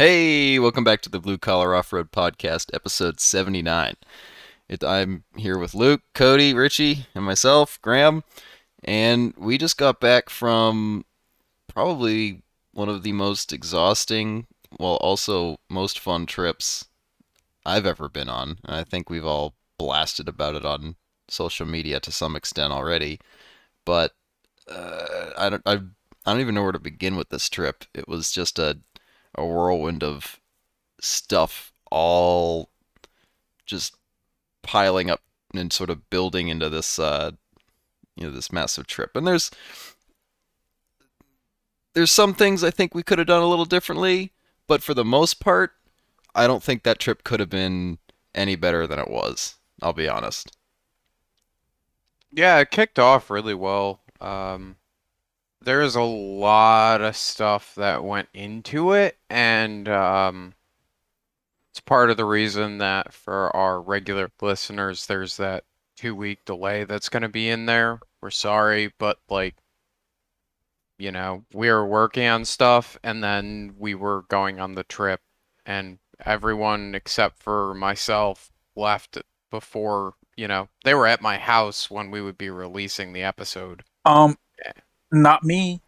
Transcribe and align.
Hey, 0.00 0.58
welcome 0.58 0.82
back 0.82 1.02
to 1.02 1.10
the 1.10 1.20
Blue 1.20 1.36
Collar 1.36 1.74
Off 1.74 1.92
Road 1.92 2.10
Podcast, 2.10 2.70
episode 2.72 3.20
79. 3.20 3.96
It, 4.66 4.82
I'm 4.82 5.24
here 5.36 5.58
with 5.58 5.74
Luke, 5.74 6.00
Cody, 6.14 6.54
Richie, 6.54 7.04
and 7.14 7.22
myself, 7.22 7.78
Graham, 7.82 8.24
and 8.82 9.34
we 9.36 9.58
just 9.58 9.76
got 9.76 10.00
back 10.00 10.30
from 10.30 11.04
probably 11.68 12.40
one 12.72 12.88
of 12.88 13.02
the 13.02 13.12
most 13.12 13.52
exhausting, 13.52 14.46
while 14.78 14.94
also 15.02 15.58
most 15.68 15.98
fun 15.98 16.24
trips 16.24 16.86
I've 17.66 17.84
ever 17.84 18.08
been 18.08 18.30
on. 18.30 18.56
And 18.64 18.76
I 18.76 18.84
think 18.84 19.10
we've 19.10 19.26
all 19.26 19.52
blasted 19.76 20.30
about 20.30 20.54
it 20.54 20.64
on 20.64 20.96
social 21.28 21.66
media 21.66 22.00
to 22.00 22.10
some 22.10 22.36
extent 22.36 22.72
already. 22.72 23.20
But 23.84 24.12
uh, 24.66 25.32
I 25.36 25.50
don't, 25.50 25.62
I, 25.66 25.72
I 26.24 26.32
don't 26.32 26.40
even 26.40 26.54
know 26.54 26.62
where 26.62 26.72
to 26.72 26.78
begin 26.78 27.16
with 27.16 27.28
this 27.28 27.50
trip. 27.50 27.84
It 27.92 28.08
was 28.08 28.32
just 28.32 28.58
a 28.58 28.78
a 29.34 29.44
whirlwind 29.44 30.02
of 30.02 30.38
stuff 31.00 31.72
all 31.90 32.70
just 33.66 33.96
piling 34.62 35.10
up 35.10 35.22
and 35.54 35.72
sort 35.72 35.90
of 35.90 36.08
building 36.10 36.48
into 36.48 36.68
this 36.68 36.98
uh 36.98 37.30
you 38.16 38.24
know 38.26 38.30
this 38.32 38.52
massive 38.52 38.86
trip 38.86 39.16
and 39.16 39.26
there's 39.26 39.50
there's 41.94 42.12
some 42.12 42.34
things 42.34 42.62
I 42.62 42.70
think 42.70 42.94
we 42.94 43.02
could 43.02 43.18
have 43.18 43.26
done 43.26 43.42
a 43.42 43.48
little 43.48 43.64
differently 43.64 44.32
but 44.66 44.82
for 44.82 44.94
the 44.94 45.04
most 45.04 45.40
part 45.40 45.72
I 46.34 46.46
don't 46.46 46.62
think 46.62 46.82
that 46.82 46.98
trip 46.98 47.24
could 47.24 47.40
have 47.40 47.50
been 47.50 47.98
any 48.34 48.56
better 48.56 48.86
than 48.86 48.98
it 48.98 49.10
was 49.10 49.56
I'll 49.82 49.92
be 49.92 50.08
honest 50.08 50.56
Yeah, 52.32 52.58
it 52.58 52.70
kicked 52.70 52.98
off 52.98 53.30
really 53.30 53.54
well. 53.54 54.00
Um, 54.20 54.76
there's 55.62 55.94
a 55.94 56.02
lot 56.02 57.02
of 57.02 57.16
stuff 57.16 57.74
that 57.74 58.02
went 58.04 58.28
into 58.32 58.92
it, 58.92 59.18
and 59.28 59.88
um, 59.88 60.54
it's 61.70 61.80
part 61.80 62.10
of 62.10 62.16
the 62.16 62.24
reason 62.24 62.78
that 62.78 63.12
for 63.12 63.54
our 63.54 63.80
regular 63.80 64.30
listeners, 64.40 65.06
there's 65.06 65.36
that 65.36 65.64
two 65.96 66.14
week 66.14 66.44
delay 66.44 66.84
that's 66.84 67.08
going 67.08 67.22
to 67.22 67.28
be 67.28 67.48
in 67.48 67.66
there. 67.66 68.00
We're 68.22 68.30
sorry, 68.30 68.92
but 68.98 69.18
like, 69.28 69.54
you 70.98 71.12
know, 71.12 71.44
we 71.52 71.70
were 71.70 71.86
working 71.86 72.26
on 72.26 72.44
stuff, 72.44 72.98
and 73.02 73.22
then 73.22 73.74
we 73.78 73.94
were 73.94 74.22
going 74.28 74.60
on 74.60 74.74
the 74.74 74.84
trip, 74.84 75.20
and 75.66 75.98
everyone 76.24 76.94
except 76.94 77.42
for 77.42 77.74
myself 77.74 78.50
left 78.76 79.18
before, 79.50 80.14
you 80.36 80.48
know, 80.48 80.68
they 80.84 80.94
were 80.94 81.06
at 81.06 81.20
my 81.22 81.36
house 81.38 81.90
when 81.90 82.10
we 82.10 82.22
would 82.22 82.38
be 82.38 82.50
releasing 82.50 83.12
the 83.12 83.22
episode. 83.22 83.82
Um. 84.04 84.36
Not 85.12 85.44
me. 85.44 85.80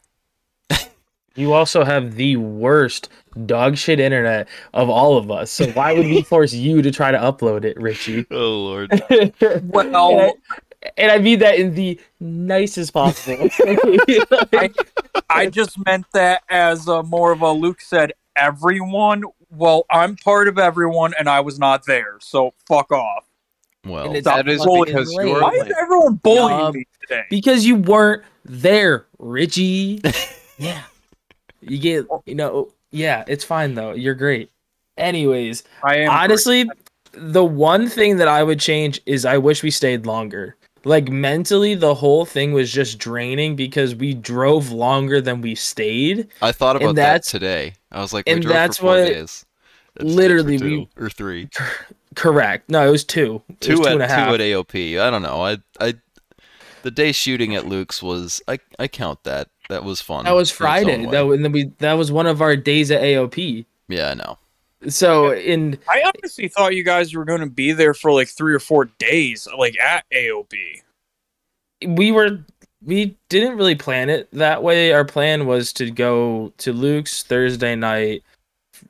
You 1.34 1.54
also 1.54 1.82
have 1.82 2.16
the 2.16 2.36
worst 2.36 3.08
dog 3.46 3.78
shit 3.78 3.98
internet 3.98 4.48
of 4.74 4.90
all 4.90 5.16
of 5.16 5.30
us. 5.30 5.50
So 5.50 5.66
why 5.68 5.94
would 5.94 6.04
we 6.06 6.22
force 6.34 6.52
you 6.52 6.82
to 6.82 6.90
try 6.90 7.10
to 7.10 7.16
upload 7.18 7.64
it, 7.64 7.80
Richie? 7.80 8.26
oh 8.30 8.36
lord 8.36 8.90
Well, 9.62 9.86
and, 9.86 9.96
I, 9.96 10.32
and 10.98 11.10
I 11.10 11.18
mean 11.18 11.38
that 11.38 11.58
in 11.58 11.74
the 11.74 11.98
nicest 12.20 12.92
possible. 12.92 13.48
I, 14.52 14.70
I 15.30 15.46
just 15.46 15.82
meant 15.86 16.04
that 16.12 16.42
as 16.50 16.86
uh, 16.88 17.02
more 17.02 17.32
of 17.32 17.40
a 17.40 17.50
Luke 17.50 17.80
said, 17.80 18.12
everyone. 18.36 19.22
Well, 19.50 19.84
I'm 19.90 20.16
part 20.16 20.48
of 20.48 20.58
everyone, 20.58 21.12
and 21.18 21.28
I 21.28 21.40
was 21.40 21.58
not 21.58 21.84
there, 21.86 22.18
so 22.20 22.52
fuck 22.66 22.90
off. 22.90 23.24
well 23.84 24.06
And 24.06 24.16
it's 24.16 24.24
Stop 24.26 24.44
That 24.44 24.48
is 24.48 24.66
because 24.84 25.12
you're 25.12 25.40
Why 25.40 25.50
is 25.50 25.72
everyone 25.80 26.16
bullying 26.16 26.60
Um, 26.60 26.74
me 26.74 26.86
today? 27.00 27.24
because 27.30 27.64
you 27.64 27.76
weren't 27.76 28.22
there, 28.44 29.06
Richie. 29.18 30.00
Yeah. 30.58 30.82
You 31.60 31.78
get, 31.78 32.06
you 32.26 32.36
know, 32.36 32.70
yeah, 32.92 33.24
it's 33.26 33.42
fine 33.42 33.74
though. 33.74 33.92
You're 33.94 34.14
great. 34.14 34.50
Anyways, 34.96 35.64
I 35.82 35.96
am 35.96 36.10
honestly, 36.10 36.70
the 37.12 37.44
one 37.44 37.88
thing 37.88 38.18
that 38.18 38.28
I 38.28 38.44
would 38.44 38.60
change 38.60 39.00
is 39.06 39.24
I 39.24 39.38
wish 39.38 39.62
we 39.64 39.70
stayed 39.72 40.06
longer. 40.06 40.56
Like 40.84 41.08
mentally, 41.08 41.74
the 41.74 41.94
whole 41.94 42.24
thing 42.24 42.52
was 42.52 42.70
just 42.72 42.98
draining 42.98 43.56
because 43.56 43.94
we 43.96 44.14
drove 44.14 44.70
longer 44.70 45.20
than 45.20 45.40
we 45.40 45.54
stayed. 45.56 46.28
I 46.42 46.52
thought 46.52 46.76
about 46.76 46.94
that 46.96 47.24
today 47.24 47.72
I 47.90 48.00
was 48.00 48.12
like 48.12 48.26
we 48.26 48.32
and 48.34 48.42
drove 48.42 48.52
that's 48.54 48.76
for 48.76 48.82
four 48.82 48.90
what- 48.98 49.06
days 49.06 49.44
Instead 49.96 49.98
for 49.98 50.04
literally 50.04 50.58
two 50.58 50.64
we- 50.64 50.88
or 51.04 51.10
three 51.10 51.48
Correct. 52.14 52.68
No, 52.70 52.86
it 52.86 52.90
was 52.90 53.04
two. 53.04 53.42
It 53.48 53.60
two 53.60 53.78
was 53.78 53.80
at 53.80 53.90
two 53.90 53.92
and 53.94 54.02
a 54.02 54.08
half. 54.08 54.28
two 54.28 54.34
at 54.34 54.40
AOP. 54.40 55.00
I 55.00 55.10
don't 55.10 55.22
know. 55.22 55.42
I 55.44 55.58
I 55.80 55.94
the 56.82 56.90
day 56.90 57.12
shooting 57.12 57.54
at 57.54 57.66
Luke's 57.66 58.02
was 58.02 58.42
I 58.48 58.58
I 58.78 58.88
count 58.88 59.22
that. 59.24 59.48
That 59.68 59.84
was 59.84 60.00
fun. 60.00 60.24
That 60.24 60.34
was 60.34 60.50
in 60.50 60.52
its 60.54 60.60
own 60.60 60.66
Friday. 60.66 61.06
way. 61.06 61.12
That 61.12 61.26
and 61.26 61.44
then 61.44 61.52
we 61.52 61.72
that 61.78 61.94
was 61.94 62.12
one 62.12 62.26
of 62.26 62.42
our 62.42 62.56
days 62.56 62.90
at 62.90 63.02
AOP. 63.02 63.64
yeah, 63.88 64.10
I 64.10 64.14
know. 64.14 64.38
So 64.88 65.32
in 65.32 65.78
I 65.88 66.02
honestly 66.04 66.48
thought 66.48 66.74
you 66.74 66.84
guys 66.84 67.14
were 67.14 67.24
going 67.24 67.40
to 67.40 67.46
be 67.46 67.72
there 67.72 67.94
for 67.94 68.12
like 68.12 68.28
three 68.28 68.54
or 68.54 68.58
four 68.58 68.86
days, 68.98 69.46
like 69.56 69.78
at 69.78 70.04
AOP. 70.12 70.54
we 71.86 72.10
were 72.10 72.38
we 72.84 73.16
didn't 73.28 73.56
really 73.56 73.76
plan 73.76 74.10
it 74.10 74.28
that 74.32 74.62
way. 74.62 74.92
Our 74.92 75.04
plan 75.04 75.46
was 75.46 75.72
to 75.74 75.90
go 75.90 76.52
to 76.58 76.72
Luke's 76.72 77.22
Thursday 77.22 77.76
night, 77.76 78.24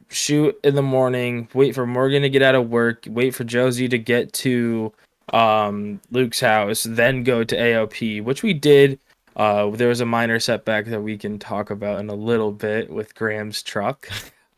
shoot 0.08 0.58
in 0.64 0.74
the 0.74 0.82
morning, 0.82 1.48
wait 1.54 1.74
for 1.74 1.86
Morgan 1.86 2.22
to 2.22 2.30
get 2.30 2.42
out 2.42 2.54
of 2.54 2.70
work, 2.70 3.04
wait 3.06 3.34
for 3.34 3.44
Josie 3.44 3.88
to 3.88 3.98
get 3.98 4.32
to 4.34 4.92
um 5.32 6.00
Luke's 6.10 6.40
house, 6.40 6.84
then 6.84 7.22
go 7.24 7.44
to 7.44 7.56
AOP, 7.56 8.22
which 8.24 8.42
we 8.42 8.52
did. 8.54 8.98
Uh, 9.34 9.70
there 9.70 9.88
was 9.88 10.00
a 10.00 10.06
minor 10.06 10.38
setback 10.38 10.86
that 10.86 11.00
we 11.00 11.16
can 11.16 11.38
talk 11.38 11.70
about 11.70 11.98
in 12.00 12.10
a 12.10 12.14
little 12.14 12.52
bit 12.52 12.90
with 12.90 13.14
Graham's 13.14 13.62
truck. 13.62 14.08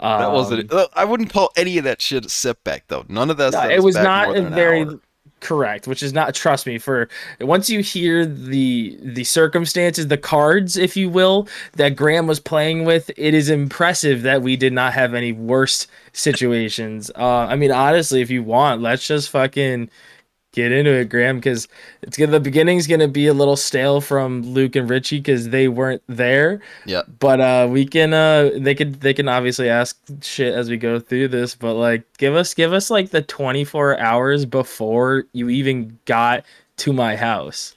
Um, 0.01 0.19
That 0.21 0.33
wasn't. 0.33 0.73
uh, 0.73 0.89
I 0.95 1.05
wouldn't 1.05 1.31
call 1.33 1.51
any 1.57 1.79
of 1.79 1.85
that 1.85 2.03
shit 2.03 2.27
a 2.27 2.29
setback 2.29 2.85
though. 2.89 3.05
None 3.09 3.31
of 3.31 3.37
that. 3.37 3.53
No, 3.53 3.69
it 3.71 3.83
was 3.83 3.95
not 3.95 4.37
a 4.37 4.43
very 4.43 4.83
hour. 4.83 4.99
correct 5.41 5.87
which 5.87 6.03
is 6.03 6.13
not 6.13 6.35
trust 6.35 6.67
me 6.67 6.79
for 6.79 7.09
once 7.41 7.69
you 7.69 7.81
hear 7.81 8.25
the 8.25 8.99
the 9.03 9.23
circumstances 9.25 10.09
the 10.09 10.17
cards 10.17 10.77
if 10.79 10.97
you 10.97 11.09
will 11.11 11.47
that 11.75 11.91
graham 11.91 12.27
was 12.27 12.41
playing 12.41 12.85
with 12.85 13.11
it 13.19 13.35
is 13.35 13.51
impressive 13.51 14.23
that 14.23 14.41
we 14.41 14.57
did 14.57 14.73
not 14.73 14.95
have 14.95 15.13
any 15.13 15.33
worse 15.33 15.87
situations 16.15 17.11
uh 17.17 17.41
i 17.47 17.55
mean 17.57 17.71
honestly 17.71 18.23
if 18.23 18.31
you 18.31 18.43
want 18.43 18.81
let's 18.81 19.07
just 19.07 19.29
fucking 19.29 19.89
get 20.55 20.71
into 20.73 20.91
it 20.93 21.09
graham 21.09 21.37
because 21.37 21.67
it's 22.03 22.17
gonna 22.17 22.31
the 22.33 22.39
beginning's 22.41 22.87
gonna 22.87 23.09
be 23.09 23.27
a 23.27 23.35
little 23.35 23.57
stale 23.57 24.01
from 24.01 24.41
luke 24.43 24.77
and 24.77 24.89
richie 24.89 25.19
because 25.19 25.49
they 25.49 25.67
weren't 25.69 26.03
there 26.07 26.61
Yeah. 26.87 27.03
but 27.19 27.41
uh 27.41 27.67
we 27.71 27.85
can 27.85 28.15
uh 28.15 28.51
they 28.57 28.75
could 28.75 29.01
they 29.01 29.13
can 29.13 29.29
obviously 29.29 29.69
ask 29.69 29.99
shit 30.23 30.55
as 30.55 30.71
we 30.71 30.77
go 30.77 31.01
through 31.01 31.29
this 31.29 31.55
but 31.57 31.75
like 31.75 32.05
give 32.19 32.35
us 32.37 32.55
give 32.55 32.73
us 32.73 32.89
like 32.89 33.11
the 33.11 33.21
24 33.23 33.99
hours 33.99 34.47
before 34.47 35.25
you 35.33 35.49
even 35.49 35.99
got 36.05 36.45
to 36.79 36.93
my 36.93 37.17
house 37.17 37.75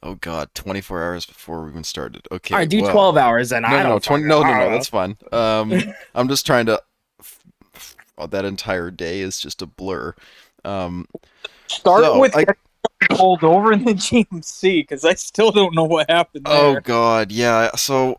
Oh 0.00 0.14
god, 0.14 0.54
24 0.54 1.02
hours 1.02 1.26
before 1.26 1.64
we 1.64 1.70
even 1.70 1.82
started. 1.82 2.28
Okay. 2.30 2.54
all 2.54 2.60
right 2.60 2.68
do 2.70 2.82
well, 2.82 2.92
12 2.92 3.16
hours 3.16 3.50
and 3.52 3.64
No, 3.64 3.68
i 3.68 3.82
no, 3.82 3.88
don't 3.88 3.90
no, 3.90 3.98
20, 3.98 4.24
no, 4.26 4.42
no, 4.42 4.58
no, 4.58 4.70
that's 4.70 4.88
fine. 4.88 5.16
Um, 5.32 5.72
I'm 6.14 6.28
just 6.28 6.46
trying 6.46 6.66
to. 6.66 6.80
Oh, 8.16 8.28
that 8.28 8.44
entire 8.44 8.92
day 8.92 9.20
is 9.20 9.40
just 9.40 9.60
a 9.60 9.66
blur. 9.66 10.14
Um, 10.64 11.06
Start 11.68 12.04
So, 12.04 12.18
with 12.20 12.36
I- 12.36 12.46
pulled 13.10 13.44
over 13.44 13.72
in 13.72 13.84
the 13.84 13.94
GMC 13.94 14.82
because 14.82 15.04
I 15.04 15.14
still 15.14 15.50
don't 15.52 15.74
know 15.74 15.84
what 15.84 16.10
happened 16.10 16.46
Oh 16.48 16.80
god, 16.80 17.30
yeah. 17.30 17.74
So 17.76 18.18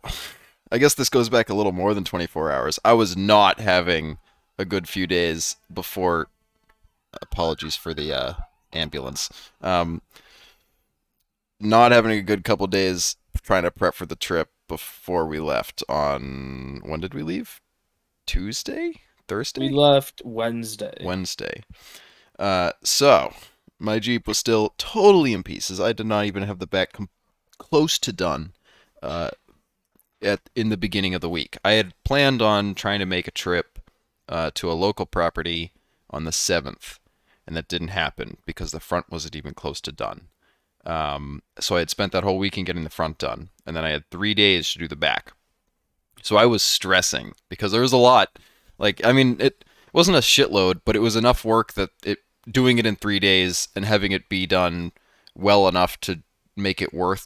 I 0.71 0.77
guess 0.77 0.93
this 0.93 1.09
goes 1.09 1.29
back 1.29 1.49
a 1.49 1.53
little 1.53 1.71
more 1.71 1.93
than 1.93 2.03
24 2.03 2.51
hours. 2.51 2.79
I 2.85 2.93
was 2.93 3.17
not 3.17 3.59
having 3.59 4.17
a 4.57 4.65
good 4.65 4.87
few 4.87 5.07
days 5.07 5.57
before 5.73 6.27
apologies 7.21 7.75
for 7.75 7.93
the 7.93 8.13
uh, 8.13 8.33
ambulance. 8.73 9.29
Um 9.61 10.01
not 11.59 11.91
having 11.91 12.11
a 12.11 12.21
good 12.21 12.43
couple 12.43 12.67
days 12.67 13.17
trying 13.41 13.63
to 13.63 13.71
prep 13.71 13.93
for 13.93 14.05
the 14.05 14.15
trip 14.15 14.49
before 14.67 15.25
we 15.25 15.39
left 15.39 15.83
on 15.89 16.81
when 16.85 16.99
did 17.01 17.13
we 17.13 17.23
leave? 17.23 17.59
Tuesday? 18.25 18.93
Thursday? 19.27 19.61
we 19.61 19.69
left 19.69 20.21
wednesday 20.25 20.93
Wednesday. 21.03 21.63
Uh, 22.39 22.71
so 22.83 23.33
my 23.77 23.99
Jeep 23.99 24.27
was 24.27 24.37
still 24.37 24.73
totally 24.77 25.33
in 25.33 25.43
pieces. 25.43 25.79
I 25.79 25.93
did 25.93 26.07
not 26.07 26.25
even 26.25 26.43
have 26.43 26.59
the 26.59 26.67
back 26.67 26.93
com- 26.93 27.09
close 27.57 27.99
to 27.99 28.13
done. 28.13 28.53
Uh, 29.03 29.29
at 30.21 30.49
in 30.55 30.69
the 30.69 30.77
beginning 30.77 31.13
of 31.13 31.21
the 31.21 31.29
week, 31.29 31.57
I 31.63 31.73
had 31.73 31.93
planned 32.03 32.41
on 32.41 32.75
trying 32.75 32.99
to 32.99 33.05
make 33.05 33.27
a 33.27 33.31
trip 33.31 33.79
uh, 34.27 34.51
to 34.55 34.71
a 34.71 34.73
local 34.73 35.05
property 35.05 35.71
on 36.09 36.23
the 36.23 36.31
seventh, 36.31 36.99
and 37.45 37.55
that 37.55 37.67
didn't 37.67 37.89
happen 37.89 38.37
because 38.45 38.71
the 38.71 38.79
front 38.79 39.11
wasn't 39.11 39.35
even 39.35 39.53
close 39.53 39.79
to 39.81 39.91
done. 39.91 40.27
Um, 40.85 41.43
so 41.59 41.75
I 41.75 41.79
had 41.79 41.89
spent 41.89 42.11
that 42.13 42.23
whole 42.23 42.37
weekend 42.37 42.67
getting 42.67 42.83
the 42.83 42.89
front 42.89 43.17
done, 43.17 43.49
and 43.65 43.75
then 43.75 43.85
I 43.85 43.89
had 43.89 44.09
three 44.09 44.33
days 44.33 44.71
to 44.73 44.79
do 44.79 44.87
the 44.87 44.95
back. 44.95 45.33
So 46.21 46.35
I 46.35 46.45
was 46.45 46.63
stressing 46.63 47.33
because 47.47 47.71
there 47.71 47.81
was 47.81 47.93
a 47.93 47.97
lot. 47.97 48.39
Like, 48.77 49.05
I 49.05 49.13
mean, 49.13 49.37
it 49.39 49.63
wasn't 49.93 50.17
a 50.17 50.21
shitload, 50.21 50.81
but 50.85 50.95
it 50.95 50.99
was 50.99 51.15
enough 51.15 51.45
work 51.45 51.73
that 51.73 51.91
it 52.03 52.19
doing 52.49 52.77
it 52.77 52.85
in 52.85 52.95
three 52.95 53.19
days 53.19 53.67
and 53.75 53.85
having 53.85 54.11
it 54.11 54.29
be 54.29 54.45
done 54.45 54.91
well 55.35 55.67
enough 55.67 55.99
to 56.01 56.21
make 56.55 56.81
it 56.81 56.93
worth 56.93 57.25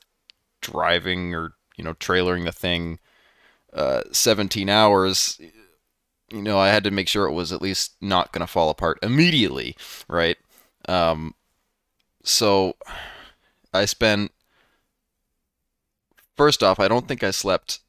driving 0.62 1.34
or 1.34 1.54
you 1.78 1.84
know 1.84 1.94
trailering 1.94 2.46
the 2.46 2.52
thing 2.52 3.00
uh, 3.74 4.02
17 4.12 4.70
hours 4.70 5.40
you 6.34 6.42
know, 6.42 6.58
I 6.58 6.70
had 6.70 6.84
to 6.86 6.92
make 6.92 7.08
sure 7.08 7.28
it 7.28 7.34
was 7.34 7.52
at 7.52 7.62
least 7.62 7.94
not 8.02 8.32
going 8.32 8.42
to 8.42 8.52
fall 8.52 8.72
apart 8.72 8.98
immediately, 9.04 9.78
right? 10.08 10.38
Um, 10.90 11.36
so 12.24 12.76
I 13.72 13.86
spent. 13.86 14.32
First 16.36 16.64
off, 16.64 16.80
I 16.80 16.88
don't 16.88 17.08
think 17.08 17.24
I 17.24 17.30
slept 17.30 17.80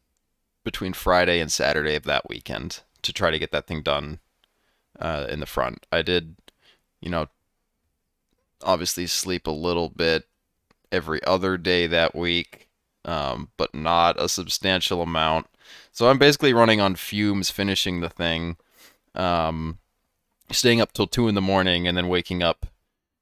between 0.63 0.93
Friday 0.93 1.41
and 1.41 1.51
Saturday 1.51 1.95
of 1.95 2.05
that 2.05 2.29
weekend 2.29 2.81
to 3.01 3.13
try 3.13 3.31
to 3.31 3.39
get 3.39 3.53
that 3.53 3.67
thing 3.67 3.83
done 3.83 4.19
uh, 4.99 5.27
in 5.31 5.41
the 5.41 5.47
front. 5.47 5.87
I 5.91 6.03
did, 6.03 6.37
you 7.05 7.11
know, 7.11 7.29
obviously 8.62 9.06
sleep 9.06 9.47
a 9.47 9.53
little 9.53 9.91
bit 9.91 10.25
every 10.91 11.23
other 11.25 11.59
day 11.59 11.87
that 11.87 12.15
week, 12.15 12.67
um, 13.05 13.51
but 13.59 13.75
not 13.75 14.19
a 14.19 14.27
substantial 14.27 15.03
amount. 15.03 15.47
So 15.93 16.09
I'm 16.09 16.19
basically 16.19 16.55
running 16.55 16.81
on 16.81 16.97
fumes, 16.97 17.51
finishing 17.51 18.01
the 18.01 18.09
thing, 18.09 18.56
um, 19.15 19.79
staying 20.51 20.81
up 20.81 20.93
till 20.93 21.06
two 21.06 21.29
in 21.29 21.35
the 21.35 21.43
morning, 21.43 21.87
and 21.87 21.97
then 21.97 22.09
waking 22.09 22.43
up. 22.43 22.67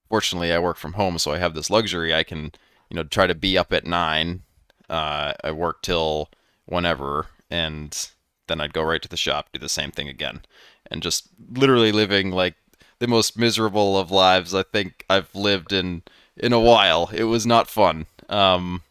Fortunately, 0.08 0.52
I 0.52 0.60
work 0.60 0.76
from 0.76 0.92
home, 0.92 1.18
so 1.18 1.32
I 1.32 1.38
have 1.38 1.54
this 1.54 1.70
luxury. 1.70 2.14
I 2.14 2.22
can, 2.22 2.52
you 2.88 2.94
know, 2.94 3.02
try 3.02 3.26
to 3.26 3.34
be 3.34 3.58
up 3.58 3.72
at 3.72 3.84
nine. 3.84 4.42
Uh, 4.88 5.32
I 5.42 5.50
work 5.50 5.82
till 5.82 6.30
whenever, 6.66 7.26
and 7.50 8.10
then 8.46 8.60
I'd 8.60 8.74
go 8.74 8.82
right 8.82 9.02
to 9.02 9.08
the 9.08 9.16
shop, 9.16 9.48
do 9.52 9.58
the 9.58 9.68
same 9.68 9.90
thing 9.90 10.08
again, 10.08 10.42
and 10.88 11.02
just 11.02 11.28
literally 11.50 11.90
living 11.90 12.30
like 12.30 12.54
the 13.02 13.08
most 13.08 13.36
miserable 13.36 13.98
of 13.98 14.12
lives 14.12 14.54
I 14.54 14.62
think 14.62 15.04
I've 15.10 15.34
lived 15.34 15.72
in 15.72 16.04
in 16.36 16.52
a 16.52 16.60
while. 16.60 17.10
It 17.12 17.24
was 17.24 17.44
not 17.44 17.68
fun. 17.68 18.06
Um, 18.28 18.82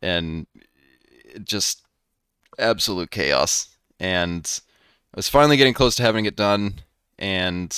and 0.00 0.46
just 1.44 1.82
absolute 2.58 3.10
chaos. 3.10 3.68
And 4.00 4.50
I 5.12 5.18
was 5.18 5.28
finally 5.28 5.58
getting 5.58 5.74
close 5.74 5.96
to 5.96 6.02
having 6.02 6.24
it 6.24 6.34
done, 6.34 6.80
and 7.18 7.70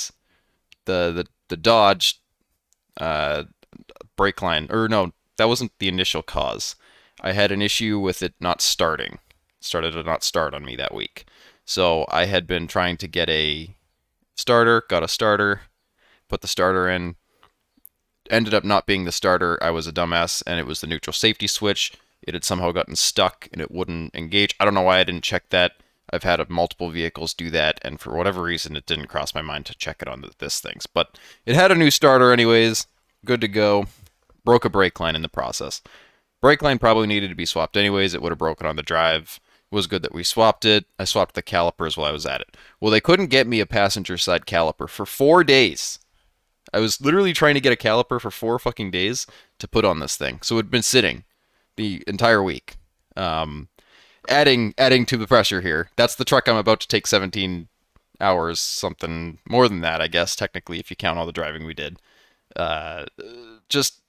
the 0.85 1.11
the 1.11 1.25
the 1.49 1.57
Dodge 1.57 2.21
uh, 2.95 3.43
brake 4.15 4.41
line, 4.41 4.67
or 4.69 4.87
no, 4.87 5.11
that 5.35 5.49
wasn't 5.49 5.73
the 5.79 5.89
initial 5.89 6.23
cause. 6.23 6.77
I 7.19 7.33
had 7.33 7.51
an 7.51 7.61
issue 7.61 7.99
with 7.99 8.23
it 8.23 8.33
not 8.39 8.61
starting. 8.61 9.19
Started 9.59 9.91
to 9.91 10.03
not 10.03 10.23
start 10.23 10.53
on 10.53 10.63
me 10.63 10.77
that 10.77 10.93
week. 10.93 11.25
So 11.65 12.05
I 12.07 12.27
had 12.27 12.47
been 12.47 12.65
trying 12.65 12.95
to 12.97 13.09
get 13.09 13.29
a 13.29 13.74
starter, 14.35 14.83
got 14.89 15.03
a 15.03 15.07
starter, 15.07 15.61
put 16.29 16.41
the 16.41 16.47
starter 16.47 16.87
in, 16.89 17.15
ended 18.29 18.53
up 18.53 18.63
not 18.63 18.85
being 18.85 19.05
the 19.05 19.11
starter. 19.11 19.57
I 19.61 19.71
was 19.71 19.87
a 19.87 19.93
dumbass, 19.93 20.43
and 20.45 20.59
it 20.59 20.65
was 20.65 20.81
the 20.81 20.87
neutral 20.87 21.13
safety 21.13 21.47
switch. 21.47 21.93
It 22.21 22.33
had 22.33 22.43
somehow 22.43 22.71
gotten 22.71 22.95
stuck 22.95 23.47
and 23.51 23.61
it 23.61 23.71
wouldn't 23.71 24.15
engage. 24.15 24.55
I 24.59 24.65
don't 24.65 24.73
know 24.73 24.81
why 24.81 24.99
I 24.99 25.03
didn't 25.03 25.23
check 25.23 25.49
that. 25.49 25.73
I've 26.09 26.23
had 26.23 26.47
multiple 26.49 26.91
vehicles 26.91 27.33
do 27.33 27.49
that, 27.51 27.79
and 27.83 27.99
for 27.99 28.15
whatever 28.15 28.43
reason, 28.43 28.75
it 28.75 28.85
didn't 28.85 29.07
cross 29.07 29.33
my 29.33 29.41
mind 29.41 29.65
to 29.65 29.75
check 29.75 30.01
it 30.01 30.07
on 30.07 30.23
this 30.37 30.59
things. 30.59 30.85
But 30.85 31.17
it 31.45 31.55
had 31.55 31.71
a 31.71 31.75
new 31.75 31.89
starter, 31.89 32.31
anyways. 32.31 32.85
Good 33.25 33.41
to 33.41 33.47
go. 33.47 33.87
Broke 34.43 34.65
a 34.65 34.69
brake 34.69 34.99
line 34.99 35.15
in 35.15 35.23
the 35.23 35.29
process. 35.29 35.81
Brake 36.41 36.61
line 36.61 36.77
probably 36.77 37.07
needed 37.07 37.29
to 37.29 37.35
be 37.35 37.45
swapped, 37.45 37.75
anyways. 37.75 38.13
It 38.13 38.21
would 38.21 38.31
have 38.31 38.37
broken 38.37 38.67
on 38.67 38.75
the 38.75 38.83
drive. 38.83 39.39
Was 39.75 39.87
good 39.87 40.03
that 40.03 40.13
we 40.13 40.23
swapped 40.23 40.63
it. 40.63 40.85
I 40.97 41.03
swapped 41.03 41.35
the 41.35 41.41
calipers 41.41 41.97
while 41.97 42.07
I 42.07 42.13
was 42.13 42.25
at 42.25 42.39
it. 42.39 42.55
Well, 42.79 42.91
they 42.91 43.01
couldn't 43.01 43.27
get 43.27 43.45
me 43.45 43.59
a 43.59 43.65
passenger 43.65 44.17
side 44.17 44.45
caliper 44.45 44.87
for 44.87 45.05
four 45.05 45.43
days. 45.43 45.99
I 46.73 46.79
was 46.79 47.01
literally 47.01 47.33
trying 47.33 47.55
to 47.55 47.59
get 47.59 47.73
a 47.73 47.75
caliper 47.75 48.21
for 48.21 48.31
four 48.31 48.57
fucking 48.57 48.91
days 48.91 49.27
to 49.59 49.67
put 49.67 49.83
on 49.83 49.99
this 49.99 50.15
thing. 50.15 50.39
So 50.43 50.55
it 50.55 50.59
had 50.59 50.71
been 50.71 50.81
sitting 50.81 51.25
the 51.75 52.01
entire 52.07 52.41
week. 52.41 52.77
Um, 53.17 53.67
adding 54.29 54.73
adding 54.77 55.05
to 55.07 55.17
the 55.17 55.27
pressure 55.27 55.59
here. 55.59 55.89
That's 55.97 56.15
the 56.15 56.23
truck 56.23 56.47
I'm 56.47 56.55
about 56.55 56.79
to 56.79 56.87
take 56.87 57.05
17 57.05 57.67
hours, 58.21 58.61
something 58.61 59.39
more 59.45 59.67
than 59.67 59.81
that, 59.81 59.99
I 59.99 60.07
guess, 60.07 60.37
technically, 60.37 60.79
if 60.79 60.89
you 60.89 60.95
count 60.95 61.19
all 61.19 61.25
the 61.25 61.33
driving 61.33 61.65
we 61.65 61.73
did. 61.73 61.97
Uh, 62.55 63.07
just 63.67 63.99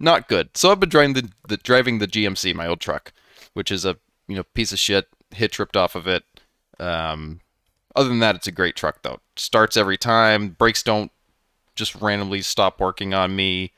not 0.00 0.26
good. 0.26 0.56
So 0.56 0.72
I've 0.72 0.80
been 0.80 0.88
driving 0.88 1.14
the, 1.14 1.30
the 1.46 1.58
driving 1.58 2.00
the 2.00 2.08
GMC, 2.08 2.56
my 2.56 2.66
old 2.66 2.80
truck, 2.80 3.12
which 3.54 3.70
is 3.70 3.84
a 3.84 3.98
you 4.28 4.36
know 4.36 4.44
piece 4.54 4.72
of 4.72 4.78
shit. 4.78 5.08
Hitch 5.30 5.58
ripped 5.58 5.76
off 5.76 5.94
of 5.94 6.06
it. 6.06 6.24
Um, 6.78 7.40
other 7.94 8.08
than 8.08 8.20
that, 8.20 8.36
it's 8.36 8.46
a 8.46 8.52
great 8.52 8.76
truck 8.76 9.02
though. 9.02 9.20
Starts 9.36 9.76
every 9.76 9.96
time. 9.96 10.50
Brakes 10.50 10.82
don't 10.82 11.10
just 11.74 11.94
randomly 11.96 12.42
stop 12.42 12.80
working 12.80 13.14
on 13.14 13.36
me. 13.36 13.72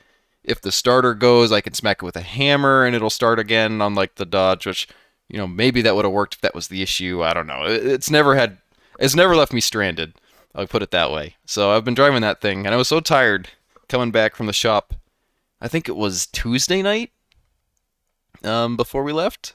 If 0.45 0.61
the 0.61 0.73
starter 0.73 1.15
goes, 1.15 1.53
I 1.53 1.61
can 1.61 1.75
smack 1.75 1.99
it 1.99 2.05
with 2.05 2.17
a 2.17 2.23
hammer 2.23 2.85
and 2.85 2.95
it'll 2.95 3.11
start 3.11 3.39
again 3.39 3.83
on 3.83 3.95
like 3.95 4.15
the 4.15 4.27
Dodge, 4.27 4.67
which 4.67 4.89
you 5.29 5.37
know 5.37 5.47
maybe 5.47 5.83
that 5.83 5.95
would 5.95 6.05
have 6.05 6.15
worked 6.15 6.35
if 6.35 6.41
that 6.41 6.55
was 6.55 6.69
the 6.69 6.83
issue. 6.83 7.23
I 7.23 7.35
don't 7.35 7.47
know. 7.47 7.65
It's 7.65 8.11
never 8.11 8.35
had, 8.35 8.59
it's 8.99 9.17
never 9.17 9.37
left 9.37 9.53
me 9.53 9.61
stranded. 9.61 10.15
I'll 10.55 10.67
put 10.67 10.83
it 10.83 10.91
that 10.91 11.13
way. 11.13 11.37
So 11.45 11.71
I've 11.71 11.85
been 11.85 11.95
driving 11.95 12.23
that 12.23 12.41
thing, 12.41 12.67
and 12.67 12.75
I 12.75 12.79
was 12.79 12.89
so 12.89 13.01
tired 13.01 13.51
coming 13.89 14.11
back 14.11 14.35
from 14.35 14.47
the 14.47 14.53
shop. 14.53 14.95
I 15.61 15.69
think 15.69 15.89
it 15.89 15.97
was 15.97 16.27
Tuesday 16.27 16.83
night, 16.83 17.11
um, 18.45 18.77
before 18.77 19.03
we 19.03 19.13
left, 19.13 19.55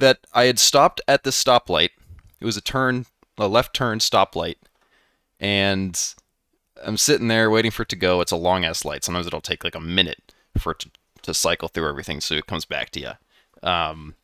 that 0.00 0.18
I 0.32 0.44
had 0.44 0.58
stopped 0.58 1.00
at 1.06 1.22
the 1.24 1.30
stoplight. 1.30 1.90
It 2.40 2.44
was 2.44 2.56
a 2.56 2.62
turn, 2.62 3.06
a 3.38 3.48
left 3.48 3.74
turn 3.74 3.98
stoplight, 3.98 4.56
and 5.38 5.98
I'm 6.82 6.96
sitting 6.96 7.28
there 7.28 7.50
waiting 7.50 7.70
for 7.70 7.82
it 7.82 7.88
to 7.90 7.96
go. 7.96 8.20
It's 8.20 8.32
a 8.32 8.36
long 8.36 8.64
ass 8.64 8.84
light. 8.84 9.04
Sometimes 9.04 9.26
it'll 9.26 9.40
take 9.40 9.64
like 9.64 9.74
a 9.74 9.80
minute 9.80 10.34
for 10.58 10.72
it 10.72 10.80
to, 10.80 10.90
to 11.22 11.34
cycle 11.34 11.68
through 11.68 11.88
everything 11.88 12.20
so 12.20 12.34
it 12.34 12.46
comes 12.46 12.64
back 12.64 12.90
to 12.90 13.00
you. 13.00 13.68
Um, 13.68 14.14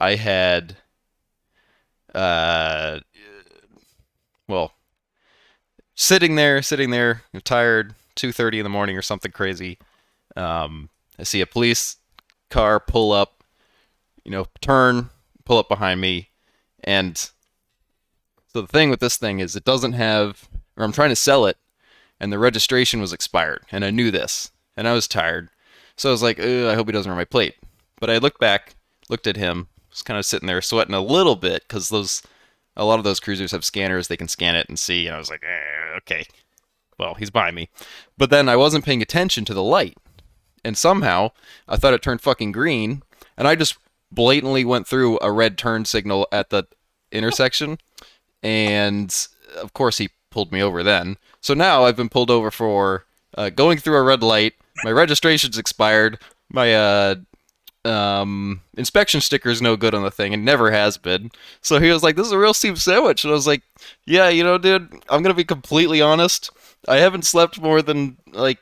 I 0.00 0.16
had, 0.16 0.76
uh, 2.14 3.00
well, 4.48 4.72
sitting 5.94 6.34
there, 6.34 6.60
sitting 6.62 6.90
there, 6.90 7.22
I'm 7.32 7.40
tired, 7.40 7.94
2.30 8.16 8.58
in 8.58 8.64
the 8.64 8.68
morning 8.68 8.96
or 8.96 9.02
something 9.02 9.32
crazy. 9.32 9.78
Um, 10.36 10.90
I 11.18 11.22
see 11.22 11.40
a 11.40 11.46
police 11.46 11.96
car 12.50 12.80
pull 12.80 13.12
up, 13.12 13.43
you 14.24 14.30
know, 14.30 14.46
turn, 14.60 15.10
pull 15.44 15.58
up 15.58 15.68
behind 15.68 16.00
me. 16.00 16.30
And 16.82 17.16
so 17.16 17.32
the 18.60 18.66
thing 18.66 18.90
with 18.90 19.00
this 19.00 19.16
thing 19.16 19.40
is 19.40 19.56
it 19.56 19.64
doesn't 19.64 19.92
have 19.92 20.48
or 20.76 20.84
I'm 20.84 20.92
trying 20.92 21.10
to 21.10 21.16
sell 21.16 21.46
it, 21.46 21.56
and 22.20 22.32
the 22.32 22.38
registration 22.38 23.00
was 23.00 23.12
expired, 23.12 23.64
and 23.70 23.84
I 23.84 23.90
knew 23.90 24.10
this, 24.10 24.50
and 24.76 24.88
I 24.88 24.92
was 24.92 25.08
tired, 25.08 25.50
so 25.96 26.08
I 26.08 26.12
was 26.12 26.22
like, 26.22 26.40
I 26.40 26.74
hope 26.74 26.86
he 26.86 26.92
doesn't 26.92 27.10
run 27.10 27.18
my 27.18 27.24
plate. 27.24 27.54
But 28.00 28.10
I 28.10 28.18
looked 28.18 28.40
back, 28.40 28.74
looked 29.08 29.26
at 29.26 29.36
him, 29.36 29.68
was 29.90 30.02
kind 30.02 30.18
of 30.18 30.26
sitting 30.26 30.46
there 30.46 30.60
sweating 30.60 30.94
a 30.94 31.00
little 31.00 31.36
bit 31.36 31.62
because 31.62 31.88
those, 31.88 32.22
a 32.76 32.84
lot 32.84 32.98
of 32.98 33.04
those 33.04 33.20
cruisers 33.20 33.52
have 33.52 33.64
scanners, 33.64 34.08
they 34.08 34.16
can 34.16 34.28
scan 34.28 34.56
it 34.56 34.68
and 34.68 34.78
see, 34.78 35.06
and 35.06 35.14
I 35.14 35.18
was 35.18 35.30
like, 35.30 35.44
eh, 35.44 35.96
okay, 35.98 36.24
well, 36.98 37.14
he's 37.14 37.30
by 37.30 37.50
me. 37.50 37.68
But 38.18 38.30
then 38.30 38.48
I 38.48 38.56
wasn't 38.56 38.84
paying 38.84 39.02
attention 39.02 39.44
to 39.46 39.54
the 39.54 39.62
light, 39.62 39.96
and 40.64 40.76
somehow 40.76 41.30
I 41.68 41.76
thought 41.76 41.94
it 41.94 42.02
turned 42.02 42.20
fucking 42.20 42.52
green, 42.52 43.02
and 43.36 43.46
I 43.46 43.54
just 43.54 43.76
blatantly 44.14 44.64
went 44.64 44.86
through 44.86 45.18
a 45.20 45.32
red 45.32 45.58
turn 45.58 45.84
signal 45.84 46.26
at 46.32 46.50
the 46.50 46.64
intersection, 47.12 47.78
and 48.42 49.14
of 49.56 49.72
course 49.72 49.98
he 49.98 50.10
pulled 50.30 50.52
me 50.52 50.62
over 50.62 50.82
then. 50.82 51.16
So 51.40 51.54
now 51.54 51.84
I've 51.84 51.96
been 51.96 52.08
pulled 52.08 52.30
over 52.30 52.50
for 52.50 53.04
uh, 53.36 53.50
going 53.50 53.78
through 53.78 53.96
a 53.96 54.02
red 54.02 54.22
light. 54.22 54.54
My 54.82 54.90
registration's 54.90 55.58
expired. 55.58 56.18
My 56.50 56.74
uh, 56.74 57.14
um, 57.84 58.62
inspection 58.76 59.20
sticker 59.20 59.50
is 59.50 59.62
no 59.62 59.76
good 59.76 59.94
on 59.94 60.02
the 60.02 60.10
thing 60.10 60.32
and 60.34 60.44
never 60.44 60.70
has 60.70 60.96
been. 60.96 61.30
So 61.60 61.78
he 61.78 61.90
was 61.90 62.02
like, 62.02 62.16
"This 62.16 62.26
is 62.26 62.32
a 62.32 62.38
real 62.38 62.54
Steve 62.54 62.80
sandwich," 62.80 63.24
and 63.24 63.30
I 63.30 63.34
was 63.34 63.46
like, 63.46 63.62
"Yeah, 64.06 64.28
you 64.28 64.42
know, 64.42 64.58
dude, 64.58 65.02
I'm 65.08 65.22
gonna 65.22 65.34
be 65.34 65.44
completely 65.44 66.00
honest. 66.00 66.50
I 66.88 66.96
haven't 66.96 67.24
slept 67.24 67.60
more 67.60 67.82
than 67.82 68.18
like 68.32 68.58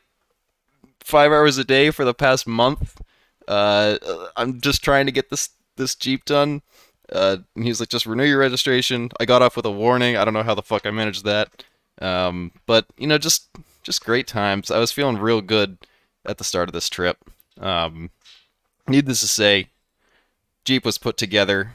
five 1.01 1.33
hours 1.33 1.59
a 1.59 1.65
day 1.65 1.91
for 1.91 2.05
the 2.05 2.15
past 2.15 2.47
month. 2.47 3.01
Uh, 3.53 4.29
I'm 4.35 4.63
just 4.63 4.83
trying 4.83 5.05
to 5.07 5.13
get 5.13 5.29
this 5.29 5.51
this 5.77 5.95
Jeep 5.95 6.25
done. 6.25 6.63
Uh, 7.11 7.39
and 7.55 7.65
he's 7.65 7.81
like, 7.81 7.91
just 7.91 8.07
renew 8.07 8.25
your 8.25 8.39
registration. 8.39 9.11
I 9.21 9.27
got 9.27 9.43
off 9.43 9.57
with 9.57 9.67
a 9.67 9.71
warning. 9.71 10.17
I 10.17 10.25
don't 10.25 10.33
know 10.33 10.43
how 10.43 10.55
the 10.55 10.63
fuck 10.63 10.87
I 10.87 10.91
managed 10.91 11.25
that. 11.25 11.63
Um, 12.01 12.53
but 12.67 12.87
you 12.97 13.07
know, 13.07 13.19
just 13.19 13.51
just 13.83 14.05
great 14.05 14.27
times. 14.27 14.71
I 14.71 14.79
was 14.79 14.91
feeling 14.91 15.19
real 15.19 15.43
good 15.43 15.77
at 16.25 16.39
the 16.39 16.45
start 16.45 16.71
of 16.71 16.73
this 16.73 16.89
trip. 16.89 17.19
Um, 17.61 18.09
needless 18.89 19.21
to 19.21 19.29
say, 19.29 19.69
Jeep 20.65 20.87
was 20.87 20.97
put 20.97 21.19
together. 21.19 21.73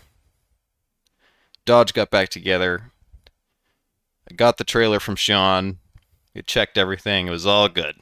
Dodge 1.66 1.94
got 1.94 2.10
back 2.10 2.30
together. 2.30 2.92
I 4.32 4.34
got 4.34 4.58
the 4.58 4.64
trailer 4.64 5.00
from 5.00 5.16
Sean. 5.16 5.78
It 6.34 6.48
checked 6.48 6.78
everything. 6.78 7.28
It 7.28 7.32
was 7.32 7.46
all 7.46 7.70
good. 7.70 7.98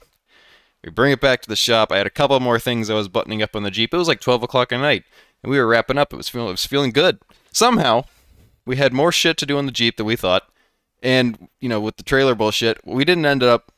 We 0.85 0.91
bring 0.91 1.11
it 1.11 1.19
back 1.19 1.41
to 1.41 1.49
the 1.49 1.55
shop. 1.55 1.91
I 1.91 1.97
had 1.97 2.07
a 2.07 2.11
couple 2.11 2.39
more 2.39 2.59
things 2.59 2.89
I 2.89 2.93
was 2.93 3.09
buttoning 3.09 3.41
up 3.41 3.55
on 3.55 3.63
the 3.63 3.71
Jeep. 3.71 3.93
It 3.93 3.97
was 3.97 4.07
like 4.07 4.21
12 4.21 4.43
o'clock 4.43 4.71
at 4.71 4.79
night 4.79 5.03
and 5.45 5.51
we 5.51 5.59
were 5.59 5.67
wrapping 5.67 5.97
up. 5.97 6.11
It 6.11 6.17
was 6.17 6.27
feeling 6.27 6.49
it 6.49 6.51
was 6.51 6.65
feeling 6.65 6.91
good. 6.91 7.19
Somehow, 7.51 8.05
we 8.65 8.77
had 8.77 8.93
more 8.93 9.11
shit 9.11 9.37
to 9.37 9.45
do 9.45 9.57
on 9.57 9.67
the 9.67 9.71
Jeep 9.71 9.97
than 9.97 10.07
we 10.07 10.15
thought, 10.15 10.49
and 11.03 11.49
you 11.59 11.69
know, 11.69 11.79
with 11.79 11.97
the 11.97 12.03
trailer 12.03 12.33
bullshit, 12.33 12.79
we 12.83 13.05
didn't 13.05 13.27
end 13.27 13.43
up 13.43 13.71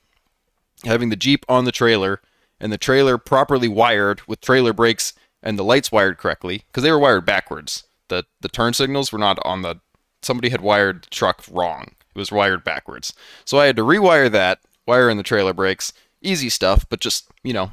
having 0.86 1.10
the 1.10 1.18
Jeep 1.18 1.46
on 1.50 1.66
the 1.66 1.72
trailer 1.74 2.22
and 2.60 2.72
the 2.72 2.78
trailer 2.78 3.18
properly 3.18 3.68
wired 3.68 4.22
with 4.28 4.40
trailer 4.40 4.72
brakes 4.72 5.14
and 5.44 5.60
the 5.60 5.64
lights 5.64 5.92
wired 5.92 6.18
correctly 6.18 6.64
because 6.68 6.84
they 6.84 6.92
were 6.92 7.00
wired 7.00 7.26
backwards. 7.26 7.84
The 8.08 8.24
the 8.40 8.50
turn 8.50 8.74
signals 8.74 9.12
were 9.12 9.20
not 9.20 9.38
on 9.44 9.62
the 9.62 9.82
somebody 10.22 10.50
had 10.50 10.62
wired 10.62 11.04
the 11.04 11.10
truck 11.10 11.44
wrong. 11.52 11.92
It 12.16 12.18
was 12.18 12.32
wired 12.32 12.64
backwards. 12.64 13.14
So 13.44 13.60
I 13.60 13.66
had 13.66 13.76
to 13.76 13.84
rewire 13.84 14.32
that, 14.32 14.60
wire 14.88 15.10
in 15.10 15.18
the 15.18 15.24
trailer 15.24 15.54
brakes. 15.54 15.92
Easy 16.22 16.50
stuff, 16.50 16.86
but 16.90 17.00
just, 17.00 17.30
you 17.44 17.54
know, 17.54 17.72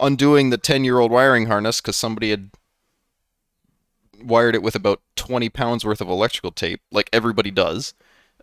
undoing 0.00 0.50
the 0.50 0.58
10 0.58 0.84
year 0.84 0.98
old 0.98 1.10
wiring 1.10 1.46
harness 1.46 1.80
because 1.80 1.96
somebody 1.96 2.30
had 2.30 2.50
wired 4.22 4.54
it 4.54 4.62
with 4.62 4.74
about 4.74 5.00
20 5.16 5.48
pounds 5.50 5.84
worth 5.84 6.00
of 6.00 6.08
electrical 6.08 6.52
tape, 6.52 6.80
like 6.90 7.10
everybody 7.12 7.50
does, 7.50 7.94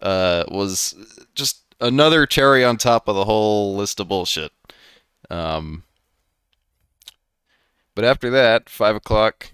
uh, 0.01 0.43
was 0.49 0.95
just 1.35 1.63
another 1.79 2.25
cherry 2.25 2.63
on 2.63 2.77
top 2.77 3.07
of 3.07 3.15
the 3.15 3.25
whole 3.25 3.75
list 3.75 3.99
of 3.99 4.07
bullshit. 4.07 4.51
Um, 5.29 5.83
but 7.95 8.05
after 8.05 8.29
that, 8.29 8.69
5 8.69 8.95
o'clock, 8.95 9.51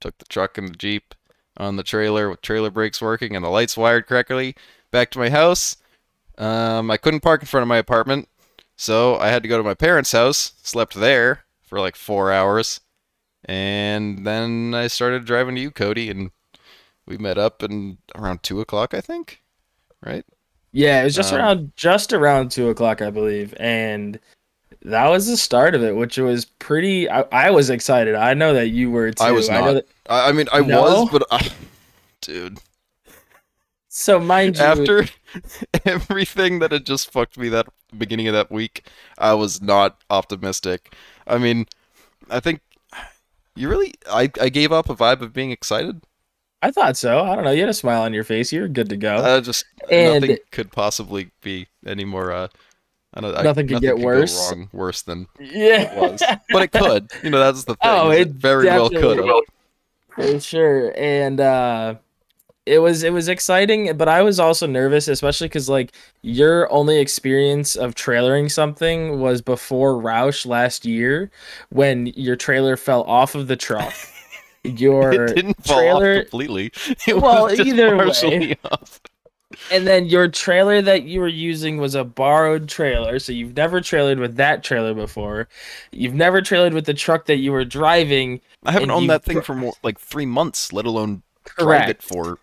took 0.00 0.18
the 0.18 0.24
truck 0.24 0.58
and 0.58 0.68
the 0.68 0.76
Jeep 0.76 1.14
on 1.56 1.76
the 1.76 1.82
trailer 1.82 2.28
with 2.28 2.42
trailer 2.42 2.70
brakes 2.70 3.00
working 3.00 3.36
and 3.36 3.44
the 3.44 3.48
lights 3.48 3.76
wired 3.76 4.06
correctly 4.06 4.54
back 4.90 5.10
to 5.10 5.18
my 5.18 5.30
house. 5.30 5.76
Um, 6.38 6.90
I 6.90 6.96
couldn't 6.96 7.20
park 7.20 7.42
in 7.42 7.46
front 7.46 7.62
of 7.62 7.68
my 7.68 7.76
apartment, 7.76 8.28
so 8.82 9.16
I 9.18 9.28
had 9.28 9.44
to 9.44 9.48
go 9.48 9.56
to 9.58 9.62
my 9.62 9.74
parents' 9.74 10.10
house, 10.10 10.54
slept 10.64 10.94
there 10.94 11.44
for 11.62 11.78
like 11.78 11.94
four 11.94 12.32
hours, 12.32 12.80
and 13.44 14.26
then 14.26 14.74
I 14.74 14.88
started 14.88 15.24
driving 15.24 15.54
to 15.54 15.60
you, 15.60 15.70
Cody, 15.70 16.10
and 16.10 16.32
we 17.06 17.16
met 17.16 17.38
up 17.38 17.62
and 17.62 17.98
around 18.16 18.42
two 18.42 18.60
o'clock, 18.60 18.92
I 18.92 19.00
think, 19.00 19.40
right? 20.04 20.24
Yeah, 20.72 21.00
it 21.00 21.04
was 21.04 21.14
just 21.14 21.32
Um, 21.32 21.38
around 21.38 21.72
just 21.76 22.12
around 22.12 22.50
two 22.50 22.70
o'clock, 22.70 23.00
I 23.00 23.10
believe, 23.10 23.54
and 23.60 24.18
that 24.82 25.06
was 25.08 25.28
the 25.28 25.36
start 25.36 25.76
of 25.76 25.84
it, 25.84 25.94
which 25.94 26.18
was 26.18 26.44
pretty. 26.44 27.08
I, 27.08 27.20
I 27.30 27.50
was 27.50 27.70
excited. 27.70 28.16
I 28.16 28.34
know 28.34 28.52
that 28.54 28.70
you 28.70 28.90
were 28.90 29.12
too. 29.12 29.22
I 29.22 29.30
was 29.30 29.48
not. 29.48 29.74
that- 29.74 29.86
I, 30.08 30.30
I 30.30 30.32
mean, 30.32 30.48
I 30.52 30.60
No? 30.60 30.80
was, 30.82 31.08
but 31.12 31.22
I, 31.30 31.48
dude, 32.20 32.58
so 33.94 34.18
mind 34.18 34.56
you, 34.56 34.62
after 34.64 35.04
everything 35.84 36.60
that 36.60 36.72
had 36.72 36.86
just 36.86 37.12
fucked 37.12 37.36
me 37.36 37.50
that 37.50 37.66
beginning 37.98 38.26
of 38.26 38.32
that 38.32 38.50
week, 38.50 38.86
I 39.18 39.34
was 39.34 39.60
not 39.60 40.00
optimistic. 40.08 40.94
I 41.26 41.36
mean, 41.36 41.66
I 42.30 42.40
think 42.40 42.60
you 43.54 43.68
really 43.68 43.92
I, 44.10 44.30
I 44.40 44.48
gave 44.48 44.72
up 44.72 44.88
a 44.88 44.94
vibe 44.96 45.20
of 45.20 45.34
being 45.34 45.50
excited. 45.50 46.00
I 46.62 46.70
thought 46.70 46.96
so. 46.96 47.20
I 47.22 47.34
don't 47.34 47.44
know. 47.44 47.50
You 47.50 47.60
had 47.60 47.68
a 47.68 47.74
smile 47.74 48.00
on 48.02 48.14
your 48.14 48.24
face. 48.24 48.50
You 48.50 48.62
were 48.62 48.68
good 48.68 48.88
to 48.88 48.96
go. 48.96 49.16
Uh, 49.16 49.40
just 49.42 49.66
And- 49.90 50.22
nothing 50.22 50.38
could 50.52 50.72
possibly 50.72 51.30
be 51.42 51.66
any 51.86 52.06
more 52.06 52.32
uh 52.32 52.48
I 53.14 53.20
don't, 53.20 53.36
I, 53.36 53.42
Nothing 53.42 53.66
could 53.68 53.82
get 53.82 53.98
go 53.98 54.04
worse. 54.04 54.50
wrong, 54.50 54.70
worse 54.72 55.02
than 55.02 55.26
yeah, 55.38 55.92
it 55.92 56.00
was. 56.00 56.22
but 56.48 56.62
it 56.62 56.72
could. 56.72 57.10
You 57.22 57.28
know, 57.28 57.40
that's 57.40 57.64
the 57.64 57.74
thing. 57.82 57.90
Oh, 57.90 58.10
is 58.10 58.20
it 58.20 58.28
very 58.30 58.64
well 58.64 58.88
could 58.88 59.44
for 60.08 60.40
sure. 60.40 60.94
And 60.96 61.38
uh, 61.38 61.96
it 62.66 62.78
was 62.78 63.02
it 63.02 63.12
was 63.12 63.28
exciting, 63.28 63.96
but 63.96 64.08
I 64.08 64.22
was 64.22 64.38
also 64.38 64.66
nervous, 64.66 65.08
especially 65.08 65.48
because 65.48 65.68
like 65.68 65.92
your 66.22 66.70
only 66.72 66.98
experience 67.00 67.74
of 67.76 67.94
trailering 67.94 68.50
something 68.50 69.18
was 69.20 69.40
before 69.42 69.98
Rausch 69.98 70.46
last 70.46 70.84
year, 70.86 71.30
when 71.70 72.06
your 72.08 72.36
trailer 72.36 72.76
fell 72.76 73.02
off 73.04 73.34
of 73.34 73.48
the 73.48 73.56
truck. 73.56 73.92
Your 74.64 75.12
It 75.12 75.34
didn't 75.34 75.64
fall 75.66 75.78
trailer- 75.80 76.18
off 76.18 76.22
completely. 76.30 76.72
It 77.08 77.20
Well, 77.20 77.50
either 77.50 77.96
way. 77.96 78.56
off. 78.64 79.00
And 79.72 79.84
then 79.88 80.06
your 80.06 80.28
trailer 80.28 80.80
that 80.82 81.02
you 81.02 81.18
were 81.18 81.26
using 81.26 81.78
was 81.78 81.96
a 81.96 82.04
borrowed 82.04 82.68
trailer, 82.68 83.18
so 83.18 83.32
you've 83.32 83.56
never 83.56 83.80
trailered 83.80 84.20
with 84.20 84.36
that 84.36 84.62
trailer 84.62 84.94
before. 84.94 85.48
You've 85.90 86.14
never 86.14 86.40
trailered 86.40 86.74
with 86.74 86.86
the 86.86 86.94
truck 86.94 87.26
that 87.26 87.38
you 87.38 87.50
were 87.50 87.64
driving. 87.64 88.40
I 88.64 88.70
haven't 88.70 88.92
owned 88.92 89.10
that 89.10 89.24
thing 89.24 89.42
for 89.42 89.56
more 89.56 89.74
like 89.82 89.98
three 89.98 90.26
months, 90.26 90.72
let 90.72 90.86
alone 90.86 91.22
drive 91.44 91.66
Correct. 91.66 91.90
it 91.90 92.02
for 92.04 92.38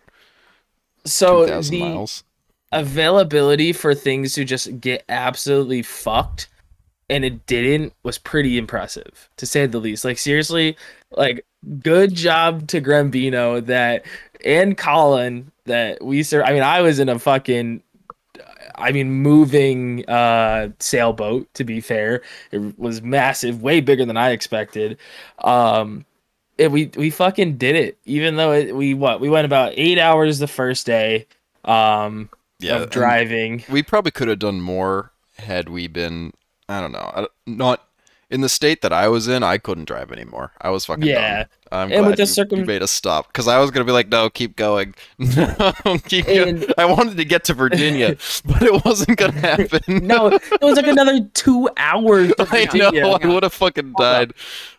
So 1.04 1.46
the 1.60 1.80
miles. 1.80 2.24
availability 2.72 3.72
for 3.72 3.94
things 3.94 4.34
to 4.34 4.44
just 4.44 4.80
get 4.80 5.04
absolutely 5.08 5.82
fucked 5.82 6.48
and 7.08 7.24
it 7.24 7.44
didn't 7.46 7.92
was 8.04 8.18
pretty 8.18 8.56
impressive 8.56 9.28
to 9.36 9.44
say 9.44 9.66
the 9.66 9.80
least. 9.80 10.04
Like 10.04 10.18
seriously, 10.18 10.76
like 11.10 11.44
good 11.80 12.14
job 12.14 12.68
to 12.68 12.80
Grambino 12.80 13.64
that 13.66 14.06
and 14.44 14.78
Colin 14.78 15.50
that 15.66 16.02
we 16.02 16.22
ser- 16.22 16.44
I 16.44 16.52
mean 16.52 16.62
I 16.62 16.80
was 16.82 16.98
in 17.00 17.08
a 17.08 17.18
fucking 17.18 17.82
I 18.76 18.92
mean 18.92 19.10
moving 19.10 20.08
uh 20.08 20.70
sailboat 20.78 21.52
to 21.54 21.64
be 21.64 21.80
fair. 21.80 22.22
It 22.52 22.78
was 22.78 23.02
massive, 23.02 23.62
way 23.62 23.80
bigger 23.80 24.04
than 24.04 24.16
I 24.16 24.30
expected. 24.30 24.96
Um 25.38 26.06
it, 26.60 26.70
we 26.70 26.90
we 26.96 27.10
fucking 27.10 27.56
did 27.56 27.74
it 27.76 27.98
even 28.04 28.36
though 28.36 28.52
it, 28.52 28.74
we 28.76 28.94
what 28.94 29.20
we 29.20 29.28
went 29.28 29.44
about 29.46 29.72
8 29.76 29.98
hours 29.98 30.38
the 30.38 30.46
first 30.46 30.86
day 30.86 31.26
um 31.64 32.28
Yeah, 32.60 32.76
of 32.76 32.90
driving. 32.90 33.64
we 33.68 33.82
probably 33.82 34.10
could 34.12 34.28
have 34.28 34.38
done 34.38 34.60
more 34.60 35.12
had 35.38 35.68
we 35.68 35.88
been. 35.88 36.32
I 36.68 36.80
don't 36.80 36.92
know. 36.92 37.28
Not 37.46 37.82
in 38.30 38.40
the 38.42 38.48
state 38.48 38.80
that 38.82 38.92
I 38.92 39.08
was 39.08 39.26
in. 39.28 39.42
I 39.42 39.58
couldn't 39.58 39.86
drive 39.86 40.12
anymore. 40.12 40.52
I 40.60 40.70
was 40.70 40.84
fucking 40.86 41.04
Yeah. 41.04 41.36
done. 41.38 41.46
I'm 41.72 41.92
And 41.92 42.06
with 42.06 42.16
the 42.16 42.22
you, 42.22 42.26
circum- 42.26 42.58
you 42.60 42.64
made 42.64 42.82
us 42.82 42.90
stop 42.90 43.28
because 43.28 43.46
I 43.46 43.58
was 43.60 43.70
gonna 43.70 43.84
be 43.84 43.92
like, 43.92 44.08
no, 44.08 44.28
keep 44.30 44.56
going. 44.56 44.94
no, 45.18 45.72
keep 46.06 46.26
And- 46.28 46.60
going. 46.60 46.72
I 46.78 46.84
wanted 46.84 47.16
to 47.16 47.24
get 47.24 47.44
to 47.44 47.54
Virginia, 47.54 48.16
but 48.44 48.62
it 48.62 48.84
wasn't 48.84 49.18
gonna 49.18 49.32
happen. 49.38 50.06
No, 50.06 50.26
it 50.28 50.60
was 50.60 50.76
like 50.76 50.86
another 50.88 51.20
two 51.34 51.68
hours. 51.76 52.32
to 52.36 52.42
I 52.50 52.66
Virginia. 52.66 53.00
know. 53.02 53.18
I 53.22 53.26
would 53.26 53.42
have 53.44 53.52
fucking 53.52 53.94
died. 53.98 54.32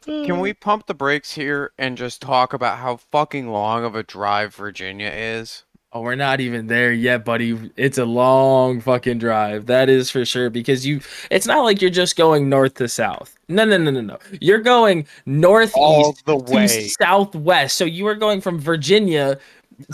Can 0.05 0.39
we 0.39 0.53
pump 0.53 0.87
the 0.87 0.93
brakes 0.93 1.33
here 1.33 1.71
and 1.77 1.97
just 1.97 2.21
talk 2.21 2.53
about 2.53 2.79
how 2.79 2.97
fucking 2.97 3.49
long 3.49 3.83
of 3.85 3.95
a 3.95 4.03
drive 4.03 4.55
Virginia 4.55 5.09
is? 5.13 5.63
Oh, 5.93 6.01
we're 6.01 6.15
not 6.15 6.39
even 6.39 6.67
there 6.67 6.93
yet, 6.93 7.25
buddy. 7.25 7.69
It's 7.75 7.97
a 7.97 8.05
long 8.05 8.79
fucking 8.79 9.17
drive. 9.17 9.65
That 9.65 9.89
is 9.89 10.09
for 10.09 10.23
sure. 10.23 10.49
Because 10.49 10.85
you, 10.85 11.01
it's 11.29 11.45
not 11.45 11.63
like 11.65 11.81
you're 11.81 11.89
just 11.91 12.15
going 12.15 12.47
north 12.47 12.75
to 12.75 12.87
south. 12.87 13.37
No, 13.49 13.65
no, 13.65 13.77
no, 13.77 13.91
no, 13.91 13.99
no. 13.99 14.17
You're 14.39 14.59
going 14.61 15.05
northeast 15.25 15.73
All 15.73 16.13
the 16.25 16.37
to 16.45 16.53
way. 16.53 16.95
southwest. 16.99 17.77
So 17.77 17.83
you 17.85 18.07
are 18.07 18.15
going 18.15 18.39
from 18.39 18.59
Virginia, 18.59 19.37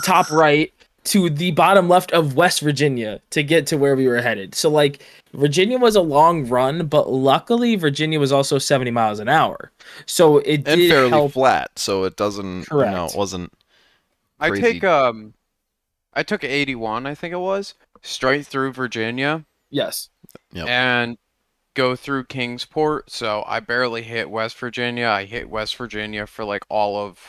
top 0.04 0.30
right, 0.30 0.72
to 1.04 1.30
the 1.30 1.50
bottom 1.52 1.88
left 1.88 2.12
of 2.12 2.36
West 2.36 2.60
Virginia 2.60 3.20
to 3.30 3.42
get 3.42 3.66
to 3.68 3.78
where 3.78 3.96
we 3.96 4.06
were 4.06 4.20
headed. 4.22 4.54
So 4.54 4.70
like 4.70 5.02
Virginia 5.32 5.78
was 5.78 5.96
a 5.96 6.00
long 6.02 6.46
run, 6.48 6.86
but 6.86 7.10
luckily 7.10 7.76
Virginia 7.76 8.20
was 8.20 8.30
also 8.32 8.58
70 8.58 8.92
miles 8.92 9.18
an 9.18 9.28
hour. 9.28 9.72
So 10.06 10.38
it 10.38 10.64
And 10.64 10.86
did 10.86 10.86
fairly 10.86 11.10
help. 11.10 11.32
flat, 11.32 11.78
so 11.78 12.04
it 12.04 12.16
doesn't. 12.16 12.68
You 12.78 12.90
know, 12.90 13.06
it 13.06 13.14
wasn't. 13.14 13.52
I 14.40 14.50
take 14.50 14.84
um, 14.84 15.34
I 16.18 16.24
took 16.24 16.42
81, 16.42 17.06
I 17.06 17.14
think 17.14 17.32
it 17.32 17.38
was, 17.38 17.74
straight 18.02 18.44
through 18.44 18.72
Virginia 18.72 19.44
Yes. 19.70 20.08
Yep. 20.52 20.66
and 20.66 21.16
go 21.74 21.94
through 21.94 22.24
Kingsport. 22.24 23.08
So 23.08 23.44
I 23.46 23.60
barely 23.60 24.02
hit 24.02 24.28
West 24.28 24.58
Virginia. 24.58 25.06
I 25.06 25.26
hit 25.26 25.48
West 25.48 25.76
Virginia 25.76 26.26
for 26.26 26.44
like 26.44 26.64
all 26.68 26.96
of 26.96 27.28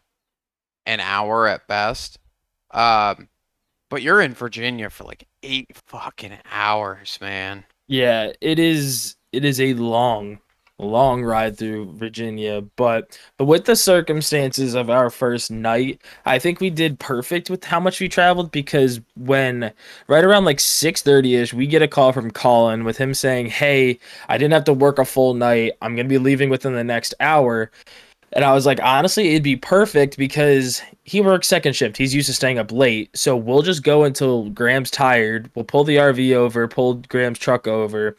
an 0.88 1.00
hour 1.02 1.48
at 1.48 1.68
best. 1.68 2.18
Um, 2.72 3.30
but 3.92 4.02
you're 4.02 4.22
in 4.22 4.34
Virginia 4.34 4.90
for 4.90 5.04
like 5.04 5.28
eight 5.44 5.70
fucking 5.86 6.40
hours, 6.52 7.20
man. 7.22 7.66
Yeah, 7.88 8.32
it 8.42 8.58
is 8.58 9.16
it 9.32 9.46
is 9.46 9.62
a 9.62 9.76
long 9.76 10.40
long 10.80 11.24
ride 11.24 11.58
through 11.58 11.94
Virginia, 11.94 12.62
but 12.76 13.20
but 13.38 13.46
with 13.46 13.66
the 13.66 13.76
circumstances 13.76 14.74
of 14.74 14.90
our 14.90 15.10
first 15.10 15.52
night, 15.52 16.02
I 16.26 16.40
think 16.40 16.60
we 16.60 16.70
did 16.70 17.00
perfect 17.00 17.50
with 17.50 17.64
how 17.64 17.80
much 17.80 18.00
we 18.00 18.10
traveled 18.10 18.52
because 18.52 19.02
when 19.16 19.72
right 20.08 20.24
around 20.24 20.46
like 20.46 20.60
6:30ish, 20.60 21.54
we 21.54 21.68
get 21.68 21.82
a 21.82 21.88
call 21.88 22.12
from 22.14 22.32
Colin 22.32 22.84
with 22.86 22.98
him 22.98 23.14
saying, 23.14 23.48
"Hey, 23.48 24.00
I 24.28 24.38
didn't 24.38 24.54
have 24.54 24.66
to 24.66 24.74
work 24.74 25.00
a 25.00 25.06
full 25.06 25.34
night. 25.34 25.74
I'm 25.82 25.96
going 25.96 26.08
to 26.08 26.10
be 26.10 26.18
leaving 26.18 26.50
within 26.50 26.74
the 26.74 26.84
next 26.84 27.14
hour." 27.20 27.72
And 28.34 28.46
I 28.46 28.54
was 28.54 28.66
like, 28.66 28.80
honestly, 28.84 29.30
it'd 29.30 29.44
be 29.44 29.56
perfect 29.56 30.18
because 30.18 30.82
he 31.04 31.20
works 31.22 31.48
second 31.48 31.76
shift. 31.76 31.98
He's 31.98 32.14
used 32.14 32.28
to 32.28 32.34
staying 32.34 32.60
up 32.60 32.72
late. 32.72 33.10
So 33.16 33.36
we'll 33.36 33.64
just 33.64 33.84
go 33.84 34.04
until 34.04 34.50
Graham's 34.52 34.92
tired. 34.92 35.50
We'll 35.56 35.66
pull 35.66 35.84
the 35.84 35.96
RV 35.96 36.34
over, 36.34 36.68
pull 36.68 36.96
Graham's 36.96 37.40
truck 37.40 37.68
over, 37.68 38.16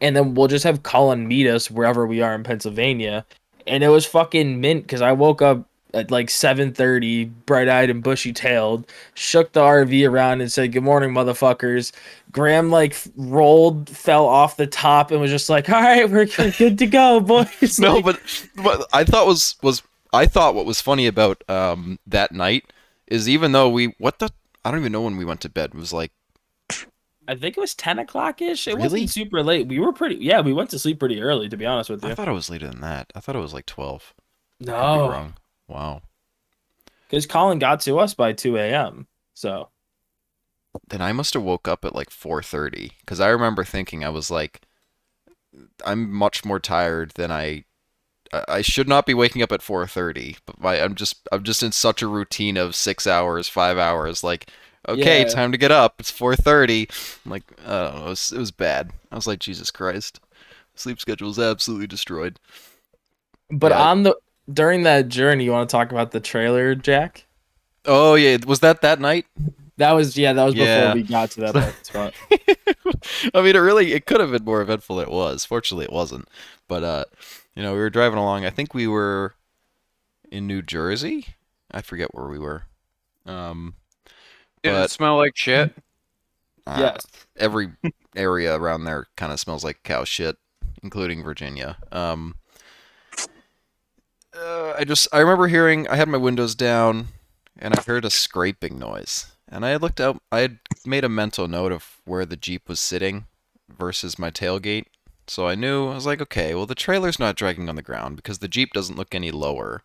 and 0.00 0.16
then 0.16 0.34
we'll 0.34 0.48
just 0.48 0.64
have 0.64 0.82
Colin 0.82 1.28
meet 1.28 1.46
us 1.46 1.70
wherever 1.70 2.06
we 2.06 2.22
are 2.22 2.34
in 2.34 2.42
Pennsylvania. 2.42 3.24
And 3.66 3.84
it 3.84 3.88
was 3.88 4.06
fucking 4.06 4.60
mint 4.60 4.82
because 4.82 5.02
I 5.02 5.12
woke 5.12 5.42
up 5.42 5.66
at 5.92 6.10
like 6.10 6.28
7.30, 6.28 7.30
bright-eyed 7.46 7.90
and 7.90 8.02
bushy-tailed, 8.02 8.86
shook 9.14 9.52
the 9.52 9.60
RV 9.60 10.08
around 10.08 10.40
and 10.40 10.50
said, 10.50 10.72
good 10.72 10.82
morning, 10.82 11.10
motherfuckers. 11.10 11.92
Graham 12.32 12.70
like 12.70 12.96
rolled, 13.16 13.88
fell 13.88 14.26
off 14.26 14.56
the 14.56 14.66
top 14.66 15.10
and 15.10 15.20
was 15.20 15.30
just 15.30 15.50
like, 15.50 15.68
all 15.68 15.80
right, 15.80 16.08
we're 16.08 16.26
good 16.58 16.78
to 16.78 16.86
go, 16.86 17.20
boys. 17.20 17.78
no, 17.78 17.96
Like, 17.96 18.04
but 18.04 18.20
what 18.56 18.88
I 18.92 19.04
thought 19.04 19.26
was 19.26 19.56
was 19.62 19.82
I 20.12 20.26
thought 20.26 20.54
what 20.54 20.66
was 20.66 20.80
funny 20.80 21.06
about 21.06 21.42
um 21.48 21.98
that 22.06 22.32
night 22.32 22.64
is 23.06 23.28
even 23.28 23.52
though 23.52 23.68
we 23.68 23.94
what 23.98 24.18
the 24.18 24.30
I 24.64 24.70
don't 24.70 24.80
even 24.80 24.92
know 24.92 25.02
when 25.02 25.16
we 25.16 25.24
went 25.24 25.40
to 25.42 25.48
bed. 25.48 25.70
It 25.74 25.78
was 25.78 25.92
like 25.92 26.12
I 27.30 27.36
think 27.36 27.56
it 27.56 27.60
was 27.60 27.74
ten 27.74 27.98
o'clock 27.98 28.42
ish. 28.42 28.66
It 28.66 28.72
Really? 28.74 28.82
wasn't 29.02 29.10
super 29.10 29.42
late. 29.42 29.68
We 29.68 29.78
were 29.78 29.92
pretty. 29.92 30.16
Yeah, 30.16 30.40
we 30.40 30.52
went 30.52 30.70
to 30.70 30.78
sleep 30.78 30.98
pretty 30.98 31.20
early, 31.22 31.48
to 31.48 31.56
be 31.56 31.64
honest 31.66 31.88
with 31.90 32.02
you, 32.04 32.10
I 32.10 32.14
thought 32.14 32.28
it 32.28 32.32
was 32.32 32.50
later 32.50 32.68
than 32.68 32.80
that. 32.80 33.12
I 33.14 33.20
thought 33.20 33.36
it 33.36 33.40
was 33.40 33.54
like 33.54 33.66
twelve. 33.66 34.12
No, 34.58 35.08
wrong. 35.10 35.34
Wow. 35.68 36.02
because 37.08 37.26
Colin 37.26 37.58
got 37.58 37.80
to 37.82 37.98
us 37.98 38.12
by 38.14 38.32
two 38.32 38.56
a.m. 38.56 39.06
So 39.34 39.68
then 40.88 41.00
I 41.00 41.12
must 41.12 41.34
have 41.34 41.42
woke 41.42 41.66
up 41.68 41.84
at 41.84 41.94
like 41.94 42.10
4:30 42.10 42.92
because 43.00 43.20
I 43.20 43.28
remember 43.28 43.64
thinking 43.64 44.04
I 44.04 44.08
was 44.10 44.30
like, 44.30 44.60
I'm 45.84 46.12
much 46.12 46.44
more 46.44 46.58
tired 46.60 47.12
than 47.12 47.30
I. 47.30 47.64
I- 48.32 48.44
I 48.48 48.62
should 48.62 48.86
not 48.88 49.06
be 49.06 49.14
waking 49.14 49.42
up 49.42 49.50
at 49.52 49.60
4:30, 49.62 50.36
but 50.46 50.60
my, 50.60 50.80
I'm 50.80 50.94
just 50.94 51.28
I'm 51.32 51.42
just 51.42 51.62
in 51.64 51.72
such 51.72 52.02
a 52.02 52.06
routine 52.06 52.56
of 52.56 52.76
six 52.76 53.06
hours, 53.06 53.48
five 53.48 53.76
hours. 53.78 54.22
Like, 54.22 54.48
okay, 54.88 55.20
Yeah. 55.22 55.28
time 55.28 55.52
to 55.52 55.58
get 55.58 55.70
up. 55.70 55.96
It's 55.98 56.10
4:30. 56.10 56.88
I'm 57.24 57.30
like, 57.30 57.44
I 57.66 57.84
don't 57.84 57.94
know. 57.96 58.06
It 58.06 58.08
was, 58.10 58.32
it 58.32 58.38
was 58.38 58.50
bad. 58.50 58.90
I 59.10 59.14
was 59.16 59.26
like, 59.26 59.38
Jesus 59.40 59.70
Christ, 59.70 60.20
sleep 60.74 61.00
schedule 61.00 61.30
is 61.30 61.38
absolutely 61.38 61.86
destroyed. 61.86 62.38
but 63.50 63.72
Yeah. 63.72 63.82
on 63.82 64.02
the 64.04 64.16
during 64.52 64.82
that 64.84 65.08
journey, 65.08 65.44
you 65.44 65.52
want 65.52 65.68
to 65.68 65.72
talk 65.72 65.90
about 65.92 66.10
the 66.12 66.20
trailer, 66.20 66.74
Jack? 66.74 67.26
Oh 67.86 68.14
yeah, 68.14 68.36
was 68.46 68.60
that 68.60 68.80
that 68.82 69.00
night? 69.00 69.26
That 69.76 69.92
was 69.92 70.16
yeah, 70.16 70.32
that 70.34 70.44
was 70.44 70.54
before 70.54 70.66
Yeah. 70.66 70.94
we 70.94 71.02
got 71.02 71.30
to 71.32 71.40
that 71.40 71.74
spot. 71.86 72.14
I 73.34 73.40
mean, 73.42 73.56
it 73.56 73.60
really 73.60 73.92
it 73.92 74.06
could 74.06 74.20
have 74.20 74.30
been 74.32 74.44
more 74.44 74.60
eventful 74.60 74.96
than 74.96 75.06
it 75.08 75.12
was. 75.12 75.44
Fortunately, 75.44 75.84
it 75.84 75.92
wasn't. 75.92 76.28
But 76.68 76.82
uh, 76.84 77.04
you 77.54 77.62
know, 77.62 77.72
we 77.72 77.78
were 77.78 77.90
driving 77.90 78.18
along. 78.18 78.44
I 78.44 78.50
think 78.50 78.74
we 78.74 78.86
were 78.86 79.34
in 80.30 80.46
New 80.46 80.62
Jersey. 80.62 81.28
I 81.70 81.80
forget 81.82 82.14
where 82.14 82.26
we 82.28 82.38
were. 82.38 82.64
Um, 83.26 83.74
Did 84.62 84.72
But- 84.72 84.84
it 84.86 84.90
smell 84.90 85.16
like 85.16 85.36
shit? 85.36 85.74
uh, 86.66 86.76
yes. 86.78 87.06
every 87.36 87.70
area 88.16 88.54
around 88.56 88.84
there 88.84 89.06
kind 89.16 89.32
of 89.32 89.40
smells 89.40 89.64
like 89.64 89.82
cow 89.82 90.04
shit, 90.04 90.36
including 90.82 91.22
Virginia. 91.24 91.78
Um, 91.90 92.34
uh, 94.36 94.74
I 94.78 94.84
just 94.84 95.08
I 95.12 95.18
remember 95.18 95.48
hearing 95.48 95.88
I 95.88 95.96
had 95.96 96.08
my 96.08 96.18
windows 96.18 96.54
down 96.54 97.08
and 97.58 97.74
I 97.74 97.82
heard 97.82 98.04
a 98.04 98.10
scraping 98.10 98.78
noise, 98.78 99.26
and 99.48 99.64
I 99.66 99.70
had 99.70 99.82
looked 99.82 100.00
out. 100.00 100.22
I 100.30 100.40
had 100.40 100.58
made 100.86 101.04
a 101.04 101.08
mental 101.08 101.48
note 101.48 101.72
of 101.72 102.00
where 102.04 102.24
the 102.24 102.36
jeep 102.36 102.68
was 102.68 102.80
sitting 102.80 103.26
versus 103.68 104.18
my 104.18 104.30
tailgate, 104.30 104.86
so 105.26 105.46
I 105.48 105.54
knew 105.54 105.88
I 105.88 105.94
was 105.94 106.06
like, 106.06 106.20
okay, 106.22 106.54
well 106.54 106.66
the 106.66 106.74
trailer's 106.74 107.18
not 107.18 107.36
dragging 107.36 107.68
on 107.68 107.76
the 107.76 107.82
ground 107.82 108.16
because 108.16 108.38
the 108.38 108.48
jeep 108.48 108.72
doesn't 108.72 108.96
look 108.96 109.14
any 109.14 109.30
lower. 109.30 109.82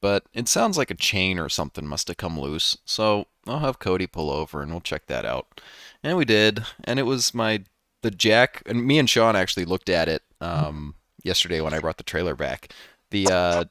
But 0.00 0.24
it 0.34 0.48
sounds 0.48 0.76
like 0.76 0.90
a 0.90 0.94
chain 0.96 1.38
or 1.38 1.48
something 1.48 1.86
must 1.86 2.08
have 2.08 2.16
come 2.16 2.38
loose, 2.38 2.76
so 2.84 3.26
I'll 3.46 3.60
have 3.60 3.78
Cody 3.78 4.06
pull 4.06 4.30
over 4.30 4.62
and 4.62 4.70
we'll 4.70 4.80
check 4.80 5.06
that 5.06 5.24
out. 5.24 5.60
And 6.02 6.16
we 6.16 6.24
did, 6.24 6.64
and 6.84 6.98
it 6.98 7.04
was 7.04 7.34
my 7.34 7.64
the 8.02 8.10
jack 8.10 8.62
and 8.66 8.84
me 8.84 8.98
and 8.98 9.08
Sean 9.08 9.36
actually 9.36 9.64
looked 9.64 9.88
at 9.88 10.08
it 10.08 10.22
um, 10.40 10.94
yesterday 11.22 11.60
when 11.60 11.74
I 11.74 11.78
brought 11.78 11.96
the 11.98 12.02
trailer 12.04 12.34
back. 12.34 12.72
The 13.10 13.28
uh, 13.28 13.64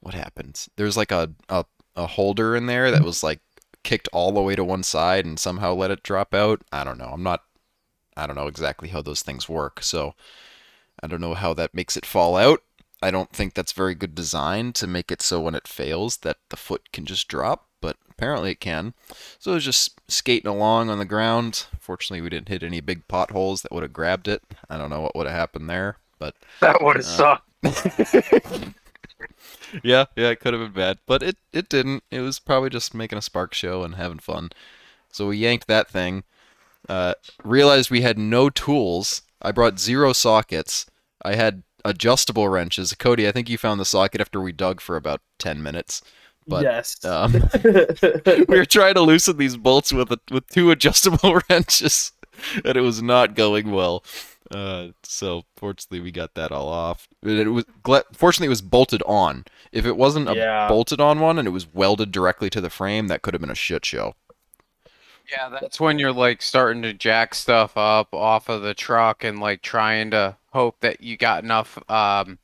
what 0.00 0.14
happened? 0.14 0.66
There's 0.76 0.96
like 0.96 1.12
a, 1.12 1.30
a 1.48 1.64
a 1.94 2.06
holder 2.06 2.54
in 2.54 2.66
there 2.66 2.90
that 2.90 3.02
was 3.02 3.22
like 3.22 3.40
kicked 3.82 4.08
all 4.12 4.32
the 4.32 4.42
way 4.42 4.56
to 4.56 4.64
one 4.64 4.82
side 4.82 5.24
and 5.24 5.38
somehow 5.38 5.72
let 5.72 5.90
it 5.90 6.02
drop 6.02 6.34
out. 6.34 6.62
I 6.72 6.84
don't 6.84 6.98
know. 6.98 7.10
I'm 7.12 7.22
not. 7.22 7.42
I 8.16 8.26
don't 8.26 8.36
know 8.36 8.46
exactly 8.46 8.88
how 8.88 9.02
those 9.02 9.22
things 9.22 9.48
work, 9.48 9.82
so 9.82 10.14
I 11.02 11.06
don't 11.06 11.20
know 11.20 11.34
how 11.34 11.54
that 11.54 11.74
makes 11.74 11.96
it 11.96 12.06
fall 12.06 12.36
out. 12.36 12.62
I 13.02 13.10
don't 13.10 13.30
think 13.30 13.54
that's 13.54 13.72
very 13.72 13.94
good 13.94 14.14
design 14.14 14.72
to 14.74 14.86
make 14.86 15.12
it 15.12 15.20
so 15.20 15.40
when 15.40 15.54
it 15.54 15.68
fails 15.68 16.18
that 16.18 16.38
the 16.48 16.56
foot 16.56 16.92
can 16.92 17.04
just 17.04 17.28
drop, 17.28 17.65
apparently 18.16 18.52
it 18.52 18.60
can. 18.60 18.94
So 19.38 19.52
it 19.52 19.54
was 19.54 19.64
just 19.64 20.00
skating 20.08 20.50
along 20.50 20.90
on 20.90 20.98
the 20.98 21.04
ground. 21.04 21.66
Fortunately, 21.80 22.20
we 22.20 22.30
didn't 22.30 22.48
hit 22.48 22.62
any 22.62 22.80
big 22.80 23.06
potholes 23.08 23.62
that 23.62 23.72
would 23.72 23.82
have 23.82 23.92
grabbed 23.92 24.28
it. 24.28 24.42
I 24.70 24.76
don't 24.78 24.90
know 24.90 25.00
what 25.02 25.14
would 25.16 25.26
have 25.26 25.36
happened 25.36 25.68
there, 25.70 25.96
but 26.18 26.34
That 26.60 26.82
would 26.82 26.96
have 26.96 27.04
Uh, 27.06 27.36
sucked. 27.62 27.62
yeah, 29.82 30.06
yeah, 30.16 30.28
it 30.30 30.40
could 30.40 30.52
have 30.54 30.62
been 30.62 30.72
bad, 30.72 30.98
but 31.06 31.22
it 31.22 31.36
it 31.52 31.68
didn't. 31.68 32.04
It 32.10 32.20
was 32.20 32.38
probably 32.38 32.70
just 32.70 32.94
making 32.94 33.18
a 33.18 33.22
spark 33.22 33.54
show 33.54 33.82
and 33.82 33.94
having 33.96 34.18
fun. 34.18 34.50
So 35.12 35.28
we 35.28 35.38
yanked 35.38 35.66
that 35.68 35.88
thing. 35.88 36.24
Uh, 36.88 37.14
realized 37.44 37.90
we 37.90 38.02
had 38.02 38.18
no 38.18 38.50
tools. 38.50 39.22
I 39.42 39.52
brought 39.52 39.78
zero 39.80 40.12
sockets. 40.12 40.86
I 41.22 41.34
had 41.36 41.62
adjustable 41.84 42.48
wrenches. 42.48 42.92
Cody, 42.94 43.28
I 43.28 43.32
think 43.32 43.48
you 43.48 43.58
found 43.58 43.80
the 43.80 43.84
socket 43.84 44.20
after 44.20 44.40
we 44.40 44.52
dug 44.52 44.80
for 44.80 44.96
about 44.96 45.20
ten 45.38 45.62
minutes. 45.62 46.02
But, 46.46 46.62
yes. 46.62 47.04
Um, 47.04 47.32
we 48.48 48.58
were 48.58 48.64
trying 48.64 48.94
to 48.94 49.00
loosen 49.02 49.36
these 49.36 49.56
bolts 49.56 49.92
with 49.92 50.12
a, 50.12 50.18
with 50.30 50.46
two 50.48 50.70
adjustable 50.70 51.40
wrenches, 51.50 52.12
and 52.64 52.76
it 52.76 52.82
was 52.82 53.02
not 53.02 53.34
going 53.34 53.72
well. 53.72 54.04
Uh, 54.50 54.88
so 55.02 55.42
fortunately, 55.56 56.00
we 56.00 56.12
got 56.12 56.34
that 56.34 56.52
all 56.52 56.68
off. 56.68 57.08
It 57.22 57.38
it 57.40 57.48
was 57.48 57.64
fortunately 58.12 58.46
it 58.46 58.50
was 58.50 58.62
bolted 58.62 59.02
on. 59.04 59.44
If 59.72 59.84
it 59.86 59.96
wasn't 59.96 60.28
a 60.28 60.36
Yeah. 60.36 60.68
bolted 60.68 61.00
on 61.00 61.18
one 61.18 61.38
and 61.38 61.48
it 61.48 61.50
was 61.50 61.66
welded 61.72 62.12
directly 62.12 62.48
to 62.50 62.60
the 62.60 62.70
frame, 62.70 63.08
that 63.08 63.22
could 63.22 63.34
have 63.34 63.40
been 63.40 63.50
a 63.50 63.56
shit 63.56 63.84
show. 63.84 64.14
Yeah, 65.28 65.48
that's 65.48 65.80
when 65.80 65.98
you're 65.98 66.12
like 66.12 66.40
starting 66.42 66.82
to 66.82 66.92
jack 66.92 67.34
stuff 67.34 67.76
up 67.76 68.14
off 68.14 68.48
of 68.48 68.62
the 68.62 68.74
truck 68.74 69.24
and 69.24 69.40
like 69.40 69.62
trying 69.62 70.12
to 70.12 70.36
hope 70.52 70.78
that 70.80 71.00
you 71.02 71.16
got 71.16 71.42
enough 71.42 71.78
um 71.90 72.38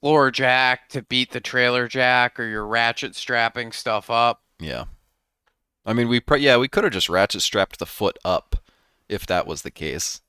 floor 0.00 0.30
jack 0.30 0.88
to 0.90 1.02
beat 1.02 1.32
the 1.32 1.40
trailer 1.40 1.88
jack 1.88 2.38
or 2.38 2.46
you're 2.46 2.66
ratchet 2.66 3.14
strapping 3.14 3.72
stuff 3.72 4.10
up. 4.10 4.42
Yeah. 4.58 4.84
I 5.84 5.92
mean, 5.92 6.08
we 6.08 6.20
pr- 6.20 6.36
yeah 6.36 6.56
we 6.56 6.68
could 6.68 6.84
have 6.84 6.92
just 6.92 7.08
ratchet 7.08 7.42
strapped 7.42 7.78
the 7.78 7.86
foot 7.86 8.18
up, 8.24 8.56
if 9.08 9.26
that 9.26 9.46
was 9.46 9.62
the 9.62 9.70
case. 9.70 10.20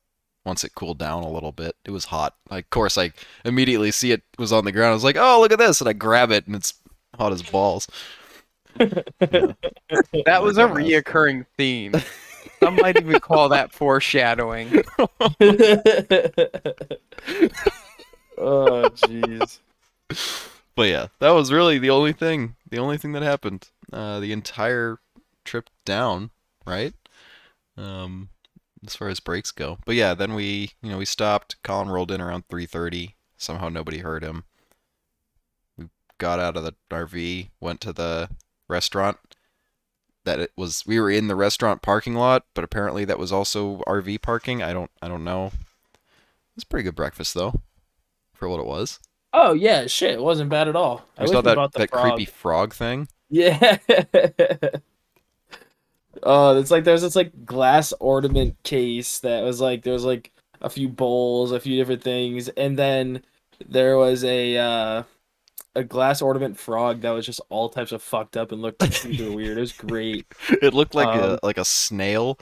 Once 0.44 0.64
it 0.64 0.74
cooled 0.74 0.98
down 0.98 1.22
a 1.22 1.30
little 1.30 1.52
bit, 1.52 1.76
it 1.84 1.90
was 1.90 2.06
hot. 2.06 2.34
Like, 2.50 2.64
of 2.64 2.70
course, 2.70 2.96
I 2.96 3.12
immediately 3.44 3.90
see 3.90 4.10
it 4.10 4.22
was 4.38 4.52
on 4.52 4.64
the 4.64 4.72
ground. 4.72 4.92
I 4.92 4.94
was 4.94 5.04
like, 5.04 5.16
"Oh, 5.18 5.38
look 5.38 5.52
at 5.52 5.58
this!" 5.58 5.82
And 5.82 5.88
I 5.88 5.92
grab 5.92 6.30
it, 6.30 6.46
and 6.46 6.56
it's 6.56 6.72
hot 7.18 7.32
as 7.32 7.42
balls. 7.42 7.86
That 9.18 10.40
was 10.42 10.58
a 10.58 10.62
reoccurring 10.62 11.44
theme. 11.56 11.94
Some 12.60 12.76
might 12.76 12.96
even 12.96 13.20
call 13.20 13.48
that 13.50 13.72
foreshadowing. 13.72 14.82
oh 18.40 18.88
jeez. 18.90 19.58
But 20.76 20.88
yeah, 20.88 21.08
that 21.18 21.32
was 21.32 21.52
really 21.52 21.78
the 21.78 21.90
only 21.90 22.14
thing. 22.14 22.56
The 22.70 22.78
only 22.78 22.96
thing 22.96 23.12
that 23.12 23.22
happened. 23.22 23.68
Uh, 23.92 24.18
the 24.18 24.32
entire 24.32 24.98
trip 25.44 25.68
down, 25.84 26.30
right? 26.66 26.94
Um, 27.76 28.30
as 28.86 28.96
far 28.96 29.08
as 29.08 29.20
breaks 29.20 29.50
go. 29.50 29.78
But 29.84 29.96
yeah, 29.96 30.14
then 30.14 30.34
we, 30.34 30.70
you 30.82 30.90
know, 30.90 30.98
we 30.98 31.04
stopped. 31.04 31.62
Colin 31.62 31.90
rolled 31.90 32.10
in 32.10 32.20
around 32.20 32.48
3:30. 32.48 33.14
Somehow 33.36 33.68
nobody 33.68 33.98
heard 33.98 34.22
him. 34.22 34.44
We 35.76 35.88
got 36.18 36.40
out 36.40 36.56
of 36.56 36.64
the 36.64 36.74
RV, 36.90 37.50
went 37.60 37.80
to 37.82 37.92
the 37.92 38.30
restaurant. 38.68 39.18
That 40.24 40.40
it 40.40 40.52
was. 40.56 40.84
We 40.86 41.00
were 41.00 41.10
in 41.10 41.28
the 41.28 41.36
restaurant 41.36 41.82
parking 41.82 42.14
lot, 42.14 42.44
but 42.54 42.64
apparently 42.64 43.04
that 43.04 43.18
was 43.18 43.32
also 43.32 43.82
RV 43.86 44.22
parking. 44.22 44.62
I 44.62 44.72
don't. 44.72 44.90
I 45.02 45.08
don't 45.08 45.24
know. 45.24 45.46
It 45.46 46.56
was 46.56 46.64
pretty 46.64 46.84
good 46.84 46.96
breakfast 46.96 47.34
though, 47.34 47.60
for 48.40 48.48
what 48.48 48.58
it 48.60 48.66
was. 48.66 48.98
Oh 49.32 49.52
yeah, 49.52 49.86
shit, 49.86 50.14
it 50.14 50.22
wasn't 50.22 50.50
bad 50.50 50.66
at 50.66 50.74
all. 50.74 51.06
I 51.16 51.22
wish 51.22 51.30
saw 51.30 51.36
we 51.42 51.42
that 51.42 51.72
the 51.72 51.76
that 51.76 51.90
frog. 51.90 52.14
creepy 52.16 52.24
frog 52.24 52.74
thing. 52.74 53.06
Yeah. 53.28 53.78
oh, 56.22 56.58
it's 56.58 56.70
like 56.70 56.84
there's 56.84 57.02
this 57.02 57.16
like 57.16 57.44
glass 57.44 57.92
ornament 58.00 58.56
case 58.62 59.18
that 59.20 59.42
was 59.42 59.60
like 59.60 59.82
there 59.82 59.92
was 59.92 60.04
like 60.04 60.32
a 60.60 60.70
few 60.70 60.88
bowls, 60.88 61.52
a 61.52 61.60
few 61.60 61.76
different 61.76 62.02
things, 62.02 62.48
and 62.50 62.78
then 62.78 63.22
there 63.68 63.96
was 63.96 64.24
a 64.24 64.56
uh 64.56 65.02
a 65.76 65.84
glass 65.84 66.20
ornament 66.20 66.58
frog 66.58 67.02
that 67.02 67.10
was 67.12 67.24
just 67.24 67.40
all 67.48 67.68
types 67.68 67.92
of 67.92 68.02
fucked 68.02 68.36
up 68.36 68.50
and 68.52 68.60
looked 68.60 68.82
super 68.92 69.30
weird. 69.36 69.56
It 69.58 69.60
was 69.60 69.72
great. 69.72 70.26
It 70.62 70.74
looked 70.74 70.94
like 70.96 71.08
Um, 71.08 71.20
a 71.20 71.38
like 71.44 71.58
a 71.58 71.64
snail, 71.64 72.38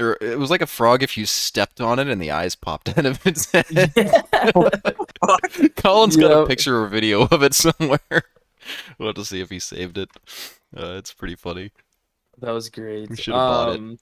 or 0.00 0.16
it 0.20 0.38
was 0.38 0.50
like 0.50 0.62
a 0.62 0.66
frog 0.66 1.02
if 1.04 1.16
you 1.16 1.26
stepped 1.26 1.80
on 1.80 2.00
it 2.00 2.08
and 2.08 2.20
the 2.20 2.32
eyes 2.32 2.56
popped 2.56 2.88
out 2.98 3.06
of 3.06 3.24
its 3.24 3.50
head. 3.52 3.92
Colin's 5.76 6.16
got 6.16 6.30
a 6.44 6.46
picture 6.46 6.82
or 6.82 6.88
video 6.88 7.22
of 7.26 7.42
it 7.42 7.54
somewhere. 7.54 8.22
We'll 8.98 9.08
have 9.08 9.16
to 9.16 9.24
see 9.24 9.40
if 9.40 9.50
he 9.50 9.58
saved 9.58 9.98
it. 9.98 10.08
Uh, 10.76 10.94
it's 10.98 11.12
pretty 11.12 11.36
funny. 11.36 11.70
That 12.40 12.50
was 12.52 12.68
great. 12.68 13.10
We 13.10 13.16
should've 13.16 13.36
bought 13.38 13.68
it. 13.74 13.78
Um, 13.78 13.98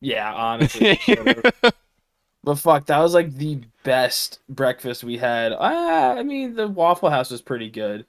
Yeah, 0.00 0.32
honestly. 0.32 0.98
but 2.44 2.58
fuck, 2.58 2.86
that 2.86 2.98
was 2.98 3.14
like 3.14 3.34
the 3.34 3.60
best 3.82 4.38
breakfast 4.48 5.04
we 5.04 5.16
had. 5.18 5.52
Ah, 5.52 6.12
I 6.14 6.22
mean, 6.22 6.54
the 6.54 6.68
Waffle 6.68 7.10
House 7.10 7.30
was 7.30 7.42
pretty 7.42 7.68
good, 7.70 8.06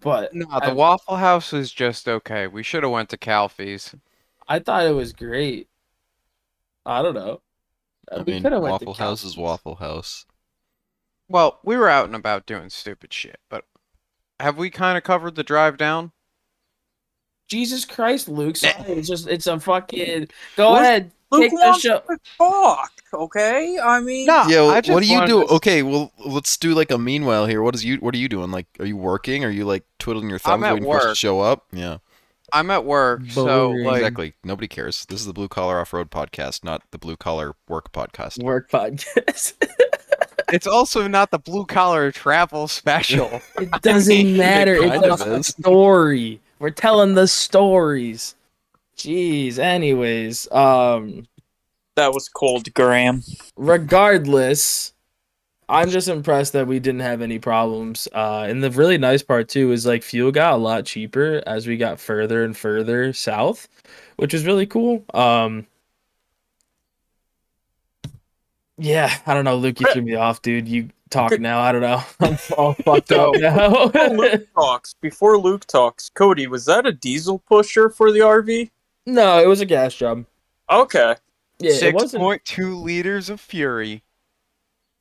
but 0.00 0.32
No, 0.34 0.46
I- 0.50 0.68
the 0.70 0.74
Waffle 0.74 1.16
House 1.16 1.52
was 1.52 1.72
just 1.72 2.08
okay. 2.08 2.46
We 2.46 2.62
should 2.62 2.82
have 2.82 2.92
went 2.92 3.08
to 3.10 3.16
Calfee's. 3.16 3.94
I 4.48 4.58
thought 4.60 4.86
it 4.86 4.92
was 4.94 5.12
great. 5.12 5.68
I 6.84 7.02
don't 7.02 7.14
know. 7.14 7.40
I 8.12 8.18
We 8.22 8.34
mean, 8.34 8.42
coulda 8.42 8.60
went 8.60 8.78
to 8.80 8.86
Waffle 8.86 8.94
House 8.94 9.24
is 9.24 9.36
Waffle 9.36 9.74
House. 9.76 10.24
Well, 11.28 11.58
we 11.64 11.76
were 11.76 11.88
out 11.88 12.06
and 12.06 12.14
about 12.14 12.46
doing 12.46 12.70
stupid 12.70 13.12
shit, 13.12 13.40
but 13.50 13.64
have 14.40 14.56
we 14.56 14.70
kind 14.70 14.96
of 14.96 15.04
covered 15.04 15.34
the 15.34 15.42
drive 15.42 15.76
down? 15.76 16.12
Jesus 17.48 17.84
Christ, 17.84 18.28
Luke. 18.28 18.56
Eh. 18.62 18.72
Sorry, 18.72 18.92
it's 18.92 19.08
just 19.08 19.28
it's 19.28 19.46
a 19.46 19.58
fucking. 19.58 20.28
Go 20.56 20.72
Luke- 20.72 20.80
ahead, 20.80 21.10
Luke 21.30 21.42
take 21.42 21.50
the 21.50 21.56
wants 21.56 21.80
show. 21.80 21.98
to 22.00 22.18
talk, 22.38 22.92
okay? 23.14 23.78
I 23.82 24.00
mean, 24.00 24.26
No, 24.26 24.44
Yeah, 24.48 24.58
I 24.58 24.62
well, 24.66 24.82
just 24.82 24.94
what 24.94 25.02
do 25.02 25.08
you 25.08 25.26
do? 25.26 25.46
to- 25.46 25.54
Okay, 25.54 25.82
well, 25.82 26.12
let's 26.24 26.56
do 26.56 26.74
like 26.74 26.90
a 26.90 26.98
meanwhile 26.98 27.46
here. 27.46 27.62
What 27.62 27.74
is 27.74 27.84
you? 27.84 27.96
What 27.98 28.14
are 28.14 28.18
you 28.18 28.28
doing? 28.28 28.50
Like, 28.50 28.66
are 28.80 28.86
you 28.86 28.96
working? 28.96 29.44
Are 29.44 29.50
you 29.50 29.64
like 29.64 29.84
twiddling 29.98 30.28
your 30.30 30.38
thumbs 30.38 30.64
at 30.64 30.74
waiting 30.74 30.84
for 30.88 30.98
us 30.98 31.04
to 31.06 31.14
show 31.14 31.40
up? 31.40 31.66
Yeah. 31.72 31.98
I'm 32.52 32.70
at 32.70 32.84
work, 32.84 33.22
so 33.30 33.70
like 33.70 33.96
exactly. 33.96 34.34
Nobody 34.44 34.68
cares. 34.68 35.04
This 35.06 35.18
is 35.20 35.26
the 35.26 35.32
Blue 35.32 35.48
Collar 35.48 35.80
Off 35.80 35.92
Road 35.92 36.12
podcast, 36.12 36.62
not 36.62 36.82
the 36.92 36.98
Blue 36.98 37.16
Collar 37.16 37.54
Work 37.68 37.92
podcast. 37.92 38.40
Work 38.42 38.70
podcast. 38.70 39.54
it's 40.52 40.66
also 40.66 41.06
not 41.08 41.30
the 41.30 41.38
blue 41.38 41.64
collar 41.66 42.10
travel 42.12 42.68
special. 42.68 43.40
it 43.60 43.70
doesn't 43.82 44.36
matter. 44.36 44.74
It 44.74 44.92
It's 44.94 45.22
of 45.22 45.26
a 45.26 45.34
is. 45.36 45.46
story. 45.48 46.40
We're 46.58 46.70
telling 46.70 47.14
the 47.14 47.26
stories. 47.28 48.34
Jeez. 48.96 49.58
Anyways, 49.58 50.50
um, 50.52 51.26
That 51.96 52.12
was 52.12 52.28
cold, 52.28 52.72
Graham. 52.74 53.22
regardless, 53.56 54.92
I'm 55.68 55.90
just 55.90 56.08
impressed 56.08 56.52
that 56.54 56.66
we 56.66 56.78
didn't 56.78 57.00
have 57.00 57.20
any 57.22 57.38
problems. 57.38 58.06
Uh, 58.14 58.46
and 58.48 58.62
the 58.62 58.70
really 58.70 58.98
nice 58.98 59.22
part 59.22 59.48
too 59.48 59.72
is 59.72 59.84
like 59.84 60.02
fuel 60.02 60.30
got 60.32 60.54
a 60.54 60.56
lot 60.56 60.86
cheaper 60.86 61.42
as 61.46 61.66
we 61.66 61.76
got 61.76 61.98
further 62.00 62.44
and 62.44 62.56
further 62.56 63.12
south, 63.12 63.68
which 64.16 64.32
was 64.32 64.44
really 64.46 64.66
cool. 64.66 65.04
Um, 65.12 65.66
yeah, 68.78 69.16
I 69.26 69.34
don't 69.34 69.44
know, 69.44 69.56
Luke, 69.56 69.80
you 69.80 69.86
threw 69.92 70.02
me 70.02 70.14
off, 70.14 70.42
dude. 70.42 70.68
You 70.68 70.90
talk 71.10 71.38
now. 71.40 71.60
I 71.60 71.72
don't 71.72 71.80
know. 71.82 72.02
I'm 72.20 72.38
all 72.56 72.74
fucked 72.74 73.12
up 73.12 73.34
now. 73.36 73.84
Luke 74.10 74.46
talks. 74.54 74.94
Before 74.94 75.38
Luke 75.38 75.64
talks, 75.66 76.08
Cody, 76.10 76.46
was 76.46 76.64
that 76.66 76.84
a 76.86 76.92
diesel 76.92 77.38
pusher 77.40 77.88
for 77.88 78.10
the 78.12 78.20
RV? 78.20 78.70
no, 79.06 79.38
it 79.40 79.46
was 79.46 79.60
a 79.60 79.66
gas 79.66 79.94
job. 79.94 80.24
Okay. 80.70 81.14
Yeah, 81.58 81.70
it 81.70 81.74
Six 81.78 81.94
wasn't. 81.94 82.20
point 82.22 82.44
two 82.44 82.76
liters 82.76 83.30
of 83.30 83.40
fury. 83.40 84.02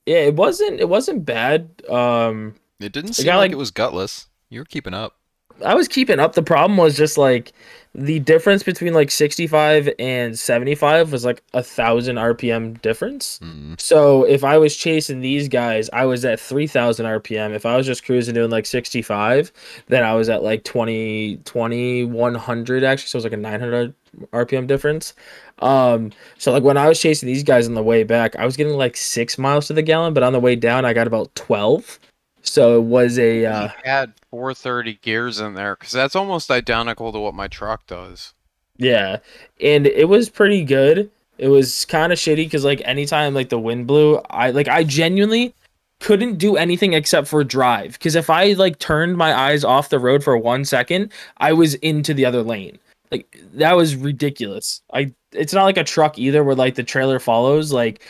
Yeah, 0.06 0.18
it 0.18 0.36
wasn't. 0.36 0.80
It 0.80 0.88
wasn't 0.88 1.26
bad. 1.26 1.82
Um, 1.90 2.56
It 2.80 2.92
didn't 2.94 3.10
It 3.12 3.16
seem 3.16 3.26
got, 3.26 3.38
like 3.38 3.46
like- 3.46 3.52
it 3.54 3.58
was 3.58 3.72
gutless. 3.72 4.28
You 4.50 4.60
were 4.62 4.66
keeping 4.66 4.94
up. 4.94 5.16
I 5.64 5.76
was 5.76 5.88
keeping 5.88 6.20
up. 6.20 6.34
The 6.34 6.44
problem 6.44 6.78
was 6.78 6.98
just 6.98 7.18
like 7.18 7.54
the 7.94 8.20
difference 8.20 8.62
between 8.62 8.94
like 8.94 9.10
65 9.10 9.90
and 10.00 10.38
75 10.38 11.14
was 11.14 11.24
like 11.24 11.42
a 11.54 11.64
thousand 11.64 12.18
RPM 12.18 12.82
difference. 12.82 13.40
Mm. 13.42 13.80
So 13.80 14.24
if 14.26 14.44
I 14.44 14.58
was 14.58 14.76
chasing 14.76 15.22
these 15.22 15.48
guys, 15.48 15.90
I 15.94 16.06
was 16.06 16.26
at 16.26 16.40
3000 16.40 17.06
RPM. 17.06 17.56
If 17.56 17.66
I 17.66 17.78
was 17.78 17.86
just 17.86 18.04
cruising 18.04 18.34
doing 18.34 18.50
like 18.50 18.66
65, 18.66 19.52
then 19.88 20.04
I 20.04 20.14
was 20.14 20.28
at 20.28 20.44
like 20.44 20.66
20, 20.66 21.38
2100 21.38 22.84
actually. 22.84 23.08
So 23.08 23.16
it 23.16 23.20
was 23.20 23.24
like 23.24 23.34
a 23.34 23.38
900 23.38 23.94
RPM 24.34 24.68
difference. 24.68 25.14
Um, 25.60 26.12
so 26.38 26.52
like 26.52 26.64
when 26.64 26.78
I 26.78 26.90
was 26.90 27.00
chasing 27.00 27.28
these 27.28 27.44
guys 27.44 27.66
on 27.66 27.76
the 27.76 27.84
way 27.84 28.04
back, 28.04 28.36
I 28.36 28.46
was 28.46 28.58
getting 28.58 28.74
like 28.74 28.98
six 28.98 29.38
miles 29.38 29.68
to 29.68 29.74
the 29.74 29.82
gallon, 29.82 30.14
but 30.14 30.24
on 30.24 30.34
the 30.34 30.40
way 30.40 30.58
down, 30.58 30.84
I 30.84 30.92
got 30.92 31.08
about 31.08 31.34
12. 31.36 32.00
So 32.46 32.78
it 32.78 32.84
was 32.84 33.20
a, 33.20 33.46
uh, 33.46 33.70
he 33.84 33.90
had 33.90 34.14
430 34.30 35.00
gears 35.02 35.40
in 35.40 35.56
there 35.56 35.76
because 35.76 35.92
that's 35.92 36.16
almost 36.16 36.52
identical 36.52 37.12
to 37.12 37.20
what 37.20 37.34
my 37.34 37.48
truck 37.48 37.86
does. 37.88 38.34
Yeah, 38.78 39.18
and 39.62 39.88
it 39.88 40.10
was 40.10 40.30
pretty 40.30 40.64
good. 40.64 41.10
It 41.38 41.48
was 41.50 41.86
kind 41.86 42.14
of 42.14 42.20
shitty 42.20 42.38
because 42.38 42.64
like 42.64 42.82
anytime 42.86 43.34
like 43.34 43.50
the 43.50 43.60
wind 43.60 43.88
blew, 43.88 44.22
I 44.30 44.52
like 44.52 44.68
I 44.68 44.84
genuinely 44.84 45.54
couldn't 46.00 46.38
do 46.38 46.56
anything 46.56 46.94
except 46.94 47.28
for 47.28 47.44
drive. 47.44 47.94
Because 47.94 48.16
if 48.16 48.30
I 48.30 48.54
like 48.54 48.80
turned 48.80 49.18
my 49.18 49.34
eyes 49.34 49.64
off 49.64 49.90
the 49.90 50.00
road 50.00 50.24
for 50.24 50.38
one 50.38 50.66
second, 50.66 51.12
I 51.38 51.54
was 51.54 51.76
into 51.76 52.14
the 52.14 52.26
other 52.26 52.44
lane. 52.44 52.78
Like 53.12 53.40
that 53.54 53.76
was 53.76 53.96
ridiculous. 53.96 54.82
I 54.94 55.14
it's 55.32 55.54
not 55.54 55.64
like 55.64 55.78
a 55.78 55.84
truck 55.84 56.18
either 56.18 56.44
where 56.44 56.56
like 56.56 56.76
the 56.76 56.84
trailer 56.84 57.20
follows. 57.20 57.72
Like 57.72 58.02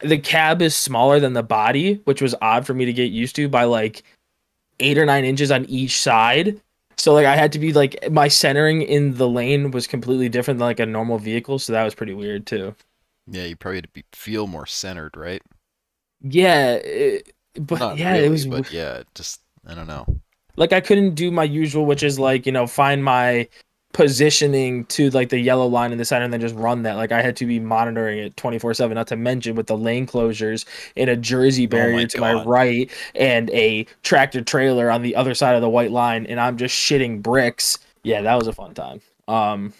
the 0.00 0.18
cab 0.18 0.62
is 0.62 0.74
smaller 0.76 1.20
than 1.20 1.32
the 1.32 1.42
body, 1.42 2.00
which 2.04 2.22
was 2.22 2.34
odd 2.40 2.66
for 2.66 2.74
me 2.74 2.84
to 2.84 2.92
get 2.92 3.10
used 3.10 3.36
to 3.36 3.48
by 3.48 3.64
like 3.64 4.02
eight 4.80 4.98
or 4.98 5.06
nine 5.06 5.24
inches 5.24 5.50
on 5.50 5.64
each 5.66 6.00
side. 6.00 6.60
So 6.96 7.12
like 7.14 7.26
I 7.26 7.36
had 7.36 7.52
to 7.52 7.58
be 7.58 7.72
like 7.72 8.10
my 8.10 8.28
centering 8.28 8.82
in 8.82 9.14
the 9.16 9.28
lane 9.28 9.70
was 9.70 9.86
completely 9.86 10.28
different 10.28 10.58
than 10.58 10.66
like 10.66 10.80
a 10.80 10.86
normal 10.86 11.18
vehicle, 11.18 11.58
so 11.58 11.72
that 11.72 11.84
was 11.84 11.94
pretty 11.94 12.14
weird 12.14 12.46
too. 12.46 12.74
Yeah, 13.30 13.44
you 13.44 13.56
probably 13.56 13.76
had 13.78 13.84
to 13.84 13.90
be, 13.90 14.04
feel 14.12 14.46
more 14.46 14.66
centered, 14.66 15.16
right? 15.16 15.42
Yeah, 16.20 16.74
it, 16.74 17.32
but 17.54 17.78
Not 17.78 17.98
yeah, 17.98 18.12
really, 18.12 18.26
it 18.26 18.30
was 18.30 18.46
but 18.46 18.70
yeah, 18.72 19.02
just 19.14 19.40
I 19.66 19.74
don't 19.74 19.86
know. 19.86 20.06
like 20.56 20.72
I 20.72 20.80
couldn't 20.80 21.14
do 21.14 21.30
my 21.30 21.44
usual, 21.44 21.86
which 21.86 22.02
is 22.02 22.18
like 22.18 22.46
you 22.46 22.52
know 22.52 22.66
find 22.66 23.04
my 23.04 23.48
positioning 23.92 24.84
to 24.86 25.10
like 25.10 25.30
the 25.30 25.38
yellow 25.38 25.66
line 25.66 25.92
in 25.92 25.98
the 25.98 26.04
center 26.04 26.24
and 26.24 26.32
then 26.32 26.40
just 26.40 26.54
run 26.54 26.82
that. 26.82 26.94
Like 26.94 27.10
I 27.12 27.22
had 27.22 27.36
to 27.36 27.46
be 27.46 27.58
monitoring 27.58 28.18
it 28.18 28.36
twenty 28.36 28.58
four 28.58 28.74
seven. 28.74 28.94
Not 28.94 29.06
to 29.08 29.16
mention 29.16 29.54
with 29.54 29.66
the 29.66 29.76
lane 29.76 30.06
closures 30.06 30.64
and 30.96 31.08
a 31.10 31.16
Jersey 31.16 31.66
barrier 31.66 32.06
to 32.06 32.20
my 32.20 32.34
God. 32.34 32.46
right 32.46 32.90
and 33.14 33.50
a 33.50 33.86
tractor 34.02 34.42
trailer 34.42 34.90
on 34.90 35.02
the 35.02 35.16
other 35.16 35.34
side 35.34 35.54
of 35.54 35.62
the 35.62 35.68
white 35.68 35.90
line, 35.90 36.26
and 36.26 36.38
I'm 36.40 36.56
just 36.56 36.74
shitting 36.74 37.22
bricks. 37.22 37.78
Yeah, 38.02 38.22
that 38.22 38.34
was 38.36 38.46
a 38.46 38.52
fun 38.52 38.74
time. 38.74 39.00
Um, 39.26 39.72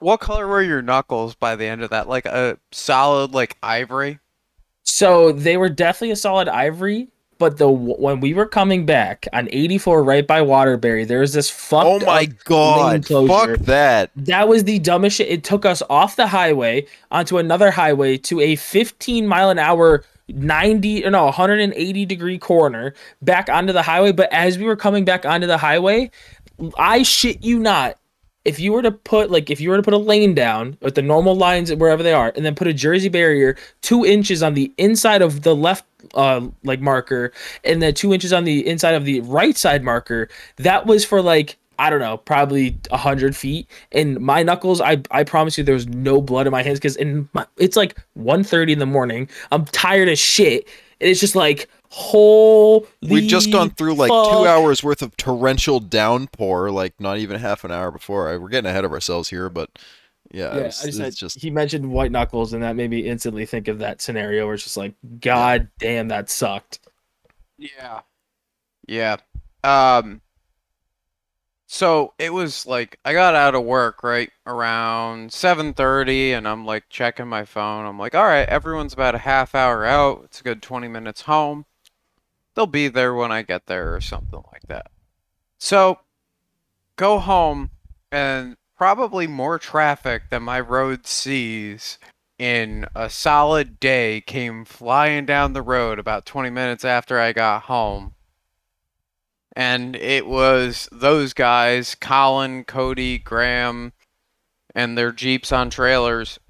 What 0.00 0.20
color 0.20 0.46
were 0.46 0.62
your 0.62 0.82
knuckles 0.82 1.34
by 1.34 1.56
the 1.56 1.66
end 1.66 1.82
of 1.82 1.90
that? 1.90 2.08
Like 2.08 2.26
a 2.26 2.58
solid 2.72 3.32
like 3.32 3.56
ivory? 3.62 4.18
So 4.84 5.32
they 5.32 5.56
were 5.56 5.68
definitely 5.68 6.10
a 6.10 6.16
solid 6.16 6.48
ivory, 6.48 7.08
but 7.42 7.58
the 7.58 7.68
when 7.68 8.20
we 8.20 8.34
were 8.34 8.46
coming 8.46 8.86
back 8.86 9.26
on 9.32 9.48
84 9.50 10.04
right 10.04 10.24
by 10.24 10.42
Waterbury, 10.42 11.04
there 11.04 11.18
was 11.18 11.32
this 11.32 11.50
fucked 11.50 12.04
Oh 12.04 12.06
my 12.06 12.26
god! 12.44 13.04
Fuck 13.04 13.58
that! 13.62 14.12
That 14.14 14.46
was 14.46 14.62
the 14.62 14.78
dumbest 14.78 15.16
shit. 15.16 15.26
It 15.26 15.42
took 15.42 15.66
us 15.66 15.82
off 15.90 16.14
the 16.14 16.28
highway 16.28 16.86
onto 17.10 17.38
another 17.38 17.72
highway 17.72 18.16
to 18.18 18.38
a 18.38 18.54
15 18.54 19.26
mile 19.26 19.50
an 19.50 19.58
hour 19.58 20.04
90 20.28 21.04
or 21.04 21.10
no 21.10 21.24
180 21.24 22.06
degree 22.06 22.38
corner 22.38 22.94
back 23.22 23.48
onto 23.48 23.72
the 23.72 23.82
highway 23.82 24.12
but 24.12 24.32
as 24.32 24.56
we 24.56 24.64
were 24.64 24.76
coming 24.76 25.04
back 25.04 25.26
onto 25.26 25.48
the 25.48 25.58
highway 25.58 26.08
i 26.78 27.02
shit 27.02 27.42
you 27.42 27.58
not 27.58 27.98
if 28.44 28.58
you 28.58 28.72
were 28.72 28.82
to 28.82 28.90
put 28.90 29.30
like 29.30 29.50
if 29.50 29.60
you 29.60 29.70
were 29.70 29.76
to 29.76 29.82
put 29.82 29.94
a 29.94 29.98
lane 29.98 30.34
down 30.34 30.76
with 30.80 30.94
the 30.94 31.02
normal 31.02 31.34
lines 31.34 31.72
wherever 31.74 32.02
they 32.02 32.12
are 32.12 32.32
and 32.34 32.44
then 32.44 32.54
put 32.54 32.66
a 32.66 32.72
jersey 32.72 33.08
barrier 33.08 33.56
two 33.80 34.04
inches 34.04 34.42
on 34.42 34.54
the 34.54 34.72
inside 34.78 35.22
of 35.22 35.42
the 35.42 35.54
left 35.54 35.84
uh 36.14 36.40
like 36.64 36.80
marker 36.80 37.32
and 37.64 37.80
then 37.80 37.94
two 37.94 38.12
inches 38.12 38.32
on 38.32 38.44
the 38.44 38.66
inside 38.66 38.94
of 38.94 39.04
the 39.04 39.20
right 39.22 39.56
side 39.56 39.82
marker 39.82 40.28
that 40.56 40.86
was 40.86 41.04
for 41.04 41.22
like 41.22 41.56
i 41.78 41.88
don't 41.88 42.00
know 42.00 42.16
probably 42.18 42.76
a 42.90 42.96
hundred 42.96 43.34
feet. 43.34 43.68
And 43.92 44.20
my 44.20 44.42
knuckles 44.42 44.80
i 44.80 45.00
i 45.10 45.24
promise 45.24 45.56
you 45.56 45.64
there 45.64 45.74
was 45.74 45.86
no 45.86 46.20
blood 46.20 46.46
in 46.46 46.50
my 46.50 46.62
hands 46.62 46.78
because 46.78 46.96
in 46.96 47.28
my, 47.32 47.46
it's 47.56 47.76
like 47.76 47.96
1.30 48.18 48.72
in 48.72 48.78
the 48.78 48.86
morning. 48.86 49.28
I'm 49.50 49.64
tired 49.66 50.08
as 50.08 50.18
shit 50.18 50.68
and 51.00 51.10
it's 51.10 51.20
just 51.20 51.34
like 51.34 51.68
holy 51.94 52.86
We'd 53.02 53.28
just 53.28 53.52
gone 53.52 53.68
through 53.70 53.94
like 53.96 54.08
two 54.08 54.46
hours 54.46 54.82
worth 54.82 55.02
of 55.02 55.14
torrential 55.18 55.78
downpour, 55.78 56.70
like 56.70 56.98
not 56.98 57.18
even 57.18 57.38
half 57.38 57.64
an 57.64 57.70
hour 57.70 57.90
before. 57.90 58.30
I, 58.30 58.38
we're 58.38 58.48
getting 58.48 58.70
ahead 58.70 58.84
of 58.86 58.92
ourselves 58.92 59.28
here, 59.28 59.50
but 59.50 59.68
yeah, 60.32 60.54
Yeah, 60.54 60.60
it 60.60 60.64
was- 60.64 60.82
I 60.82 60.86
just, 60.86 60.86
it's 60.86 60.96
said, 60.96 61.14
just 61.16 61.38
he 61.40 61.50
mentioned 61.50 61.90
white 61.92 62.10
knuckles, 62.10 62.54
and 62.54 62.62
that 62.62 62.76
made 62.76 62.88
me 62.88 63.00
instantly 63.00 63.44
think 63.44 63.68
of 63.68 63.78
that 63.80 64.00
scenario 64.00 64.46
where 64.46 64.54
it's 64.54 64.64
just 64.64 64.78
like, 64.78 64.94
God 65.20 65.68
damn, 65.78 66.08
that 66.08 66.30
sucked. 66.30 66.80
Yeah. 67.58 68.00
Yeah. 68.88 69.16
Um 69.62 70.22
so 71.66 72.12
it 72.18 72.32
was 72.32 72.66
like 72.66 72.98
I 73.04 73.12
got 73.12 73.34
out 73.34 73.54
of 73.54 73.64
work 73.64 74.02
right 74.02 74.30
around 74.46 75.30
7:30 75.30 76.32
and 76.36 76.46
I'm 76.48 76.64
like 76.66 76.84
checking 76.90 77.28
my 77.28 77.44
phone. 77.44 77.86
I'm 77.86 77.98
like, 77.98 78.14
"All 78.14 78.24
right, 78.24 78.48
everyone's 78.48 78.92
about 78.94 79.14
a 79.14 79.18
half 79.18 79.54
hour 79.54 79.84
out. 79.84 80.22
It's 80.24 80.40
a 80.40 80.44
good 80.44 80.62
20 80.62 80.88
minutes 80.88 81.22
home. 81.22 81.64
They'll 82.54 82.66
be 82.66 82.88
there 82.88 83.14
when 83.14 83.32
I 83.32 83.42
get 83.42 83.66
there 83.66 83.94
or 83.94 84.00
something 84.00 84.42
like 84.52 84.66
that." 84.68 84.90
So 85.58 86.00
go 86.96 87.18
home 87.18 87.70
and 88.10 88.56
probably 88.76 89.26
more 89.26 89.58
traffic 89.58 90.30
than 90.30 90.42
my 90.42 90.60
road 90.60 91.06
sees 91.06 91.98
in 92.38 92.86
a 92.94 93.08
solid 93.08 93.78
day 93.78 94.20
came 94.20 94.64
flying 94.64 95.24
down 95.24 95.52
the 95.52 95.62
road 95.62 95.98
about 95.98 96.26
20 96.26 96.50
minutes 96.50 96.84
after 96.84 97.18
I 97.18 97.32
got 97.32 97.64
home. 97.64 98.14
And 99.54 99.94
it 99.94 100.26
was 100.26 100.88
those 100.90 101.34
guys, 101.34 101.94
Colin, 101.94 102.64
Cody, 102.64 103.18
Graham, 103.18 103.92
and 104.74 104.98
their 104.98 105.12
Jeeps 105.12 105.52
on 105.52 105.70
trailers 105.70 106.40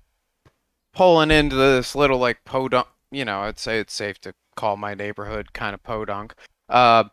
pulling 0.93 1.31
into 1.31 1.57
this 1.57 1.95
little 1.95 2.19
like 2.19 2.45
podunk, 2.45 2.87
you 3.11 3.25
know, 3.25 3.41
I'd 3.43 3.59
say 3.59 3.79
it's 3.79 3.93
safe 3.93 4.21
to 4.23 4.35
call 4.57 4.77
my 4.77 4.95
neighborhood 4.95 5.53
kind 5.53 5.75
of 5.75 5.83
podunk, 5.83 6.35
uh, 6.69 7.05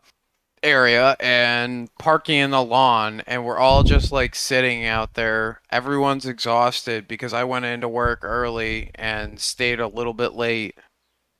area 0.62 1.16
and 1.20 1.88
parking 1.98 2.38
in 2.38 2.50
the 2.50 2.62
lawn 2.62 3.22
and 3.26 3.44
we're 3.44 3.58
all 3.58 3.82
just 3.82 4.12
like 4.12 4.34
sitting 4.34 4.84
out 4.84 5.14
there. 5.14 5.60
Everyone's 5.70 6.26
exhausted 6.26 7.08
because 7.08 7.32
I 7.32 7.44
went 7.44 7.64
into 7.64 7.88
work 7.88 8.20
early 8.22 8.90
and 8.94 9.40
stayed 9.40 9.80
a 9.80 9.88
little 9.88 10.12
bit 10.12 10.34
late. 10.34 10.76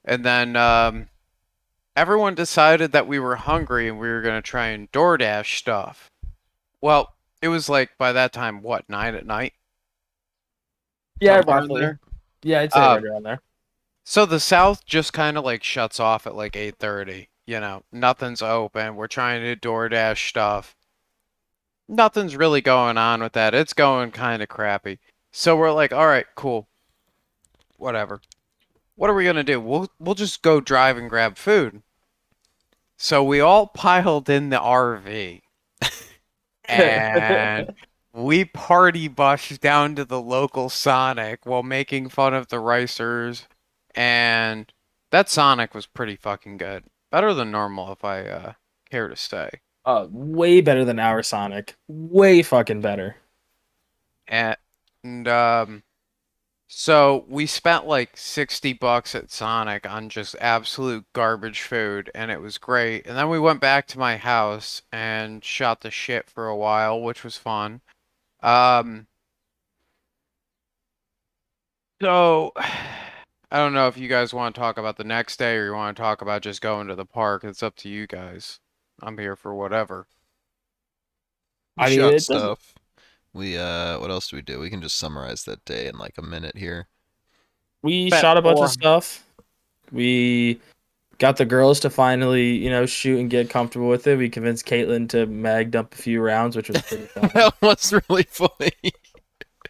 And 0.05 0.25
then 0.25 0.57
um 0.57 1.09
everyone 1.97 2.35
decided 2.35 2.93
that 2.93 3.07
we 3.07 3.19
were 3.19 3.37
hungry 3.37 3.89
and 3.89 3.99
we 3.99 4.09
were 4.09 4.23
going 4.23 4.41
to 4.41 4.49
try 4.49 4.69
and 4.69 4.91
DoorDash 4.93 5.59
stuff. 5.59 6.11
Well, 6.81 7.15
it 7.43 7.49
was 7.49 7.69
like 7.69 7.91
by 7.99 8.13
that 8.13 8.33
time 8.33 8.63
what, 8.63 8.89
9 8.89 9.15
at 9.15 9.27
night? 9.27 9.53
Yeah, 11.21 11.43
roughly. 11.47 11.83
there? 11.83 12.01
Yeah, 12.43 12.61
I'd 12.61 12.73
say 12.73 12.81
Um, 12.81 13.03
right 13.03 13.13
around 13.13 13.23
there. 13.25 13.41
So 14.11 14.27
the 14.27 14.41
south 14.41 14.85
just 14.85 15.13
kind 15.13 15.39
of 15.39 15.45
like 15.45 15.63
shuts 15.63 16.01
off 16.01 16.27
at 16.27 16.35
like 16.35 16.55
8:30. 16.55 17.29
You 17.47 17.61
know, 17.61 17.85
nothing's 17.93 18.43
open. 18.43 18.97
We're 18.97 19.07
trying 19.07 19.41
to 19.43 19.55
DoorDash 19.55 20.31
stuff. 20.31 20.75
nothing's 21.87 22.35
really 22.35 22.61
going 22.61 22.99
on 22.99 23.23
with 23.23 23.35
that. 23.35 23.55
It's 23.55 23.73
going 23.73 24.11
kind 24.11 24.43
of 24.43 24.49
crappy. 24.49 24.99
So 25.31 25.57
we're 25.57 25.71
like, 25.71 25.93
all 25.93 26.09
right, 26.09 26.27
cool. 26.35 26.67
Whatever. 27.77 28.21
What 28.97 29.11
are 29.11 29.15
we 29.15 29.27
gonna 29.27 29.45
do? 29.45 29.61
We'll 29.61 29.93
we'll 30.01 30.17
just 30.17 30.43
go 30.43 30.61
drive 30.61 30.97
and 30.97 31.09
grab 31.09 31.37
food. 31.37 31.81
So 32.97 33.23
we 33.23 33.39
all 33.39 33.67
piled 33.75 34.29
in 34.29 34.51
the 34.51 34.59
RV. 34.59 35.43
and 36.65 37.75
we 38.13 38.45
party 38.45 39.07
bushed 39.07 39.61
down 39.61 39.95
to 39.95 40.05
the 40.05 40.21
local 40.21 40.69
Sonic 40.69 41.47
while 41.47 41.63
making 41.63 42.09
fun 42.09 42.35
of 42.35 42.49
the 42.49 42.57
ricers 42.57 43.47
and 43.95 44.73
that 45.11 45.29
Sonic 45.29 45.75
was 45.75 45.87
pretty 45.87 46.17
fucking 46.17 46.57
good. 46.57 46.85
Better 47.11 47.35
than 47.35 47.51
normal 47.51 47.93
if 47.93 48.05
I 48.05 48.23
uh 48.23 48.53
care 48.91 49.09
to 49.09 49.17
say. 49.17 49.51
Uh, 49.85 50.07
way 50.11 50.61
better 50.61 50.85
than 50.85 50.99
our 50.99 51.23
Sonic. 51.23 51.75
Way 51.89 52.43
fucking 52.43 52.81
better. 52.81 53.17
And, 54.29 54.57
and 55.03 55.29
um 55.29 55.83
so 56.73 57.25
we 57.29 57.47
spent 57.47 57.87
like 57.87 58.17
60 58.17 58.75
bucks 58.75 59.17
at 59.17 59.33
Sonic 59.33 59.91
on 59.91 60.09
just 60.09 60.37
absolute 60.41 61.05
garbage 61.15 61.63
food 61.63 62.11
and 62.15 62.31
it 62.31 62.41
was 62.41 62.59
great. 62.59 63.07
And 63.07 63.17
then 63.17 63.29
we 63.29 63.41
went 63.41 63.61
back 63.61 63.89
to 63.89 63.99
my 63.99 64.17
house 64.17 64.83
and 64.93 65.45
shot 65.45 65.81
the 65.81 65.91
shit 65.91 66.31
for 66.31 66.47
a 66.47 66.57
while, 66.57 67.01
which 67.03 67.25
was 67.25 67.37
fun. 67.37 67.81
Um 68.43 69.09
so 72.01 72.53
I 73.53 73.59
don't 73.59 73.75
know 73.75 73.89
if 73.89 73.99
you 73.99 74.09
guys 74.09 74.33
want 74.33 74.55
to 74.55 74.61
talk 74.61 74.79
about 74.79 74.97
the 74.97 75.05
next 75.05 75.39
day 75.39 75.57
or 75.57 75.67
you 75.67 75.73
want 75.73 75.97
to 75.97 76.03
talk 76.03 76.23
about 76.23 76.43
just 76.43 76.61
going 76.61 76.87
to 76.87 76.95
the 76.95 77.05
park. 77.05 77.43
It's 77.43 77.63
up 77.63 77.75
to 77.77 77.89
you 77.89 78.07
guys. 78.07 78.61
I'm 79.03 79.19
here 79.19 79.35
for 79.35 79.55
whatever. 79.55 80.07
We 81.77 81.85
I 81.85 81.89
mean, 81.91 81.99
shot 81.99 82.15
it 82.15 82.21
stuff. 82.21 82.75
We 83.33 83.57
uh, 83.57 83.99
what 83.99 84.11
else 84.11 84.29
do 84.29 84.37
we 84.37 84.43
do? 84.43 84.61
We 84.61 84.71
can 84.71 84.83
just 84.83 84.99
summarize 84.99 85.45
that 85.45 85.65
day 85.65 85.87
in 85.89 85.99
like 85.99 86.15
a 86.19 86.23
minute 86.23 86.57
here. 86.57 86.87
We 87.83 88.11
Bet 88.11 88.21
shot 88.21 88.37
a 88.37 88.43
bunch 88.43 88.59
four. 88.59 88.67
of 88.67 88.71
stuff. 88.71 89.25
We 89.91 90.61
got 91.19 91.37
the 91.37 91.45
girls 91.45 91.81
to 91.81 91.91
finally, 91.91 92.53
you 92.57 92.71
know, 92.71 92.87
shoot 92.87 93.19
and 93.19 93.31
get 93.31 93.51
comfortable 93.51 93.89
with 93.89 94.07
it. 94.07 94.17
We 94.17 94.29
convinced 94.29 94.67
Caitlin 94.67 95.09
to 95.11 95.27
mag 95.27 95.71
dump 95.71 95.95
a 95.95 95.97
few 95.97 96.21
rounds, 96.21 96.57
which 96.57 96.69
was 96.69 96.83
pretty 96.83 97.05
fun. 97.07 97.31
that 97.35 97.55
was 97.61 97.93
really 98.09 98.25
funny. 98.25 98.93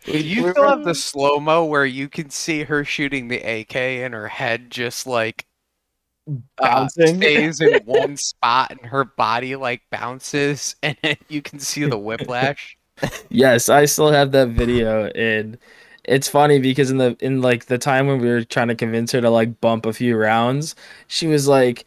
You 0.07 0.43
still 0.43 0.69
have 0.69 0.83
the 0.83 0.95
slow 0.95 1.41
mo 1.41 1.65
where 1.65 1.87
you 1.87 2.09
can 2.09 2.31
see 2.31 2.65
her 2.65 2.85
shooting 2.85 3.29
the 3.29 3.39
AK 3.39 4.03
and 4.03 4.15
her 4.15 4.29
head 4.29 4.71
just 4.71 5.07
like 5.07 5.47
uh, 6.63 6.87
Bouncing. 6.87 7.21
stays 7.23 7.61
in 7.61 7.85
one 7.85 8.17
spot 8.17 8.71
and 8.71 8.81
her 8.87 9.05
body 9.05 9.57
like 9.57 9.83
bounces 9.91 10.77
and 10.83 10.97
you 11.29 11.43
can 11.43 11.59
see 11.59 11.87
the 11.87 11.99
whiplash. 11.99 12.77
Yes, 13.31 13.69
I 13.69 13.85
still 13.87 14.11
have 14.11 14.33
that 14.33 14.49
video 14.49 15.07
and 15.15 15.59
it's 16.05 16.29
funny 16.29 16.59
because 16.59 16.91
in 16.91 16.99
the 16.99 17.17
in 17.21 17.41
like 17.43 17.67
the 17.67 17.79
time 17.79 18.07
when 18.07 18.21
we 18.21 18.29
were 18.29 18.45
trying 18.45 18.69
to 18.69 18.75
convince 18.75 19.13
her 19.13 19.21
to 19.21 19.31
like 19.31 19.61
bump 19.61 19.87
a 19.87 19.93
few 19.93 20.17
rounds, 20.17 20.75
she 21.07 21.27
was 21.27 21.47
like, 21.49 21.87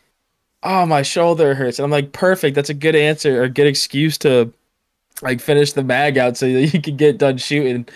"Oh, 0.64 0.86
my 0.88 1.02
shoulder 1.04 1.56
hurts." 1.56 1.80
And 1.80 1.86
I'm 1.86 1.92
like, 1.92 2.14
"Perfect. 2.14 2.56
That's 2.56 2.70
a 2.72 2.76
good 2.76 2.96
answer 2.96 3.44
or 3.44 3.50
good 3.50 3.68
excuse 3.68 4.18
to 4.20 4.54
like 5.22 5.40
finish 5.42 5.74
the 5.74 5.84
mag 5.84 6.18
out 6.18 6.38
so 6.38 6.52
that 6.52 6.74
you 6.74 6.82
can 6.82 6.98
get 6.98 7.18
done 7.18 7.38
shooting." 7.38 7.88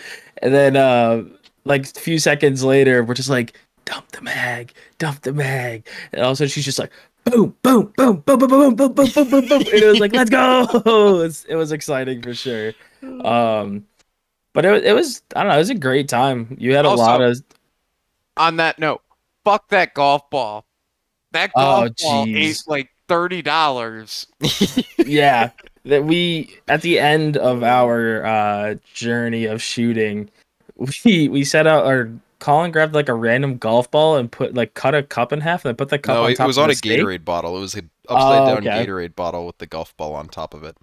And 0.42 0.54
then 0.54 0.76
uh 0.76 1.24
like 1.64 1.84
a 1.84 2.00
few 2.00 2.18
seconds 2.18 2.62
later, 2.64 3.02
we're 3.04 3.14
just 3.14 3.28
like, 3.30 3.54
"Dump 3.84 4.10
the 4.12 4.20
mag. 4.22 4.72
Dump 4.98 5.22
the 5.22 5.32
mag." 5.32 5.86
And 6.12 6.22
all 6.22 6.30
of 6.30 6.34
a 6.34 6.36
sudden 6.36 6.48
she's 6.50 6.64
just 6.64 6.78
like, 6.78 6.92
boom, 7.24 7.54
boom, 7.62 7.92
boom, 7.96 8.16
boom, 8.24 8.38
boom, 8.38 8.48
boom, 8.48 8.74
boom, 8.74 8.92
boom, 8.94 8.94
boom, 8.94 9.12
boom, 9.12 9.30
boom. 9.30 9.48
Boom. 9.48 9.58
And 9.58 9.66
it 9.68 9.86
was 9.86 10.00
like, 10.00 10.12
let's 10.14 10.30
go. 10.30 10.66
It 10.74 10.84
was, 10.86 11.44
it 11.46 11.56
was 11.56 11.72
exciting 11.72 12.22
for 12.22 12.34
sure. 12.34 12.72
Um, 13.02 13.86
but 14.54 14.64
it, 14.64 14.84
it 14.86 14.92
was, 14.94 15.22
I 15.36 15.42
don't 15.42 15.50
know, 15.50 15.56
it 15.56 15.58
was 15.58 15.70
a 15.70 15.74
great 15.74 16.08
time. 16.08 16.56
You 16.58 16.74
had 16.74 16.84
a 16.84 16.88
Also- 16.88 17.02
lot 17.02 17.20
of, 17.20 17.42
On 18.38 18.56
that 18.56 18.78
note, 18.78 19.02
fuck 19.44 19.68
that 19.68 19.92
golf 19.94 20.28
ball. 20.30 20.64
That 21.32 21.50
Oh, 21.54 21.82
golf 21.82 21.96
ball 22.00 22.24
ate 22.28 22.62
like 22.66 22.88
thirty 23.08 23.42
dollars. 23.42 24.26
yeah, 24.98 25.50
that 25.84 26.04
we, 26.04 26.56
at 26.68 26.82
the 26.82 26.98
end 26.98 27.36
of 27.36 27.62
our 27.62 28.24
uh, 28.24 28.74
journey 28.94 29.44
of 29.46 29.62
shooting, 29.62 30.30
we, 31.04 31.28
we 31.28 31.44
set 31.44 31.66
out, 31.66 31.86
or 31.86 32.10
Colin 32.40 32.70
grabbed 32.70 32.94
like 32.94 33.08
a 33.08 33.14
random 33.14 33.58
golf 33.58 33.90
ball 33.90 34.16
and 34.16 34.30
put 34.30 34.54
like 34.54 34.74
cut 34.74 34.94
a 34.94 35.02
cup 35.02 35.32
in 35.32 35.40
half 35.40 35.64
and 35.64 35.70
then 35.70 35.76
put 35.76 35.88
the 35.88 35.98
cup 35.98 36.14
no, 36.14 36.24
on 36.24 36.30
it 36.30 36.38
was 36.40 36.58
on 36.58 36.70
a 36.70 36.74
steak. 36.74 37.00
Gatorade 37.00 37.24
bottle. 37.24 37.56
It 37.56 37.60
was 37.60 37.74
an 37.74 37.90
upside 38.08 38.42
Oh, 38.42 38.46
down 38.46 38.58
okay. 38.58 38.86
Gatorade 38.86 39.16
bottle 39.16 39.46
with 39.46 39.58
the 39.58 39.66
golf 39.66 39.96
ball 39.96 40.14
on 40.14 40.28
top 40.28 40.54
of 40.54 40.62
it. 40.64 40.76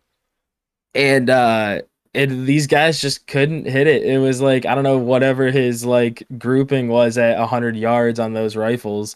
and 0.93 1.29
uh 1.29 1.81
and 2.13 2.45
these 2.47 2.67
guys 2.67 3.01
just 3.01 3.27
couldn't 3.27 3.65
hit 3.65 3.88
it. 3.88 4.03
It 4.03 4.19
was 4.19 4.41
like 4.41 4.65
I 4.65 4.75
don't 4.75 4.84
know 4.84 4.97
whatever 4.97 5.51
his 5.51 5.86
like 5.86 6.23
grouping 6.38 6.88
was 6.88 7.17
at 7.17 7.38
100 7.39 7.75
yards 7.75 8.19
on 8.19 8.34
those 8.34 8.55
rifles, 8.55 9.15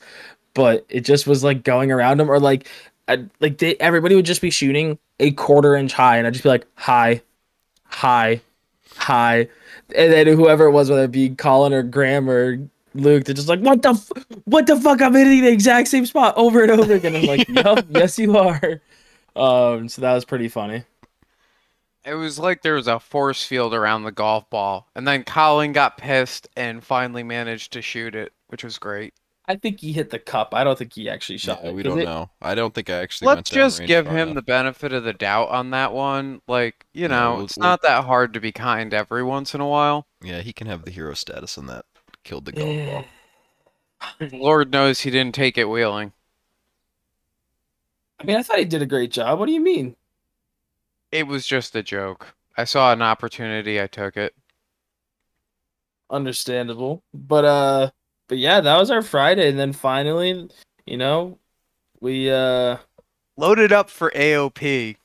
but 0.54 0.86
it 0.90 1.02
just 1.02 1.28
was 1.28 1.44
like 1.44 1.64
going 1.64 1.92
around 1.92 2.20
him 2.20 2.30
or 2.30 2.40
like 2.40 2.68
I, 3.08 3.26
like 3.40 3.58
they, 3.58 3.76
everybody 3.78 4.16
would 4.16 4.26
just 4.26 4.42
be 4.42 4.50
shooting 4.52 5.00
a 5.20 5.32
quarter 5.32 5.76
inch 5.76 5.94
high 5.94 6.18
and 6.18 6.28
I'd 6.28 6.34
just 6.34 6.44
be 6.44 6.50
like 6.50 6.68
"Hi, 6.76 7.22
hi, 7.86 8.42
hi," 8.96 9.48
and 9.96 10.14
then 10.14 10.28
whoever 10.28 10.66
it 10.66 10.72
was, 10.72 10.90
whether 10.90 11.04
it 11.04 11.12
be 11.12 11.30
Colin 11.30 11.74
or 11.74 11.84
Graham 11.84 12.30
or 12.30 12.70
Luke, 12.96 13.26
they're 13.26 13.36
just 13.36 13.48
like, 13.48 13.60
what 13.60 13.82
the, 13.82 13.90
f- 13.90 14.12
what 14.46 14.68
the 14.68 14.80
fuck? 14.80 15.02
I'm 15.02 15.14
hitting 15.14 15.42
the 15.42 15.52
exact 15.52 15.88
same 15.90 16.06
spot 16.06 16.34
over 16.38 16.64
and 16.64 16.72
over 16.72 16.94
again. 16.94 17.16
I'm 17.16 17.26
like, 17.26 17.48
yup, 17.50 17.86
yes 17.90 18.18
you 18.18 18.38
are. 18.38 18.82
Um, 19.36 19.90
so 19.90 20.02
that 20.02 20.14
was 20.14 20.26
pretty 20.26 20.48
funny. 20.48 20.84
It 22.06 22.14
was 22.16 22.40
like 22.40 22.62
there 22.62 22.74
was 22.76 22.88
a 22.88 23.00
force 23.00 23.44
field 23.44 23.74
around 23.74 24.04
the 24.04 24.12
golf 24.12 24.50
ball, 24.50 24.88
and 24.96 25.08
then 25.08 25.24
Colin 25.24 25.74
got 25.74 25.98
pissed 25.98 26.48
and 26.56 26.84
finally 26.84 27.24
managed 27.24 27.74
to 27.74 27.82
shoot 27.82 28.16
it, 28.16 28.34
which 28.48 28.64
was 28.64 28.80
great. 28.80 29.14
I 29.50 29.56
think 29.56 29.80
he 29.82 29.92
hit 29.92 30.12
the 30.12 30.20
cup. 30.20 30.54
I 30.54 30.64
don't 30.64 30.78
think 30.78 30.94
he 30.94 31.10
actually 31.10 31.40
shot 31.40 31.62
Yeah, 31.64 31.70
it. 31.72 31.74
We 31.76 31.82
don't 31.82 32.00
it- 32.00 32.06
know. 32.06 32.30
I 32.40 32.54
don't 32.54 32.72
think 32.74 32.90
I 32.90 32.94
actually. 33.02 33.26
Let's 33.28 33.52
went 33.52 33.56
just 33.58 33.84
give 33.84 34.06
him 34.06 34.16
enough. 34.30 34.36
the 34.36 34.42
benefit 34.44 34.94
of 34.94 35.04
the 35.04 35.12
doubt 35.12 35.50
on 35.50 35.72
that 35.72 35.92
one. 35.92 36.42
Like, 36.48 36.86
you 36.94 37.02
Yeah, 37.02 37.08
know, 37.08 37.36
we'll- 37.38 37.46
it's 37.46 37.58
we'll- 37.58 37.68
not 37.68 37.82
that 37.82 38.06
hard 38.06 38.34
to 38.36 38.40
be 38.40 38.52
kind 38.52 38.94
every 38.94 39.24
once 39.24 39.56
in 39.56 39.60
a 39.62 39.68
while. 39.68 40.06
Yeah, 40.22 40.42
he 40.42 40.54
can 40.54 40.68
have 40.68 40.86
the 40.86 40.92
hero 40.92 41.16
status 41.16 41.58
on 41.58 41.66
that. 41.66 41.86
Killed 42.24 42.46
the 42.46 42.52
golf 42.52 43.06
ball. 44.22 44.30
Lord 44.40 44.72
knows 44.72 45.00
he 45.02 45.10
didn't 45.10 45.34
take 45.34 45.58
it 45.58 45.66
wheeling. 45.68 46.14
I 48.20 48.26
mean, 48.26 48.36
I 48.36 48.44
thought 48.44 48.60
he 48.60 48.66
did 48.66 48.82
a 48.84 48.86
great 48.86 49.12
job. 49.12 49.40
What 49.40 49.48
do 49.48 49.52
you 49.54 49.62
mean? 49.62 49.96
It 51.12 51.26
was 51.26 51.48
just 51.48 51.76
a 51.76 51.82
joke. 51.82 52.36
I 52.56 52.66
saw 52.66 52.94
an 52.94 53.02
opportunity, 53.02 53.82
I 53.82 53.88
took 53.88 54.16
it. 54.16 54.36
Understandable, 56.12 57.04
but 57.14 57.46
uh, 57.46 57.92
but 58.30 58.38
yeah, 58.38 58.62
that 58.62 58.78
was 58.78 58.90
our 58.90 59.02
Friday, 59.02 59.50
and 59.50 59.60
then 59.60 59.74
finally, 59.74 60.50
you 60.86 60.96
know, 60.96 61.38
we 62.00 62.32
uh, 62.32 62.78
Loaded 63.40 63.72
up 63.72 63.90
for 63.90 64.12
AOP, 64.12 64.98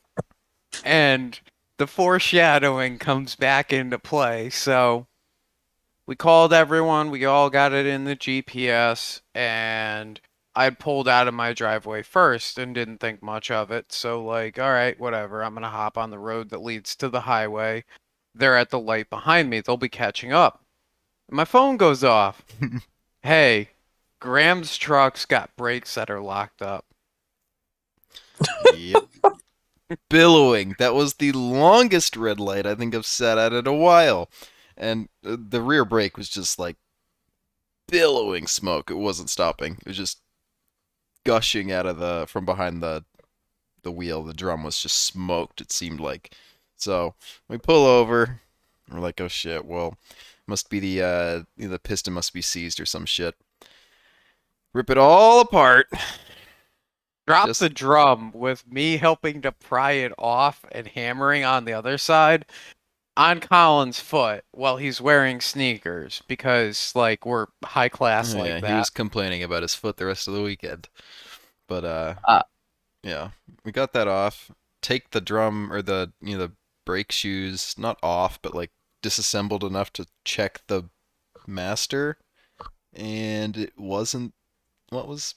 and 0.84 1.38
the 1.78 1.87
foreshadowing 1.87 2.98
comes 2.98 3.37
back 3.37 3.72
into 3.72 3.96
play. 3.96 4.50
So 4.50 5.06
we 6.04 6.16
called 6.16 6.52
everyone, 6.52 7.12
we 7.12 7.24
all 7.24 7.48
got 7.48 7.72
it 7.72 7.87
in 7.87 8.02
the 8.02 8.16
GPS, 8.16 9.20
and 9.37 10.20
I 10.56 10.70
pulled 10.70 11.06
out 11.06 11.28
of 11.28 11.34
my 11.34 11.52
driveway 11.52 12.02
first 12.02 12.58
and 12.58 12.74
didn't 12.74 12.98
think 12.98 13.22
much 13.22 13.52
of 13.52 13.70
it. 13.70 13.92
So, 13.92 14.24
like, 14.24 14.58
all 14.58 14.72
right, 14.72 14.98
whatever. 14.98 15.44
I'm 15.44 15.54
going 15.54 15.62
to 15.62 15.68
hop 15.68 15.96
on 15.96 16.10
the 16.10 16.18
road 16.18 16.50
that 16.50 16.60
leads 16.60 16.96
to 16.96 17.08
the 17.08 17.20
highway. 17.20 17.84
They're 18.34 18.56
at 18.56 18.70
the 18.70 18.80
light 18.80 19.10
behind 19.10 19.48
me, 19.48 19.60
they'll 19.60 19.76
be 19.76 19.88
catching 19.88 20.32
up. 20.32 20.64
My 21.30 21.44
phone 21.44 21.76
goes 21.76 22.02
off. 22.02 22.44
hey, 23.24 23.70
Graham's 24.20 24.76
truck's 24.76 25.24
got 25.24 25.56
brakes 25.56 25.94
that 25.94 26.10
are 26.10 26.20
locked 26.20 26.62
up. 26.62 26.84
yep. 28.76 29.04
Billowing. 30.08 30.76
That 30.78 30.94
was 30.94 31.14
the 31.14 31.32
longest 31.32 32.16
red 32.16 32.38
light 32.38 32.66
I 32.66 32.74
think 32.74 32.94
I've 32.94 33.06
sat 33.06 33.38
at 33.38 33.52
in 33.52 33.66
a 33.66 33.74
while. 33.74 34.30
And 34.76 35.08
uh, 35.26 35.37
the 35.38 35.60
rear 35.60 35.84
brake 35.84 36.16
was 36.16 36.28
just 36.28 36.58
like 36.58 36.76
billowing 37.88 38.46
smoke. 38.46 38.90
It 38.90 38.94
wasn't 38.94 39.30
stopping. 39.30 39.78
It 39.80 39.88
was 39.88 39.96
just 39.96 40.20
gushing 41.24 41.72
out 41.72 41.87
of 41.87 41.98
the 41.98 42.26
from 42.28 42.44
behind 42.44 42.82
the 42.82 43.04
the 43.82 43.92
wheel. 43.92 44.22
The 44.22 44.34
drum 44.34 44.64
was 44.64 44.80
just 44.80 45.02
smoked, 45.02 45.60
it 45.60 45.72
seemed 45.72 46.00
like. 46.00 46.34
So 46.76 47.14
we 47.48 47.56
pull 47.56 47.87
over. 47.87 48.40
We're 48.90 49.00
like, 49.00 49.20
oh 49.20 49.28
shit, 49.28 49.64
well, 49.64 49.96
must 50.46 50.68
be 50.70 50.78
the 50.80 51.02
uh 51.02 51.42
the 51.57 51.78
piston 51.78 52.12
must 52.14 52.33
be 52.33 52.42
seized 52.42 52.80
or 52.80 52.87
some 52.87 53.07
shit. 53.07 53.35
Rip 54.72 54.90
it 54.90 54.98
all 54.98 55.40
apart. 55.40 55.87
Drop 57.26 57.46
Just- 57.46 57.61
the 57.61 57.70
drum 57.70 58.33
with 58.35 58.66
me 58.70 58.96
helping 58.98 59.40
to 59.42 59.52
pry 59.52 59.92
it 59.92 60.12
off 60.18 60.64
and 60.72 60.87
hammering 60.88 61.44
on 61.44 61.64
the 61.64 61.72
other 61.72 61.96
side 61.96 62.44
on 63.16 63.40
Colin's 63.40 64.00
foot 64.00 64.44
while 64.50 64.76
he's 64.76 65.00
wearing 65.00 65.40
sneakers 65.40 66.20
because 66.28 66.92
like 66.94 67.24
we're 67.24 67.46
high 67.64 67.88
class 67.88 68.35
Oh, 68.35 68.38
like 68.40 68.48
yeah, 68.48 68.61
that. 68.61 68.70
he 68.70 68.74
was 68.74 68.90
complaining 68.90 69.42
about 69.42 69.62
his 69.62 69.74
foot 69.74 69.96
the 69.96 70.07
rest 70.07 70.28
of 70.28 70.35
the 70.35 70.42
weekend. 70.42 70.88
But 71.68 71.85
uh, 71.85 72.14
Uh. 72.26 72.42
yeah, 73.02 73.30
we 73.64 73.72
got 73.72 73.92
that 73.94 74.09
off. 74.09 74.50
Take 74.83 75.11
the 75.12 75.20
drum 75.22 75.72
or 75.72 75.80
the 75.80 76.12
you 76.20 76.37
know 76.37 76.48
the 76.48 76.52
brake 76.85 77.11
shoes 77.12 77.74
not 77.78 77.98
off, 78.02 78.38
but 78.42 78.54
like 78.54 78.70
disassembled 79.05 79.62
enough 79.62 79.93
to 79.93 80.07
check 80.25 80.62
the 80.67 80.85
master, 81.47 82.17
and 82.95 83.55
it 83.57 83.75
wasn't. 83.79 84.33
What 84.88 85.07
was 85.07 85.35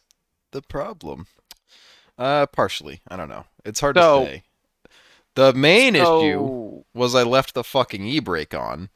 the 0.52 0.62
problem? 0.62 1.28
Uh, 2.18 2.46
partially. 2.48 3.02
I 3.10 3.18
don't 3.18 3.28
know. 3.30 3.46
It's 3.66 3.82
hard 3.82 3.98
So- 3.98 4.22
to 4.22 4.26
say. 4.26 4.44
The 5.36 5.54
main 5.54 5.96
issue 5.96 6.84
was 6.96 7.14
I 7.14 7.22
left 7.22 7.54
the 7.54 7.64
fucking 7.64 8.04
e-brake 8.04 8.56
on. 8.56 8.90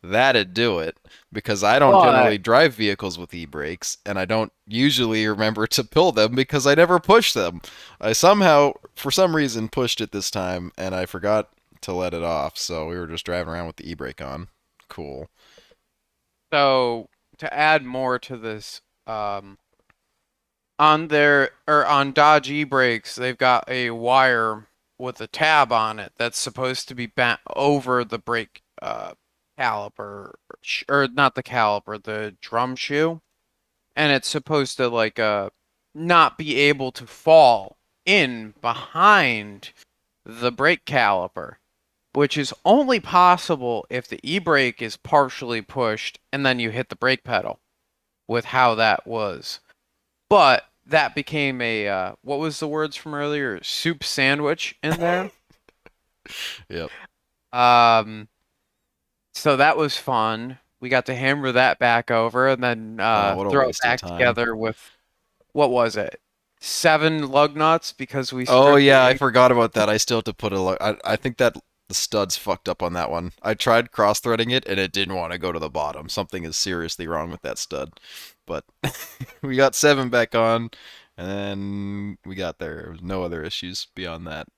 That'd 0.00 0.54
do 0.54 0.78
it 0.78 0.96
because 1.32 1.64
I 1.64 1.80
don't 1.80 1.90
But- 1.92 2.04
generally 2.12 2.38
drive 2.38 2.74
vehicles 2.74 3.18
with 3.18 3.34
e-brakes 3.34 3.96
and 4.06 4.16
I 4.16 4.24
don't 4.24 4.52
usually 4.64 5.26
remember 5.26 5.66
to 5.66 5.82
pull 5.82 6.12
them 6.12 6.36
because 6.36 6.68
I 6.68 6.76
never 6.76 7.00
push 7.00 7.32
them. 7.32 7.60
I 8.00 8.12
somehow 8.12 8.74
for 8.94 9.10
some 9.10 9.34
reason 9.34 9.68
pushed 9.68 10.00
it 10.00 10.12
this 10.12 10.30
time 10.30 10.70
and 10.78 10.94
I 10.94 11.04
forgot 11.04 11.48
to 11.82 11.92
let 11.92 12.14
it 12.14 12.22
off, 12.22 12.56
so 12.56 12.88
we 12.88 12.96
were 12.96 13.06
just 13.06 13.26
driving 13.26 13.52
around 13.52 13.66
with 13.66 13.76
the 13.76 13.90
e-brake 13.90 14.20
on. 14.20 14.48
Cool. 14.88 15.28
So 16.52 17.08
to 17.38 17.52
add 17.52 17.84
more 17.84 18.18
to 18.20 18.36
this, 18.36 18.80
um, 19.06 19.58
on 20.78 21.08
their 21.08 21.50
or 21.66 21.86
on 21.86 22.12
Dodge 22.12 22.50
e-brakes, 22.50 23.16
they've 23.16 23.36
got 23.36 23.68
a 23.68 23.90
wire 23.90 24.66
with 24.98 25.20
a 25.20 25.26
tab 25.26 25.72
on 25.72 25.98
it 25.98 26.12
that's 26.16 26.38
supposed 26.38 26.88
to 26.88 26.94
be 26.94 27.06
bent 27.06 27.40
over 27.54 28.04
the 28.04 28.18
brake 28.18 28.62
uh, 28.80 29.12
caliper, 29.58 30.34
or 30.88 31.08
not 31.12 31.34
the 31.34 31.42
caliper, 31.42 32.02
the 32.02 32.36
drum 32.40 32.76
shoe, 32.76 33.20
and 33.96 34.12
it's 34.12 34.28
supposed 34.28 34.76
to 34.76 34.88
like 34.88 35.18
uh 35.18 35.50
not 35.94 36.38
be 36.38 36.56
able 36.56 36.92
to 36.92 37.06
fall 37.06 37.76
in 38.06 38.54
behind 38.60 39.70
the 40.24 40.52
brake 40.52 40.84
caliper 40.84 41.56
which 42.18 42.36
is 42.36 42.52
only 42.64 42.98
possible 42.98 43.86
if 43.88 44.08
the 44.08 44.18
e-brake 44.24 44.82
is 44.82 44.96
partially 44.96 45.62
pushed 45.62 46.18
and 46.32 46.44
then 46.44 46.58
you 46.58 46.68
hit 46.68 46.88
the 46.88 46.96
brake 46.96 47.22
pedal 47.22 47.60
with 48.26 48.46
how 48.46 48.74
that 48.74 49.06
was. 49.06 49.60
But 50.28 50.64
that 50.84 51.14
became 51.14 51.60
a 51.60 51.86
uh, 51.86 52.12
what 52.22 52.40
was 52.40 52.58
the 52.58 52.66
words 52.66 52.96
from 52.96 53.14
earlier? 53.14 53.62
Soup 53.62 54.02
sandwich 54.02 54.76
in 54.82 54.98
there? 54.98 55.30
Yep. 56.68 56.90
um 57.52 58.28
so 59.32 59.56
that 59.56 59.76
was 59.76 59.96
fun. 59.96 60.58
We 60.80 60.88
got 60.88 61.06
to 61.06 61.14
hammer 61.14 61.52
that 61.52 61.78
back 61.78 62.10
over 62.10 62.48
and 62.48 62.62
then 62.62 62.98
uh, 63.00 63.36
Oh, 63.38 63.48
throw 63.48 63.68
it 63.68 63.78
back 63.82 64.00
together 64.00 64.56
with 64.56 64.90
what 65.52 65.70
was 65.70 65.96
it? 65.96 66.20
Seven 66.60 67.30
lug 67.30 67.56
nuts 67.56 67.92
because 67.92 68.32
we 68.32 68.44
Oh 68.48 68.74
yeah, 68.74 69.04
I 69.04 69.16
forgot 69.16 69.52
about 69.52 69.74
that. 69.74 69.88
I 69.88 69.96
still 69.96 70.18
have 70.18 70.24
to 70.24 70.34
put 70.34 70.52
a 70.52 70.60
lo- 70.60 70.76
I 70.80 70.96
I 71.04 71.14
think 71.16 71.36
that 71.38 71.56
the 71.88 71.94
studs 71.94 72.36
fucked 72.36 72.68
up 72.68 72.82
on 72.82 72.92
that 72.92 73.10
one. 73.10 73.32
I 73.42 73.54
tried 73.54 73.92
cross 73.92 74.20
threading 74.20 74.50
it 74.50 74.66
and 74.66 74.78
it 74.78 74.92
didn't 74.92 75.14
want 75.14 75.32
to 75.32 75.38
go 75.38 75.52
to 75.52 75.58
the 75.58 75.70
bottom. 75.70 76.08
Something 76.08 76.44
is 76.44 76.56
seriously 76.56 77.06
wrong 77.06 77.30
with 77.30 77.42
that 77.42 77.58
stud. 77.58 77.98
But 78.46 78.64
we 79.42 79.56
got 79.56 79.74
seven 79.74 80.10
back 80.10 80.34
on 80.34 80.70
and 81.16 81.28
then 81.28 82.18
we 82.24 82.34
got 82.34 82.58
there. 82.58 82.82
There 82.82 82.92
was 82.92 83.02
no 83.02 83.22
other 83.22 83.42
issues 83.42 83.88
beyond 83.94 84.26
that. 84.26 84.48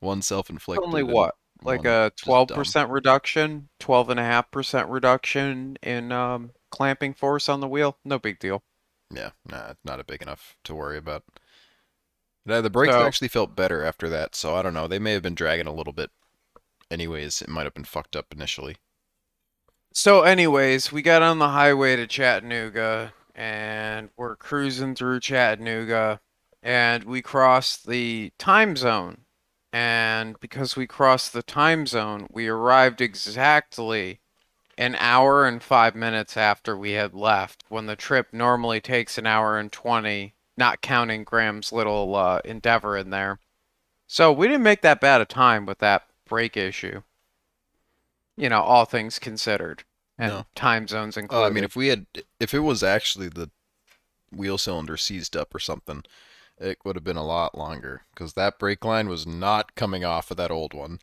One 0.00 0.22
self-inflicted. 0.22 0.86
only 0.86 1.02
what 1.02 1.34
like 1.62 1.84
a 1.84 2.12
12% 2.22 2.90
reduction, 2.90 3.68
twelve 3.80 4.10
and 4.10 4.20
a 4.20 4.24
half 4.24 4.50
percent 4.50 4.88
reduction 4.88 5.78
in 5.82 6.12
um, 6.12 6.50
clamping 6.70 7.14
force 7.14 7.48
on 7.48 7.60
the 7.60 7.68
wheel. 7.68 7.96
No 8.04 8.18
big 8.18 8.38
deal. 8.38 8.62
Yeah, 9.10 9.30
nah, 9.48 9.74
not 9.84 10.00
a 10.00 10.04
big 10.04 10.22
enough 10.22 10.56
to 10.64 10.74
worry 10.74 10.98
about. 10.98 11.24
Yeah, 12.44 12.60
the 12.60 12.70
brakes 12.70 12.92
So- 12.92 13.06
actually 13.06 13.28
felt 13.28 13.56
better 13.56 13.82
after 13.82 14.08
that, 14.10 14.34
so 14.34 14.54
I 14.54 14.62
don't 14.62 14.74
know. 14.74 14.86
They 14.86 14.98
may 14.98 15.12
have 15.12 15.22
been 15.22 15.34
dragging 15.34 15.66
a 15.66 15.74
little 15.74 15.92
bit. 15.92 16.10
Anyways, 16.90 17.42
it 17.42 17.48
might 17.48 17.64
have 17.64 17.74
been 17.74 17.84
fucked 17.84 18.16
up 18.16 18.26
initially. 18.32 18.76
So, 19.92 20.22
anyways, 20.22 20.92
we 20.92 21.02
got 21.02 21.22
on 21.22 21.38
the 21.38 21.48
highway 21.48 21.96
to 21.96 22.06
Chattanooga, 22.06 23.14
and 23.34 24.10
we're 24.16 24.36
cruising 24.36 24.94
through 24.94 25.20
Chattanooga, 25.20 26.20
and 26.62 27.04
we 27.04 27.22
crossed 27.22 27.86
the 27.86 28.30
time 28.38 28.76
zone. 28.76 29.22
And 29.72 30.38
because 30.38 30.76
we 30.76 30.86
crossed 30.86 31.32
the 31.32 31.42
time 31.42 31.86
zone, 31.86 32.28
we 32.30 32.46
arrived 32.46 33.00
exactly 33.00 34.20
an 34.78 34.96
hour 34.96 35.46
and 35.46 35.62
five 35.62 35.94
minutes 35.94 36.36
after 36.36 36.76
we 36.76 36.92
had 36.92 37.14
left, 37.14 37.64
when 37.70 37.86
the 37.86 37.96
trip 37.96 38.28
normally 38.32 38.80
takes 38.80 39.16
an 39.16 39.26
hour 39.26 39.58
and 39.58 39.72
20, 39.72 40.34
not 40.58 40.82
counting 40.82 41.24
Graham's 41.24 41.72
little 41.72 42.14
uh, 42.14 42.40
endeavor 42.44 42.96
in 42.98 43.10
there. 43.10 43.38
So, 44.06 44.30
we 44.30 44.46
didn't 44.46 44.62
make 44.62 44.82
that 44.82 45.00
bad 45.00 45.22
a 45.22 45.24
time 45.24 45.64
with 45.64 45.78
that 45.78 46.06
brake 46.26 46.56
issue. 46.56 47.02
You 48.36 48.48
know, 48.50 48.60
all 48.60 48.84
things 48.84 49.18
considered 49.18 49.84
and 50.18 50.30
No. 50.32 50.46
time 50.54 50.86
zones 50.88 51.16
included. 51.16 51.42
Oh, 51.42 51.46
I 51.46 51.50
mean, 51.50 51.64
if 51.64 51.74
we 51.76 51.88
had, 51.88 52.06
if 52.38 52.52
it 52.52 52.60
was 52.60 52.82
actually 52.82 53.28
the 53.28 53.50
wheel 54.30 54.58
cylinder 54.58 54.96
seized 54.96 55.36
up 55.36 55.54
or 55.54 55.58
something, 55.58 56.02
it 56.58 56.78
would 56.84 56.96
have 56.96 57.04
been 57.04 57.16
a 57.16 57.24
lot 57.24 57.56
longer 57.56 58.02
because 58.14 58.34
that 58.34 58.58
brake 58.58 58.84
line 58.84 59.08
was 59.08 59.26
not 59.26 59.74
coming 59.74 60.04
off 60.04 60.30
of 60.30 60.36
that 60.36 60.50
old 60.50 60.74
one. 60.74 61.00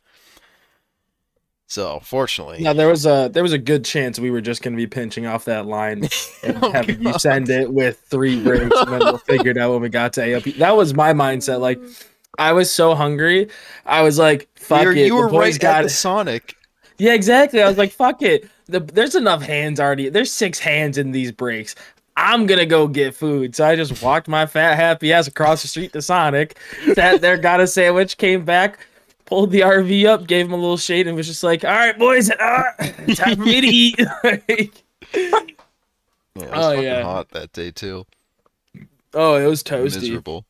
So, 1.66 1.98
fortunately, 2.00 2.62
Now 2.62 2.72
there 2.72 2.88
was 2.88 3.06
a 3.06 3.28
there 3.32 3.42
was 3.42 3.52
a 3.52 3.58
good 3.58 3.84
chance 3.84 4.18
we 4.20 4.30
were 4.30 4.42
just 4.42 4.62
gonna 4.62 4.76
be 4.76 4.86
pinching 4.86 5.26
off 5.26 5.46
that 5.46 5.66
line 5.66 6.08
and 6.44 6.56
Oh, 6.62 6.70
having 6.72 7.00
you 7.00 7.12
send 7.18 7.48
it 7.50 7.72
with 7.72 7.98
three 8.00 8.40
brakes, 8.40 8.80
and 8.82 8.92
then 8.92 9.00
we'll 9.00 9.18
figure 9.18 9.50
it 9.50 9.56
out 9.58 9.72
when 9.72 9.80
we 9.80 9.88
got 9.88 10.12
to 10.14 10.20
AOP. 10.20 10.58
That 10.58 10.76
was 10.76 10.94
my 10.94 11.12
mindset. 11.14 11.60
Like, 11.60 11.80
I 12.38 12.52
was 12.52 12.70
so 12.70 12.94
hungry, 12.94 13.48
I 13.86 14.02
was 14.02 14.18
like, 14.18 14.48
"Fuck 14.56 14.82
You're- 14.82 15.00
it." 15.00 15.06
you 15.06 15.16
the 15.16 15.22
were 15.22 15.28
boys 15.28 15.54
right 15.54 15.60
got 15.60 15.76
at 15.76 15.80
the 15.82 15.86
it. 15.86 15.90
Sonic. 15.90 16.56
Yeah, 16.98 17.12
exactly. 17.14 17.60
I 17.62 17.68
was 17.68 17.78
like, 17.78 17.92
"Fuck 17.92 18.22
it." 18.22 18.48
The, 18.66 18.80
there's 18.80 19.14
enough 19.14 19.42
hands 19.42 19.78
already. 19.80 20.08
There's 20.08 20.32
six 20.32 20.58
hands 20.58 20.96
in 20.98 21.10
these 21.12 21.30
brakes. 21.32 21.74
I'm 22.16 22.46
gonna 22.46 22.64
go 22.66 22.86
get 22.86 23.14
food. 23.14 23.54
So 23.56 23.66
I 23.66 23.74
just 23.76 24.00
walked 24.02 24.28
my 24.28 24.46
fat 24.46 24.76
happy 24.76 25.12
ass 25.12 25.26
across 25.26 25.62
the 25.62 25.68
street 25.68 25.92
to 25.94 26.00
Sonic, 26.02 26.58
sat 26.94 27.20
there, 27.20 27.36
got 27.36 27.60
a 27.60 27.66
sandwich, 27.66 28.16
came 28.16 28.44
back, 28.44 28.78
pulled 29.26 29.50
the 29.50 29.60
RV 29.60 30.06
up, 30.06 30.26
gave 30.28 30.46
him 30.46 30.52
a 30.52 30.56
little 30.56 30.76
shade, 30.76 31.06
and 31.08 31.16
was 31.16 31.26
just 31.26 31.42
like, 31.42 31.64
"All 31.64 31.70
right, 31.72 31.98
boys, 31.98 32.30
uh, 32.30 32.62
time 33.16 33.36
for 33.36 33.42
me 33.42 33.60
to 33.60 33.66
eat." 33.66 34.00
Like, 34.24 34.82
Yeah, 36.36 36.46
it 36.46 36.50
was 36.50 36.64
Oh, 36.64 36.70
fucking 36.70 36.82
yeah. 36.84 37.02
hot 37.02 37.28
that 37.30 37.52
day 37.52 37.70
too. 37.70 38.06
oh, 39.12 39.34
it 39.36 39.46
was 39.46 39.62
toasty. 39.62 39.94
Miserable. 40.00 40.44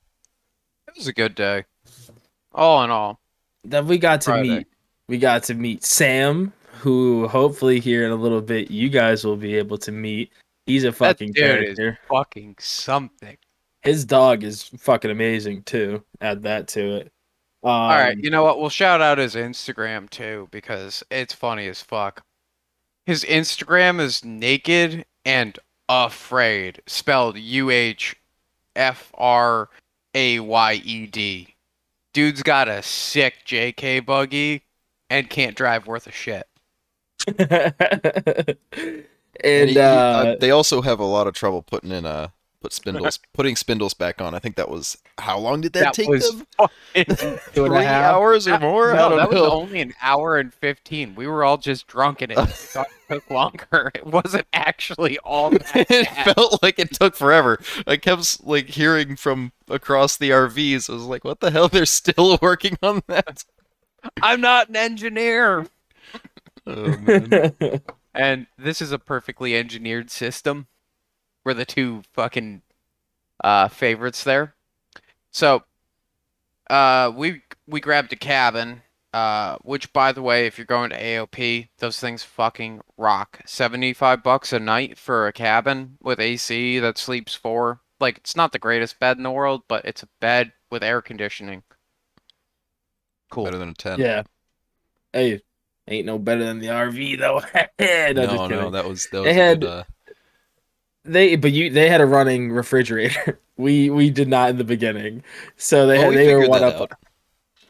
it 0.88 0.94
was 0.96 1.06
a 1.06 1.12
good 1.12 1.34
day. 1.34 1.64
All 2.54 2.84
in 2.84 2.90
all, 2.90 3.20
Then 3.64 3.86
we 3.86 3.98
got 3.98 4.20
to 4.22 4.30
Friday. 4.30 4.48
meet. 4.58 4.66
We 5.08 5.18
got 5.18 5.42
to 5.44 5.54
meet 5.54 5.84
Sam, 5.84 6.52
who 6.78 7.26
hopefully 7.28 7.80
here 7.80 8.04
in 8.06 8.12
a 8.12 8.16
little 8.16 8.40
bit 8.40 8.70
you 8.70 8.88
guys 8.88 9.24
will 9.24 9.36
be 9.36 9.56
able 9.56 9.76
to 9.78 9.92
meet. 9.92 10.32
He's 10.66 10.84
a 10.84 10.92
fucking 10.92 11.32
dude 11.32 11.44
is- 11.62 11.76
character. 11.76 11.98
fucking 12.08 12.56
something. 12.58 13.36
His 13.82 14.04
dog 14.06 14.44
is 14.44 14.62
fucking 14.78 15.10
amazing 15.10 15.64
too. 15.64 16.02
Add 16.22 16.42
that 16.44 16.68
to 16.68 16.96
it. 16.96 17.12
Um, 17.62 17.70
All 17.70 17.88
right, 17.90 18.16
you 18.18 18.30
know 18.30 18.42
what? 18.44 18.58
We'll 18.60 18.70
shout 18.70 19.02
out 19.02 19.18
his 19.18 19.34
Instagram 19.34 20.08
too 20.08 20.48
because 20.50 21.02
it's 21.10 21.34
funny 21.34 21.66
as 21.66 21.82
fuck. 21.82 22.22
His 23.04 23.24
Instagram 23.24 24.00
is 24.00 24.24
naked 24.24 25.04
and 25.26 25.58
afraid, 25.88 26.80
spelled 26.86 27.36
U 27.38 27.68
H 27.70 28.16
F 28.76 29.10
R 29.14 29.68
A 30.14 30.40
Y 30.40 30.74
E 30.84 31.06
D. 31.06 31.53
Dude's 32.14 32.42
got 32.42 32.68
a 32.68 32.82
sick 32.82 33.34
JK 33.44 34.06
buggy 34.06 34.62
and 35.10 35.28
can't 35.28 35.54
drive 35.54 35.86
worth 35.86 36.06
a 36.06 36.12
shit. 36.12 36.46
and 37.26 37.74
And 39.42 39.68
he- 39.68 39.74
he- 39.74 39.80
uh, 39.80 39.82
uh, 39.82 40.36
they 40.40 40.50
also 40.50 40.80
have 40.80 41.00
a 41.00 41.04
lot 41.04 41.26
of 41.26 41.34
trouble 41.34 41.60
putting 41.62 41.90
in 41.90 42.06
uh 42.06 42.28
put 42.64 42.72
spindles 42.72 43.18
putting 43.34 43.56
spindles 43.56 43.92
back 43.94 44.20
on. 44.22 44.34
I 44.34 44.38
think 44.38 44.56
that 44.56 44.68
was 44.70 44.96
how 45.18 45.38
long 45.38 45.60
did 45.60 45.74
that, 45.74 45.92
take 45.92 46.08
was 46.08 46.28
them? 46.58 46.68
Two 46.94 47.04
Three 47.66 47.84
half. 47.84 48.14
hours 48.14 48.48
or 48.48 48.52
That- 48.52 48.62
more? 48.62 48.92
I 48.92 48.96
No, 48.96 49.08
don't 49.10 49.18
that 49.18 49.30
was 49.30 49.40
only 49.52 49.80
an 49.82 49.92
hour 50.00 50.38
and 50.38 50.52
fifteen. 50.52 51.14
We 51.14 51.26
were 51.26 51.44
all 51.44 51.58
just 51.58 51.86
drunk 51.86 52.22
and 52.22 52.32
it 52.32 52.38
it 52.74 52.86
took 53.10 53.30
longer. 53.30 53.90
It 53.94 54.06
wasn't 54.06 54.46
actually 54.54 55.18
all 55.18 55.50
that 55.50 55.76
it 55.90 56.06
bad. 56.08 56.34
felt 56.34 56.62
like 56.62 56.78
it 56.78 56.92
took 56.94 57.14
forever. 57.14 57.58
I 57.86 57.98
kept 57.98 58.44
like 58.46 58.68
hearing 58.70 59.16
from 59.16 59.52
across 59.68 60.16
the 60.16 60.30
RVs. 60.30 60.88
I 60.88 60.94
was 60.94 61.04
like, 61.04 61.22
"What 61.24 61.40
the 61.40 61.50
hell? 61.50 61.68
They're 61.68 61.84
still 61.86 62.38
working 62.40 62.78
on 62.82 63.02
that." 63.08 63.44
I'm 64.22 64.40
not 64.40 64.68
an 64.70 64.76
engineer. 64.76 65.66
Oh, 66.66 66.96
man. 66.98 67.80
And 68.14 68.46
this 68.58 68.80
is 68.80 68.92
a 68.92 68.98
perfectly 68.98 69.54
engineered 69.56 70.10
system. 70.10 70.66
We're 71.44 71.54
the 71.54 71.64
two 71.64 72.02
fucking 72.12 72.62
uh, 73.42 73.68
favorites 73.68 74.24
there. 74.24 74.54
So, 75.30 75.64
uh, 76.70 77.12
we 77.14 77.42
we 77.66 77.80
grabbed 77.80 78.12
a 78.12 78.16
cabin. 78.16 78.82
Uh, 79.12 79.56
which, 79.62 79.92
by 79.92 80.10
the 80.10 80.20
way, 80.22 80.44
if 80.48 80.58
you're 80.58 80.64
going 80.64 80.90
to 80.90 81.00
AOP, 81.00 81.68
those 81.78 82.00
things 82.00 82.24
fucking 82.24 82.80
rock. 82.98 83.38
Seventy-five 83.46 84.24
bucks 84.24 84.52
a 84.52 84.58
night 84.58 84.98
for 84.98 85.28
a 85.28 85.32
cabin 85.32 85.98
with 86.02 86.18
AC 86.18 86.80
that 86.80 86.98
sleeps 86.98 87.32
four. 87.32 87.80
Like, 88.00 88.16
it's 88.18 88.34
not 88.34 88.50
the 88.50 88.58
greatest 88.58 88.98
bed 88.98 89.16
in 89.16 89.22
the 89.22 89.30
world, 89.30 89.62
but 89.68 89.84
it's 89.84 90.02
a 90.02 90.08
bed 90.20 90.52
with 90.68 90.82
air 90.82 91.00
conditioning. 91.00 91.62
Cool. 93.30 93.44
Better 93.44 93.58
than 93.58 93.68
a 93.68 93.74
tent. 93.74 94.00
yeah, 94.00 94.22
Hey, 95.12 95.40
ain't 95.86 96.06
no 96.06 96.18
better 96.18 96.44
than 96.44 96.58
the 96.58 96.66
RV 96.68 97.18
though. 97.20 97.38
no, 97.78 98.12
no, 98.12 98.26
just 98.26 98.34
no, 98.36 98.48
kidding. 98.48 98.72
that 98.72 98.84
was 98.88 99.06
that 99.12 99.18
was 99.18 99.24
They 99.26 99.30
a 99.30 99.34
had- 99.34 99.60
good, 99.60 99.68
uh, 99.68 99.84
They 101.04 101.36
but 101.36 101.52
you 101.52 101.70
they 101.70 101.88
had 101.88 102.00
a 102.00 102.06
running 102.06 102.50
refrigerator. 102.50 103.38
we 103.56 103.90
we 103.90 104.10
did 104.10 104.28
not 104.28 104.50
in 104.50 104.58
the 104.58 104.64
beginning. 104.64 105.22
So 105.56 105.86
they 105.86 105.98
well, 105.98 106.10
had 106.10 106.10
we 106.10 106.16
they 106.16 106.34
were 106.34 106.48
one 106.48 106.64
up. 106.64 106.80
out. 106.80 106.92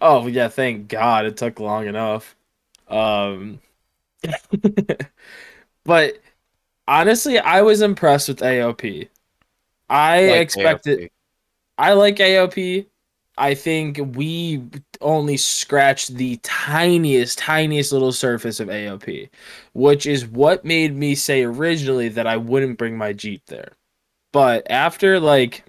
Oh 0.01 0.27
yeah, 0.27 0.49
thank 0.49 0.89
God 0.89 1.27
it 1.27 1.37
took 1.37 1.61
long 1.61 1.87
enough. 1.87 2.37
Um 2.89 3.61
but 5.85 6.15
honestly, 6.87 7.39
I 7.39 7.63
was 7.63 7.83
impressed 7.83 8.29
with 8.29 8.39
AOP. 8.39 9.09
I 9.89 10.27
Like 10.29 10.41
expected 10.41 10.99
AOP. 11.01 11.11
I 11.77 11.93
like 11.95 12.17
AOP. 12.17 12.87
I 13.37 13.55
think 13.55 13.99
we 14.15 14.63
only 15.01 15.37
scratched 15.37 16.15
the 16.15 16.37
tiniest, 16.43 17.39
tiniest 17.39 17.93
little 17.93 18.13
surface 18.13 18.61
of 18.61 18.69
AOP, 18.69 19.29
which 19.73 20.07
is 20.07 20.27
what 20.27 20.65
made 20.65 20.95
me 20.97 21.15
say 21.17 21.43
originally 21.43 22.09
that 22.11 22.27
I 22.27 22.37
wouldn't 22.37 22.79
bring 22.79 22.97
my 22.97 23.13
Jeep 23.13 23.43
there. 23.47 23.73
But 24.33 24.69
after 24.71 25.19
like 25.19 25.65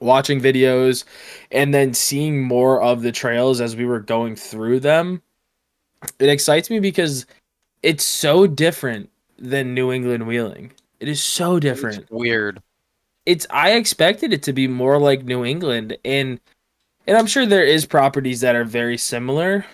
watching 0.00 0.40
videos 0.40 1.04
and 1.50 1.74
then 1.74 1.94
seeing 1.94 2.42
more 2.42 2.80
of 2.80 3.02
the 3.02 3.12
trails 3.12 3.60
as 3.60 3.74
we 3.76 3.84
were 3.84 4.00
going 4.00 4.36
through 4.36 4.80
them, 4.80 5.22
it 6.20 6.28
excites 6.28 6.70
me 6.70 6.78
because 6.78 7.26
it's 7.82 8.04
so 8.04 8.46
different 8.46 9.10
than 9.38 9.74
New 9.74 9.92
England 9.92 10.26
wheeling. 10.26 10.72
It 11.00 11.08
is 11.08 11.22
so 11.22 11.58
different 11.60 11.98
It's 12.02 12.10
weird. 12.10 12.62
it's 13.26 13.46
I 13.50 13.72
expected 13.72 14.32
it 14.32 14.42
to 14.44 14.52
be 14.52 14.68
more 14.68 14.98
like 14.98 15.24
New 15.24 15.44
England 15.44 15.96
and 16.04 16.40
and 17.08 17.16
I'm 17.16 17.26
sure 17.26 17.44
there 17.46 17.64
is 17.64 17.84
properties 17.86 18.40
that 18.42 18.54
are 18.54 18.64
very 18.64 18.96
similar, 18.98 19.66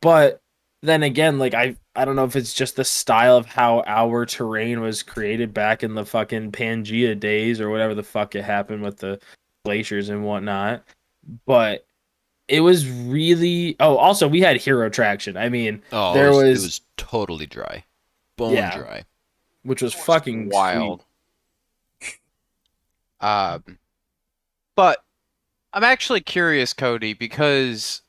but 0.00 0.40
then 0.82 1.02
again, 1.02 1.38
like 1.38 1.52
I 1.52 1.76
I 1.94 2.04
don't 2.06 2.16
know 2.16 2.24
if 2.24 2.36
it's 2.36 2.54
just 2.54 2.76
the 2.76 2.84
style 2.84 3.36
of 3.36 3.44
how 3.46 3.82
our 3.86 4.24
terrain 4.24 4.80
was 4.80 5.02
created 5.02 5.52
back 5.52 5.82
in 5.82 5.94
the 5.94 6.06
fucking 6.06 6.52
Pangea 6.52 7.18
days 7.18 7.60
or 7.60 7.68
whatever 7.70 7.94
the 7.94 8.02
fuck 8.02 8.34
it 8.34 8.44
happened 8.44 8.82
with 8.82 8.98
the 8.98 9.20
glaciers 9.64 10.08
and 10.08 10.24
whatnot. 10.24 10.84
But 11.46 11.84
it 12.48 12.60
was 12.60 12.88
really 12.88 13.74
oh 13.80 13.96
also 13.96 14.28
we 14.28 14.40
had 14.40 14.56
hero 14.58 14.88
traction. 14.88 15.36
I 15.36 15.48
mean, 15.48 15.82
Oh, 15.92 16.14
there 16.14 16.28
it 16.28 16.30
was, 16.30 16.36
was- 16.44 16.62
it 16.62 16.66
was 16.66 16.80
totally 16.96 17.46
dry, 17.46 17.84
bone 18.36 18.54
Yeah. 18.54 18.76
dry. 18.76 19.04
which 19.64 19.82
was 19.82 19.92
fucking 19.92 20.50
wild. 20.50 21.04
Um, 23.20 23.78
but 24.76 25.02
I'm 25.76 25.84
actually 25.84 26.22
curious, 26.22 26.72
Cody, 26.72 27.12
because 27.12 28.00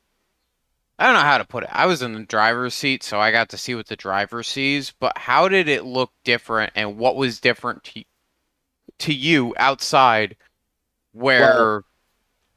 I 0.98 1.04
don't 1.04 1.12
know 1.12 1.20
how 1.20 1.36
to 1.36 1.44
put 1.44 1.64
it. 1.64 1.70
I 1.70 1.84
was 1.84 2.00
in 2.00 2.14
the 2.14 2.24
driver's 2.24 2.72
seat, 2.72 3.02
so 3.02 3.20
I 3.20 3.30
got 3.30 3.50
to 3.50 3.58
see 3.58 3.74
what 3.74 3.88
the 3.88 3.94
driver 3.94 4.42
sees. 4.42 4.94
But 4.98 5.18
how 5.18 5.48
did 5.48 5.68
it 5.68 5.84
look 5.84 6.10
different, 6.24 6.72
and 6.74 6.96
what 6.96 7.14
was 7.14 7.40
different 7.40 7.84
to 7.84 8.04
to 9.00 9.12
you 9.12 9.54
outside, 9.58 10.34
where 11.12 11.82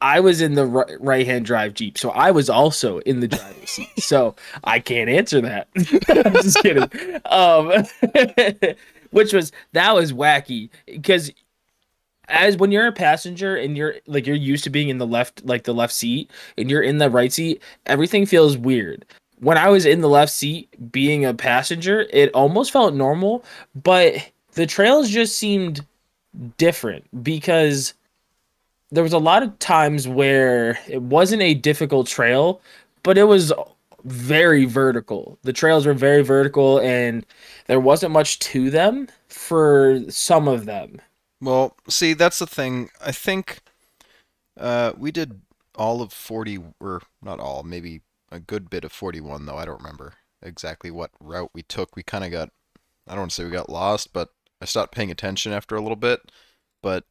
I 0.00 0.20
was 0.20 0.40
in 0.40 0.54
the 0.54 0.64
right 0.64 1.26
hand 1.26 1.44
drive 1.44 1.74
Jeep, 1.74 1.98
so 1.98 2.08
I 2.08 2.30
was 2.30 2.48
also 2.48 3.00
in 3.00 3.20
the 3.20 3.28
driver's 3.28 3.68
seat. 3.68 3.88
So 3.98 4.34
I 4.64 4.80
can't 4.80 5.10
answer 5.10 5.42
that. 5.42 5.68
I'm 5.76 6.32
just 6.42 6.58
kidding. 6.60 6.88
Um, 7.26 7.84
which 9.10 9.34
was 9.34 9.52
that 9.72 9.94
was 9.94 10.14
wacky 10.14 10.70
because 10.86 11.30
as 12.32 12.56
when 12.56 12.72
you're 12.72 12.86
a 12.86 12.92
passenger 12.92 13.56
and 13.56 13.76
you're 13.76 13.96
like 14.06 14.26
you're 14.26 14.34
used 14.34 14.64
to 14.64 14.70
being 14.70 14.88
in 14.88 14.98
the 14.98 15.06
left 15.06 15.44
like 15.44 15.64
the 15.64 15.74
left 15.74 15.92
seat 15.92 16.30
and 16.56 16.70
you're 16.70 16.82
in 16.82 16.98
the 16.98 17.10
right 17.10 17.32
seat, 17.32 17.62
everything 17.86 18.26
feels 18.26 18.56
weird. 18.56 19.04
When 19.38 19.58
I 19.58 19.68
was 19.68 19.86
in 19.86 20.00
the 20.00 20.08
left 20.08 20.32
seat 20.32 20.68
being 20.90 21.24
a 21.24 21.34
passenger, 21.34 22.06
it 22.10 22.32
almost 22.32 22.72
felt 22.72 22.94
normal, 22.94 23.44
but 23.74 24.30
the 24.54 24.66
trails 24.66 25.10
just 25.10 25.36
seemed 25.36 25.84
different 26.56 27.04
because 27.22 27.94
there 28.90 29.02
was 29.02 29.12
a 29.12 29.18
lot 29.18 29.42
of 29.42 29.58
times 29.58 30.08
where 30.08 30.78
it 30.88 31.02
wasn't 31.02 31.42
a 31.42 31.54
difficult 31.54 32.06
trail, 32.06 32.60
but 33.02 33.18
it 33.18 33.24
was 33.24 33.52
very 34.04 34.64
vertical. 34.64 35.38
The 35.42 35.52
trails 35.52 35.86
were 35.86 35.94
very 35.94 36.22
vertical 36.22 36.78
and 36.80 37.26
there 37.66 37.80
wasn't 37.80 38.12
much 38.12 38.38
to 38.40 38.70
them 38.70 39.08
for 39.28 40.00
some 40.08 40.48
of 40.48 40.64
them. 40.64 41.00
Well, 41.42 41.76
see, 41.88 42.14
that's 42.14 42.38
the 42.38 42.46
thing. 42.46 42.90
I 43.04 43.10
think 43.10 43.62
uh, 44.58 44.92
we 44.96 45.10
did 45.10 45.40
all 45.74 46.00
of 46.00 46.12
40, 46.12 46.60
or 46.78 47.02
not 47.20 47.40
all, 47.40 47.64
maybe 47.64 48.02
a 48.30 48.38
good 48.38 48.70
bit 48.70 48.84
of 48.84 48.92
41, 48.92 49.46
though. 49.46 49.56
I 49.56 49.64
don't 49.64 49.82
remember 49.82 50.14
exactly 50.40 50.90
what 50.92 51.10
route 51.18 51.50
we 51.52 51.62
took. 51.62 51.96
We 51.96 52.04
kind 52.04 52.24
of 52.24 52.30
got, 52.30 52.50
I 53.08 53.12
don't 53.12 53.22
want 53.22 53.30
to 53.32 53.34
say 53.34 53.44
we 53.44 53.50
got 53.50 53.68
lost, 53.68 54.12
but 54.12 54.28
I 54.60 54.66
stopped 54.66 54.94
paying 54.94 55.10
attention 55.10 55.52
after 55.52 55.74
a 55.74 55.80
little 55.80 55.96
bit. 55.96 56.20
But 56.80 57.04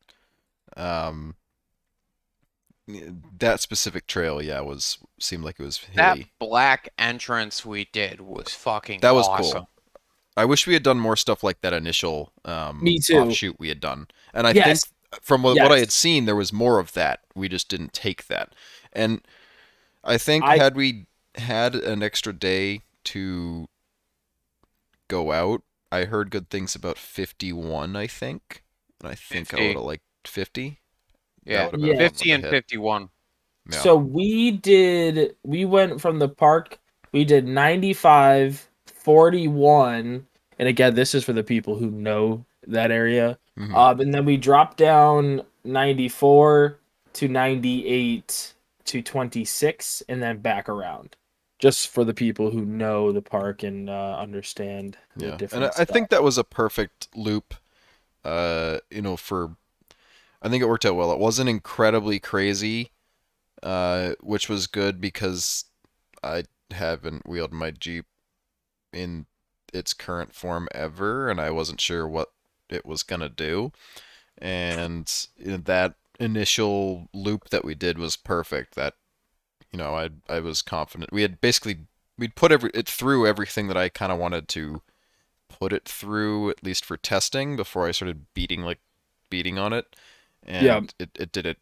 um, 0.78 1.36
that 3.38 3.60
specific 3.60 4.08
trail, 4.08 4.42
yeah, 4.42 4.62
was 4.62 4.98
seemed 5.20 5.44
like 5.44 5.60
it 5.60 5.64
was 5.64 5.82
that 5.96 6.20
black 6.40 6.88
entrance 6.98 7.66
we 7.66 7.90
did 7.92 8.22
was 8.22 8.54
fucking 8.54 9.02
That 9.02 9.14
was 9.14 9.28
awesome. 9.28 9.60
cool. 9.60 9.70
I 10.38 10.46
wish 10.46 10.66
we 10.66 10.74
had 10.74 10.84
done 10.84 11.00
more 11.00 11.16
stuff 11.16 11.44
like 11.44 11.62
that 11.62 11.74
initial 11.74 12.32
um, 12.46 12.82
Me 12.84 13.00
too. 13.00 13.18
offshoot 13.18 13.58
we 13.60 13.70
had 13.70 13.80
done. 13.80 14.08
And 14.34 14.48
I 14.48 14.52
Yes. 14.52 14.86
think 14.86 15.24
from 15.24 15.44
what, 15.44 15.58
what 15.60 15.72
I 15.74 15.80
had 15.80 15.92
seen, 15.92 16.26
there 16.26 16.36
was 16.36 16.54
more 16.54 16.80
of 16.80 16.94
that. 16.94 17.20
We 17.36 17.50
just 17.50 17.68
didn't 17.68 17.92
take 17.94 18.28
that. 18.28 18.54
And 18.94 19.22
I 20.04 20.18
think 20.18 20.44
I- 20.46 20.58
had 20.58 20.76
we 20.76 21.06
had 21.36 21.76
an 21.76 22.02
extra 22.02 22.32
day 22.34 22.82
to 23.06 23.68
go 25.08 25.32
out, 25.32 25.64
I 25.92 26.06
heard 26.06 26.32
good 26.32 26.50
things 26.50 26.76
about 26.76 26.98
51, 26.98 27.96
I 27.96 28.08
think. 28.08 28.64
And 29.02 29.12
I 29.12 29.16
think 29.16 29.54
I 29.54 29.58
50. 29.58 29.68
would 29.68 29.76
have 29.76 29.84
liked 29.86 30.04
50. 30.28 30.80
Yeah, 31.44 31.66
would've 31.66 31.82
been 31.82 31.90
a 31.90 31.94
fun 31.94 31.98
one 31.98 32.10
fifty 32.10 32.26
to 32.26 32.32
and 32.36 32.44
hit. 32.44 32.52
fifty-one. 32.52 33.10
Yeah. 33.72 33.80
So 33.80 33.96
we 33.96 34.52
did 34.52 35.36
we 35.44 35.66
went 35.66 36.00
from 36.00 36.20
the 36.20 36.30
park, 36.30 36.80
we 37.12 37.26
did 37.26 37.48
95, 37.48 38.70
41, 39.04 40.26
and 40.60 40.68
again 40.68 40.95
this 40.95 41.16
is 41.16 41.24
for 41.24 41.34
the 41.34 41.43
people 41.43 41.78
who 41.78 41.89
know 41.89 42.45
that 42.68 42.91
area. 42.91 43.38
Mhm. 43.58 43.76
Um, 43.76 43.99
and 43.99 44.14
then 44.14 44.26
we 44.26 44.38
drop 44.38 44.78
down 44.78 45.41
94 45.64 46.80
to 47.14 47.28
98 47.28 48.54
to 48.86 49.02
26 49.02 50.04
and 50.08 50.22
then 50.22 50.38
back 50.39 50.70
around. 50.70 51.16
Just 51.60 51.89
for 51.89 52.04
the 52.04 52.14
people 52.14 52.49
who 52.49 52.66
know 52.66 53.12
the 53.12 53.22
park 53.22 53.62
and 53.62 53.89
uh, 53.89 54.18
understand 54.18 54.97
the 55.16 55.28
Yeah, 55.28 55.47
and 55.52 55.66
I, 55.66 55.72
I 55.80 55.86
think 55.86 56.10
that 56.10 56.24
was 56.24 56.38
a 56.38 56.43
perfect 56.43 57.08
loop. 57.16 57.54
Uh, 58.24 58.80
you 58.89 59.02
know, 59.02 59.16
for 59.16 59.56
I 60.41 60.49
think 60.49 60.64
it 60.64 60.68
worked 60.68 60.86
out 60.86 60.95
well. 60.95 61.12
It 61.12 61.20
wasn't 61.20 61.49
incredibly 61.49 62.20
crazy, 62.20 62.91
uh, 63.62 64.14
which 64.22 64.49
was 64.49 64.66
good 64.66 64.99
because 64.99 65.66
I 66.24 66.45
haven't 66.72 67.28
wheeled 67.28 67.54
my 67.54 67.70
Jeep 67.70 68.06
in 68.94 69.26
its 69.74 69.94
current 69.94 70.34
form 70.36 70.68
ever, 70.74 71.30
and 71.30 71.39
I 71.39 71.52
wasn't 71.52 71.82
sure 71.82 72.08
what 72.08 72.32
it 72.70 72.86
was 72.86 73.04
gonna 73.04 73.30
do. 73.30 73.72
And 74.38 75.08
that 75.38 75.96
initial 76.20 77.10
loop 77.14 77.50
that 77.50 77.66
we 77.66 77.76
did 77.76 77.98
was 77.98 78.16
perfect. 78.18 78.76
That 78.76 78.96
you 79.72 79.78
know, 79.78 79.96
I 79.96 80.10
I 80.30 80.39
was 80.39 80.62
confident. 80.62 81.12
We 81.14 81.22
had 81.22 81.42
basically 81.42 81.88
we'd 82.18 82.36
put 82.36 82.52
every 82.52 82.72
it 82.74 82.88
through 82.89 83.28
everything 83.28 83.68
that 83.68 83.78
I 83.78 83.89
kind 83.89 84.12
of 84.12 84.20
wanted 84.20 84.48
to 84.50 84.82
put 85.50 85.74
it 85.74 85.86
through 85.88 86.50
at 86.50 86.64
least 86.64 86.86
for 86.86 86.98
testing 86.98 87.56
before 87.56 87.88
I 87.88 87.92
started 87.92 88.26
beating 88.34 88.62
like 88.62 88.80
beating 89.30 89.58
on 89.58 89.74
it, 89.74 89.96
and 90.44 90.66
Yeah. 90.66 90.82
it 91.00 91.12
it 91.16 91.32
did 91.32 91.46
it 91.46 91.58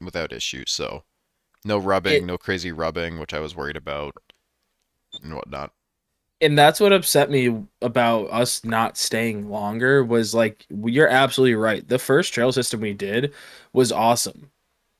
without 0.00 0.32
issue. 0.32 0.64
So 0.66 1.04
no 1.64 1.78
rubbing, 1.78 2.24
It- 2.24 2.26
no 2.26 2.38
crazy 2.38 2.72
rubbing, 2.72 3.18
which 3.18 3.32
I 3.34 3.40
was 3.40 3.54
worried 3.56 3.76
about 3.76 4.16
and 5.22 5.34
whatnot. 5.34 5.72
And 6.42 6.58
that's 6.58 6.80
what 6.80 6.92
upset 6.92 7.30
me 7.30 7.64
about 7.80 8.24
us 8.24 8.64
not 8.64 8.98
staying 8.98 9.48
longer 9.48 10.04
was 10.04 10.34
like 10.34 10.66
you're 10.84 11.08
absolutely 11.08 11.54
right 11.54 11.88
the 11.88 11.98
first 11.98 12.34
trail 12.34 12.52
system 12.52 12.80
we 12.80 12.92
did 12.92 13.32
was 13.72 13.90
awesome 13.92 14.50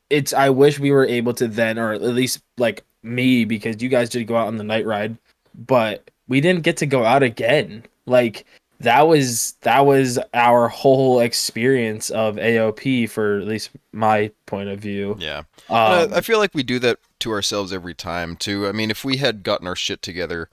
it's 0.08 0.32
i 0.32 0.48
wish 0.48 0.78
we 0.78 0.90
were 0.92 1.06
able 1.06 1.34
to 1.34 1.48
then 1.48 1.78
or 1.78 1.92
at 1.92 2.00
least 2.00 2.40
like 2.56 2.84
me 3.02 3.44
because 3.44 3.82
you 3.82 3.88
guys 3.88 4.08
did 4.08 4.26
go 4.26 4.36
out 4.36 4.46
on 4.46 4.56
the 4.56 4.64
night 4.64 4.86
ride 4.86 5.16
but 5.54 6.10
we 6.28 6.40
didn't 6.40 6.62
get 6.62 6.76
to 6.78 6.86
go 6.86 7.04
out 7.04 7.22
again 7.22 7.84
like 8.06 8.46
that 8.80 9.02
was 9.02 9.52
that 9.60 9.84
was 9.86 10.18
our 10.34 10.68
whole 10.68 11.20
experience 11.20 12.10
of 12.10 12.36
aop 12.36 13.08
for 13.10 13.38
at 13.38 13.46
least 13.46 13.70
my 13.92 14.30
point 14.46 14.68
of 14.68 14.78
view 14.80 15.16
Yeah. 15.20 15.38
um, 15.38 15.44
I, 15.68 16.08
I 16.14 16.20
feel 16.20 16.38
like 16.38 16.54
we 16.54 16.62
do 16.62 16.78
that 16.80 16.98
to 17.20 17.30
ourselves 17.30 17.72
every 17.72 17.94
time 17.94 18.34
too. 18.34 18.66
I 18.66 18.72
mean, 18.72 18.90
if 18.90 19.04
we 19.04 19.18
had 19.18 19.44
gotten 19.44 19.68
our 19.68 19.76
shit 19.76 20.02
together 20.02 20.48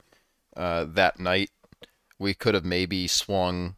uh, 0.56 0.84
that 0.88 1.18
night, 1.20 1.50
we 2.18 2.34
could 2.34 2.54
have 2.54 2.64
maybe 2.64 3.06
swung, 3.06 3.76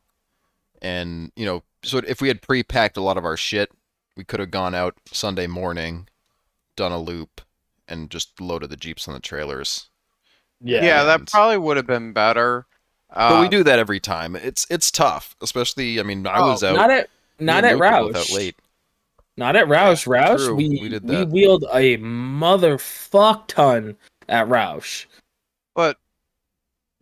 and 0.81 1.33
you 1.37 1.45
know, 1.47 1.63
so 1.83 1.99
if 1.99 2.21
we 2.21 2.29
had 2.29 2.43
pre-packed 2.43 2.97
a 2.97 3.01
lot 3.03 3.17
of 3.17 3.25
our 3.25 3.37
shit, 3.37 3.71
we 4.17 4.25
could 4.25 4.41
have 4.41 4.51
gone 4.51 4.75
out 4.75 4.95
Sunday 5.13 5.47
morning, 5.47 6.09
done 6.77 6.93
a 6.93 6.99
loop, 6.99 7.41
and 7.89 8.11
just 8.11 8.41
loaded 8.41 8.71
the 8.71 8.77
jeeps 8.77 9.07
on 9.09 9.15
the 9.15 9.21
trailers, 9.21 9.89
Yeah, 10.65 11.03
that 11.05 11.21
And- 11.21 11.29
probably 11.29 11.59
would 11.59 11.77
have 11.77 11.87
been 11.87 12.13
better. 12.13 12.67
But 13.15 13.41
we 13.41 13.47
Uh, 13.47 13.51
do 13.51 13.65
that 13.65 13.79
every 13.79 14.01
time. 14.01 14.35
It's 14.37 14.67
it's 14.71 14.91
tough, 14.91 15.37
especially. 15.43 16.01
I 16.01 16.03
mean, 16.03 16.27
I 16.27 16.39
Oh, 16.39 16.53
was 16.53 16.65
out. 16.65 16.77
Not 16.77 16.91
at 16.91 17.11
me 17.39 17.45
not 17.47 17.65
at 17.65 17.73
Luke 17.75 17.83
Rausch. 17.83 18.17
Out 18.17 18.31
late. 18.31 18.57
Not 19.37 19.55
at 19.57 19.69
Rausch. 19.69 20.07
Rausch, 20.07 20.45
true, 20.47 20.55
we 20.55 20.69
we 20.81 20.89
did 20.89 21.07
we 21.07 21.25
wheeled 21.25 21.65
a 21.75 21.99
motherfuck 21.99 23.49
ton 23.49 23.97
at 24.29 24.49
Rausch. 24.49 25.07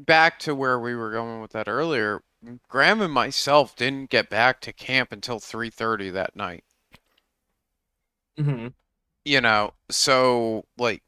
Back 0.05 0.41
to 0.41 0.55
where 0.57 0.81
we 0.81 0.97
were 0.97 1.13
going 1.13 1.41
with 1.41 1.53
that 1.53 1.69
earlier, 1.69 2.25
Graham 2.69 3.01
and 3.01 3.13
myself 3.13 3.77
didn't 3.77 4.11
get 4.11 4.29
back 4.29 4.61
to 4.63 4.73
camp 4.73 5.13
until 5.13 5.39
3:30 5.39 6.11
that 6.11 6.35
night. 6.35 6.65
Mm-hmm. 8.39 8.69
You 9.25 9.41
know, 9.41 9.75
so 9.91 10.65
like 10.79 11.03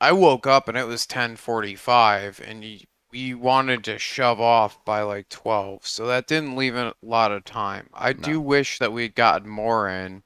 I 0.00 0.12
woke 0.12 0.46
up 0.46 0.68
and 0.68 0.76
it 0.78 0.86
was 0.86 1.06
10:45 1.06 2.40
and 2.40 2.86
we 3.12 3.34
wanted 3.34 3.84
to 3.84 3.98
shove 3.98 4.40
off 4.40 4.84
by 4.84 5.02
like 5.02 5.28
12. 5.28 5.86
So 5.86 6.06
that 6.06 6.26
didn't 6.26 6.56
leave 6.56 6.76
a 6.76 6.94
lot 7.02 7.32
of 7.32 7.44
time. 7.44 7.88
I 7.94 8.12
No. 8.12 8.20
do 8.22 8.40
wish 8.40 8.78
that 8.78 8.92
we'd 8.92 9.14
gotten 9.14 9.48
more 9.48 9.88
in 9.88 10.24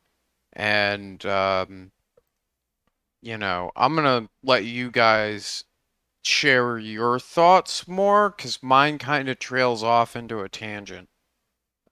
and 0.54 1.24
um 1.26 1.92
you 3.22 3.36
know, 3.38 3.70
I'm 3.76 3.94
going 3.94 4.24
to 4.24 4.30
let 4.42 4.64
you 4.64 4.90
guys 4.90 5.64
share 6.28 6.78
your 6.78 7.18
thoughts 7.18 7.88
more 7.88 8.30
cuz 8.30 8.62
mine 8.62 8.98
kind 8.98 9.28
of 9.28 9.38
trails 9.38 9.82
off 9.82 10.14
into 10.14 10.40
a 10.40 10.48
tangent. 10.48 11.08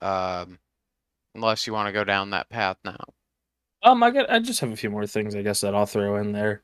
Um 0.01 0.59
unless 1.37 1.67
you 1.67 1.73
want 1.73 1.87
to 1.87 1.93
go 1.93 2.05
down 2.05 2.31
that 2.31 2.49
path 2.49 2.79
now. 2.85 3.05
Um, 3.83 4.03
I 4.03 4.11
got. 4.11 4.29
I 4.31 4.41
just 4.41 4.61
have 4.61 4.73
a 4.73 4.77
few 4.77 4.91
more 4.91 5.07
things, 5.07 5.37
I 5.37 5.43
guess, 5.43 5.61
that 5.61 5.75
I'll 5.75 5.87
throw 5.87 6.17
in 6.17 6.33
there. 6.33 6.63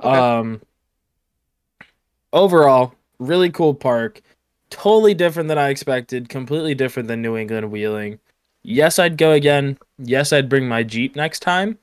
Okay. 0.00 0.08
Um, 0.08 0.62
overall, 2.32 2.94
really 3.18 3.50
cool 3.50 3.74
park. 3.74 4.22
Totally 4.70 5.12
different 5.12 5.48
than 5.48 5.58
I 5.58 5.68
expected. 5.68 6.30
Completely 6.30 6.74
different 6.74 7.08
than 7.08 7.20
New 7.20 7.36
England 7.36 7.70
wheeling. 7.70 8.18
Yes, 8.62 8.98
I'd 8.98 9.18
go 9.18 9.32
again. 9.32 9.76
Yes, 9.98 10.32
I'd 10.32 10.48
bring 10.48 10.66
my 10.66 10.82
Jeep 10.82 11.14
next 11.14 11.40
time. 11.40 11.78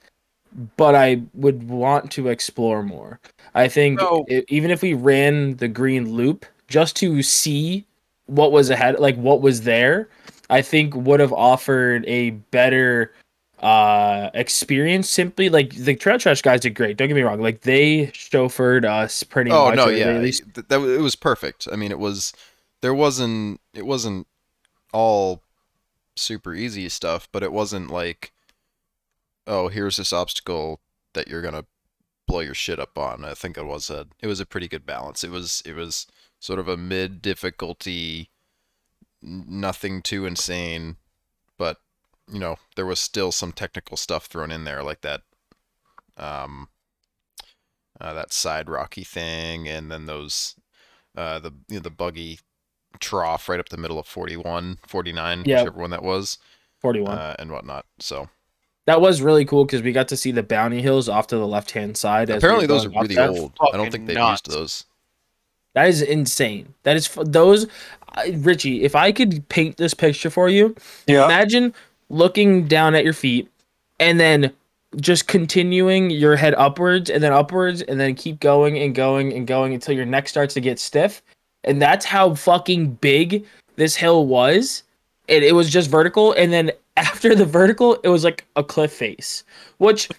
But 0.77 0.95
I 0.95 1.21
would 1.35 1.69
want 1.69 2.11
to 2.13 2.27
explore 2.29 2.83
more. 2.83 3.19
I 3.55 3.67
think 3.67 3.99
So- 3.99 4.25
i- 4.29 4.43
even 4.49 4.71
if 4.71 4.81
we 4.81 4.93
ran 4.93 5.55
the 5.57 5.67
green 5.67 6.11
loop 6.11 6.45
just 6.67 6.95
to 6.97 7.21
see 7.23 7.85
what 8.25 8.51
was 8.51 8.69
ahead, 8.69 8.99
like 8.99 9.15
what 9.15 9.41
was 9.41 9.61
there, 9.61 10.07
I 10.49 10.61
think 10.61 10.95
would 10.95 11.19
have 11.19 11.33
offered 11.33 12.03
a 12.07 12.31
better 12.31 13.13
uh 13.61 14.29
experience 14.35 15.09
simply 15.09 15.49
like 15.49 15.75
the 15.75 15.93
trail 15.93 16.17
trash 16.17 16.41
guys 16.41 16.61
did 16.61 16.73
great 16.75 16.95
don't 16.95 17.09
get 17.09 17.13
me 17.13 17.21
wrong 17.23 17.41
like 17.41 17.59
they 17.59 18.05
chauffeured 18.13 18.85
us 18.85 19.21
pretty 19.23 19.51
Oh 19.51 19.65
much 19.65 19.75
no, 19.75 19.89
yeah, 19.89 20.17
least 20.17 20.43
th- 20.55 20.65
that 20.69 20.79
it 20.79 21.01
was 21.01 21.17
perfect. 21.17 21.67
I 21.69 21.75
mean, 21.75 21.91
it 21.91 21.99
was 21.99 22.31
there 22.81 22.93
wasn't 22.93 23.59
it 23.73 23.85
wasn't 23.85 24.27
all 24.93 25.41
super 26.15 26.53
easy 26.53 26.87
stuff, 26.87 27.27
but 27.33 27.43
it 27.43 27.51
wasn't 27.51 27.89
like 27.91 28.31
oh, 29.49 29.67
here's 29.67 29.97
this 29.97 30.13
obstacle 30.13 30.79
that 31.13 31.27
you're 31.27 31.41
gonna 31.41 31.65
blow 32.27 32.39
your 32.39 32.53
shit 32.53 32.79
up 32.79 32.97
on. 32.97 33.25
I 33.25 33.33
think 33.33 33.57
it 33.57 33.65
was 33.65 33.89
a 33.89 34.07
it 34.21 34.27
was 34.27 34.39
a 34.39 34.45
pretty 34.45 34.67
good 34.67 34.85
balance. 34.85 35.23
It 35.23 35.31
was 35.31 35.61
it 35.65 35.75
was 35.75 36.07
sort 36.39 36.59
of 36.59 36.67
a 36.69 36.77
mid 36.77 37.21
difficulty, 37.21 38.29
nothing 39.21 40.01
too 40.01 40.25
insane, 40.25 40.95
but 41.57 41.77
you 42.31 42.39
know 42.39 42.57
there 42.75 42.85
was 42.85 42.99
still 42.99 43.31
some 43.31 43.51
technical 43.51 43.97
stuff 43.97 44.27
thrown 44.27 44.51
in 44.51 44.63
there 44.63 44.83
like 44.83 45.01
that. 45.01 45.21
Um, 46.15 46.69
uh, 47.99 48.13
that 48.13 48.31
side 48.31 48.69
rocky 48.69 49.03
thing, 49.03 49.67
and 49.67 49.91
then 49.91 50.05
those 50.05 50.55
uh, 51.17 51.39
the 51.39 51.51
you 51.67 51.75
know, 51.75 51.81
the 51.81 51.89
buggy 51.89 52.39
trough 52.99 53.49
right 53.49 53.59
up 53.59 53.69
the 53.69 53.77
middle 53.77 53.99
of 53.99 54.07
41, 54.07 54.79
49, 54.87 55.43
Yeah. 55.45 55.59
whichever 55.61 55.79
one 55.79 55.89
that 55.91 56.03
was, 56.03 56.37
41 56.81 57.17
uh, 57.17 57.35
and 57.39 57.51
whatnot. 57.51 57.85
So 57.99 58.29
that 58.89 58.99
was 59.01 59.21
really 59.21 59.45
cool 59.45 59.65
because 59.65 59.81
we 59.83 59.91
got 59.91 60.07
to 60.07 60.17
see 60.17 60.31
the 60.31 60.41
bounty 60.43 60.81
hills 60.81 61.07
off 61.07 61.27
to 61.27 61.37
the 61.37 61.45
left 61.47 61.71
hand 61.71 61.95
side 61.95 62.29
as 62.29 62.35
we 62.35 62.37
apparently 62.37 62.63
were 62.65 62.73
those 62.73 62.85
are 62.85 62.89
really 62.89 63.15
there. 63.15 63.29
old. 63.29 63.53
I 63.73 63.77
don't 63.77 63.91
think 63.91 64.07
they've 64.07 64.17
used 64.17 64.49
those. 64.49 64.85
that 65.75 65.87
is 65.87 66.01
insane 66.01 66.73
that 66.83 66.95
is 66.95 67.05
f- 67.07 67.25
those 67.27 67.67
I- 68.15 68.35
richie 68.39 68.83
if 68.83 68.95
i 68.95 69.11
could 69.11 69.47
paint 69.49 69.77
this 69.77 69.93
picture 69.93 70.29
for 70.31 70.49
you 70.49 70.75
Yeah. 71.07 71.25
imagine 71.25 71.73
looking 72.09 72.67
down 72.67 72.95
at 72.95 73.03
your 73.03 73.13
feet 73.13 73.47
and 73.99 74.19
then 74.19 74.51
just 74.99 75.27
continuing 75.27 76.09
your 76.09 76.35
head 76.35 76.55
upwards 76.57 77.11
and 77.11 77.21
then 77.21 77.31
upwards 77.31 77.83
and 77.83 77.99
then 77.99 78.15
keep 78.15 78.39
going 78.39 78.79
and 78.79 78.95
going 78.95 79.31
and 79.33 79.45
going 79.45 79.73
until 79.75 79.93
your 79.95 80.05
neck 80.05 80.27
starts 80.27 80.55
to 80.55 80.61
get 80.61 80.79
stiff 80.79 81.21
and 81.63 81.79
that's 81.79 82.05
how 82.05 82.33
fucking 82.33 82.93
big 82.95 83.45
this 83.75 83.95
hill 83.95 84.25
was 84.25 84.81
and 85.27 85.43
it 85.43 85.53
was 85.53 85.69
just 85.69 85.91
vertical 85.91 86.33
and 86.33 86.51
then 86.51 86.71
after 86.99 87.33
the 87.35 87.45
vertical 87.45 87.95
it 88.03 88.09
was 88.09 88.23
like 88.23 88.45
a 88.55 88.63
cliff 88.63 88.91
face 88.91 89.43
which 89.77 90.09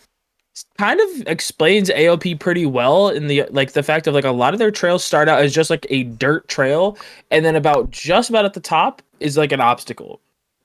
kind 0.77 1.01
of 1.01 1.27
explains 1.27 1.89
AOP 1.91 2.39
pretty 2.39 2.67
well 2.67 3.09
in 3.09 3.29
the 3.29 3.45
like 3.51 3.73
the 3.73 3.83
fact 3.83 4.07
of 4.07 4.15
like 4.15 4.25
a 4.25 4.31
lot 4.31 4.53
of 4.53 4.59
their 4.59 4.71
trails 4.71 5.05
start 5.05 5.29
out 5.29 5.41
as 5.41 5.55
just 5.55 5.71
like 5.71 5.87
a 5.91 6.05
dirt 6.05 6.49
trail 6.49 6.99
and 7.31 7.45
then 7.45 7.57
about 7.57 7.91
just 7.91 8.31
about 8.31 8.45
at 8.45 8.55
the 8.55 8.61
top 8.61 9.01
is 9.21 9.37
like 9.37 9.53
an 9.53 9.61
obstacle 9.61 10.21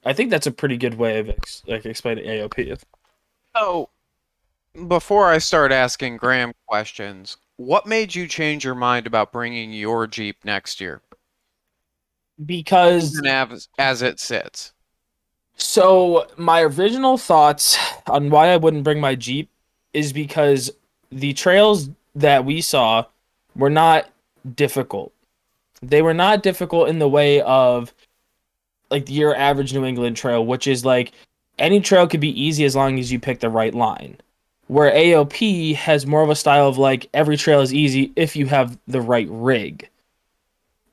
I 0.05 0.13
think 0.13 0.29
that's 0.29 0.47
a 0.47 0.51
pretty 0.51 0.77
good 0.77 0.95
way 0.95 1.19
of 1.19 1.29
ex- 1.29 1.63
like 1.67 1.85
explaining 1.85 2.25
AOP. 2.25 2.79
So, 3.55 3.89
before 4.87 5.27
I 5.31 5.39
start 5.39 5.71
asking 5.71 6.17
Graham 6.17 6.53
questions, 6.67 7.37
what 7.57 7.87
made 7.87 8.13
you 8.13 8.27
change 8.27 8.63
your 8.63 8.75
mind 8.75 9.07
about 9.07 9.31
bringing 9.31 9.73
your 9.73 10.05
Jeep 10.05 10.37
next 10.45 10.79
year, 10.79 11.01
Because 12.45 13.19
as, 13.25 13.67
as 13.79 14.01
it 14.03 14.19
sits? 14.19 14.73
So 15.57 16.27
my 16.37 16.61
original 16.61 17.17
thoughts 17.17 17.77
on 18.07 18.29
why 18.29 18.49
I 18.49 18.57
wouldn't 18.57 18.83
bring 18.83 18.99
my 18.99 19.15
Jeep 19.15 19.49
is 19.93 20.11
because 20.11 20.71
the 21.11 21.33
trails 21.33 21.89
that 22.15 22.45
we 22.45 22.61
saw 22.61 23.05
were 23.55 23.69
not 23.69 24.09
difficult. 24.55 25.13
They 25.81 26.01
were 26.01 26.13
not 26.13 26.43
difficult 26.43 26.89
in 26.89 26.99
the 26.99 27.07
way 27.07 27.41
of 27.41 27.93
like 28.91 29.09
your 29.09 29.35
average 29.35 29.73
New 29.73 29.85
England 29.85 30.17
trail, 30.17 30.45
which 30.45 30.67
is 30.67 30.85
like 30.85 31.13
any 31.57 31.79
trail 31.79 32.07
could 32.07 32.19
be 32.19 32.41
easy 32.41 32.65
as 32.65 32.75
long 32.75 32.99
as 32.99 33.11
you 33.11 33.19
pick 33.19 33.39
the 33.39 33.49
right 33.49 33.73
line. 33.73 34.17
Where 34.67 34.91
AOP 34.91 35.75
has 35.75 36.07
more 36.07 36.23
of 36.23 36.29
a 36.29 36.35
style 36.35 36.67
of 36.67 36.77
like 36.77 37.07
every 37.13 37.37
trail 37.37 37.61
is 37.61 37.73
easy 37.73 38.11
if 38.15 38.35
you 38.35 38.47
have 38.47 38.77
the 38.87 39.01
right 39.01 39.27
rig. 39.29 39.89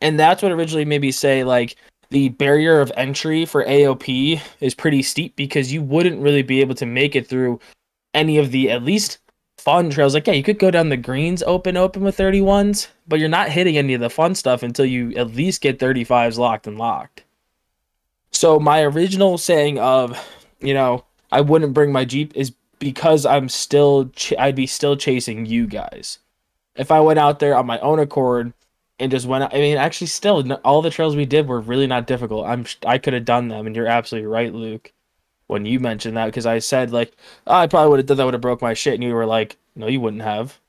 And 0.01 0.19
that's 0.19 0.43
what 0.43 0.53
originally 0.53 0.85
made 0.85 1.01
me 1.01 1.11
say 1.11 1.43
like 1.43 1.77
the 2.13 2.29
barrier 2.29 2.81
of 2.81 2.93
entry 2.95 3.47
for 3.47 3.65
AOP 3.65 4.41
is 4.61 4.75
pretty 4.75 5.03
steep 5.03 5.35
because 5.35 5.73
you 5.73 5.83
wouldn't 5.83 6.21
really 6.21 6.43
be 6.43 6.61
able 6.61 6.75
to 6.75 6.87
make 6.87 7.17
it 7.17 7.27
through 7.27 7.59
any 8.13 8.37
of 8.37 8.51
the 8.51 8.71
at 8.71 8.85
least 8.85 9.19
fun 9.57 9.89
trails. 9.89 10.13
Like, 10.13 10.27
yeah, 10.27 10.35
you 10.35 10.43
could 10.43 10.59
go 10.59 10.71
down 10.71 10.91
the 10.91 10.97
greens 10.99 11.43
open 11.45 11.77
open 11.77 12.03
with 12.03 12.19
31s, 12.19 12.89
but 13.09 13.19
you're 13.19 13.31
not 13.31 13.49
hitting 13.49 13.79
any 13.79 13.95
of 13.95 14.01
the 14.03 14.11
fun 14.11 14.35
stuff 14.35 14.63
until 14.63 14.85
you 14.85 15.15
at 15.15 15.35
least 15.35 15.63
get 15.63 15.79
35s 15.79 16.37
locked 16.37 16.67
and 16.67 16.79
locked. 16.79 17.25
So 18.31 18.61
my 18.61 18.83
original 18.83 19.39
saying 19.39 19.79
of, 19.79 20.19
you 20.61 20.75
know, 20.75 21.05
I 21.31 21.41
wouldn't 21.41 21.75
bring 21.75 21.93
my 21.93 22.05
Jeep 22.05 22.33
is 22.37 22.53
because 22.79 23.25
I'm 23.25 23.49
still 23.49 24.11
ch- 24.11 24.35
I'd 24.39 24.57
be 24.57 24.67
still 24.67 24.97
chasing 24.97 25.47
you 25.47 25.67
guys. 25.67 26.19
If 26.77 26.91
I 26.91 27.01
went 27.01 27.19
out 27.19 27.39
there 27.39 27.57
on 27.57 27.65
my 27.65 27.79
own 27.79 27.99
accord 27.99 28.53
and 29.03 29.11
just 29.11 29.27
went 29.27 29.45
out, 29.45 29.55
I 29.55 29.59
mean, 29.59 29.77
actually, 29.77 30.07
still 30.07 30.51
all 30.65 30.81
the 30.81 30.91
trails 30.91 31.17
we 31.17 31.27
did 31.27 31.49
were 31.49 31.61
really 31.61 31.87
not 31.87 32.07
difficult. 32.07 32.47
I'm 32.47 32.65
I 32.87 32.99
could 32.99 33.13
have 33.13 33.25
done 33.25 33.49
them, 33.49 33.67
and 33.67 33.75
you're 33.77 33.87
absolutely 33.87 34.29
right, 34.29 34.53
Luke, 34.55 34.93
when 35.49 35.67
you 35.67 35.81
mentioned 35.81 36.17
that 36.17 36.27
because 36.27 36.47
I 36.47 36.61
said 36.61 36.93
like 36.93 37.13
oh, 37.47 37.55
I 37.55 37.67
probably 37.67 37.91
would 37.91 37.99
have 37.99 38.07
done 38.07 38.17
that 38.19 38.25
would 38.25 38.35
have 38.35 38.41
broke 38.41 38.63
my 38.63 38.75
shit, 38.75 38.95
and 38.95 39.03
you 39.03 39.13
were 39.15 39.27
like, 39.27 39.57
no, 39.75 39.89
you 39.89 40.01
wouldn't 40.01 40.23
have, 40.23 40.61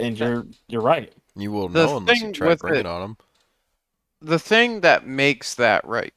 and 0.00 0.18
you're 0.18 0.46
you're 0.68 0.80
right. 0.82 1.12
You 1.36 1.52
will 1.52 1.68
The 1.68 1.86
know 1.86 1.96
unless 1.98 2.22
you 2.22 2.32
try 2.32 2.46
to 2.46 2.50
with 2.52 2.60
bring 2.60 2.74
it- 2.76 2.80
it 2.80 2.86
on 2.86 3.00
them. 3.02 3.16
The 4.22 4.38
thing 4.38 4.80
that 4.80 5.06
makes 5.06 5.54
that 5.54 5.86
right, 5.86 6.14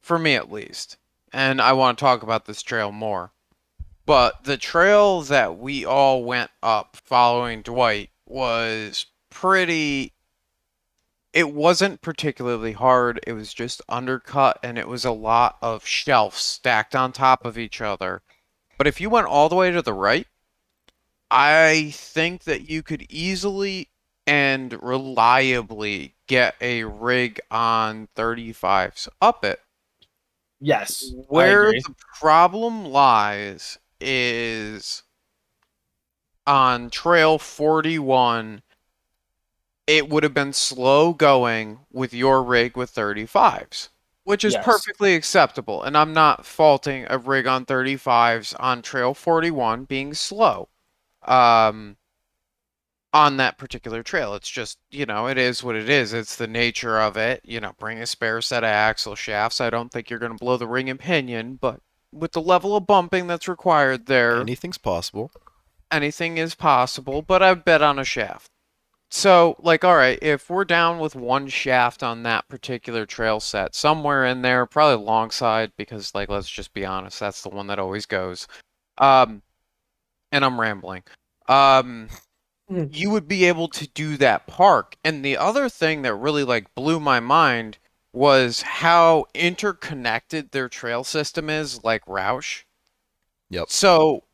for 0.00 0.18
me 0.18 0.34
at 0.34 0.50
least, 0.50 0.96
and 1.32 1.60
I 1.62 1.72
want 1.72 1.96
to 1.96 2.02
talk 2.02 2.24
about 2.24 2.46
this 2.46 2.62
trail 2.62 2.90
more, 2.90 3.30
but 4.04 4.42
the 4.44 4.56
trail 4.56 5.22
that 5.22 5.56
we 5.58 5.84
all 5.84 6.24
went 6.24 6.50
up 6.60 6.96
following 6.96 7.62
Dwight 7.62 8.10
was 8.26 9.06
pretty. 9.40 10.12
It 11.32 11.52
wasn't 11.52 12.00
particularly 12.00 12.72
hard. 12.72 13.20
It 13.26 13.34
was 13.34 13.54
just 13.54 13.82
undercut, 13.88 14.58
and 14.62 14.76
it 14.78 14.88
was 14.88 15.04
a 15.04 15.12
lot 15.12 15.58
of 15.62 15.86
shelves 15.86 16.38
stacked 16.38 16.96
on 16.96 17.12
top 17.12 17.44
of 17.44 17.56
each 17.56 17.80
other. 17.80 18.22
But 18.76 18.86
if 18.86 19.00
you 19.00 19.10
went 19.10 19.26
all 19.26 19.48
the 19.48 19.54
way 19.54 19.70
to 19.70 19.82
the 19.82 19.92
right, 19.92 20.26
I 21.30 21.92
think 21.94 22.44
that 22.44 22.68
you 22.68 22.82
could 22.82 23.06
easily 23.08 23.90
and 24.26 24.82
reliably 24.82 26.16
get 26.26 26.56
a 26.60 26.84
rig 26.84 27.40
on 27.50 28.08
35s 28.16 29.08
up 29.20 29.44
it. 29.44 29.60
Yes, 30.60 31.12
Where 31.28 31.70
the 31.70 31.94
problem 32.18 32.86
lies 32.86 33.78
is 34.00 35.04
on 36.46 36.90
trail 36.90 37.38
41 37.38 38.62
it 39.88 40.08
would 40.08 40.22
have 40.22 40.34
been 40.34 40.52
slow 40.52 41.12
going 41.12 41.80
with 41.90 42.14
your 42.14 42.42
rig 42.44 42.76
with 42.76 42.94
35s, 42.94 43.88
which 44.24 44.44
is 44.44 44.52
Yes. 44.54 44.64
perfectly 44.64 45.14
acceptable. 45.16 45.82
And 45.82 45.96
I'm 45.96 46.12
not 46.12 46.44
faulting 46.46 47.06
a 47.10 47.18
rig 47.18 47.46
on 47.48 47.64
35s 47.66 48.54
on 48.60 48.82
Trail 48.82 49.14
41 49.14 49.84
being 49.84 50.14
slow. 50.14 50.68
Um, 51.22 51.96
on 53.14 53.38
that 53.38 53.56
particular 53.56 54.02
trail. 54.02 54.34
It's 54.34 54.50
just, 54.50 54.78
you 54.90 55.06
know, 55.06 55.26
it 55.28 55.38
is 55.38 55.64
what 55.64 55.74
it 55.76 55.88
is. 55.88 56.12
It's 56.12 56.36
the 56.36 56.46
nature 56.46 57.00
of 57.00 57.16
it. 57.16 57.40
You 57.42 57.58
know, 57.58 57.72
bring 57.78 57.98
a 58.00 58.06
spare 58.06 58.42
set 58.42 58.62
of 58.64 58.68
axle 58.68 59.14
shafts. 59.14 59.62
I 59.62 59.70
don't 59.70 59.90
think 59.90 60.10
you're 60.10 60.18
going 60.18 60.32
to 60.32 60.38
blow 60.38 60.58
the 60.58 60.66
ring 60.68 60.90
and 60.90 61.00
pinion, 61.00 61.54
but 61.56 61.80
with 62.12 62.32
the 62.32 62.42
level 62.42 62.76
of 62.76 62.86
bumping 62.86 63.26
that's 63.26 63.48
required 63.48 64.06
there, 64.06 64.36
Anything's 64.42 64.76
possible. 64.78 65.30
anything 65.90 66.36
is 66.36 66.54
possible, 66.54 67.22
but 67.22 67.42
I 67.42 67.54
bet 67.54 67.80
on 67.80 67.98
a 67.98 68.04
shaft. 68.04 68.50
So, 69.10 69.56
like, 69.60 69.84
all 69.84 69.96
right, 69.96 70.18
if 70.20 70.50
we're 70.50 70.64
down 70.66 70.98
with 70.98 71.14
one 71.14 71.48
shaft 71.48 72.02
on 72.02 72.22
that 72.24 72.46
particular 72.48 73.06
trail 73.06 73.40
set, 73.40 73.74
somewhere 73.74 74.26
in 74.26 74.42
there, 74.42 74.66
probably 74.66 75.02
alongside, 75.02 75.72
because, 75.76 76.14
like, 76.14 76.28
let's 76.28 76.48
just 76.50 76.74
be 76.74 76.84
honest, 76.84 77.18
that's 77.20 77.42
the 77.42 77.48
one 77.48 77.66
that 77.68 77.78
always 77.78 78.04
goes. 78.06 78.46
Um, 78.98 79.42
and 80.32 80.44
I'm 80.44 80.60
rambling. 80.60 81.04
Um, 81.48 82.08
Hmm. 82.68 82.84
you 82.92 83.08
would 83.10 83.26
be 83.26 83.46
able 83.46 83.68
to 83.68 83.88
do 83.88 84.18
that 84.18 84.46
park. 84.46 84.96
And 85.02 85.24
the 85.24 85.38
other 85.38 85.70
thing 85.70 86.02
that 86.02 86.14
really, 86.14 86.44
like, 86.44 86.74
blew 86.74 87.00
my 87.00 87.18
mind 87.18 87.78
was 88.12 88.62
how 88.62 89.24
interconnected 89.34 90.50
their 90.50 90.68
trail 90.68 91.02
system 91.02 91.48
is, 91.48 91.82
like 91.82 92.02
Rausch. 92.06 92.64
Yep. 93.50 93.70
So, 93.70 94.24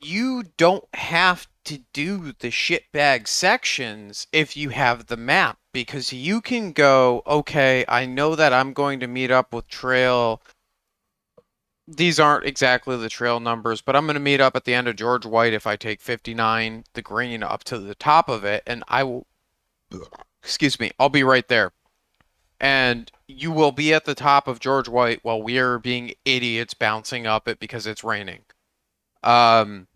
you 0.00 0.44
don't 0.56 0.84
have 0.94 1.48
to 1.64 1.78
do 1.92 2.32
the 2.38 2.50
shitbag 2.50 3.26
sections 3.26 4.26
if 4.32 4.56
you 4.56 4.68
have 4.70 5.06
the 5.06 5.16
map 5.16 5.58
because 5.72 6.12
you 6.12 6.40
can 6.40 6.72
go, 6.72 7.22
okay, 7.26 7.84
I 7.88 8.06
know 8.06 8.34
that 8.34 8.52
I'm 8.52 8.72
going 8.72 9.00
to 9.00 9.06
meet 9.06 9.30
up 9.30 9.52
with 9.52 9.68
trail. 9.68 10.42
These 11.88 12.20
aren't 12.20 12.46
exactly 12.46 12.96
the 12.96 13.08
trail 13.08 13.40
numbers, 13.40 13.80
but 13.80 13.96
I'm 13.96 14.06
going 14.06 14.14
to 14.14 14.20
meet 14.20 14.40
up 14.40 14.56
at 14.56 14.64
the 14.64 14.74
end 14.74 14.88
of 14.88 14.96
George 14.96 15.26
White 15.26 15.52
if 15.52 15.66
I 15.66 15.76
take 15.76 16.00
59, 16.00 16.84
the 16.94 17.02
green, 17.02 17.42
up 17.42 17.64
to 17.64 17.78
the 17.78 17.94
top 17.94 18.28
of 18.28 18.44
it, 18.44 18.62
and 18.66 18.84
I 18.88 19.04
will. 19.04 19.26
Excuse 20.42 20.78
me, 20.78 20.92
I'll 20.98 21.08
be 21.08 21.24
right 21.24 21.46
there. 21.48 21.72
And 22.60 23.10
you 23.28 23.50
will 23.52 23.72
be 23.72 23.92
at 23.92 24.04
the 24.04 24.14
top 24.14 24.48
of 24.48 24.60
George 24.60 24.88
White 24.88 25.20
while 25.22 25.42
we're 25.42 25.78
being 25.78 26.12
idiots 26.24 26.74
bouncing 26.74 27.26
up 27.26 27.48
it 27.48 27.58
because 27.58 27.86
it's 27.86 28.04
raining. 28.04 28.45
Um, 29.26 29.88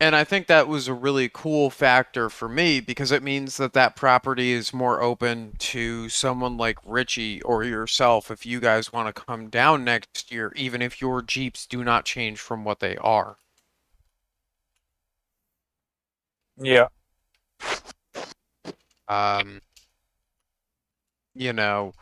and 0.00 0.16
I 0.16 0.24
think 0.24 0.46
that 0.46 0.68
was 0.68 0.88
a 0.88 0.94
really 0.94 1.30
cool 1.32 1.70
factor 1.70 2.30
for 2.30 2.48
me 2.48 2.80
because 2.80 3.12
it 3.12 3.22
means 3.22 3.58
that 3.58 3.74
that 3.74 3.96
property 3.96 4.52
is 4.52 4.72
more 4.74 5.02
open 5.02 5.54
to 5.58 6.08
someone 6.08 6.56
like 6.56 6.78
Richie 6.84 7.42
or 7.42 7.64
yourself 7.64 8.30
if 8.30 8.46
you 8.46 8.60
guys 8.60 8.92
want 8.92 9.14
to 9.14 9.22
come 9.22 9.48
down 9.50 9.84
next 9.84 10.32
year, 10.32 10.52
even 10.56 10.82
if 10.82 11.00
your 11.00 11.22
Jeeps 11.22 11.66
do 11.66 11.84
not 11.84 12.04
change 12.06 12.40
from 12.40 12.64
what 12.64 12.80
they 12.80 12.96
are. 12.96 13.36
Yeah. 16.56 16.88
Um, 19.08 19.60
you 21.34 21.52
know, 21.52 21.92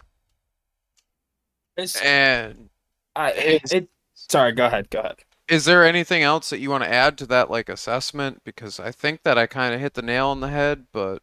It's, 1.76 2.01
and 2.01 2.70
I, 3.16 3.32
it, 3.32 3.72
it, 3.72 3.88
sorry, 4.14 4.53
go 4.53 4.66
ahead, 4.66 4.90
go 4.90 5.01
ahead. 5.01 5.16
Is 5.49 5.64
there 5.64 5.84
anything 5.84 6.22
else 6.22 6.51
that 6.51 6.59
you 6.61 6.70
want 6.70 6.84
to 6.84 6.92
add 6.92 7.16
to 7.18 7.26
that 7.26 7.51
like 7.51 7.68
assessment? 7.68 8.42
Because 8.44 8.78
I 8.78 8.92
think 8.92 9.22
that 9.22 9.38
I 9.38 9.46
kind 9.46 9.74
of 9.74 9.80
hit 9.80 9.94
the 9.94 10.03
nail 10.03 10.28
on 10.28 10.40
the 10.40 10.49
head, 10.49 10.86
but 10.92 11.22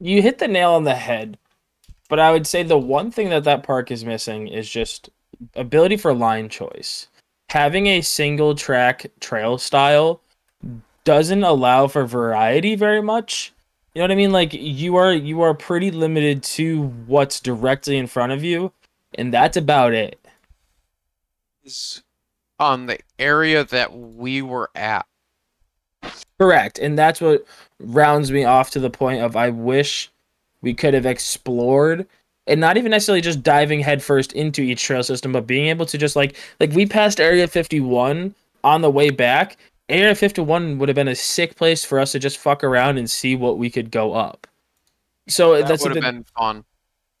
You 0.00 0.22
hit 0.22 0.38
the 0.38 0.48
nail 0.48 0.72
on 0.72 0.84
the 0.84 0.94
head, 0.94 1.38
but 2.08 2.18
I 2.18 2.32
would 2.32 2.46
say 2.46 2.62
the 2.62 2.78
one 2.78 3.10
thing 3.10 3.28
that 3.30 3.44
that 3.44 3.62
park 3.62 3.90
is 3.90 4.04
missing 4.04 4.48
is 4.48 4.68
just 4.68 5.10
ability 5.54 5.96
for 5.96 6.14
line 6.14 6.48
choice. 6.48 7.08
Having 7.50 7.86
a 7.86 8.00
single 8.00 8.54
track 8.54 9.06
trail 9.20 9.58
style 9.58 10.20
doesn't 11.04 11.44
allow 11.44 11.86
for 11.86 12.04
variety 12.06 12.74
very 12.74 13.02
much. 13.02 13.52
You 13.94 14.00
know 14.00 14.04
what 14.04 14.12
I 14.12 14.16
mean? 14.16 14.32
Like 14.32 14.52
you 14.52 14.96
are 14.96 15.12
you 15.12 15.42
are 15.42 15.54
pretty 15.54 15.90
limited 15.90 16.42
to 16.42 16.82
what's 17.06 17.40
directly 17.40 17.96
in 17.96 18.06
front 18.06 18.32
of 18.32 18.42
you, 18.44 18.72
and 19.14 19.32
that's 19.32 19.56
about 19.56 19.94
it. 19.94 20.18
is 21.64 22.02
on 22.58 22.86
the 22.86 22.98
area 23.18 23.64
that 23.64 23.96
we 23.96 24.42
were 24.42 24.70
at. 24.74 25.06
Correct. 26.38 26.78
And 26.78 26.98
that's 26.98 27.20
what 27.20 27.44
rounds 27.78 28.30
me 28.30 28.44
off 28.44 28.70
to 28.70 28.80
the 28.80 28.90
point 28.90 29.22
of 29.22 29.36
I 29.36 29.50
wish 29.50 30.10
we 30.62 30.74
could 30.74 30.94
have 30.94 31.06
explored 31.06 32.06
and 32.46 32.60
not 32.60 32.76
even 32.76 32.90
necessarily 32.90 33.20
just 33.20 33.42
diving 33.42 33.80
headfirst 33.80 34.32
into 34.32 34.62
each 34.62 34.82
trail 34.82 35.02
system, 35.02 35.32
but 35.32 35.46
being 35.46 35.66
able 35.66 35.86
to 35.86 35.98
just 35.98 36.16
like 36.16 36.36
like 36.60 36.72
we 36.72 36.86
passed 36.86 37.20
Area 37.20 37.46
51 37.48 38.34
on 38.64 38.80
the 38.82 38.90
way 38.90 39.10
back. 39.10 39.56
Area 39.88 40.14
51 40.14 40.78
would 40.78 40.88
have 40.88 40.96
been 40.96 41.08
a 41.08 41.14
sick 41.14 41.54
place 41.56 41.84
for 41.84 42.00
us 42.00 42.12
to 42.12 42.18
just 42.18 42.38
fuck 42.38 42.64
around 42.64 42.98
and 42.98 43.08
see 43.10 43.36
what 43.36 43.58
we 43.58 43.70
could 43.70 43.90
go 43.90 44.14
up. 44.14 44.46
So 45.28 45.56
That 45.56 45.68
that's 45.68 45.82
would 45.82 45.94
have 45.96 46.02
been 46.02 46.24
fun. 46.36 46.64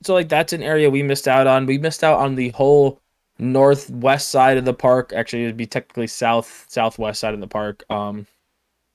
so 0.02 0.14
like 0.14 0.28
that's 0.28 0.52
an 0.52 0.62
area 0.62 0.90
we 0.90 1.02
missed 1.02 1.28
out 1.28 1.46
on. 1.46 1.66
We 1.66 1.78
missed 1.78 2.04
out 2.04 2.18
on 2.20 2.34
the 2.34 2.50
whole 2.50 3.00
northwest 3.38 4.30
side 4.30 4.56
of 4.56 4.64
the 4.64 4.74
park. 4.74 5.12
Actually, 5.14 5.44
it'd 5.44 5.56
be 5.56 5.66
technically 5.66 6.06
south 6.06 6.66
southwest 6.68 7.20
side 7.20 7.34
of 7.34 7.40
the 7.40 7.46
park, 7.46 7.84
um, 7.90 8.26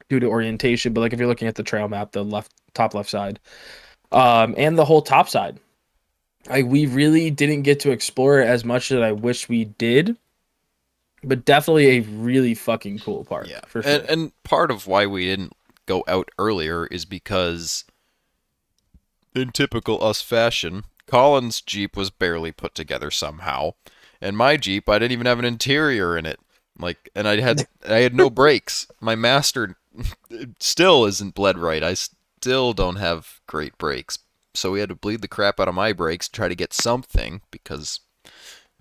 due 0.10 0.20
to 0.20 0.28
orientation. 0.28 0.94
But 0.94 1.02
like 1.02 1.14
if 1.14 1.20
you're 1.20 1.28
looking 1.28 1.48
at 1.48 1.56
the 1.56 1.64
trail 1.64 1.88
map, 1.88 2.12
the 2.12 2.24
left 2.24 2.54
top 2.74 2.94
left 2.94 3.10
side, 3.10 3.40
um, 4.12 4.56
and 4.58 4.78
the 4.78 4.86
whole 4.86 5.02
top 5.02 5.30
side, 5.30 5.60
like 6.50 6.66
we 6.66 6.86
really 6.86 7.30
didn't 7.30 7.62
get 7.64 7.80
to 7.82 7.92
explore 7.92 8.42
it 8.42 8.48
as 8.48 8.66
much 8.66 8.92
as 8.92 9.02
I 9.02 9.12
wish 9.12 9.50
we 9.50 9.66
did. 9.66 10.18
But 11.24 11.46
definitely 11.46 11.98
a 11.98 12.00
really 12.00 12.56
fucking 12.56 12.98
cool 13.00 13.24
park. 13.24 13.48
Yeah, 13.48 13.62
for 13.68 13.84
sure. 13.84 13.92
and, 13.92 14.10
and 14.10 14.44
part 14.44 14.72
of 14.72 14.88
why 14.88 15.06
we 15.06 15.26
didn't 15.26 15.54
go 15.86 16.04
out 16.08 16.30
earlier 16.40 16.88
is 16.88 17.06
because, 17.06 17.86
in 19.36 19.52
typical 19.52 20.04
us 20.04 20.24
fashion, 20.24 20.84
Colin's 21.06 21.62
Jeep 21.62 21.96
was 21.96 22.10
barely 22.10 22.52
put 22.52 22.74
together 22.74 23.12
somehow, 23.12 23.74
and 24.22 24.38
my 24.38 24.58
Jeep 24.58 24.88
I 24.88 25.00
didn't 25.00 25.12
even 25.14 25.26
have 25.26 25.40
an 25.40 25.46
interior 25.46 26.18
in 26.18 26.26
it. 26.26 26.40
Like, 26.80 27.10
and 27.16 27.28
I 27.28 27.40
had 27.42 27.68
I 27.88 27.98
had 27.98 28.16
no 28.16 28.30
brakes. 28.30 28.88
My 29.00 29.16
Master 29.16 29.76
still 30.60 31.06
isn't 31.06 31.36
bled 31.36 31.58
right. 31.58 31.84
I 31.84 31.94
still 31.96 32.74
don't 32.74 32.96
have 32.96 33.42
great 33.48 33.78
brakes, 33.78 34.20
so 34.54 34.72
we 34.72 34.80
had 34.80 34.90
to 34.90 34.96
bleed 34.96 35.22
the 35.22 35.28
crap 35.28 35.60
out 35.60 35.68
of 35.68 35.76
my 35.76 35.94
brakes 35.94 36.28
to 36.28 36.32
try 36.34 36.48
to 36.48 36.56
get 36.56 36.74
something 36.74 37.42
because 37.52 38.00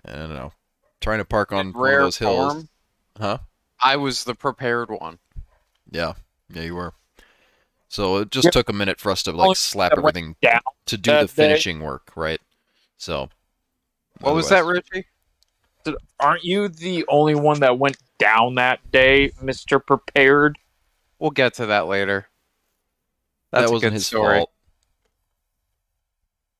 I 0.05 0.13
don't 0.13 0.35
know, 0.35 0.53
trying 1.01 1.19
to 1.19 1.25
park 1.25 1.53
on 1.53 1.67
In 1.67 1.73
one 1.73 1.75
of 1.77 1.83
rare 1.83 2.01
those 2.01 2.19
hills, 2.19 2.53
form, 2.53 2.69
huh? 3.19 3.39
I 3.83 3.97
was 3.97 4.25
the 4.25 4.35
prepared 4.35 4.91
one. 4.91 5.19
Yeah, 5.91 6.15
yeah, 6.49 6.63
you 6.63 6.75
were. 6.77 6.95
So 7.89 8.19
it 8.19 8.31
just 8.31 8.45
Yep. 8.47 8.53
took 8.53 8.69
a 8.69 8.73
minute 8.73 9.01
for 9.01 9.11
us 9.11 9.23
to 9.25 9.33
like 9.33 9.51
oh, 9.51 9.55
slap 9.55 9.93
everything 9.99 10.37
down 10.41 10.61
to 10.87 10.97
do 10.97 11.11
that 11.11 11.23
the 11.23 11.27
day. 11.27 11.33
finishing 11.35 11.81
work, 11.81 12.13
right? 12.15 12.41
So. 12.97 13.31
What 14.21 14.35
was 14.35 14.49
that, 14.51 14.65
Richie? 14.65 15.07
Aren't 16.19 16.45
you 16.45 16.69
the 16.69 17.05
only 17.09 17.35
one 17.35 17.61
that 17.61 17.79
went 17.79 17.97
down 18.19 18.57
that 18.57 18.91
day, 18.91 19.33
Mister 19.43 19.79
Prepared? 19.79 20.59
We'll 21.19 21.31
get 21.31 21.55
to 21.55 21.67
that 21.67 21.87
later. 21.87 22.27
That's 23.53 23.67
that 23.67 23.73
wasn't 23.73 23.91
good 23.91 23.93
his 23.95 24.07
story. 24.07 24.39
fault. 24.39 24.51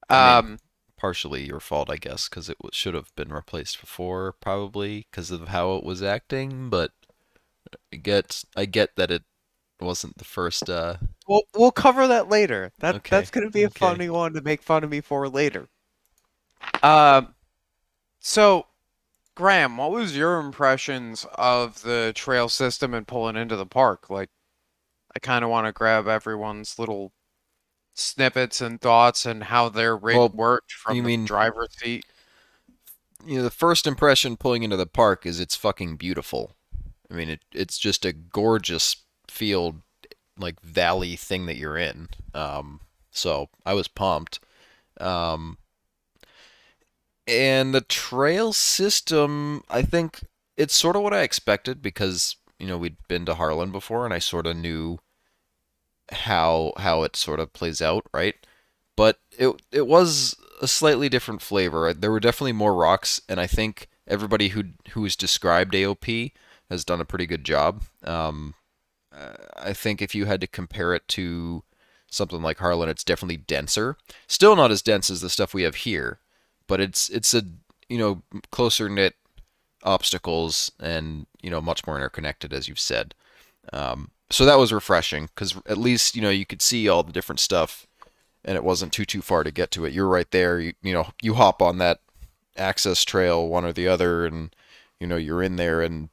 I 0.09 0.43
mean- 0.43 0.51
Um, 0.53 0.59
Partially 0.97 1.47
your 1.47 1.61
fault, 1.61 1.89
I 1.89 1.97
guess, 1.97 2.29
because 2.29 2.51
it 2.51 2.59
should 2.73 2.93
have 2.93 3.15
been 3.17 3.33
replaced 3.33 3.81
before, 3.81 4.33
probably 4.35 5.07
because 5.11 5.31
of 5.31 5.49
how 5.49 5.77
it 5.77 5.85
was 5.85 6.03
acting. 6.03 6.69
But 6.69 6.91
I 7.91 7.97
get, 7.97 8.45
I 8.55 8.67
get 8.67 8.97
that 8.97 9.11
it 9.11 9.23
wasn't 9.81 10.19
the 10.19 10.25
first. 10.25 10.69
uh 10.69 10.97
we'll 11.27 11.45
we'll 11.55 11.71
cover 11.71 12.07
that 12.07 12.29
later. 12.29 12.71
That 12.81 12.97
Okay, 12.97 13.17
that's 13.17 13.31
gonna 13.31 13.49
be 13.49 13.63
a 13.63 13.69
okay. 13.69 13.79
funny 13.79 14.11
one 14.11 14.35
to 14.35 14.43
make 14.43 14.63
fun 14.63 14.85
of 14.85 14.91
me 14.91 15.01
for 15.01 15.27
later. 15.27 15.69
Um, 16.83 17.35
so 18.19 18.67
Graham, 19.37 19.77
what 19.77 19.91
was 19.91 20.17
your 20.17 20.39
impressions 20.39 21.27
of 21.35 21.83
the 21.83 22.13
trail 22.15 22.49
system 22.49 22.93
and 22.95 23.07
pulling 23.07 23.37
into 23.37 23.57
the 23.57 23.67
park? 23.67 24.11
Like, 24.11 24.29
I 25.15 25.19
kind 25.19 25.45
of 25.45 25.51
want 25.51 25.67
to 25.67 25.73
grab 25.73 26.07
everyone's 26.09 26.79
little 26.79 27.13
snippets 27.95 28.61
and 28.61 28.81
thoughts 28.81 29.27
and 29.27 29.45
how 29.45 29.69
their 29.69 29.97
rig 29.97 30.17
Well, 30.17 30.29
worked 30.29 30.73
from 30.73 30.97
you 30.97 31.03
the 31.03 31.07
mean- 31.09 31.25
driver's 31.25 31.75
seat. 31.79 32.05
You 33.27 33.37
know, 33.39 33.43
the 33.43 33.51
first 33.51 33.87
impression 33.87 34.37
pulling 34.39 34.63
into 34.63 34.77
the 34.79 34.87
park 34.87 35.27
is 35.27 35.41
it's 35.41 35.55
fucking 35.57 35.97
beautiful. 35.97 36.57
I 37.11 37.15
mean, 37.15 37.29
it 37.29 37.41
it's 37.53 37.79
just 37.79 38.07
a 38.07 38.13
gorgeous 38.15 38.97
field, 39.29 39.83
like 40.39 40.59
valley 40.63 41.17
thing 41.17 41.45
that 41.47 41.57
you're 41.59 41.77
in. 41.77 42.09
Um, 42.33 42.81
so 43.11 43.51
I 43.67 43.75
was 43.75 43.89
pumped. 43.89 44.41
Um, 44.99 45.59
and 47.31 47.73
the 47.73 47.81
trail 47.81 48.53
system, 48.53 49.63
I 49.71 49.83
think 49.83 50.21
it's 50.57 50.75
sort 50.75 50.97
of 50.97 51.03
what 51.03 51.15
I 51.15 51.23
expected 51.23 51.81
because 51.81 52.37
you 52.59 52.67
know 52.67 52.77
we'd 52.77 52.97
been 53.09 53.25
to 53.27 53.37
Harlan 53.37 53.71
before, 53.71 54.05
and 54.05 54.13
I 54.13 54.19
sort 54.19 54.47
of 54.47 54.57
knew 54.57 54.99
how 56.11 56.73
how 56.77 57.05
it 57.05 57.17
sort 57.17 57.41
of 57.41 57.53
plays 57.53 57.81
out, 57.81 58.05
right? 58.13 58.35
But 58.97 59.21
it 59.39 59.63
it 59.71 59.87
was 59.87 60.37
a 60.61 60.67
slightly 60.69 61.09
different 61.09 61.41
flavor. 61.41 61.95
There 61.95 62.11
were 62.11 62.21
definitely 62.21 62.53
more 62.53 62.75
rocks, 62.75 63.21
and 63.29 63.41
I 63.41 63.47
think 63.47 63.89
everybody 64.09 64.49
who 64.49 64.65
who 64.91 65.05
has 65.05 65.17
described 65.17 65.75
AOP 65.75 66.33
has 66.69 66.85
done 66.85 67.01
a 67.01 67.07
pretty 67.07 67.27
good 67.27 67.45
job. 67.45 67.83
Um, 68.05 68.55
I 69.57 69.73
think 69.73 70.03
if 70.03 70.15
you 70.15 70.27
had 70.27 70.41
to 70.41 70.47
compare 70.47 70.95
it 70.95 71.07
to 71.09 71.63
something 72.11 72.43
like 72.43 72.59
Harlan, 72.59 72.89
it's 72.89 73.05
definitely 73.05 73.37
denser. 73.37 73.97
Still 74.27 74.57
not 74.57 74.71
as 74.71 74.83
dense 74.83 75.11
as 75.11 75.21
the 75.21 75.31
stuff 75.31 75.55
we 75.55 75.63
have 75.63 75.77
here, 75.77 76.21
but 76.71 76.81
it's 76.81 77.09
it's 77.11 77.35
a 77.35 77.43
you 77.89 77.99
know 77.99 78.23
closer 78.51 78.89
knit 78.89 79.15
obstacles 79.83 80.71
and 80.81 81.27
you 81.43 81.51
know 81.51 81.61
much 81.61 81.87
more 81.87 81.97
interconnected 81.97 82.53
as 82.53 82.69
you've 82.69 82.81
said. 82.81 83.15
Um, 83.73 84.11
so 84.31 84.45
that 84.45 84.59
was 84.59 84.73
refreshing 84.73 85.27
because 85.27 85.57
at 85.67 85.77
least 85.79 86.15
you 86.17 86.23
know 86.23 86.31
you 86.31 86.47
could 86.47 86.63
see 86.63 86.89
all 86.89 87.03
the 87.03 87.13
different 87.13 87.41
stuff, 87.41 87.87
and 88.45 88.57
it 88.57 88.65
wasn't 88.65 88.93
too 88.93 89.05
too 89.05 89.23
far 89.23 89.45
to 89.45 89.51
get 89.51 89.71
to 89.73 89.85
it. 89.85 89.93
You're 89.93 90.09
right 90.09 90.31
there. 90.31 90.61
You 90.61 90.73
you 90.83 90.93
know 90.95 91.09
you 91.21 91.35
hop 91.35 91.61
on 91.61 91.79
that 91.79 92.01
access 92.57 93.05
trail, 93.05 93.47
one 93.49 93.65
or 93.65 93.73
the 93.73 93.89
other, 93.89 94.25
and 94.27 94.55
you 94.99 95.07
know 95.07 95.17
you're 95.17 95.43
in 95.43 95.57
there, 95.57 95.83
and 95.83 96.09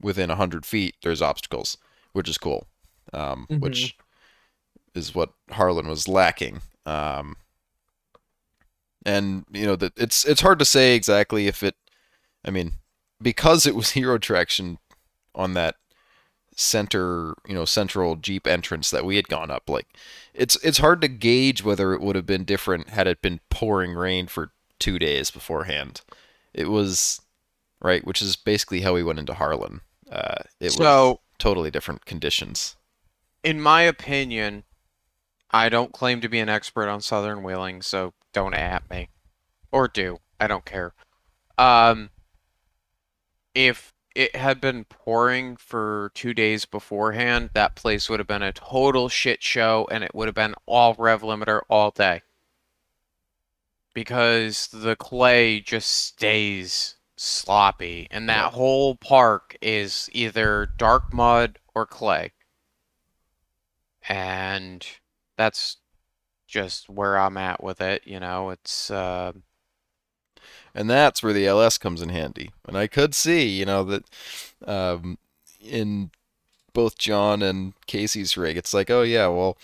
within 0.00 0.30
a 0.30 0.36
hundred 0.36 0.66
feet 0.66 0.96
there's 1.02 1.22
obstacles, 1.22 1.76
which 2.12 2.28
is 2.28 2.38
cool. 2.38 2.66
Um, 3.12 3.46
Mhm. 3.50 3.60
Which 3.60 3.96
is 4.94 5.14
what 5.14 5.32
Harlan 5.50 5.88
was 5.88 6.08
lacking. 6.08 6.62
Um, 6.86 7.36
and 9.04 9.44
you 9.52 9.66
know 9.66 9.76
that 9.76 9.92
it's 9.96 10.24
it's 10.24 10.40
hard 10.40 10.58
to 10.58 10.64
say 10.64 10.94
exactly 10.94 11.46
if 11.46 11.62
it. 11.62 11.74
I 12.44 12.50
mean, 12.50 12.72
because 13.20 13.66
it 13.66 13.74
was 13.74 13.90
hero 13.92 14.18
traction 14.18 14.78
on 15.34 15.54
that 15.54 15.76
center, 16.54 17.34
you 17.46 17.54
know, 17.54 17.64
central 17.64 18.16
Jeep 18.16 18.46
entrance 18.46 18.90
that 18.90 19.04
we 19.04 19.16
had 19.16 19.28
gone 19.28 19.50
up. 19.50 19.68
Like, 19.68 19.86
it's 20.34 20.56
it's 20.62 20.78
hard 20.78 21.00
to 21.02 21.08
gauge 21.08 21.64
whether 21.64 21.92
it 21.92 22.00
would 22.00 22.16
have 22.16 22.26
been 22.26 22.44
different 22.44 22.90
had 22.90 23.06
it 23.06 23.22
been 23.22 23.40
pouring 23.50 23.94
rain 23.94 24.26
for 24.26 24.52
two 24.78 24.98
days 24.98 25.30
beforehand. 25.30 26.02
It 26.52 26.68
was 26.68 27.20
right, 27.80 28.04
which 28.06 28.22
is 28.22 28.36
basically 28.36 28.82
how 28.82 28.94
we 28.94 29.02
went 29.02 29.18
into 29.18 29.34
Harlan. 29.34 29.80
Uh, 30.10 30.42
it 30.60 30.76
was 30.76 31.18
totally 31.38 31.70
different 31.70 32.04
conditions. 32.04 32.76
In 33.42 33.60
my 33.60 33.82
opinion, 33.82 34.64
I 35.50 35.68
don't 35.68 35.92
claim 35.92 36.20
to 36.20 36.28
be 36.28 36.38
an 36.38 36.48
expert 36.48 36.88
on 36.88 37.00
southern 37.00 37.42
wheeling, 37.42 37.82
so 37.82 38.12
don't 38.32 38.54
at 38.54 38.88
me. 38.90 39.08
Or 39.70 39.88
do. 39.88 40.18
I 40.40 40.46
don't 40.46 40.64
care. 40.64 40.94
Um 41.58 42.10
if 43.54 43.94
it 44.14 44.36
had 44.36 44.60
been 44.60 44.84
pouring 44.84 45.56
for 45.56 46.10
two 46.14 46.34
days 46.34 46.64
beforehand, 46.64 47.50
that 47.54 47.74
place 47.76 48.08
would 48.08 48.20
have 48.20 48.26
been 48.26 48.42
a 48.42 48.52
total 48.52 49.08
shit 49.08 49.42
show 49.42 49.88
and 49.90 50.04
it 50.04 50.14
would 50.14 50.28
have 50.28 50.34
been 50.34 50.54
all 50.66 50.94
rev 50.98 51.22
limiter 51.22 51.60
all 51.68 51.90
day. 51.90 52.22
Because 53.94 54.68
the 54.68 54.96
clay 54.96 55.60
just 55.60 55.90
stays 55.90 56.96
sloppy 57.16 58.08
and 58.10 58.28
that 58.28 58.52
whole 58.52 58.96
park 58.96 59.56
is 59.60 60.08
either 60.12 60.68
dark 60.76 61.12
mud 61.12 61.58
or 61.74 61.86
clay 61.86 62.32
and 64.08 64.86
that's 65.36 65.76
just 66.52 66.90
where 66.90 67.18
I'm 67.18 67.38
at 67.38 67.64
with 67.64 67.80
it. 67.80 68.02
You 68.04 68.20
know, 68.20 68.50
it's 68.50 68.90
uh, 68.90 69.32
and 70.74 70.88
that's 70.88 71.22
where 71.22 71.32
the 71.32 71.46
LS 71.46 71.78
comes 71.78 72.02
in 72.02 72.10
handy. 72.10 72.50
And 72.68 72.76
I 72.76 72.86
could 72.86 73.14
see, 73.14 73.48
you 73.48 73.64
know, 73.64 73.82
that 73.84 74.04
um, 74.66 75.18
in 75.60 76.10
both 76.74 76.98
John 76.98 77.42
and 77.42 77.72
Casey's 77.86 78.36
rig, 78.36 78.56
it's 78.56 78.74
like, 78.74 78.90
oh 78.90 79.02
yeah, 79.02 79.26
well, 79.28 79.56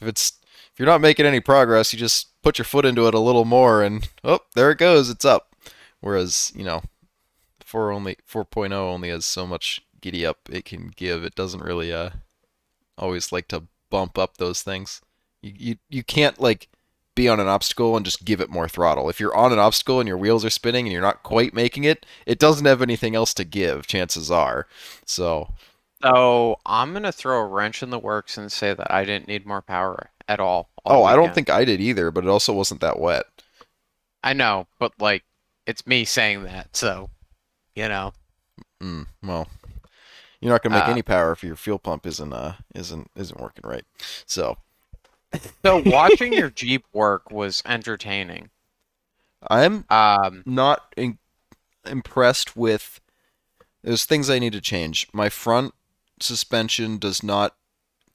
if 0.00 0.06
it's 0.06 0.38
if 0.72 0.78
you're 0.78 0.86
not 0.86 1.00
making 1.00 1.26
any 1.26 1.40
progress, 1.40 1.92
you 1.92 1.98
just 1.98 2.28
put 2.42 2.56
your 2.56 2.64
foot 2.64 2.84
into 2.84 3.08
it 3.08 3.14
a 3.14 3.20
little 3.20 3.44
more, 3.44 3.82
and 3.82 4.08
oh, 4.22 4.40
there 4.54 4.70
it 4.70 4.78
goes, 4.78 5.10
it's 5.10 5.24
up. 5.24 5.56
Whereas, 6.00 6.52
you 6.54 6.62
know, 6.62 6.82
four 7.64 7.90
only 7.90 8.16
4.0 8.30 8.72
only 8.72 9.08
has 9.08 9.26
so 9.26 9.44
much 9.46 9.80
giddy 10.00 10.24
up 10.24 10.48
it 10.48 10.64
can 10.64 10.92
give. 10.94 11.24
It 11.24 11.34
doesn't 11.34 11.62
really 11.62 11.92
uh 11.92 12.10
always 12.96 13.32
like 13.32 13.48
to 13.48 13.64
bump 13.90 14.16
up 14.16 14.36
those 14.36 14.62
things. 14.62 15.00
You 15.42 15.52
you, 15.56 15.76
you 15.88 16.02
can't 16.02 16.40
like 16.40 16.68
be 17.14 17.28
on 17.28 17.40
an 17.40 17.48
obstacle 17.48 17.96
and 17.96 18.04
just 18.04 18.24
give 18.24 18.40
it 18.40 18.50
more 18.50 18.68
throttle. 18.68 19.08
If 19.08 19.18
you're 19.20 19.34
on 19.36 19.52
an 19.52 19.58
obstacle 19.58 19.98
and 20.00 20.06
your 20.08 20.18
wheels 20.18 20.44
are 20.44 20.50
spinning 20.50 20.86
and 20.86 20.92
you're 20.92 21.02
not 21.02 21.22
quite 21.24 21.52
making 21.54 21.84
it, 21.84 22.06
it 22.26 22.38
doesn't 22.38 22.66
have 22.66 22.80
anything 22.82 23.14
else 23.16 23.34
to 23.34 23.44
give, 23.44 23.86
chances 23.86 24.30
are. 24.30 24.66
So, 25.04 25.48
so 26.02 26.56
I'm 26.66 26.92
gonna 26.92 27.12
throw 27.12 27.38
a 27.40 27.46
wrench 27.46 27.82
in 27.82 27.90
the 27.90 27.98
works 27.98 28.36
and 28.38 28.50
say 28.50 28.74
that 28.74 28.92
I 28.92 29.04
didn't 29.04 29.28
need 29.28 29.46
more 29.46 29.62
power 29.62 30.10
at 30.28 30.40
all. 30.40 30.70
all 30.84 31.02
oh, 31.02 31.04
I 31.04 31.14
don't 31.16 31.30
weekend. 31.30 31.34
think 31.34 31.50
I 31.50 31.64
did 31.64 31.80
either, 31.80 32.10
but 32.10 32.24
it 32.24 32.30
also 32.30 32.52
wasn't 32.52 32.80
that 32.80 32.98
wet. 32.98 33.26
I 34.22 34.32
know, 34.32 34.66
but 34.78 34.92
like 35.00 35.24
it's 35.66 35.86
me 35.86 36.04
saying 36.04 36.44
that, 36.44 36.76
so 36.76 37.10
you 37.74 37.88
know. 37.88 38.12
Mm, 38.82 39.06
well, 39.22 39.48
you're 40.40 40.52
not 40.52 40.62
gonna 40.62 40.74
make 40.74 40.88
Uh, 40.88 40.90
any 40.90 41.02
power 41.02 41.32
if 41.32 41.42
your 41.44 41.56
fuel 41.56 41.78
pump 41.78 42.06
isn't 42.06 42.32
uh 42.32 42.54
isn't 42.74 43.10
isn't 43.16 43.40
working 43.40 43.68
right. 43.68 43.84
So, 44.26 44.58
So 45.64 45.82
watching 45.86 46.32
your 46.32 46.50
Jeep 46.50 46.84
work 46.92 47.30
was 47.30 47.62
entertaining. 47.66 48.50
I'm 49.48 49.84
Um, 49.90 50.42
not 50.46 50.92
in- 50.96 51.18
impressed 51.86 52.56
with. 52.56 53.00
There's 53.82 54.04
things 54.04 54.28
I 54.28 54.38
need 54.38 54.52
to 54.54 54.60
change. 54.60 55.06
My 55.12 55.28
front 55.28 55.74
suspension 56.20 56.98
does 56.98 57.22
not 57.22 57.54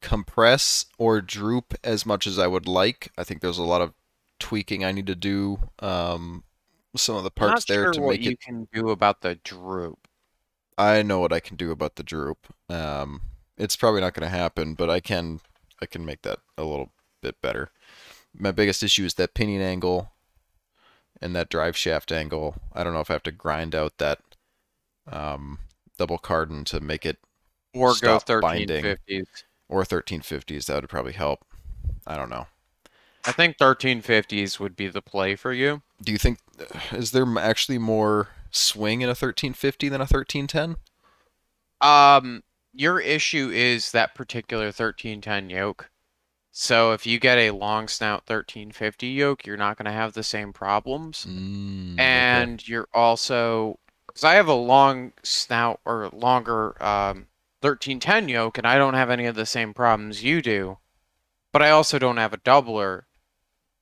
compress 0.02 0.86
or 0.98 1.22
droop 1.22 1.74
as 1.84 2.06
much 2.06 2.28
as 2.28 2.38
I 2.38 2.48
would 2.48 2.68
like. 2.68 3.12
I 3.18 3.24
think 3.24 3.42
there's 3.42 3.58
a 3.58 3.64
lot 3.64 3.82
of 3.82 3.94
tweaking 4.40 4.84
I 4.84 4.92
need 4.92 5.08
to 5.08 5.16
do. 5.16 5.60
Um, 5.80 6.44
some 6.96 7.16
of 7.16 7.24
the 7.24 7.32
parts 7.32 7.68
not 7.70 7.74
there 7.74 7.84
sure 7.86 7.94
to 7.94 8.02
what 8.02 8.12
make 8.18 8.22
you 8.24 8.32
it. 8.32 8.42
can 8.42 8.68
do 8.74 8.90
about 8.90 9.22
the 9.22 9.36
droop. 9.36 10.08
I 10.78 11.02
know 11.04 11.20
what 11.20 11.32
I 11.32 11.40
can 11.40 11.56
do 11.56 11.72
about 11.72 11.96
the 11.96 12.04
droop. 12.04 12.48
Um, 12.70 13.22
it's 13.58 13.76
probably 13.76 14.02
not 14.02 14.14
going 14.14 14.30
to 14.30 14.36
happen, 14.38 14.74
but 14.74 14.90
I 14.90 15.00
can. 15.00 15.40
I 15.82 15.86
can 15.86 16.06
make 16.06 16.22
that 16.24 16.40
a 16.58 16.64
little 16.64 16.92
bit 17.24 17.42
better. 17.42 17.72
My 18.38 18.52
biggest 18.52 18.84
issue 18.84 19.06
is 19.06 19.14
that 19.16 19.34
pinion 19.34 19.62
angle 19.62 20.12
and 21.22 21.36
that 21.36 21.50
drive 21.50 21.78
shaft 21.78 22.12
angle. 22.12 22.56
I 22.74 22.84
don't 22.84 22.94
know 22.94 23.00
if 23.00 23.10
I 23.10 23.14
have 23.14 23.24
to 23.24 23.32
grind 23.32 23.74
out 23.76 23.98
that 23.98 24.20
um, 25.12 25.60
double 25.98 26.18
cardan 26.18 26.64
to 26.66 26.80
make 26.80 27.06
it 27.06 27.18
Or 27.74 27.94
go 28.02 28.20
Stop 28.20 28.42
binding. 28.42 28.84
1350s. 28.84 29.44
or 29.70 29.84
1350s. 29.84 30.66
That 30.66 30.82
would 30.82 30.90
probably 30.90 31.14
help. 31.14 31.46
I 32.06 32.16
don't 32.18 32.30
know. 32.30 32.48
I 33.26 33.32
think 33.32 33.58
1350s 33.58 34.60
would 34.60 34.76
be 34.76 34.88
the 34.90 35.02
play 35.02 35.36
for 35.36 35.54
you. 35.54 35.82
Do 36.02 36.12
you 36.12 36.18
think 36.18 36.40
is 36.92 37.12
there 37.12 37.26
actually 37.40 37.78
more 37.78 38.28
swing 38.52 39.02
in 39.02 39.08
a 39.08 39.12
1350 39.16 39.88
than 39.90 40.02
a 40.02 40.04
1310? 40.10 40.76
Um, 41.82 42.44
your 42.74 43.00
issue 43.00 43.50
is 43.54 43.92
that 43.92 44.14
particular 44.16 44.66
1310 44.66 45.50
yoke. 45.50 45.90
So 46.56 46.92
if 46.92 47.08
you 47.08 47.20
get 47.20 47.40
a 47.40 47.50
long 47.50 47.88
snout 47.88 48.30
1350 48.30 49.08
yoke, 49.08 49.44
you're 49.44 49.58
not 49.58 49.76
going 49.76 49.88
to 49.88 49.92
have 49.92 50.14
the 50.14 50.22
same 50.22 50.54
problems. 50.54 51.26
Mm, 51.28 51.96
okay. 51.96 52.04
And 52.04 52.68
you're 52.68 52.88
also, 52.94 53.80
because 54.06 54.24
I 54.24 54.36
have 54.36 54.48
a 54.48 54.54
long 54.54 55.14
snout 55.24 55.80
or 55.84 56.10
longer 56.14 56.82
um, 56.82 57.26
1310 57.62 58.30
yoke, 58.30 58.60
and 58.60 58.68
I 58.68 58.78
don't 58.78 58.94
have 58.94 59.10
any 59.10 59.26
of 59.26 59.34
the 59.34 59.48
same 59.48 59.74
problems 59.74 60.24
you 60.24 60.44
do. 60.44 60.78
But 61.52 61.64
I 61.64 61.72
also 61.72 61.98
don't 61.98 62.18
have 62.18 62.34
a 62.34 62.38
doubler. 62.38 63.06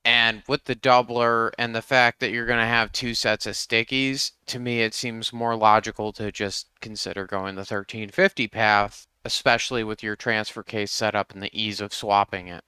And 0.02 0.42
with 0.48 0.64
the 0.64 0.74
doubler 0.74 1.52
and 1.58 1.74
the 1.74 1.82
fact 1.82 2.20
that 2.20 2.30
you're 2.30 2.46
going 2.46 2.58
to 2.58 2.64
have 2.64 2.90
two 2.90 3.12
sets 3.12 3.44
of 3.44 3.54
stickies, 3.54 4.32
to 4.46 4.58
me 4.58 4.80
it 4.80 4.94
seems 4.94 5.30
more 5.30 5.56
logical 5.56 6.10
to 6.14 6.32
just 6.32 6.68
consider 6.80 7.26
going 7.26 7.54
the 7.54 7.60
1350 7.60 8.48
path, 8.48 9.06
especially 9.24 9.84
with 9.84 10.02
your 10.02 10.16
transfer 10.16 10.62
case 10.62 10.90
setup 10.92 11.32
and 11.32 11.42
the 11.42 11.50
ease 11.58 11.80
of 11.80 11.94
swapping 11.94 12.48
it. 12.48 12.64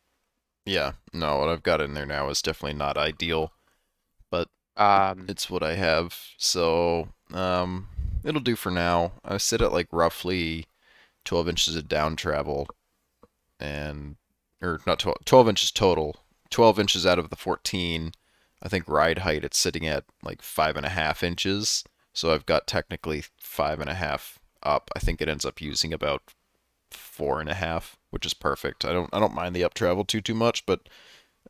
yeah, 0.66 0.92
no, 1.12 1.38
what 1.38 1.48
I've 1.48 1.62
got 1.62 1.80
in 1.80 1.94
there 1.94 2.06
now 2.06 2.28
is 2.30 2.42
definitely 2.42 2.78
not 2.78 2.96
ideal. 2.96 3.52
But 4.30 4.48
um, 4.76 5.26
It's 5.28 5.50
what 5.50 5.62
I 5.62 5.74
have, 5.74 6.18
so 6.38 7.08
um, 7.32 7.88
it'll 8.24 8.40
do 8.40 8.56
for 8.56 8.70
now. 8.70 9.12
I 9.24 9.36
sit 9.38 9.60
at 9.60 9.72
like 9.72 9.88
roughly 9.92 10.66
12 11.24 11.48
inches 11.48 11.76
of 11.76 11.88
down 11.88 12.16
travel, 12.16 12.68
and 13.60 14.16
or 14.62 14.80
not 14.86 14.98
12, 14.98 15.18
12 15.24 15.48
inches 15.48 15.70
total. 15.70 16.16
12 16.50 16.78
inches 16.78 17.04
out 17.06 17.18
of 17.18 17.30
the 17.30 17.36
14. 17.36 18.12
I 18.62 18.68
think 18.68 18.88
ride 18.88 19.18
height 19.18 19.44
it's 19.44 19.58
sitting 19.58 19.86
at 19.86 20.04
like 20.22 20.40
five 20.40 20.76
and 20.76 20.86
a 20.86 20.90
half 20.90 21.22
inches, 21.22 21.84
so 22.12 22.32
I've 22.32 22.46
got 22.46 22.66
technically 22.66 23.24
five 23.38 23.80
and 23.80 23.90
a 23.90 23.94
half 23.94 24.38
up. 24.62 24.90
I 24.96 25.00
think 25.00 25.20
it 25.20 25.28
ends 25.28 25.44
up 25.44 25.60
using 25.60 25.92
about 25.92 26.22
four 26.94 27.40
and 27.40 27.48
a 27.48 27.54
half, 27.54 27.96
which 28.10 28.26
is 28.26 28.34
perfect. 28.34 28.84
I 28.84 28.92
don't 28.92 29.10
I 29.12 29.20
don't 29.20 29.34
mind 29.34 29.54
the 29.54 29.64
up 29.64 29.74
travel 29.74 30.04
too 30.04 30.20
too 30.20 30.34
much, 30.34 30.66
but 30.66 30.88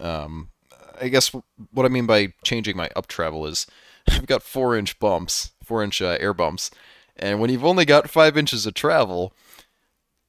um, 0.01 0.51
I 1.01 1.09
guess 1.09 1.35
what 1.73 1.87
I 1.87 1.89
mean 1.89 2.07
by 2.07 2.33
changing 2.43 2.77
my 2.77 2.91
up 2.97 3.07
travel 3.07 3.47
is 3.47 3.67
I've 4.09 4.27
got 4.27 4.43
four 4.43 4.77
inch 4.77 4.99
bumps, 4.99 5.53
four 5.63 5.83
inch 5.83 6.03
uh, 6.03 6.17
air 6.21 6.35
bumps, 6.35 6.71
and 7.17 7.41
when 7.41 7.51
you've 7.51 7.65
only 7.65 7.85
got 7.85 8.11
five 8.11 8.37
inches 8.37 8.67
of 8.67 8.75
travel, 8.75 9.33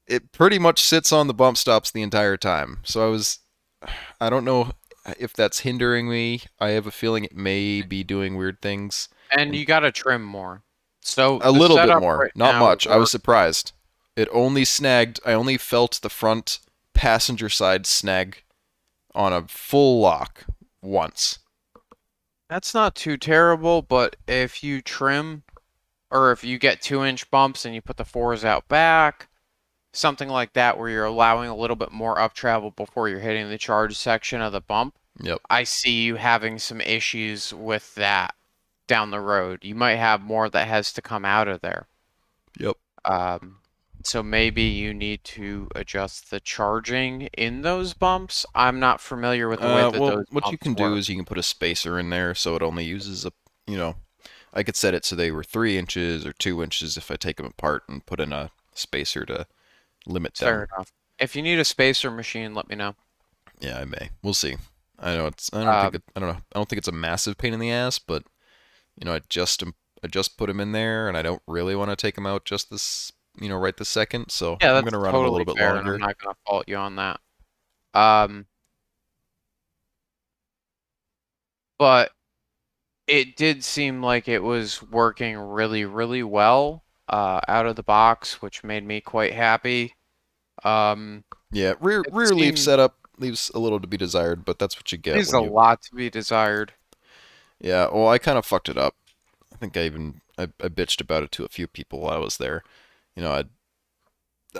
it 0.08 0.32
pretty 0.32 0.60
much 0.60 0.82
sits 0.82 1.12
on 1.12 1.28
the 1.28 1.34
bump 1.34 1.58
stops 1.58 1.92
the 1.92 2.02
entire 2.02 2.38
time. 2.38 2.80
So 2.84 3.06
I 3.06 3.10
was, 3.10 3.40
I 4.22 4.30
don't 4.30 4.46
know 4.46 4.72
if 5.20 5.34
that's 5.34 5.60
hindering 5.60 6.10
me. 6.10 6.42
I 6.60 6.70
have 6.70 6.88
a 6.88 6.92
feeling 6.92 7.26
it 7.26 7.36
may 7.36 7.82
be 7.82 8.04
doing 8.04 8.36
weird 8.36 8.62
things. 8.62 9.10
And 9.32 9.56
you 9.56 9.66
got 9.66 9.80
to 9.80 9.92
trim 9.92 10.24
more. 10.24 10.64
So 11.02 11.40
A 11.44 11.52
little 11.52 11.78
bit 11.78 12.00
more, 12.00 12.18
right 12.18 12.32
not 12.36 12.60
much. 12.60 12.88
I 12.88 12.96
was 12.98 13.12
surprised. 13.12 13.74
It 14.16 14.30
only 14.32 14.66
snagged. 14.66 15.20
I 15.26 15.34
only 15.34 15.58
felt 15.58 16.00
the 16.02 16.10
front 16.10 16.60
passenger 16.94 17.50
side 17.50 17.86
snag 17.86 18.44
on 19.14 19.34
a 19.34 19.48
full 19.48 20.00
lock 20.00 20.46
once. 20.82 21.40
That's 22.50 22.74
not 22.74 22.96
too 22.96 23.18
terrible, 23.18 23.82
but 23.82 24.16
if 24.28 24.64
you 24.64 24.82
trim, 24.82 25.44
or 26.12 26.32
if 26.32 26.44
you 26.44 26.58
get 26.58 26.82
two 26.82 27.04
inch 27.04 27.30
bumps 27.32 27.66
and 27.66 27.74
you 27.74 27.82
put 27.82 27.98
the 27.98 28.06
fours 28.06 28.46
out 28.46 28.68
back, 28.68 29.28
something 29.94 30.30
like 30.30 30.54
that, 30.54 30.78
where 30.78 30.90
you're 30.90 31.06
allowing 31.06 31.50
a 31.50 31.56
little 31.56 31.76
bit 31.76 31.92
more 31.92 32.20
up 32.20 32.34
travel 32.34 32.72
before 32.72 33.10
you're 33.10 33.20
hitting 33.20 33.50
the 33.50 33.58
charge 33.58 33.98
section 33.98 34.42
of 34.42 34.52
the 34.52 34.62
bump, 34.62 34.96
Yep. 35.22 35.40
I 35.50 35.64
see 35.64 36.04
you 36.04 36.16
having 36.16 36.60
some 36.60 36.82
issues 36.82 37.54
with 37.54 37.96
that 37.96 38.36
down 38.88 39.12
the 39.12 39.22
road. 39.22 39.64
You 39.64 39.76
might 39.76 39.96
have 39.96 40.22
more 40.22 40.50
that 40.50 40.68
has 40.68 40.92
to 40.94 41.02
come 41.02 41.26
out 41.26 41.48
of 41.48 41.62
there. 41.62 41.88
Yep. 42.60 42.76
Um, 43.06 43.58
so 44.06 44.24
maybe 44.24 44.64
you 44.64 44.94
need 44.94 45.24
to 45.26 45.68
adjust 45.76 46.30
the 46.30 46.40
charging 46.40 47.24
in 47.38 47.62
those 47.62 47.94
bumps. 47.94 48.46
I'm 48.56 48.80
not 48.80 49.02
familiar 49.02 49.50
with 49.50 49.62
the 49.62 49.70
way 49.70 49.88
Uh, 49.88 49.90
that 49.90 50.02
well, 50.02 50.12
those 50.18 50.26
what 50.30 50.52
you 50.52 50.58
bumps 50.58 50.64
can 50.64 50.74
do 50.74 50.84
work. 50.92 51.00
is 51.00 51.10
you 51.10 51.16
can 51.16 51.26
put 51.26 51.38
a 51.38 51.44
spacer 51.44 52.00
in 52.00 52.10
there, 52.10 52.36
so 52.36 52.56
it 52.56 52.62
only 52.62 52.86
uses 52.86 53.26
a, 53.26 53.32
you 53.68 53.78
know, 53.78 53.96
I 54.54 54.64
could 54.64 54.76
set 54.76 54.94
it 54.94 55.06
so 55.06 55.16
they 55.16 55.32
were 55.32 55.44
three 55.44 55.78
inches 55.78 56.26
or 56.26 56.34
two 56.34 56.62
inches 56.64 56.98
if 56.98 57.12
I 57.12 57.16
take 57.16 57.38
them 57.38 57.46
apart 57.48 57.84
and 57.90 58.06
put 58.06 58.20
in 58.20 58.32
a 58.34 58.52
spacer 58.74 59.26
to 59.26 59.48
limit 60.06 60.36
them. 60.36 60.48
Fair 60.48 60.68
enough. 60.74 60.92
If 61.20 61.36
you 61.36 61.42
need 61.42 61.60
a 61.60 61.66
spacer 61.66 62.12
machine, 62.12 62.54
let 62.54 62.68
me 62.70 62.76
know. 62.76 62.96
Yeah, 63.60 63.80
I 63.80 63.86
may. 63.86 64.10
We'll 64.22 64.34
see. 64.34 64.58
I 65.00 65.16
know 65.16 65.28
it's. 65.28 65.50
I 65.54 65.64
don't 65.64 65.68
Um, 65.74 65.82
think. 65.92 65.96
It, 65.96 66.04
I 66.16 66.20
don't 66.20 66.30
know. 66.30 66.42
I 66.54 66.60
don't 66.60 66.70
think 66.70 66.78
it's 66.78 66.88
a 66.88 66.92
massive 66.94 67.38
pain 67.38 67.54
in 67.54 67.60
the 67.60 67.72
ass, 67.72 68.00
but 68.00 68.24
you 69.00 69.06
know, 69.06 69.14
I 69.16 69.22
just 69.30 69.64
am- 69.64 69.76
I 70.04 70.08
just 70.08 70.38
put 70.38 70.48
them 70.48 70.60
in 70.60 70.72
there, 70.74 71.08
and 71.08 71.18
I 71.18 71.22
don't 71.22 71.42
really 71.48 71.76
want 71.76 71.90
to 71.92 71.96
take 71.96 72.16
them 72.16 72.26
out 72.28 72.46
just 72.46 72.70
this, 72.70 73.12
you 73.40 73.50
know, 73.50 73.58
right 73.58 73.76
this 73.76 73.90
second. 73.90 74.30
So 74.30 74.58
Yeah, 74.62 74.74
I'm 74.74 74.84
gonna 74.84 74.98
run 75.00 75.12
totally 75.14 75.28
a 75.28 75.32
little 75.32 75.54
bit 75.54 75.60
fair, 75.60 75.76
longer. 75.76 75.96
I'm 75.96 76.00
not 76.02 76.18
gonna 76.18 76.36
fault 76.46 76.66
you 76.68 76.78
on 76.78 76.96
that. 76.98 77.20
Um, 77.94 78.46
but 81.78 82.12
it 83.08 83.36
did 83.36 83.64
seem 83.64 84.02
like 84.02 84.28
it 84.28 84.40
was 84.44 84.82
working 84.84 85.38
really, 85.38 85.86
really 85.86 86.24
well 86.24 86.84
uh, 87.10 87.40
out 87.48 87.66
of 87.66 87.76
the 87.76 87.84
box, 87.84 88.42
which 88.42 88.64
made 88.64 88.86
me 88.86 89.02
quite 89.02 89.34
happy. 89.34 89.96
Um, 90.64 91.24
Yeah, 91.52 91.74
rear 91.80 92.04
rear 92.12 92.34
leaf 92.34 92.58
setup 92.58 92.96
leaves 93.18 93.52
a 93.54 93.60
little 93.60 93.80
to 93.80 93.88
be 93.88 93.98
desired, 93.98 94.44
but 94.46 94.58
that's 94.60 94.76
what 94.78 94.92
you 94.92 94.98
get. 94.98 95.14
there's 95.14 95.34
a 95.34 95.42
you- 95.42 95.50
lot 95.52 95.82
to 95.84 95.96
be 95.96 96.10
desired. 96.10 96.74
Yeah, 97.60 97.88
well, 97.92 98.08
I 98.10 98.18
kind 98.18 98.38
of 98.38 98.46
fucked 98.46 98.68
it 98.70 98.78
up. 98.78 98.96
I 99.54 99.58
think 99.58 99.78
I 99.78 99.84
even 99.84 100.22
I, 100.38 100.44
I 100.62 100.68
bitched 100.68 101.00
about 101.00 101.24
it 101.24 101.32
to 101.34 101.46
a 101.46 101.50
few 101.50 101.68
people 101.68 102.00
while 102.02 102.14
I 102.14 102.18
was 102.18 102.38
there. 102.38 102.64
You 103.16 103.24
know, 103.24 103.32
I 103.32 103.44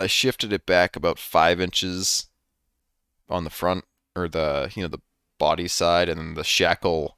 I 0.00 0.06
shifted 0.06 0.52
it 0.52 0.66
back 0.66 0.96
about 0.96 1.18
five 1.18 1.60
inches 1.60 2.28
on 3.28 3.44
the 3.44 3.50
front 3.50 3.84
or 4.14 4.28
the 4.28 4.70
you 4.74 4.82
know 4.82 4.88
the 4.88 5.00
body 5.38 5.68
side, 5.68 6.08
and 6.08 6.18
then 6.18 6.34
the 6.34 6.44
shackle 6.44 7.16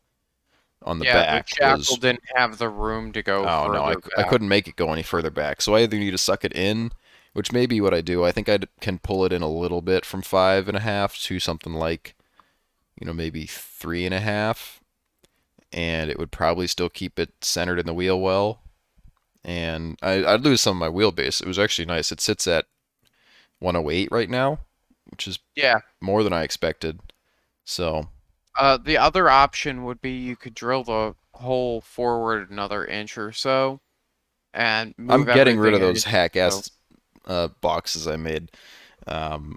on 0.82 0.98
the 0.98 1.04
yeah, 1.04 1.12
back 1.14 1.48
the 1.48 1.54
shackle 1.56 1.78
was. 1.78 1.98
didn't 1.98 2.22
have 2.34 2.58
the 2.58 2.68
room 2.68 3.12
to 3.12 3.22
go. 3.22 3.46
Oh 3.46 3.68
no, 3.72 3.84
I, 3.84 3.94
further 3.94 4.10
I 4.18 4.22
couldn't 4.24 4.48
make 4.48 4.68
it 4.68 4.76
go 4.76 4.92
any 4.92 5.02
further 5.02 5.30
back. 5.30 5.60
So 5.60 5.74
I 5.74 5.82
either 5.82 5.98
need 5.98 6.12
to 6.12 6.18
suck 6.18 6.44
it 6.44 6.52
in, 6.52 6.92
which 7.32 7.52
may 7.52 7.66
be 7.66 7.80
what 7.80 7.94
I 7.94 8.00
do. 8.00 8.24
I 8.24 8.32
think 8.32 8.48
I 8.48 8.58
can 8.80 8.98
pull 8.98 9.24
it 9.24 9.32
in 9.32 9.42
a 9.42 9.50
little 9.50 9.82
bit 9.82 10.04
from 10.04 10.22
five 10.22 10.68
and 10.68 10.76
a 10.76 10.80
half 10.80 11.18
to 11.22 11.40
something 11.40 11.72
like, 11.72 12.14
you 13.00 13.06
know, 13.06 13.12
maybe 13.12 13.46
three 13.46 14.04
and 14.04 14.14
a 14.14 14.20
half, 14.20 14.80
and 15.72 16.10
it 16.10 16.18
would 16.18 16.30
probably 16.30 16.66
still 16.66 16.88
keep 16.88 17.18
it 17.18 17.32
centered 17.40 17.78
in 17.78 17.86
the 17.86 17.94
wheel 17.94 18.20
well. 18.20 18.62
And 19.44 19.98
I, 20.02 20.24
I'd 20.24 20.42
lose 20.42 20.60
some 20.60 20.80
of 20.80 20.92
my 20.92 20.94
wheelbase. 20.96 21.40
It 21.40 21.46
was 21.46 21.58
actually 21.58 21.86
nice. 21.86 22.12
It 22.12 22.20
sits 22.20 22.46
at 22.46 22.66
108 23.60 24.10
right 24.12 24.30
now, 24.30 24.60
which 25.10 25.26
is 25.28 25.38
Yeah. 25.54 25.80
more 26.00 26.22
than 26.22 26.32
I 26.32 26.42
expected. 26.42 27.00
So 27.64 28.08
Uh, 28.58 28.76
the 28.76 28.96
other 28.98 29.30
option 29.30 29.84
would 29.84 30.00
be 30.00 30.12
you 30.12 30.36
could 30.36 30.54
drill 30.54 30.82
the 30.84 31.14
hole 31.34 31.80
forward 31.80 32.50
another 32.50 32.84
inch 32.84 33.16
or 33.16 33.32
so, 33.32 33.80
and 34.54 34.94
move 34.98 35.10
I'm 35.10 35.24
getting 35.24 35.58
rid 35.58 35.74
of 35.74 35.80
those 35.80 36.04
hack 36.04 36.36
ass 36.36 36.70
uh, 37.26 37.48
boxes 37.60 38.08
I 38.08 38.16
made. 38.16 38.50
Um, 39.06 39.56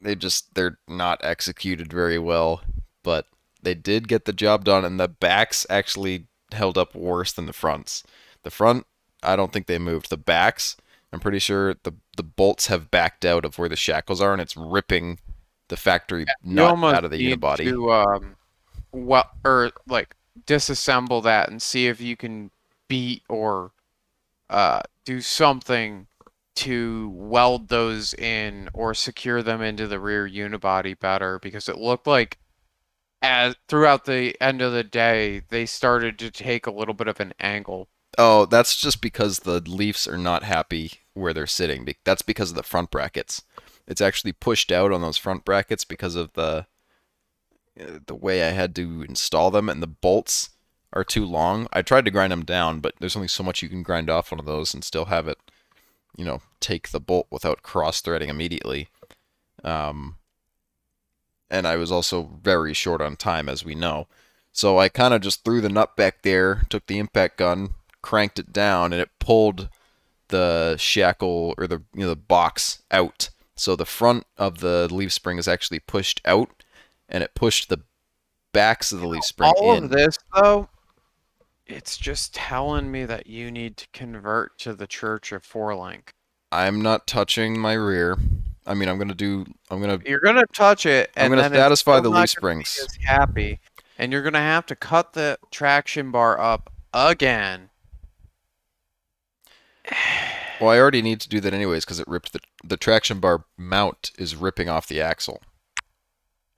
they 0.00 0.14
just 0.14 0.54
they're 0.54 0.78
not 0.88 1.24
executed 1.24 1.92
very 1.92 2.18
well, 2.18 2.62
but 3.04 3.26
they 3.62 3.74
did 3.74 4.08
get 4.08 4.24
the 4.26 4.32
job 4.32 4.64
done, 4.64 4.84
and 4.84 5.00
the 5.00 5.08
backs 5.08 5.66
actually 5.70 6.26
held 6.52 6.76
up 6.78 6.94
worse 6.94 7.32
than 7.32 7.46
the 7.46 7.52
fronts. 7.52 8.02
The 8.42 8.50
front, 8.50 8.86
I 9.22 9.36
don't 9.36 9.52
think 9.52 9.66
they 9.66 9.78
moved. 9.78 10.10
The 10.10 10.16
backs, 10.16 10.76
I'm 11.12 11.20
pretty 11.20 11.38
sure 11.38 11.74
the 11.74 11.94
the 12.16 12.22
bolts 12.22 12.66
have 12.66 12.90
backed 12.90 13.24
out 13.24 13.44
of 13.44 13.58
where 13.58 13.68
the 13.68 13.76
shackles 13.76 14.20
are, 14.20 14.32
and 14.32 14.40
it's 14.40 14.56
ripping 14.56 15.18
the 15.68 15.76
factory 15.76 16.26
You 16.44 16.54
nut 16.54 16.94
out 16.94 17.04
of 17.04 17.10
the 17.10 17.18
unibody. 17.18 17.64
to 17.64 17.92
um, 17.92 18.36
well, 18.92 19.30
or 19.44 19.72
like 19.86 20.14
disassemble 20.46 21.22
that 21.22 21.48
and 21.50 21.60
see 21.60 21.86
if 21.86 22.00
you 22.00 22.16
can 22.16 22.50
beat 22.88 23.22
or 23.28 23.70
uh 24.50 24.80
do 25.04 25.20
something 25.20 26.06
to 26.54 27.10
weld 27.14 27.68
those 27.68 28.12
in 28.14 28.68
or 28.74 28.92
secure 28.92 29.42
them 29.42 29.62
into 29.62 29.86
the 29.86 29.98
rear 29.98 30.28
unibody 30.28 30.98
better 30.98 31.38
because 31.38 31.68
it 31.68 31.78
looked 31.78 32.06
like 32.06 32.38
as 33.22 33.54
throughout 33.68 34.04
the 34.04 34.36
end 34.42 34.60
of 34.60 34.72
the 34.72 34.84
day 34.84 35.42
they 35.48 35.64
started 35.64 36.18
to 36.18 36.30
take 36.30 36.66
a 36.66 36.70
little 36.72 36.94
bit 36.94 37.08
of 37.08 37.20
an 37.20 37.32
angle. 37.40 37.88
Oh, 38.18 38.44
that's 38.46 38.76
just 38.76 39.00
because 39.00 39.40
the 39.40 39.60
Leafs 39.60 40.06
are 40.06 40.18
not 40.18 40.42
happy 40.42 40.92
where 41.14 41.32
they're 41.32 41.46
sitting. 41.46 41.88
That's 42.04 42.22
because 42.22 42.50
of 42.50 42.56
the 42.56 42.62
front 42.62 42.90
brackets. 42.90 43.42
It's 43.86 44.00
actually 44.00 44.32
pushed 44.32 44.70
out 44.70 44.92
on 44.92 45.00
those 45.00 45.16
front 45.16 45.44
brackets 45.44 45.84
because 45.84 46.14
of 46.14 46.32
the 46.34 46.66
uh, 47.80 47.98
the 48.06 48.14
way 48.14 48.42
I 48.42 48.50
had 48.50 48.74
to 48.76 49.02
install 49.02 49.50
them, 49.50 49.68
and 49.68 49.82
the 49.82 49.86
bolts 49.86 50.50
are 50.92 51.04
too 51.04 51.24
long. 51.24 51.68
I 51.72 51.82
tried 51.82 52.04
to 52.04 52.10
grind 52.10 52.32
them 52.32 52.44
down, 52.44 52.80
but 52.80 52.94
there's 53.00 53.16
only 53.16 53.28
so 53.28 53.42
much 53.42 53.62
you 53.62 53.68
can 53.68 53.82
grind 53.82 54.10
off 54.10 54.30
one 54.30 54.38
of 54.38 54.46
those 54.46 54.74
and 54.74 54.84
still 54.84 55.06
have 55.06 55.26
it, 55.26 55.38
you 56.16 56.24
know, 56.24 56.42
take 56.60 56.90
the 56.90 57.00
bolt 57.00 57.28
without 57.30 57.62
cross 57.62 58.02
threading 58.02 58.28
immediately. 58.28 58.88
Um, 59.64 60.16
and 61.50 61.66
I 61.66 61.76
was 61.76 61.90
also 61.90 62.38
very 62.42 62.74
short 62.74 63.00
on 63.00 63.16
time, 63.16 63.48
as 63.48 63.64
we 63.64 63.74
know. 63.74 64.06
So 64.52 64.78
I 64.78 64.90
kind 64.90 65.14
of 65.14 65.22
just 65.22 65.44
threw 65.44 65.62
the 65.62 65.70
nut 65.70 65.96
back 65.96 66.22
there, 66.22 66.62
took 66.68 66.86
the 66.86 66.98
impact 66.98 67.38
gun, 67.38 67.74
cranked 68.02 68.38
it 68.38 68.52
down, 68.52 68.92
and 68.92 69.00
it 69.00 69.10
pulled 69.18 69.68
the 70.28 70.76
shackle 70.78 71.54
or 71.58 71.66
the 71.66 71.82
you 71.94 72.00
know 72.00 72.08
the 72.08 72.16
box 72.16 72.82
out. 72.90 73.30
So 73.56 73.76
the 73.76 73.86
front 73.86 74.26
of 74.36 74.60
the 74.60 74.92
leaf 74.92 75.12
spring 75.12 75.38
is 75.38 75.48
actually 75.48 75.80
pushed 75.80 76.20
out, 76.24 76.64
and 77.08 77.22
it 77.22 77.34
pushed 77.34 77.68
the 77.68 77.82
backs 78.52 78.92
of 78.92 79.00
the 79.00 79.06
leaf 79.08 79.24
spring 79.24 79.52
All 79.56 79.74
in. 79.74 79.84
of 79.84 79.90
this 79.90 80.18
though 80.34 80.68
it's 81.66 81.96
just 81.96 82.34
telling 82.34 82.90
me 82.90 83.04
that 83.04 83.26
you 83.26 83.50
need 83.50 83.76
to 83.78 83.86
convert 83.92 84.58
to 84.58 84.74
the 84.74 84.86
Church 84.86 85.32
of 85.32 85.42
Four 85.44 85.74
Link. 85.74 86.12
I'm 86.50 86.82
not 86.82 87.06
touching 87.06 87.58
my 87.58 87.72
rear. 87.72 88.18
I 88.66 88.74
mean, 88.74 88.88
I'm 88.88 88.98
gonna 88.98 89.14
do. 89.14 89.46
I'm 89.70 89.80
gonna. 89.80 89.98
You're 90.04 90.20
gonna 90.20 90.44
touch 90.52 90.86
it, 90.86 91.10
I'm 91.16 91.30
gonna 91.30 91.48
satisfy 91.48 92.00
the 92.00 92.10
leaf 92.10 92.30
springs. 92.30 92.86
happy, 93.04 93.58
and 93.98 94.12
you're 94.12 94.22
gonna 94.22 94.38
have 94.38 94.66
to 94.66 94.76
cut 94.76 95.14
the 95.14 95.38
traction 95.50 96.10
bar 96.10 96.38
up 96.38 96.70
again. 96.92 97.70
Well, 100.60 100.70
I 100.70 100.78
already 100.78 101.02
need 101.02 101.20
to 101.22 101.28
do 101.28 101.40
that 101.40 101.52
anyways 101.54 101.84
because 101.84 101.98
it 102.00 102.06
ripped 102.08 102.32
the 102.32 102.40
the 102.62 102.76
traction 102.76 103.18
bar 103.20 103.44
mount 103.56 104.12
is 104.18 104.36
ripping 104.36 104.68
off 104.68 104.86
the 104.86 105.00
axle. 105.00 105.42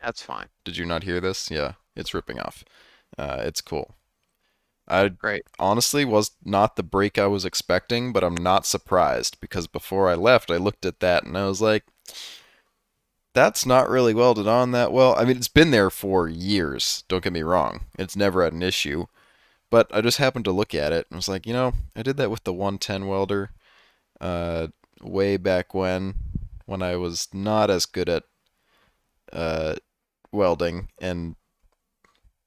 That's 0.01 0.23
fine. 0.23 0.49
Did 0.65 0.77
you 0.77 0.85
not 0.87 1.05
hear 1.05 1.21
this? 1.21 1.51
Yeah, 1.51 1.75
it's 1.97 2.15
ripping 2.15 2.39
off. 2.39 2.65
Uh, 3.17 3.43
it's 3.45 3.61
cool. 3.61 3.95
I 4.87 5.09
Great. 5.09 5.45
honestly 5.59 6.05
was 6.05 6.33
not 6.45 6.77
the 6.77 6.83
break 6.83 7.19
I 7.19 7.27
was 7.27 7.45
expecting, 7.45 8.13
but 8.13 8.23
I'm 8.23 8.35
not 8.37 8.67
surprised 8.67 9.41
because 9.41 9.67
before 9.67 10.11
I 10.11 10.15
left, 10.15 10.51
I 10.51 10.57
looked 10.59 10.85
at 10.85 11.01
that 11.01 11.25
and 11.25 11.39
I 11.39 11.47
was 11.47 11.63
like, 11.63 11.85
that's 13.33 13.67
not 13.67 13.89
really 13.89 14.15
welded 14.15 14.47
on 14.47 14.71
that 14.73 14.93
well. 14.93 15.17
I 15.19 15.25
mean, 15.25 15.37
it's 15.37 15.49
been 15.49 15.71
there 15.71 15.91
for 15.91 16.29
years, 16.29 17.03
don't 17.09 17.25
get 17.25 17.33
me 17.33 17.43
wrong. 17.43 17.87
It's 17.99 18.17
never 18.17 18.45
had 18.45 18.53
an 18.53 18.63
issue. 18.63 19.07
But 19.75 19.93
I 19.93 20.03
just 20.03 20.19
happened 20.19 20.45
to 20.45 20.53
look 20.53 20.73
at 20.73 20.93
it 20.93 21.09
and 21.11 21.17
was 21.17 21.29
like, 21.29 21.49
you 21.49 21.53
know, 21.53 21.73
I 21.97 22.03
did 22.03 22.17
that 22.19 22.31
with 22.31 22.45
the 22.45 22.53
110 22.53 23.09
welder 23.09 23.51
uh, 24.21 24.69
way 25.03 25.37
back 25.37 25.75
when, 25.75 26.15
when 26.65 26.81
I 26.81 26.95
was 26.95 27.27
not 27.35 27.71
as 27.71 27.85
good 27.85 28.09
at 28.09 28.23
uh, 29.33 29.75
welding, 30.31 30.91
and 31.01 31.35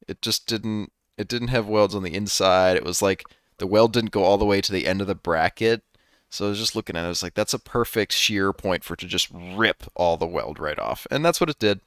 it 0.07 0.21
just 0.21 0.47
didn't 0.47 0.93
it 1.17 1.27
didn't 1.27 1.49
have 1.49 1.67
welds 1.67 1.93
on 1.93 2.03
the 2.03 2.15
inside. 2.15 2.77
It 2.77 2.85
was 2.85 3.01
like 3.01 3.25
the 3.57 3.67
weld 3.67 3.91
didn't 3.91 4.11
go 4.11 4.23
all 4.23 4.37
the 4.37 4.45
way 4.45 4.61
to 4.61 4.71
the 4.71 4.87
end 4.87 5.01
of 5.01 5.07
the 5.07 5.13
bracket, 5.13 5.83
So 6.29 6.45
I 6.45 6.49
was 6.51 6.59
just 6.59 6.77
looking 6.77 6.95
at 6.95 7.03
it, 7.03 7.07
I 7.07 7.09
was 7.09 7.23
like, 7.23 7.33
that's 7.33 7.53
a 7.53 7.59
perfect 7.59 8.13
shear 8.13 8.53
point 8.53 8.85
for 8.85 8.93
it 8.93 9.01
to 9.01 9.05
just 9.05 9.27
rip 9.33 9.83
all 9.95 10.15
the 10.15 10.25
weld 10.25 10.59
right 10.59 10.79
off. 10.79 11.05
And 11.11 11.25
that's 11.25 11.41
what 11.41 11.49
it 11.49 11.59
did. 11.59 11.81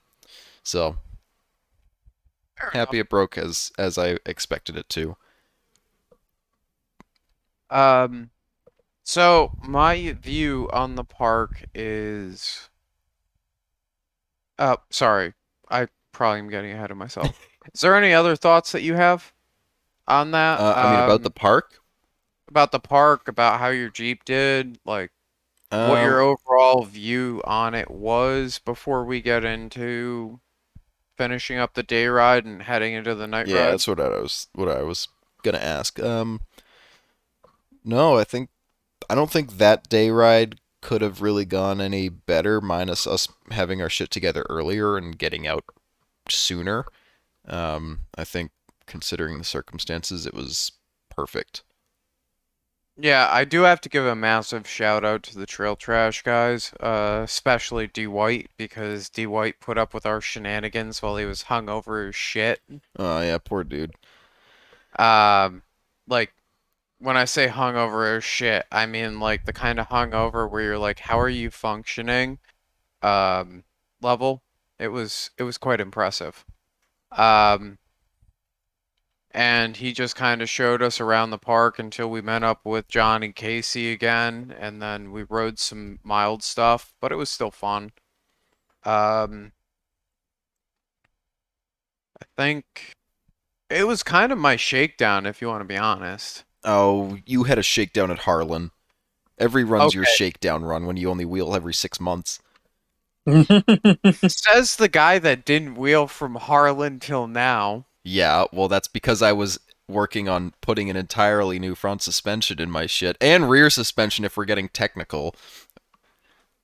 So 0.63 0.99
happy 2.75 2.99
it 2.99 3.09
broke 3.09 3.39
as 3.39 3.73
as 3.79 3.97
I 3.97 4.19
expected 4.27 4.77
it 4.77 4.91
to. 4.91 5.17
Um, 7.71 8.31
so 9.05 9.57
my 9.63 10.13
view 10.15 10.71
on 10.73 10.97
the 10.97 11.05
park 11.05 11.65
is. 11.75 12.71
Uh, 14.59 14.77
sorry, 14.91 15.35
I 15.71 15.89
probably 16.13 16.41
am 16.41 16.51
getting 16.51 16.73
ahead 16.73 16.91
of 16.91 16.97
myself. 16.97 17.51
Is 17.75 17.81
there 17.81 17.97
any 17.97 18.13
other 18.13 18.37
thoughts 18.37 18.73
that 18.73 18.83
you 18.83 18.95
have 18.95 19.33
on 20.09 20.33
that? 20.33 20.65
Uh, 20.65 20.77
I 20.81 20.87
mean 20.87 21.01
about 21.01 21.23
Um, 21.23 21.25
the 21.25 21.31
park. 21.31 21.81
about 22.49 22.73
the 22.73 22.81
park, 22.81 23.29
about 23.29 23.61
how 23.61 23.69
your 23.69 23.89
Jeep 23.91 24.25
did, 24.25 24.79
like 24.85 25.11
what 25.83 26.01
Um, 26.01 26.01
your 26.01 26.21
overall 26.21 26.85
view 26.85 27.43
on 27.45 27.75
it 27.75 27.91
was 27.91 28.61
before 28.61 29.05
we 29.05 29.23
get 29.23 29.45
into 29.45 30.41
finishing 31.19 31.59
up 31.59 31.75
the 31.75 31.83
day 31.85 32.07
ride 32.09 32.45
and 32.47 32.63
heading 32.65 32.95
into 32.95 33.15
the 33.15 33.27
night 33.29 33.49
Yeah, 33.49 33.51
ride. 33.51 33.71
that's 33.71 33.87
what 33.87 34.01
I 34.01 34.09
was 34.09 34.49
what 34.55 34.69
I 34.69 34.83
was 34.83 35.09
gonna 35.43 35.59
ask. 35.59 35.99
Um, 36.01 36.41
no, 37.85 38.19
I 38.19 38.25
think 38.25 38.51
I 39.09 39.15
don't 39.15 39.31
think 39.31 39.59
that 39.59 39.89
day 39.89 40.11
ride 40.11 40.61
could 40.81 41.03
have 41.03 41.21
really 41.21 41.45
gone 41.45 41.81
any 41.81 42.09
better, 42.09 42.61
minus 42.61 43.07
us 43.07 43.29
having 43.51 43.83
our 43.83 43.91
shit 43.91 44.11
together 44.11 44.47
earlier 44.49 44.97
and 44.97 45.19
getting 45.19 45.47
out 45.47 45.65
sooner. 46.29 46.85
Um, 47.47 48.01
I 48.17 48.25
think 48.25 48.51
considering 48.87 49.39
the 49.39 49.45
circumstances, 49.45 50.27
it 50.27 50.35
was 50.35 50.73
perfect. 51.09 51.63
Yeah, 52.97 53.29
I 53.31 53.45
do 53.45 53.63
have 53.63 53.81
to 53.83 53.89
give 53.89 54.05
a 54.05 54.15
massive 54.15 54.69
shout 54.69 55.05
out 55.05 55.23
to 55.25 55.39
the 55.39 55.47
Trail 55.47 55.75
Trash 55.75 56.23
guys, 56.23 56.73
uh, 56.81 57.23
especially 57.25 57.87
D 57.87 58.07
White, 58.07 58.51
because 58.59 59.09
D 59.09 59.27
White 59.27 59.59
put 59.61 59.79
up 59.79 59.95
with 59.95 60.05
our 60.05 60.21
shenanigans 60.21 61.01
while 61.01 61.17
he 61.17 61.25
was 61.25 61.43
hung 61.43 61.71
over 61.71 62.09
as 62.09 62.15
shit. 62.15 62.61
Oh 62.99 63.23
yeah, 63.23 63.39
poor 63.39 63.65
dude. 63.65 63.95
Um, 64.99 65.63
like 66.09 66.33
when 67.01 67.17
I 67.17 67.25
say 67.25 67.49
hungover 67.49 68.17
as 68.17 68.25
shit, 68.25 68.67
I 68.71 68.87
mean 68.87 69.21
like 69.21 69.47
the 69.47 69.53
kind 69.53 69.81
of 69.81 69.89
hungover 69.89 70.49
where 70.51 70.63
you're 70.63 70.79
like, 70.79 71.01
how 71.01 71.19
are 71.19 71.29
you 71.29 71.51
functioning? 71.51 72.39
Um, 73.03 73.65
level. 74.03 74.43
It 74.79 74.89
was 74.89 75.31
it 75.39 75.45
was 75.45 75.59
quite 75.59 75.81
impressive. 75.81 76.45
Um, 77.13 77.79
and 79.33 79.77
he 79.77 79.93
just 79.93 80.17
kind 80.17 80.43
of 80.43 80.51
showed 80.51 80.83
us 80.83 81.01
around 81.01 81.31
the 81.31 81.39
park 81.39 81.79
until 81.79 82.11
we 82.11 82.21
met 82.21 82.43
up 82.43 82.65
with 82.65 82.89
John 82.89 83.23
and 83.23 83.35
Casey 83.35 83.93
again, 83.93 84.55
and 84.59 84.83
then 84.83 85.13
we 85.13 85.23
rode 85.23 85.59
some 85.59 86.01
mild 86.03 86.43
stuff, 86.43 86.93
but 87.01 87.13
it 87.13 87.17
was 87.17 87.31
still 87.31 87.51
fun. 87.51 87.93
Um, 88.85 89.53
I 92.21 92.27
think 92.37 92.95
it 93.71 93.87
was 93.87 94.03
kind 94.03 94.33
of 94.33 94.39
my 94.39 94.57
shakedown, 94.57 95.27
if 95.27 95.41
you 95.41 95.49
want 95.49 95.61
to 95.63 95.65
be 95.65 95.77
honest. 95.77 96.45
Oh, 96.65 97.19
you 97.27 97.45
had 97.45 97.59
a 97.59 97.63
shakedown 97.63 98.11
at 98.11 98.21
Harlan. 98.21 98.71
Every 99.39 99.65
run's 99.65 99.95
your 99.95 100.05
shakedown 100.05 100.65
run 100.65 100.85
when 100.85 100.97
you 100.99 101.11
only 101.11 101.25
wheel 101.25 101.55
every 101.55 101.73
six 101.73 101.99
months. 101.99 102.41
Says 103.27 104.77
the 104.77 104.91
guy 104.91 105.19
that 105.19 105.45
didn't 105.45 105.77
wheel 105.77 106.07
from 106.07 106.35
Harlan 106.35 107.01
till 107.01 107.27
now. 107.27 107.87
Yeah, 108.05 108.45
well, 108.53 108.69
that's 108.69 108.89
because 108.89 109.23
I 109.23 109.33
was 109.33 109.59
working 109.89 110.29
on 110.29 110.55
putting 110.61 110.89
an 110.89 110.97
entirely 110.97 111.59
new 111.59 111.75
front 111.75 112.03
suspension 112.03 112.61
in 112.61 112.71
my 112.71 112.87
shit 112.87 113.17
and 113.21 113.51
rear 113.51 113.69
suspension 113.71 114.25
if 114.25 114.37
we're 114.37 114.45
getting 114.45 114.69
technical. 114.69 115.35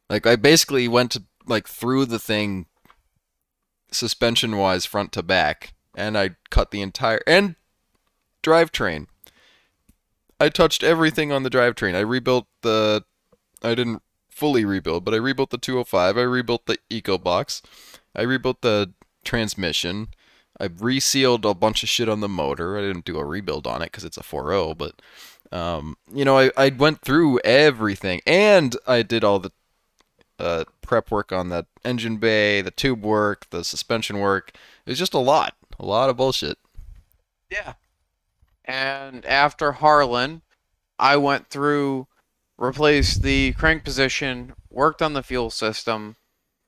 Like 0.09 0.27
I 0.27 0.37
basically 0.37 0.87
went 0.89 1.11
to 1.13 1.25
like 1.47 1.67
through 1.67 2.07
the 2.07 2.19
thing 2.19 2.67
suspension 3.91 4.57
wise 4.57 4.85
front 4.85 5.13
to 5.13 5.23
back 5.23 5.75
and 5.95 6.17
I 6.17 6.37
cut 6.51 6.71
the 6.71 6.83
entire 6.83 7.21
and 7.27 7.57
drivetrain. 8.43 9.07
I 10.39 10.49
touched 10.49 10.83
everything 10.83 11.33
on 11.33 11.43
the 11.43 11.51
drivetrain. 11.51 11.95
I 11.95 12.01
rebuilt 12.01 12.47
the 12.63 13.05
I 13.63 13.75
didn't 13.75 14.03
fully 14.29 14.65
rebuild, 14.65 15.05
but 15.05 15.15
I 15.15 15.19
rebuilt 15.19 15.51
the 15.51 15.59
205. 15.59 16.19
I 16.19 16.23
rebuilt 16.23 16.67
the 16.67 16.79
Eco 16.91 17.17
Box. 17.17 17.63
I 18.15 18.23
rebuilt 18.23 18.61
the 18.61 18.93
transmission. 19.25 20.09
I 20.61 20.69
resealed 20.69 21.45
a 21.45 21.55
bunch 21.55 21.83
of 21.83 21.89
shit 21.89 22.09
on 22.09 22.21
the 22.21 22.29
motor. 22.29 22.77
I 22.77 22.83
didn't 22.83 23.05
do 23.05 23.19
a 23.19 23.25
rebuild 23.25 23.67
on 23.67 23.83
it 23.83 23.87
because 23.87 24.05
it's 24.05 24.17
a 24.17 24.23
4.0, 24.23 24.77
but 24.77 25.03
um, 25.57 25.97
you 26.13 26.25
know, 26.25 26.39
I, 26.39 26.51
I 26.57 26.69
went 26.71 27.03
through 27.03 27.41
everything 27.41 28.21
and 28.27 28.77
I 28.87 29.03
did 29.03 29.25
all 29.25 29.39
the 29.39 29.53
uh, 30.39 30.65
prep 30.83 31.11
work 31.11 31.33
on 31.33 31.49
the 31.49 31.67
engine 31.85 32.19
bay, 32.19 32.61
the 32.61 32.71
tube 32.71 33.03
work, 33.03 33.49
the 33.51 33.65
suspension 33.65 34.19
work. 34.19 34.53
It 34.85 34.91
was 34.91 34.99
just 34.99 35.15
a 35.15 35.19
lot, 35.19 35.55
a 35.79 35.87
lot 35.87 36.11
of 36.11 36.17
bullshit. 36.17 36.59
Yeah. 37.51 37.75
And 38.67 39.25
after 39.27 39.73
Harlan, 39.73 40.43
I 40.99 41.17
went 41.17 41.49
through, 41.49 42.09
replaced 42.59 43.23
the 43.23 43.53
crank 43.53 43.85
position, 43.85 44.55
worked 44.71 45.03
on 45.03 45.13
the 45.13 45.23
fuel 45.23 45.51
system, 45.51 46.17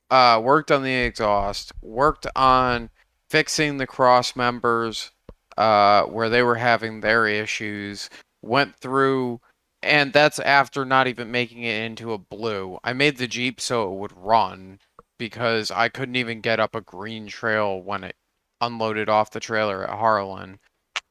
uh, 0.09 0.39
worked 0.43 0.71
on 0.71 0.83
the 0.83 0.93
exhaust, 0.93 1.73
worked 1.81 2.25
on 2.35 2.89
fixing 3.29 3.77
the 3.77 3.87
cross 3.87 4.35
members 4.35 5.11
uh, 5.57 6.03
where 6.03 6.29
they 6.29 6.41
were 6.41 6.55
having 6.55 7.01
their 7.01 7.27
issues, 7.27 8.09
went 8.41 8.75
through, 8.77 9.41
and 9.83 10.13
that's 10.13 10.39
after 10.39 10.85
not 10.85 11.07
even 11.07 11.31
making 11.31 11.63
it 11.63 11.83
into 11.83 12.13
a 12.13 12.17
blue. 12.17 12.79
I 12.83 12.93
made 12.93 13.17
the 13.17 13.27
Jeep 13.27 13.59
so 13.59 13.91
it 13.91 13.97
would 13.97 14.13
run 14.15 14.79
because 15.17 15.69
I 15.69 15.89
couldn't 15.89 16.15
even 16.15 16.39
get 16.41 16.59
up 16.59 16.75
a 16.75 16.81
green 16.81 17.27
trail 17.27 17.81
when 17.81 18.03
it 18.05 18.15
unloaded 18.61 19.09
off 19.09 19.31
the 19.31 19.39
trailer 19.39 19.83
at 19.83 19.97
Harlan 19.97 20.59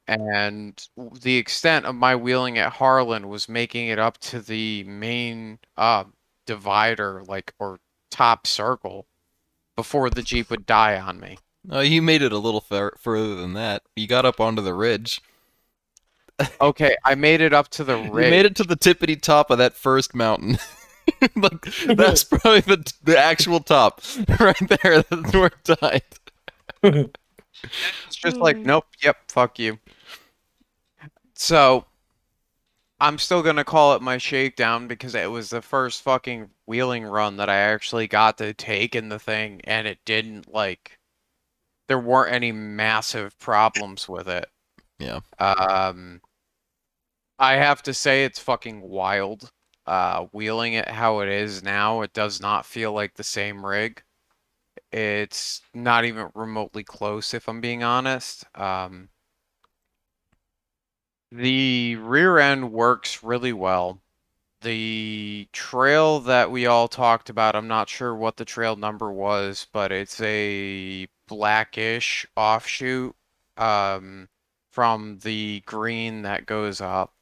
and 0.09 0.83
the 1.21 1.37
extent 1.37 1.85
of 1.85 1.95
my 1.95 2.17
wheeling 2.17 2.59
at 2.59 2.73
Harlan 2.73 3.29
was 3.29 3.49
making 3.49 3.89
it 3.89 3.99
up 3.99 4.19
to 4.19 4.41
the 4.41 4.83
main 4.85 5.59
uh, 5.77 6.05
divider, 6.47 7.23
like 7.29 7.53
or 7.59 7.79
top 8.11 8.47
circle, 8.47 9.07
before 9.77 10.11
the 10.11 10.23
jeep 10.23 10.51
would 10.51 10.67
die 10.67 10.99
on 10.99 11.21
me. 11.21 11.39
Oh, 11.71 11.81
you 11.81 12.01
made 12.01 12.23
it 12.23 12.33
a 12.33 12.39
little 12.39 12.63
fur- 12.63 12.97
further 12.99 13.35
than 13.35 13.53
that. 13.53 13.83
You 13.95 14.07
got 14.07 14.25
up 14.25 14.41
onto 14.41 14.63
the 14.63 14.75
ridge. 14.75 15.21
Okay, 16.61 16.97
I 17.05 17.15
made 17.15 17.41
it 17.41 17.53
up 17.53 17.69
to 17.71 17.85
the 17.85 17.99
You 18.03 18.13
ridge. 18.13 18.31
made 18.31 18.47
it 18.47 18.57
to 18.57 18.65
the 18.65 18.77
tippity 18.77 19.21
top 19.21 19.51
of 19.51 19.59
that 19.59 19.75
first 19.75 20.15
mountain. 20.15 20.57
like, 21.37 21.63
that's 21.87 22.25
probably 22.25 22.61
the 22.61 22.93
the 23.03 23.19
actual 23.19 23.61
top 23.61 24.01
right 24.41 24.57
there. 24.83 25.03
That's 25.03 25.33
where 25.33 25.47
it 25.47 25.79
died. 25.81 26.03
It's 28.07 28.17
just 28.17 28.37
like, 28.37 28.57
nope, 28.57 28.87
yep, 29.03 29.17
fuck 29.29 29.59
you. 29.59 29.79
So, 31.41 31.87
I'm 32.99 33.17
still 33.19 33.43
gonna 33.43 33.65
call 33.65 33.95
it 33.95 34.03
my 34.03 34.19
shakedown 34.19 34.89
because 34.89 35.15
it 35.15 35.31
was 35.31 35.51
the 35.51 35.63
first 35.63 36.03
fucking 36.03 36.51
wheeling 36.67 37.05
run 37.05 37.37
that 37.37 37.49
I 37.49 37.59
actually 37.59 38.09
got 38.09 38.39
to 38.39 38.53
take 38.53 38.97
in 38.97 39.09
the 39.09 39.21
thing, 39.21 39.61
and 39.63 39.87
it 39.87 39.99
didn't 40.05 40.53
like. 40.53 40.99
There 41.87 42.01
weren't 42.01 42.35
any 42.35 42.51
massive 42.53 43.39
problems 43.39 44.09
with 44.09 44.29
it. 44.29 44.47
Yeah. 44.99 45.21
Um, 45.39 46.21
I 47.39 47.55
have 47.55 47.83
to 47.85 47.95
say 47.95 48.25
it's 48.25 48.41
fucking 48.41 48.81
wild. 48.83 49.51
Uh, 49.87 50.27
wheeling 50.33 50.75
it 50.75 50.89
how 50.89 51.21
it 51.21 51.29
is 51.29 51.63
now, 51.63 52.03
it 52.03 52.13
does 52.13 52.41
not 52.41 52.67
feel 52.67 52.93
like 52.93 53.15
the 53.15 53.25
same 53.25 53.65
rig. 53.65 54.03
It's 54.93 55.63
not 55.73 56.05
even 56.05 56.31
remotely 56.35 56.85
close, 56.85 57.33
if 57.33 57.49
I'm 57.49 57.61
being 57.61 57.85
honest. 57.85 58.45
Um, 58.57 59.09
the 61.31 61.97
rear 61.97 62.39
end 62.39 62.73
works 62.73 63.23
really 63.23 63.53
well. 63.53 64.01
The 64.63 65.49
trail 65.53 66.21
that 66.21 66.51
we 66.51 66.67
all 66.67 66.89
talked 66.89 67.31
about, 67.31 67.55
I'm 67.55 67.69
not 67.69 67.89
sure 67.89 68.15
what 68.15 68.37
the 68.37 68.45
trail 68.45 68.75
number 68.75 69.13
was, 69.13 69.67
but 69.73 69.93
it's 69.93 70.21
a 70.21 71.07
blackish 71.29 72.27
offshoot 72.37 73.15
um, 73.57 74.29
from 74.71 75.19
the 75.23 75.63
green 75.67 76.23
that 76.23 76.47
goes 76.47 76.81
up 76.81 77.15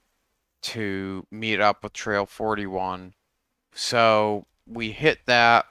to 0.62 1.26
meet 1.30 1.60
up 1.60 1.82
with 1.82 1.92
Trail 1.92 2.26
41. 2.26 3.12
So 3.72 4.46
we 4.66 4.92
hit 4.92 5.18
that. 5.26 5.66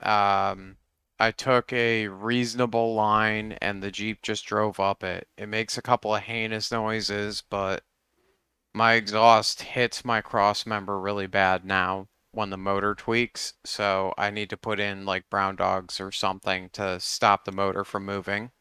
Um, 0.00 0.76
I 1.18 1.30
took 1.30 1.72
a 1.72 2.08
reasonable 2.08 2.94
line 2.94 3.52
and 3.62 3.82
the 3.82 3.90
Jeep 3.90 4.20
just 4.20 4.44
drove 4.44 4.78
up 4.78 5.02
it. 5.02 5.26
It 5.38 5.46
makes 5.48 5.78
a 5.78 5.82
couple 5.82 6.14
of 6.14 6.24
heinous 6.24 6.70
noises, 6.70 7.40
but 7.40 7.82
my 8.74 8.94
exhaust 8.94 9.62
hits 9.62 10.04
my 10.04 10.20
cross 10.22 10.66
member 10.66 11.00
really 11.00 11.26
bad 11.26 11.64
now 11.64 12.08
when 12.32 12.50
the 12.50 12.58
motor 12.58 12.94
tweaks, 12.94 13.54
so 13.64 14.14
I 14.18 14.30
need 14.30 14.50
to 14.50 14.56
put 14.58 14.80
in 14.80 15.06
like 15.06 15.30
brown 15.30 15.56
dogs 15.56 16.00
or 16.00 16.12
something 16.12 16.70
to 16.74 17.00
stop 17.00 17.44
the 17.46 17.52
motor 17.52 17.84
from 17.84 18.04
moving. 18.06 18.52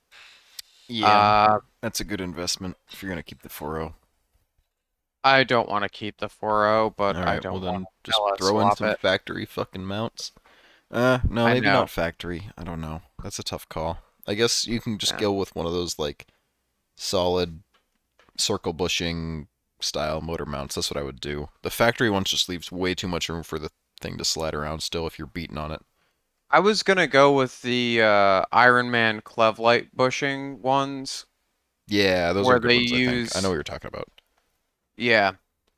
Yeah, 0.87 1.33
Uh, 1.45 1.59
that's 1.81 1.99
a 1.99 2.03
good 2.03 2.21
investment 2.21 2.77
if 2.91 3.01
you're 3.01 3.09
gonna 3.11 3.23
keep 3.23 3.41
the 3.41 3.49
4.0. 3.49 3.95
I 5.23 5.43
don't 5.43 5.67
want 5.67 5.81
to 5.81 5.89
keep 5.89 6.17
the 6.19 6.29
4.0, 6.29 6.95
but 6.95 7.15
All 7.15 7.23
I 7.25 7.35
right, 7.35 7.39
don't 7.39 7.49
well 7.49 7.61
then 7.61 7.87
just 8.03 8.21
throw 8.35 8.59
in 8.59 8.71
some 8.71 8.91
it. 8.91 8.99
factory 8.99 9.45
fucking 9.45 9.85
mounts. 9.85 10.33
Uh, 10.91 11.19
no, 11.29 11.45
I 11.45 11.53
maybe 11.53 11.67
know. 11.67 11.73
not 11.73 11.89
factory. 11.89 12.49
I 12.57 12.63
don't 12.63 12.81
know. 12.81 13.01
That's 13.23 13.39
a 13.39 13.43
tough 13.43 13.67
call. 13.69 13.99
I 14.27 14.33
guess 14.33 14.67
you 14.67 14.79
can 14.81 14.97
just 14.97 15.13
Yeah. 15.13 15.19
go 15.21 15.33
with 15.33 15.55
one 15.55 15.65
of 15.65 15.71
those 15.71 15.97
like 15.97 16.27
solid 16.97 17.63
circle 18.37 18.73
bushing 18.73 19.47
style 19.79 20.21
motor 20.21 20.45
mounts. 20.45 20.75
That's 20.75 20.91
what 20.91 20.99
I 20.99 21.03
would 21.03 21.19
do. 21.21 21.49
The 21.61 21.69
factory 21.71 22.09
ones 22.09 22.29
just 22.29 22.49
leaves 22.49 22.71
way 22.71 22.93
too 22.93 23.07
much 23.07 23.29
room 23.29 23.43
for 23.43 23.57
the 23.57 23.71
thing 23.99 24.17
to 24.17 24.25
slide 24.25 24.53
around 24.53 24.81
still 24.81 25.07
if 25.07 25.17
you're 25.17 25.27
beating 25.27 25.57
on 25.57 25.71
it. 25.71 25.81
I 26.49 26.59
was 26.59 26.83
gonna 26.83 27.07
go 27.07 27.31
with 27.31 27.61
the 27.61 28.01
uh, 28.01 28.43
Iron 28.51 28.91
Man 28.91 29.21
Clevite 29.21 29.89
bushing 29.93 30.61
ones. 30.61 31.25
Yeah, 31.87 32.33
those 32.33 32.45
Where 32.45 32.57
are 32.57 32.59
good 32.59 32.69
they 32.69 32.77
ones, 32.77 32.91
I 32.91 32.95
think. 33.05 33.35
I 33.35 33.39
know 33.41 33.49
what 33.49 33.53
you're 33.55 33.63
talking 33.63 33.87
about. 33.87 34.09
Yeah. 34.97 35.33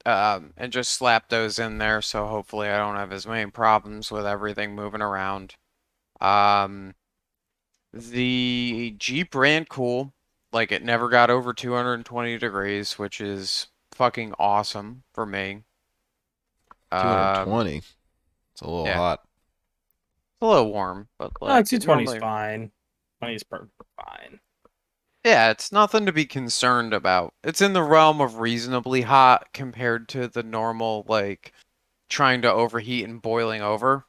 Um, 0.05 0.51
and 0.57 0.73
just 0.73 0.91
slap 0.91 1.29
those 1.29 1.57
in 1.57 1.77
there 1.77 2.01
so 2.01 2.27
hopefully 2.27 2.67
I 2.67 2.77
don't 2.77 2.97
have 2.97 3.13
as 3.13 3.25
many 3.25 3.49
problems 3.49 4.11
with 4.11 4.25
everything 4.25 4.75
moving 4.75 5.01
around. 5.01 5.55
Um, 6.19 6.95
the 7.93 8.95
Jeep 8.97 9.33
ran 9.33 9.65
cool. 9.65 10.13
Like 10.51 10.71
it 10.71 10.83
never 10.83 11.09
got 11.09 11.29
over 11.29 11.53
220 11.53 12.37
degrees, 12.37 12.99
which 12.99 13.21
is 13.21 13.67
fucking 13.91 14.33
awesome 14.37 15.03
for 15.13 15.25
me. 15.25 15.63
Um, 16.91 17.01
220. 17.01 17.77
It's 17.77 18.61
a 18.61 18.65
little 18.65 18.85
yeah. 18.85 18.95
hot. 18.95 19.21
it's 19.23 20.41
a 20.41 20.45
little 20.45 20.71
warm, 20.71 21.07
but 21.17 21.31
No, 21.41 21.47
like 21.47 21.65
two 21.65 21.79
twenty 21.79 22.03
is 22.03 22.15
fine. 22.15 22.71
Twenty 23.19 23.35
is 23.35 23.43
per- 23.43 23.67
fine. 23.97 24.39
Yeah, 25.23 25.51
it's 25.51 25.71
nothing 25.71 26.05
to 26.05 26.11
be 26.11 26.25
concerned 26.25 26.93
about. 26.93 27.33
It's 27.43 27.61
in 27.61 27.73
the 27.73 27.83
realm 27.83 28.19
of 28.19 28.39
reasonably 28.39 29.01
hot 29.01 29.53
compared 29.53 30.09
to 30.09 30.27
the 30.27 30.43
normal, 30.43 31.05
like, 31.07 31.53
trying 32.09 32.41
to 32.41 32.51
overheat 32.51 33.05
and 33.07 33.21
boiling 33.21 33.61
over 33.61 34.05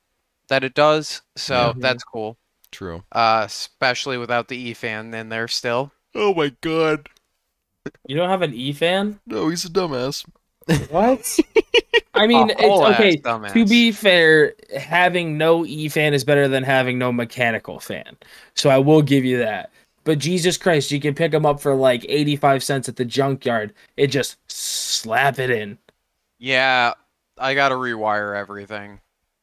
that 0.49 0.65
it 0.65 0.75
does. 0.75 1.23
So 1.37 1.75
Yeah. 1.77 1.83
that's 1.83 2.05
cool. 2.05 2.37
True. 2.73 3.05
Uh, 3.13 3.43
especially 3.47 4.19
without 4.19 4.49
the 4.49 4.57
E 4.57 4.75
fan 4.75 5.15
in 5.15 5.29
there 5.29 5.47
still. 5.47 5.93
Oh 6.15 6.35
my 6.35 6.53
god. 6.61 7.09
You 8.07 8.17
don't 8.17 8.29
have 8.29 8.43
an 8.43 8.53
E 8.55 8.73
fan? 8.73 9.21
No, 9.27 9.49
he's 9.49 9.65
a 9.65 9.69
dumbass. 9.69 10.25
What? 10.91 11.39
I 12.15 12.27
mean, 12.27 12.51
A 12.51 12.55
it's 12.59 12.81
ass 12.81 12.95
okay. 12.95 13.17
dumbass. 13.19 13.53
To 13.53 13.65
be 13.67 13.93
fair, 13.93 14.55
having 14.77 15.39
no 15.39 15.65
E 15.65 15.89
fan 15.89 16.15
is 16.15 16.25
better 16.25 16.49
than 16.49 16.65
having 16.65 16.99
no 16.99 17.13
mechanical 17.13 17.79
fan. 17.79 18.17
So 18.55 18.71
I 18.71 18.79
will 18.79 19.03
give 19.03 19.25
you 19.25 19.39
that. 19.39 19.71
But 20.05 20.19
Jesus 20.19 20.57
Christ, 20.57 20.91
you 20.91 21.01
can 21.01 21.15
pick 21.15 21.33
them 21.33 21.47
up 21.47 21.61
for 21.61 21.75
like 21.75 22.05
85 22.09 22.63
cents 22.63 22.89
at 22.89 22.97
the 22.97 23.05
junkyard. 23.05 23.73
It 23.97 24.09
just 24.09 24.37
slap 24.47 25.39
it 25.39 25.51
in. 25.51 25.79
Yeah, 26.39 26.93
I 27.39 27.55
gotta 27.55 27.75
rewire 27.75 28.37
everything. 28.37 29.01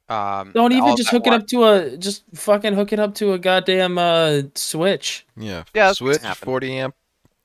Um, 0.07 0.51
Don't 0.53 0.73
even 0.73 0.97
just 0.97 1.09
hook 1.09 1.25
it 1.25 1.33
up 1.33 1.47
to 1.47 1.63
a 1.63 1.97
just 1.97 2.23
fucking 2.35 2.73
hook 2.73 2.91
it 2.91 2.99
up 2.99 3.15
to 3.15 3.31
a 3.31 3.39
goddamn 3.39 3.97
uh 3.97 4.41
switch. 4.55 5.25
Yeah. 5.37 5.63
Yeah, 5.73 5.93
Switch 5.93 6.19
40 6.21 6.77
amp. 6.77 6.95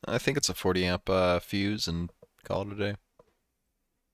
I 0.04 0.18
think 0.18 0.36
it's 0.36 0.48
a 0.48 0.54
40 0.54 0.84
amp 0.84 1.08
uh, 1.08 1.38
fuse 1.38 1.88
and 1.88 2.10
call 2.44 2.62
it 2.62 2.72
a 2.72 2.74
day. 2.74 2.94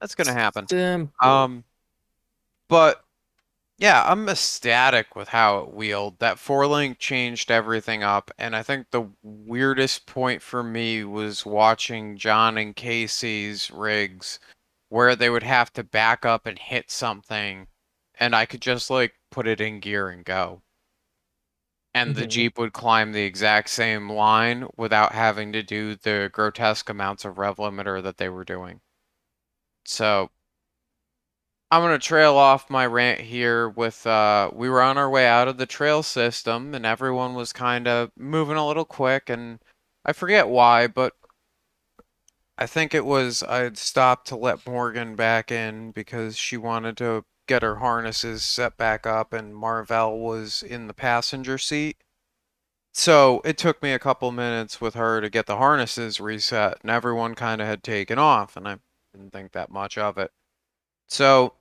That's 0.01 0.15
gonna 0.15 0.33
happen. 0.33 0.67
Damn. 0.69 1.13
Um, 1.23 1.65
but 2.69 3.03
yeah, 3.83 4.05
I'm 4.07 4.29
ecstatic 4.29 5.15
with 5.17 5.29
how 5.29 5.59
it 5.59 5.75
wheeled. 5.75 6.19
That 6.21 6.39
four 6.39 6.67
link 6.67 6.99
changed 6.99 7.51
everything 7.51 8.03
up, 8.03 8.31
and 8.39 8.57
I 8.57 8.63
think 8.63 8.91
the 8.91 9.11
weirdest 9.23 10.07
point 10.07 10.41
for 10.43 10.63
me 10.63 11.05
was 11.05 11.45
watching 11.45 12.17
John 12.17 12.57
and 12.59 12.75
Casey's 12.77 13.71
rigs, 13.71 14.39
where 14.89 15.17
they 15.17 15.31
would 15.31 15.43
have 15.45 15.73
to 15.75 15.85
back 15.85 16.25
up 16.25 16.47
and 16.47 16.59
hit 16.59 16.91
something, 16.91 17.69
and 18.15 18.37
I 18.37 18.47
could 18.47 18.63
just 18.63 18.91
like 18.91 19.15
put 19.33 19.49
it 19.49 19.61
in 19.61 19.81
gear 19.81 20.09
and 20.11 20.25
go. 20.25 20.63
And 21.95 22.15
the 22.15 22.27
Mhm. 22.27 22.29
Jeep 22.29 22.59
would 22.59 22.75
climb 22.75 23.13
the 23.13 23.23
exact 23.23 23.71
same 23.71 24.11
line 24.13 24.69
without 24.77 25.13
having 25.13 25.55
to 25.55 25.63
do 25.63 25.95
the 25.97 26.29
grotesque 26.31 26.91
amounts 26.91 27.25
of 27.25 27.39
rev 27.39 27.57
limiter 27.57 28.03
that 28.03 28.19
they 28.19 28.29
were 28.29 28.45
doing. 28.45 28.83
So 29.85 30.31
I'm 31.73 31.81
gonna 31.81 31.99
trail 31.99 32.37
off 32.37 32.69
my 32.69 32.85
rant 32.85 33.21
here 33.21 33.67
with 33.67 34.07
uh 34.07 34.51
we 34.53 34.69
were 34.69 34.83
on 34.83 34.99
our 34.99 35.09
way 35.09 35.27
out 35.27 35.49
of 35.49 35.57
the 35.57 35.65
trail 35.65 36.03
system 36.03 36.75
and 36.75 36.85
everyone 36.85 37.33
was 37.35 37.55
kind 37.55 37.89
of 37.89 38.11
moving 38.15 38.59
a 38.59 38.67
little 38.67 38.85
quick 38.85 39.31
and 39.31 39.59
I 40.05 40.13
forget 40.13 40.49
why, 40.49 40.87
but 40.87 41.15
I 42.59 42.67
think 42.67 42.93
it 42.93 43.07
was 43.07 43.43
I'd 43.43 43.79
stopped 43.79 44.27
to 44.29 44.37
let 44.37 44.67
Morgan 44.67 45.17
back 45.17 45.51
in 45.51 45.93
because 45.93 46.37
she 46.37 46.59
wanted 46.59 46.99
to 46.99 47.25
get 47.47 47.63
her 47.63 47.77
harnesses 47.77 48.43
set 48.45 48.77
back 48.77 49.07
up 49.07 49.33
and 49.33 49.57
Marvell 49.57 50.19
was 50.19 50.63
in 50.63 50.89
the 50.89 50.95
passenger 50.95 51.57
seat. 51.57 51.97
So 52.93 53.41
it 53.47 53.57
took 53.57 53.83
me 53.83 53.93
a 53.95 53.99
couple 53.99 54.31
minutes 54.31 54.79
with 54.81 54.93
her 54.95 55.23
to 55.23 55.31
get 55.31 55.47
the 55.47 55.57
harnesses 55.57 56.21
reset 56.21 56.81
and 56.83 56.91
everyone 56.91 57.35
kind 57.35 57.63
of 57.63 57.67
had 57.67 57.83
taken 57.83 58.19
off 58.19 58.59
and 58.59 58.69
I 58.69 58.77
didn't 59.15 59.33
think 59.33 59.53
that 59.53 59.71
much 59.71 59.97
of 59.97 60.19
it. 60.19 60.33
So 61.09 61.55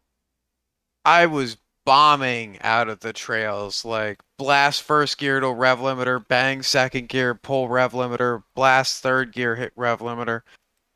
I 1.06 1.26
was 1.26 1.58
bombing 1.86 2.60
out 2.62 2.90
of 2.90 3.00
the 3.00 3.14
trails, 3.14 3.84
like 3.84 4.22
blast 4.38 4.84
first 4.84 5.18
gear 5.18 5.40
to 5.40 5.52
rev 5.52 5.80
limiter, 5.80 6.26
bang 6.28 6.62
second 6.62 7.10
gear, 7.10 7.34
pull 7.34 7.70
rev 7.70 7.94
limiter, 7.94 8.44
blast 8.56 9.02
third 9.02 9.32
gear, 9.32 9.56
hit 9.56 9.74
rev 9.76 10.00
limiter. 10.00 10.42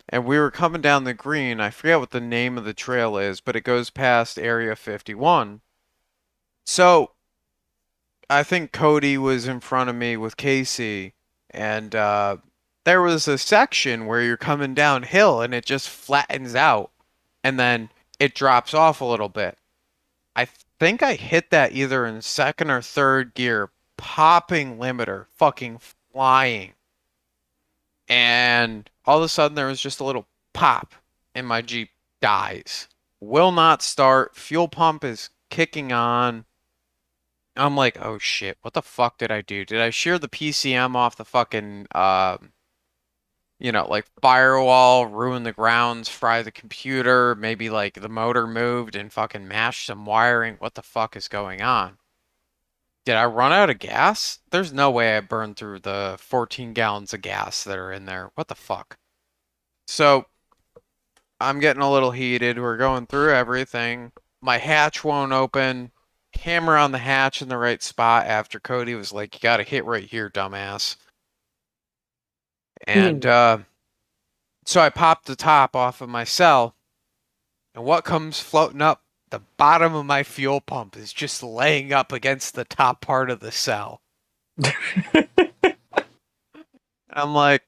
And 0.09 0.25
we 0.25 0.37
were 0.37 0.51
coming 0.51 0.81
down 0.81 1.03
the 1.03 1.13
green. 1.15 1.59
I 1.59 1.71
forget 1.71 1.99
what 1.99 2.11
the 2.11 2.21
name 2.21 2.57
of 2.57 2.65
the 2.65 2.73
trail 2.73 3.17
is, 3.17 3.41
but 3.41 3.55
it 3.55 3.63
goes 3.63 3.89
past 3.89 4.37
Area 4.37 4.75
51. 4.75 5.61
So 6.65 7.11
I 8.29 8.43
think 8.43 8.71
Cody 8.71 9.17
was 9.17 9.47
in 9.47 9.59
front 9.59 9.89
of 9.89 9.95
me 9.95 10.15
with 10.17 10.37
Casey, 10.37 11.13
and 11.49 11.95
uh, 11.95 12.37
there 12.85 13.01
was 13.01 13.27
a 13.27 13.37
section 13.37 14.05
where 14.05 14.21
you're 14.21 14.37
coming 14.37 14.75
downhill 14.75 15.41
and 15.41 15.53
it 15.53 15.65
just 15.65 15.89
flattens 15.89 16.55
out 16.55 16.91
and 17.43 17.59
then 17.59 17.89
it 18.19 18.35
drops 18.35 18.73
off 18.73 19.01
a 19.01 19.05
little 19.05 19.29
bit. 19.29 19.57
I 20.35 20.47
think 20.79 21.01
I 21.01 21.13
hit 21.15 21.49
that 21.51 21.71
either 21.71 22.05
in 22.05 22.21
second 22.21 22.69
or 22.69 22.81
third 22.81 23.33
gear, 23.33 23.69
popping 23.97 24.77
limiter, 24.77 25.27
fucking 25.35 25.79
flying. 26.11 26.73
And 28.07 28.89
all 29.05 29.17
of 29.17 29.23
a 29.23 29.29
sudden 29.29 29.55
there 29.55 29.67
was 29.67 29.81
just 29.81 29.99
a 29.99 30.03
little 30.03 30.27
pop 30.53 30.93
and 31.33 31.47
my 31.47 31.61
Jeep 31.61 31.89
dies. 32.21 32.87
Will 33.19 33.51
not 33.51 33.81
start. 33.81 34.35
Fuel 34.35 34.67
pump 34.67 35.03
is 35.03 35.29
kicking 35.49 35.91
on. 35.91 36.45
I'm 37.57 37.77
like, 37.77 37.97
oh 38.03 38.17
shit, 38.17 38.57
what 38.61 38.73
the 38.73 38.81
fuck 38.81 39.17
did 39.17 39.31
I 39.31 39.41
do? 39.41 39.63
Did 39.63 39.79
I 39.79 39.89
shear 39.89 40.19
the 40.19 40.27
PCM 40.27 40.95
off 40.95 41.15
the 41.15 41.25
fucking 41.25 41.87
um 41.95 42.51
you 43.59 43.71
know, 43.71 43.87
like 43.87 44.05
firewall, 44.21 45.05
ruin 45.07 45.43
the 45.43 45.53
grounds, 45.53 46.09
fry 46.09 46.41
the 46.41 46.51
computer, 46.51 47.35
maybe 47.35 47.69
like 47.69 47.95
the 47.95 48.09
motor 48.09 48.47
moved 48.47 48.95
and 48.95 49.11
fucking 49.13 49.47
mashed 49.47 49.85
some 49.85 50.05
wiring. 50.05 50.55
What 50.59 50.75
the 50.75 50.81
fuck 50.81 51.15
is 51.15 51.27
going 51.27 51.61
on? 51.61 51.97
Did 53.05 53.15
I 53.15 53.25
run 53.25 53.53
out 53.53 53.69
of 53.69 53.79
gas? 53.79 54.39
There's 54.51 54.73
no 54.73 54.89
way 54.89 55.15
I 55.15 55.21
burned 55.21 55.57
through 55.57 55.79
the 55.79 56.17
14 56.19 56.73
gallons 56.73 57.13
of 57.13 57.21
gas 57.21 57.63
that 57.63 57.77
are 57.77 57.91
in 57.91 58.05
there. 58.05 58.31
What 58.35 58.47
the 58.47 58.55
fuck? 58.55 58.97
So, 59.87 60.25
I'm 61.39 61.59
getting 61.59 61.83
a 61.83 61.91
little 61.91 62.11
heated. 62.11 62.59
We're 62.59 62.77
going 62.77 63.05
through 63.05 63.33
everything. 63.33 64.11
My 64.41 64.57
hatch 64.57 65.03
won't 65.03 65.33
open. 65.33 65.91
Hammer 66.41 66.77
on 66.77 66.91
the 66.91 66.97
hatch 66.97 67.41
in 67.41 67.49
the 67.49 67.57
right 67.57 67.81
spot 67.81 68.25
after 68.25 68.59
Cody 68.59 68.95
was 68.95 69.13
like, 69.13 69.35
You 69.35 69.39
gotta 69.41 69.63
hit 69.63 69.85
right 69.85 70.03
here, 70.03 70.29
dumbass. 70.29 70.95
And 72.87 73.25
uh, 73.25 73.59
so 74.65 74.81
I 74.81 74.89
popped 74.89 75.25
the 75.25 75.35
top 75.35 75.75
off 75.75 76.01
of 76.01 76.09
my 76.09 76.23
cell, 76.23 76.75
and 77.73 77.83
what 77.83 78.05
comes 78.05 78.39
floating 78.39 78.81
up 78.81 79.01
the 79.31 79.41
bottom 79.57 79.93
of 79.95 80.05
my 80.05 80.23
fuel 80.23 80.61
pump 80.61 80.95
is 80.95 81.11
just 81.11 81.43
laying 81.43 81.91
up 81.91 82.11
against 82.11 82.55
the 82.55 82.65
top 82.65 83.01
part 83.01 83.29
of 83.29 83.39
the 83.39 83.51
cell. 83.51 84.01
I'm 87.11 87.33
like, 87.33 87.63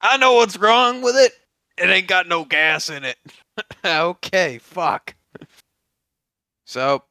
I 0.00 0.16
know 0.16 0.34
what's 0.34 0.56
wrong 0.56 1.02
with 1.02 1.16
it. 1.16 1.32
It 1.76 1.90
ain't 1.90 2.08
got 2.08 2.26
no 2.28 2.44
gas 2.44 2.88
in 2.88 3.04
it. 3.04 3.18
okay, 3.84 4.58
fuck. 4.58 5.14
So, 6.64 7.04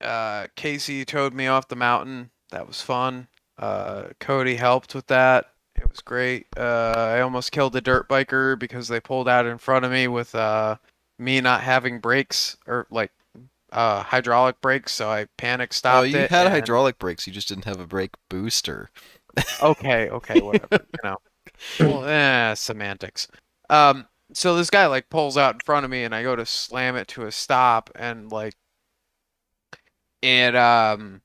uh, 0.00 0.46
Casey 0.54 1.04
towed 1.04 1.34
me 1.34 1.46
off 1.46 1.68
the 1.68 1.76
mountain. 1.76 2.30
That 2.50 2.66
was 2.66 2.80
fun. 2.80 3.28
Uh, 3.58 4.04
Cody 4.20 4.56
helped 4.56 4.94
with 4.94 5.06
that. 5.08 5.46
It 5.84 5.90
was 5.90 6.00
great. 6.00 6.46
Uh, 6.56 6.94
I 6.96 7.20
almost 7.20 7.52
killed 7.52 7.76
a 7.76 7.80
dirt 7.80 8.08
biker 8.08 8.58
because 8.58 8.88
they 8.88 9.00
pulled 9.00 9.28
out 9.28 9.44
in 9.44 9.58
front 9.58 9.84
of 9.84 9.92
me 9.92 10.08
with 10.08 10.34
uh, 10.34 10.76
me 11.18 11.40
not 11.40 11.60
having 11.60 12.00
brakes 12.00 12.56
or 12.66 12.86
like 12.90 13.12
uh, 13.70 14.02
hydraulic 14.02 14.60
brakes, 14.60 14.92
so 14.92 15.10
I 15.10 15.26
panic 15.36 15.72
stopped 15.72 15.98
oh, 15.98 16.02
you 16.04 16.16
it. 16.16 16.30
had 16.30 16.46
and- 16.46 16.54
hydraulic 16.54 16.98
brakes. 16.98 17.26
You 17.26 17.32
just 17.32 17.48
didn't 17.48 17.66
have 17.66 17.80
a 17.80 17.86
brake 17.86 18.14
booster. 18.30 18.90
Okay, 19.62 20.08
okay, 20.08 20.40
whatever. 20.40 20.68
you 20.72 21.00
know, 21.02 21.16
well, 21.80 22.04
eh, 22.06 22.54
semantics. 22.54 23.28
Um, 23.68 24.06
so 24.32 24.56
this 24.56 24.70
guy 24.70 24.86
like 24.86 25.10
pulls 25.10 25.36
out 25.36 25.54
in 25.54 25.60
front 25.60 25.84
of 25.84 25.90
me, 25.90 26.04
and 26.04 26.14
I 26.14 26.22
go 26.22 26.34
to 26.36 26.46
slam 26.46 26.96
it 26.96 27.08
to 27.08 27.26
a 27.26 27.32
stop, 27.32 27.90
and 27.94 28.32
like 28.32 28.54
it 30.22 30.56
um. 30.56 31.20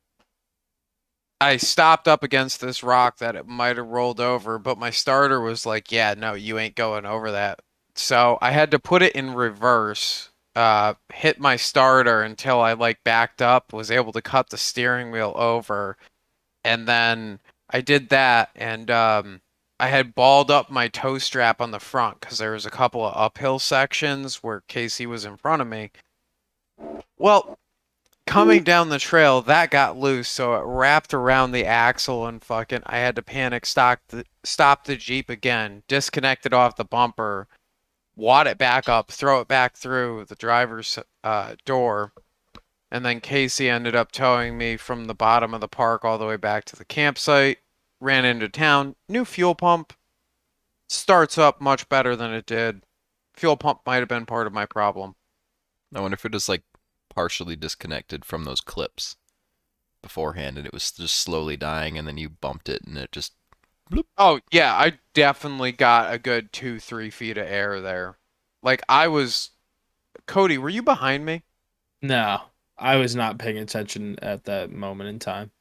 I 1.41 1.57
stopped 1.57 2.07
up 2.07 2.23
against 2.23 2.59
this 2.61 2.83
rock 2.83 3.17
that 3.19 3.35
it 3.35 3.47
might 3.47 3.77
have 3.77 3.87
rolled 3.87 4.19
over, 4.19 4.59
but 4.59 4.77
my 4.77 4.89
starter 4.89 5.39
was 5.39 5.65
like, 5.65 5.91
"Yeah, 5.91 6.13
no, 6.17 6.33
you 6.33 6.59
ain't 6.59 6.75
going 6.75 7.05
over 7.05 7.31
that." 7.31 7.61
So 7.95 8.37
I 8.41 8.51
had 8.51 8.71
to 8.71 8.79
put 8.79 9.01
it 9.01 9.13
in 9.15 9.33
reverse, 9.33 10.31
uh, 10.55 10.95
hit 11.13 11.39
my 11.39 11.55
starter 11.55 12.21
until 12.23 12.59
I 12.61 12.73
like 12.73 13.03
backed 13.03 13.41
up, 13.41 13.73
was 13.73 13.91
able 13.91 14.11
to 14.13 14.21
cut 14.21 14.49
the 14.49 14.57
steering 14.57 15.11
wheel 15.11 15.33
over, 15.35 15.97
and 16.63 16.87
then 16.87 17.39
I 17.69 17.81
did 17.81 18.09
that, 18.09 18.49
and 18.55 18.91
um, 18.91 19.41
I 19.79 19.87
had 19.87 20.15
balled 20.15 20.51
up 20.51 20.69
my 20.69 20.87
toe 20.89 21.17
strap 21.19 21.61
on 21.61 21.71
the 21.71 21.79
front 21.79 22.19
because 22.21 22.39
there 22.39 22.51
was 22.51 22.65
a 22.65 22.71
couple 22.71 23.05
of 23.05 23.15
uphill 23.15 23.59
sections 23.59 24.43
where 24.43 24.63
Casey 24.67 25.05
was 25.05 25.25
in 25.25 25.37
front 25.37 25.61
of 25.61 25.67
me. 25.67 25.91
Well, 27.17 27.57
coming 28.29 28.63
down 28.63 28.89
the 28.89 28.99
trail, 28.99 29.41
that 29.41 29.71
got 29.71 29.97
loose, 29.97 30.29
so 30.29 30.53
it 30.53 30.63
wrapped 30.63 31.15
around 31.15 31.51
the 31.51 31.65
axle 31.65 32.27
and 32.27 32.43
fucking. 32.43 32.83
I 32.85 32.99
had 32.99 33.15
to 33.15 33.23
panic 33.23 33.65
stop 33.65 33.99
the 34.09 34.23
stop 34.43 34.85
the 34.85 34.95
jeep 34.95 35.29
again, 35.29 35.81
disconnect 35.87 36.45
it 36.45 36.53
off 36.53 36.75
the 36.75 36.85
bumper, 36.85 37.47
wad 38.15 38.45
it 38.45 38.59
back 38.59 38.87
up, 38.87 39.11
throw 39.11 39.41
it 39.41 39.47
back 39.47 39.75
through 39.75 40.25
the 40.29 40.35
driver's 40.35 40.99
uh, 41.23 41.55
door, 41.65 42.13
and 42.91 43.03
then 43.03 43.19
Casey 43.19 43.67
ended 43.67 43.95
up 43.95 44.11
towing 44.11 44.57
me 44.57 44.77
from 44.77 45.05
the 45.05 45.15
bottom 45.15 45.55
of 45.55 45.61
the 45.61 45.67
park 45.67 46.05
all 46.05 46.19
the 46.19 46.27
way 46.27 46.37
back 46.37 46.65
to 46.65 46.75
the 46.75 46.85
campsite. 46.85 47.57
Ran 47.99 48.25
into 48.25 48.47
town, 48.47 48.95
new 49.09 49.25
fuel 49.25 49.55
pump. 49.55 49.91
Starts 50.87 51.37
up 51.37 51.59
much 51.59 51.89
better 51.89 52.15
than 52.15 52.31
it 52.31 52.45
did. 52.45 52.83
Fuel 53.33 53.57
pump 53.57 53.81
might 53.85 53.97
have 53.97 54.07
been 54.07 54.25
part 54.25 54.47
of 54.47 54.53
my 54.53 54.65
problem. 54.65 55.15
I 55.93 55.99
wonder 55.99 56.13
if 56.13 56.23
it 56.23 56.31
was 56.31 56.47
like 56.47 56.63
partially 57.19 57.57
disconnected 57.57 58.23
from 58.23 58.45
those 58.45 58.61
clips 58.61 59.17
beforehand 60.01 60.57
and 60.57 60.65
it 60.65 60.71
was 60.71 60.89
just 60.89 61.17
slowly 61.17 61.57
dying 61.57 61.97
and 61.97 62.07
then 62.07 62.17
you 62.17 62.29
bumped 62.29 62.69
it 62.69 62.81
and 62.87 62.97
it 62.97 63.11
just 63.11 63.33
Oh 64.17 64.39
yeah, 64.51 64.73
I 64.73 64.99
definitely 65.13 65.73
got 65.73 66.13
a 66.13 66.17
good 66.17 66.53
two, 66.53 66.79
three 66.79 67.09
feet 67.09 67.37
of 67.37 67.45
air 67.45 67.81
there. 67.81 68.17
Like 68.63 68.81
I 68.87 69.09
was 69.09 69.49
Cody, 70.27 70.57
were 70.57 70.69
you 70.69 70.81
behind 70.81 71.25
me? 71.25 71.43
No, 72.01 72.43
I 72.77 72.95
was 72.95 73.17
not 73.17 73.37
paying 73.37 73.57
attention 73.57 74.17
at 74.21 74.45
that 74.45 74.71
moment 74.71 75.09
in 75.09 75.19
time. 75.19 75.51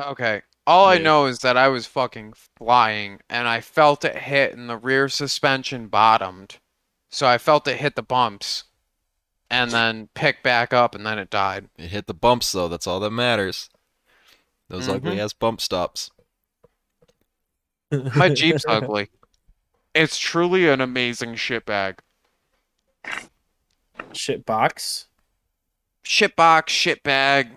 Okay. 0.00 0.42
All 0.68 0.86
I 0.86 0.98
know 0.98 1.26
is 1.26 1.40
that 1.40 1.56
I 1.56 1.66
was 1.66 1.86
fucking 1.86 2.34
flying 2.56 3.18
and 3.28 3.48
I 3.48 3.60
felt 3.60 4.04
it 4.04 4.14
hit 4.14 4.56
and 4.56 4.70
the 4.70 4.76
rear 4.76 5.08
suspension 5.08 5.88
bottomed. 5.88 6.58
So 7.10 7.26
I 7.26 7.38
felt 7.38 7.66
it 7.66 7.78
hit 7.78 7.96
the 7.96 8.04
bumps 8.04 8.64
and 9.52 9.70
then 9.70 10.08
pick 10.14 10.42
back 10.42 10.72
up 10.72 10.94
and 10.94 11.04
then 11.06 11.18
it 11.18 11.30
died. 11.30 11.68
it 11.78 11.88
hit 11.90 12.06
the 12.06 12.14
bumps 12.14 12.50
though, 12.52 12.68
that's 12.68 12.86
all 12.86 12.98
that 13.00 13.10
matters. 13.10 13.68
Those 14.68 14.88
ugly 14.88 15.16
Mhm. 15.16 15.24
ass 15.24 15.32
bump 15.34 15.60
stops. 15.60 16.10
My 18.16 18.28
Jeep's 18.34 18.64
ugly. 18.66 19.10
It's 19.94 20.16
truly 20.16 20.68
an 20.68 20.80
amazing 20.80 21.34
shit 21.36 21.66
bag. 21.66 21.98
Shit 24.12 24.44
box. 24.46 25.06
Shit 26.02 26.34
box. 26.36 26.72
Shit 26.72 27.02
bag. 27.02 27.50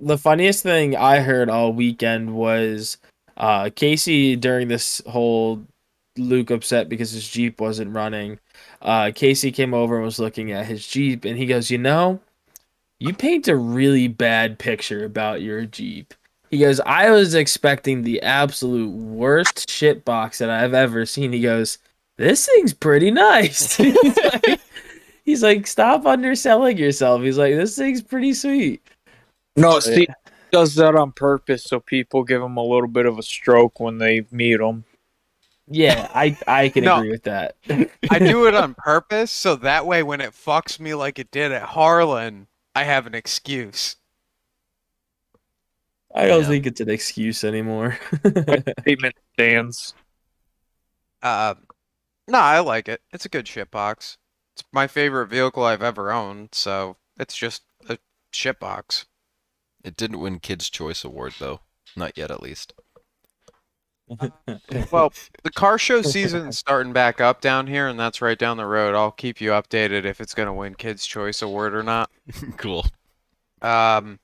The 0.00 0.18
funniest 0.18 0.62
thing 0.64 0.96
I 0.96 1.20
heard 1.20 1.48
all 1.48 1.72
weekend 1.72 2.34
was 2.34 2.98
uh, 3.36 3.70
Casey 3.74 4.34
during 4.34 4.66
this 4.68 5.00
whole 5.06 5.64
Luke 6.16 6.50
upset 6.50 6.88
because 6.88 7.12
his 7.12 7.28
Jeep 7.28 7.60
wasn't 7.60 7.94
running. 7.94 8.40
Uh, 8.82 9.12
Casey 9.14 9.52
came 9.52 9.72
over 9.72 9.96
and 9.96 10.04
was 10.04 10.18
looking 10.18 10.50
at 10.50 10.66
his 10.66 10.86
Jeep, 10.86 11.24
and 11.24 11.38
he 11.38 11.46
goes, 11.46 11.70
"You 11.70 11.78
know, 11.78 12.20
you 12.98 13.14
paint 13.14 13.48
a 13.48 13.56
really 13.56 14.08
bad 14.08 14.58
picture 14.58 15.04
about 15.04 15.40
your 15.40 15.64
Jeep." 15.64 16.14
He 16.50 16.58
goes, 16.58 16.80
"I 16.80 17.10
was 17.10 17.34
expecting 17.34 18.02
the 18.02 18.20
absolute 18.22 18.90
worst 18.90 19.70
shit 19.70 20.04
box 20.04 20.38
that 20.38 20.50
I've 20.50 20.74
ever 20.74 21.06
seen." 21.06 21.32
He 21.32 21.40
goes, 21.40 21.78
"This 22.18 22.46
thing's 22.46 22.74
pretty 22.74 23.10
nice." 23.12 23.76
he's, 23.76 24.18
like, 24.18 24.60
he's 25.24 25.42
like, 25.42 25.66
"Stop 25.68 26.04
underselling 26.04 26.76
yourself." 26.76 27.22
He's 27.22 27.38
like, 27.38 27.54
"This 27.54 27.76
thing's 27.76 28.02
pretty 28.02 28.34
sweet." 28.34 28.82
No, 29.56 29.78
Steve 29.78 30.08
does 30.50 30.74
that 30.74 30.94
on 30.94 31.12
purpose 31.12 31.64
so 31.64 31.80
people 31.80 32.22
give 32.22 32.42
him 32.42 32.56
a 32.56 32.62
little 32.62 32.88
bit 32.88 33.06
of 33.06 33.18
a 33.18 33.22
stroke 33.22 33.80
when 33.80 33.98
they 33.98 34.26
meet 34.30 34.60
him. 34.60 34.84
Yeah, 35.68 36.10
I 36.14 36.36
I 36.46 36.68
can 36.70 36.84
No. 36.84 36.96
agree 36.98 37.10
with 37.10 37.22
that. 37.24 37.56
I 38.10 38.18
do 38.18 38.46
it 38.46 38.54
on 38.54 38.74
purpose 38.78 39.30
so 39.30 39.56
that 39.56 39.86
way 39.86 40.02
when 40.02 40.20
it 40.20 40.32
fucks 40.32 40.78
me 40.80 40.94
like 40.94 41.18
it 41.18 41.30
did 41.30 41.52
at 41.52 41.62
Harlan, 41.62 42.48
I 42.74 42.84
have 42.84 43.06
an 43.06 43.14
excuse. 43.14 43.96
I 46.14 46.26
don't 46.26 46.42
Yeah. 46.42 46.48
think 46.48 46.66
it's 46.66 46.80
an 46.80 46.90
excuse 46.90 47.42
anymore. 47.44 47.98
Statement 48.80 49.14
stands. 49.34 49.94
Uh, 51.22 51.54
no, 52.28 52.38
I 52.38 52.58
like 52.60 52.88
it. 52.88 53.00
It's 53.12 53.24
a 53.24 53.28
good 53.30 53.46
shitbox. 53.46 54.18
It's 54.54 54.64
my 54.72 54.86
favorite 54.86 55.28
vehicle 55.28 55.64
I've 55.64 55.82
ever 55.82 56.12
owned, 56.12 56.50
so 56.52 56.96
it's 57.18 57.36
just 57.36 57.62
a 57.88 57.98
shitbox. 58.32 59.06
It 59.84 59.96
didn't 59.96 60.20
win 60.20 60.40
Kids 60.40 60.68
Choice 60.68 61.04
Award 61.04 61.34
though. 61.38 61.60
Not 61.96 62.18
yet 62.18 62.30
at 62.30 62.42
least. 62.42 62.74
Well, 64.90 65.12
the 65.42 65.50
car 65.50 65.78
show 65.78 66.02
season's 66.02 66.58
starting 66.58 66.92
back 66.92 67.20
up 67.20 67.40
down 67.40 67.66
here, 67.66 67.88
and 67.88 67.98
that's 67.98 68.20
right 68.22 68.38
down 68.38 68.56
the 68.56 68.66
road. 68.66 68.94
I'll 68.94 69.10
keep 69.10 69.40
you 69.40 69.50
updated 69.50 70.04
if 70.04 70.20
it's 70.20 70.34
gonna 70.34 70.52
win 70.52 70.74
Kids' 70.74 71.06
Choice 71.06 71.42
Award 71.42 71.74
or 71.74 71.82
not. 71.82 72.10
cool. 72.56 72.86
Um, 73.60 74.18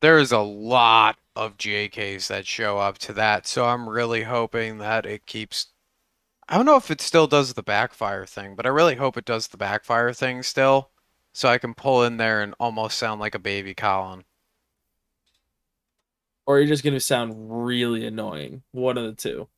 there's 0.00 0.32
a 0.32 0.38
lot 0.38 1.16
of 1.34 1.56
JKs 1.58 2.28
that 2.28 2.46
show 2.46 2.78
up 2.78 2.98
to 2.98 3.12
that, 3.14 3.46
so 3.46 3.66
I'm 3.66 3.88
really 3.88 4.22
hoping 4.22 4.78
that 4.78 5.06
it 5.06 5.26
keeps. 5.26 5.68
I 6.48 6.56
don't 6.56 6.66
know 6.66 6.76
if 6.76 6.90
it 6.90 7.00
still 7.00 7.26
does 7.26 7.54
the 7.54 7.62
backfire 7.62 8.24
thing, 8.26 8.54
but 8.54 8.66
I 8.66 8.70
really 8.70 8.94
hope 8.96 9.16
it 9.16 9.24
does 9.24 9.48
the 9.48 9.56
backfire 9.56 10.12
thing 10.12 10.42
still, 10.42 10.90
so 11.34 11.48
I 11.48 11.58
can 11.58 11.74
pull 11.74 12.04
in 12.04 12.18
there 12.18 12.42
and 12.42 12.54
almost 12.60 12.98
sound 12.98 13.20
like 13.20 13.34
a 13.34 13.40
baby 13.40 13.74
Colin. 13.74 14.24
Or 16.46 16.58
you're 16.58 16.68
just 16.68 16.84
gonna 16.84 17.00
sound 17.00 17.34
really 17.66 18.06
annoying. 18.06 18.62
One 18.72 18.96
of 18.96 19.04
the 19.04 19.12
two. 19.12 19.48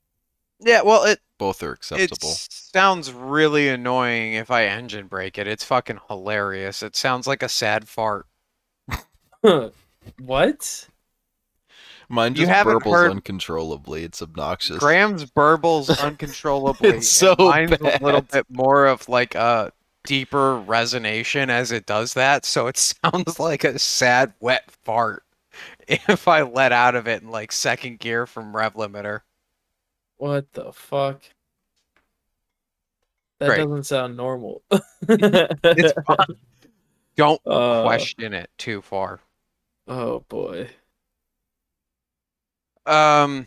Yeah, 0.61 0.83
well, 0.83 1.05
it 1.05 1.21
Both 1.39 1.63
are 1.63 1.73
acceptable. 1.73 2.03
it 2.05 2.11
acceptable. 2.13 2.35
sounds 2.51 3.13
really 3.13 3.69
annoying 3.69 4.33
if 4.33 4.51
I 4.51 4.65
engine 4.65 5.07
brake 5.07 5.39
it. 5.39 5.47
It's 5.47 5.63
fucking 5.63 6.01
hilarious. 6.09 6.83
It 6.83 6.97
sounds 6.97 7.27
like 7.29 7.43
a 7.45 7.49
sad 7.49 7.89
fart. 7.89 8.27
what? 10.19 10.89
Mine 12.09 12.33
you 12.33 12.39
just 12.39 12.51
haven't 12.51 12.81
burbles 12.83 12.93
heard- 12.93 13.11
uncontrollably. 13.11 14.03
It's 14.05 14.23
obnoxious. 14.23 14.79
Graham's 14.79 15.27
burbles 15.27 15.91
uncontrollably. 16.03 16.89
It's 16.91 17.09
so 17.09 17.35
and 17.39 17.71
mine's 17.71 17.81
a 17.81 18.05
little 18.05 18.23
bit 18.23 18.47
more 18.49 18.87
of 18.87 19.09
like 19.09 19.35
a 19.35 19.73
deeper 20.05 20.63
resonation 20.67 21.51
as 21.51 21.71
it 21.71 21.85
does 21.87 22.15
that, 22.15 22.45
so 22.47 22.67
it 22.67 22.77
sounds 23.05 23.39
like 23.39 23.63
a 23.63 23.79
sad 23.79 24.33
wet 24.41 24.71
fart 24.85 25.23
if 26.09 26.29
I 26.29 26.43
let 26.43 26.73
out 26.73 26.95
of 26.95 27.09
it 27.09 27.23
in 27.23 27.31
like 27.31 27.53
second 27.53 27.99
gear 28.01 28.27
from 28.27 28.57
rev 28.57 28.75
limiter. 28.75 29.21
What 30.19 30.53
the 30.53 30.71
fuck? 30.71 31.23
That 33.41 33.55
Great. 33.55 33.57
doesn't 33.57 33.85
sound 33.85 34.17
normal. 34.17 34.63
It's 35.77 35.93
fine. 36.07 36.17
Don't 37.17 37.43
Uh, 37.47 37.83
question 37.83 38.33
it 38.33 38.51
too 38.57 38.81
far. 38.81 39.21
Oh 39.89 40.21
boy. 40.21 40.71
Um, 42.87 43.47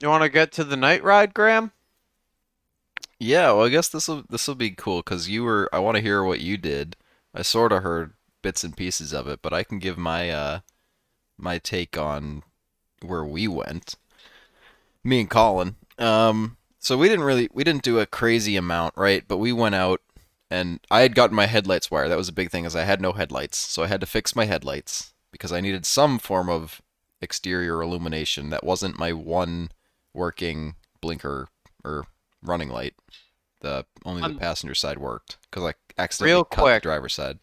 you 0.00 0.08
want 0.08 0.24
to 0.24 0.28
get 0.30 0.52
to 0.52 0.64
the 0.64 0.76
night 0.76 1.02
ride, 1.04 1.34
Graham? 1.34 1.72
Yeah, 3.20 3.52
well, 3.52 3.64
I 3.64 3.68
guess 3.68 3.88
this 3.88 4.08
will 4.08 4.24
this 4.28 4.46
will 4.48 4.54
be 4.54 4.70
cool 4.70 4.98
because 5.02 5.28
you 5.28 5.42
were. 5.44 5.68
I 5.72 5.78
want 5.80 5.96
to 5.96 6.02
hear 6.02 6.22
what 6.22 6.40
you 6.40 6.56
did. 6.56 6.96
I 7.34 7.42
sort 7.42 7.72
of 7.72 7.82
heard 7.82 8.14
bits 8.42 8.64
and 8.64 8.76
pieces 8.76 9.12
of 9.12 9.26
it, 9.28 9.40
but 9.42 9.52
I 9.52 9.64
can 9.64 9.78
give 9.78 9.98
my 9.98 10.30
uh 10.30 10.60
my 11.38 11.58
take 11.58 11.96
on 11.96 12.42
where 13.02 13.24
we 13.24 13.46
went. 13.48 13.94
Me 15.04 15.20
and 15.20 15.30
Colin. 15.30 15.76
Um, 15.98 16.56
so 16.78 16.96
we 16.98 17.08
didn't 17.08 17.24
really 17.24 17.48
we 17.52 17.64
didn't 17.64 17.82
do 17.82 17.98
a 17.98 18.06
crazy 18.06 18.56
amount, 18.56 18.94
right? 18.96 19.24
But 19.26 19.38
we 19.38 19.52
went 19.52 19.74
out 19.74 20.00
and 20.50 20.80
I 20.90 21.00
had 21.00 21.14
gotten 21.14 21.36
my 21.36 21.46
headlights 21.46 21.90
wired. 21.90 22.10
That 22.10 22.18
was 22.18 22.28
a 22.28 22.32
big 22.32 22.50
thing, 22.50 22.64
is 22.64 22.74
I 22.76 22.84
had 22.84 23.00
no 23.00 23.12
headlights, 23.12 23.58
so 23.58 23.82
I 23.82 23.86
had 23.86 24.00
to 24.00 24.06
fix 24.06 24.34
my 24.36 24.44
headlights 24.46 25.12
because 25.30 25.52
I 25.52 25.60
needed 25.60 25.84
some 25.86 26.18
form 26.18 26.48
of 26.48 26.80
exterior 27.20 27.82
illumination 27.82 28.50
that 28.50 28.64
wasn't 28.64 28.98
my 28.98 29.12
one 29.12 29.70
working 30.14 30.74
blinker 31.00 31.48
or 31.84 32.04
running 32.42 32.68
light. 32.70 32.94
The 33.60 33.84
only 34.04 34.22
the 34.22 34.28
Um, 34.28 34.38
passenger 34.38 34.74
side 34.74 34.98
worked 34.98 35.36
because 35.50 35.64
I 35.64 35.74
accidentally 36.00 36.32
real 36.32 36.44
cut 36.44 36.62
quick. 36.62 36.82
the 36.82 36.88
driver's 36.88 37.14
side. 37.14 37.40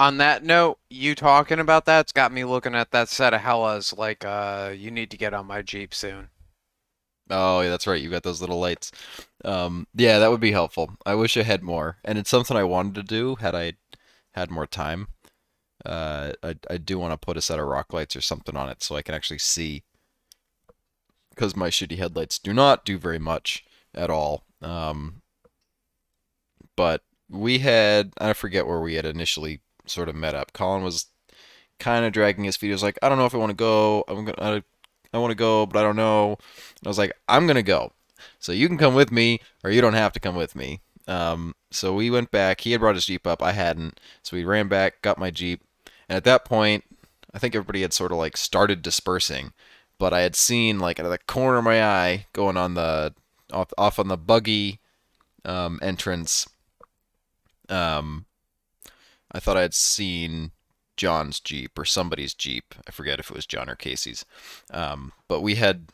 On 0.00 0.16
that 0.16 0.42
note, 0.42 0.78
you 0.88 1.14
talking 1.14 1.58
about 1.58 1.84
that's 1.84 2.10
got 2.10 2.32
me 2.32 2.42
looking 2.44 2.74
at 2.74 2.90
that 2.90 3.10
set 3.10 3.34
of 3.34 3.42
Hellas 3.42 3.92
like 3.92 4.24
uh 4.24 4.72
you 4.74 4.90
need 4.90 5.10
to 5.10 5.18
get 5.18 5.34
on 5.34 5.44
my 5.44 5.60
Jeep 5.60 5.92
soon. 5.92 6.30
Oh, 7.28 7.60
yeah, 7.60 7.68
that's 7.68 7.86
right. 7.86 8.00
You 8.00 8.08
got 8.08 8.22
those 8.22 8.40
little 8.40 8.58
lights. 8.58 8.92
Um, 9.44 9.86
yeah, 9.94 10.18
that 10.18 10.30
would 10.30 10.40
be 10.40 10.52
helpful. 10.52 10.96
I 11.04 11.14
wish 11.16 11.36
I 11.36 11.42
had 11.42 11.62
more, 11.62 11.98
and 12.02 12.16
it's 12.16 12.30
something 12.30 12.56
I 12.56 12.64
wanted 12.64 12.94
to 12.94 13.02
do 13.02 13.34
had 13.36 13.54
I 13.54 13.74
had 14.32 14.50
more 14.50 14.66
time. 14.66 15.08
Uh, 15.84 16.32
I 16.42 16.54
I 16.70 16.78
do 16.78 16.98
want 16.98 17.12
to 17.12 17.18
put 17.18 17.36
a 17.36 17.42
set 17.42 17.58
of 17.58 17.66
rock 17.66 17.92
lights 17.92 18.16
or 18.16 18.22
something 18.22 18.56
on 18.56 18.70
it 18.70 18.82
so 18.82 18.96
I 18.96 19.02
can 19.02 19.14
actually 19.14 19.38
see. 19.38 19.82
Because 21.28 21.54
my 21.54 21.68
shitty 21.68 21.98
headlights 21.98 22.38
do 22.38 22.54
not 22.54 22.86
do 22.86 22.96
very 22.96 23.18
much 23.18 23.66
at 23.94 24.08
all. 24.08 24.44
Um, 24.62 25.20
but 26.74 27.02
we 27.28 27.58
had 27.58 28.14
I 28.18 28.32
forget 28.32 28.66
where 28.66 28.80
we 28.80 28.94
had 28.94 29.04
initially 29.04 29.60
sort 29.86 30.08
of 30.08 30.14
met 30.14 30.34
up. 30.34 30.52
Colin 30.52 30.82
was 30.82 31.06
kind 31.78 32.04
of 32.04 32.12
dragging 32.12 32.44
his 32.44 32.56
feet. 32.56 32.68
He 32.68 32.72
was 32.72 32.82
like, 32.82 32.98
I 33.02 33.08
don't 33.08 33.18
know 33.18 33.26
if 33.26 33.34
I 33.34 33.38
want 33.38 33.50
to 33.50 33.56
go. 33.56 34.04
I'm 34.08 34.24
gonna 34.24 34.34
I, 34.38 34.62
I 35.12 35.18
want 35.18 35.30
to 35.30 35.36
go, 35.36 35.66
but 35.66 35.78
I 35.78 35.82
don't 35.82 35.96
know. 35.96 36.30
And 36.30 36.86
I 36.86 36.88
was 36.88 36.98
like, 36.98 37.12
I'm 37.28 37.46
gonna 37.46 37.62
go. 37.62 37.92
So 38.38 38.52
you 38.52 38.68
can 38.68 38.78
come 38.78 38.94
with 38.94 39.10
me, 39.10 39.40
or 39.64 39.70
you 39.70 39.80
don't 39.80 39.94
have 39.94 40.12
to 40.12 40.20
come 40.20 40.36
with 40.36 40.54
me. 40.54 40.80
Um, 41.08 41.54
so 41.70 41.94
we 41.94 42.10
went 42.10 42.30
back. 42.30 42.60
He 42.60 42.72
had 42.72 42.80
brought 42.80 42.94
his 42.94 43.06
jeep 43.06 43.26
up. 43.26 43.42
I 43.42 43.52
hadn't. 43.52 43.98
So 44.22 44.36
we 44.36 44.44
ran 44.44 44.68
back, 44.68 45.02
got 45.02 45.18
my 45.18 45.30
jeep, 45.30 45.62
and 46.08 46.16
at 46.16 46.24
that 46.24 46.44
point, 46.44 46.84
I 47.32 47.38
think 47.38 47.54
everybody 47.54 47.82
had 47.82 47.92
sort 47.92 48.12
of 48.12 48.18
like 48.18 48.36
started 48.36 48.82
dispersing. 48.82 49.52
But 49.98 50.12
I 50.12 50.20
had 50.20 50.36
seen 50.36 50.78
like 50.78 50.98
out 50.98 51.06
of 51.06 51.12
the 51.12 51.18
corner 51.18 51.58
of 51.58 51.64
my 51.64 51.82
eye 51.82 52.26
going 52.32 52.56
on 52.56 52.74
the 52.74 53.14
off, 53.52 53.72
off 53.76 53.98
on 53.98 54.08
the 54.08 54.16
buggy 54.16 54.80
um, 55.44 55.78
entrance. 55.82 56.48
Um, 57.68 58.26
I 59.32 59.40
thought 59.40 59.56
I 59.56 59.62
had 59.62 59.74
seen 59.74 60.52
John's 60.96 61.40
Jeep 61.40 61.78
or 61.78 61.84
somebody's 61.84 62.34
Jeep. 62.34 62.74
I 62.86 62.90
forget 62.90 63.18
if 63.20 63.30
it 63.30 63.36
was 63.36 63.46
John 63.46 63.70
or 63.70 63.74
Casey's. 63.74 64.24
Um, 64.70 65.12
but 65.28 65.40
we 65.40 65.54
had 65.54 65.86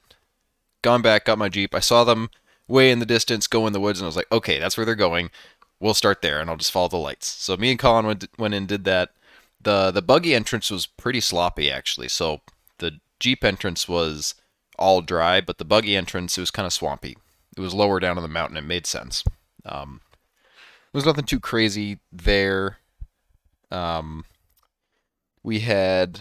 gone 0.83 1.03
back, 1.03 1.25
got 1.27 1.39
my 1.39 1.49
Jeep. 1.49 1.75
I 1.75 1.81
saw 1.81 2.05
them 2.05 2.31
way 2.69 2.91
in 2.91 2.99
the 2.99 3.07
distance 3.07 3.47
go 3.47 3.67
in 3.67 3.73
the 3.73 3.81
woods, 3.81 4.01
and 4.01 4.07
I 4.07 4.09
was 4.09 4.17
like, 4.17 4.31
okay, 4.33 4.59
that's 4.59 4.77
where 4.77 4.85
they're 4.85 4.95
going. 4.95 5.31
We'll 5.79 5.95
start 5.95 6.23
there, 6.23 6.41
and 6.41 6.49
I'll 6.49 6.57
just 6.57 6.73
follow 6.73 6.89
the 6.89 6.97
lights. 6.97 7.27
So 7.27 7.57
me 7.57 7.71
and 7.71 7.79
Colin 7.79 8.07
went, 8.07 8.27
went 8.39 8.55
in 8.55 8.63
and 8.63 8.69
did 8.69 8.85
that. 8.85 9.11
The, 9.61 9.91
the 9.91 10.03
buggy 10.03 10.35
entrance 10.35 10.71
was 10.71 10.87
pretty 10.87 11.21
sloppy, 11.21 11.71
actually. 11.71 12.09
So 12.09 12.41
the 12.79 12.99
Jeep 13.21 13.45
entrance 13.45 13.89
was 13.89 14.35
all 14.79 15.03
dry, 15.03 15.41
but 15.41 15.59
the 15.59 15.65
buggy 15.65 15.97
entrance, 15.97 16.37
it 16.37 16.43
was 16.43 16.51
kind 16.51 16.67
of 16.67 16.73
swampy. 16.73 17.17
It 17.57 17.61
was 17.61 17.75
lower 17.75 18.01
down 18.01 18.17
on 18.17 18.23
the 18.23 18.29
mountain. 18.29 18.57
It 18.57 18.65
made 18.65 18.87
sense. 18.87 19.25
Um, 19.65 20.01
there 20.93 20.99
was 20.99 21.07
nothing 21.07 21.25
too 21.25 21.41
crazy 21.41 21.99
there. 22.13 22.79
Um, 23.71 24.25
we 25.43 25.61
had 25.61 26.21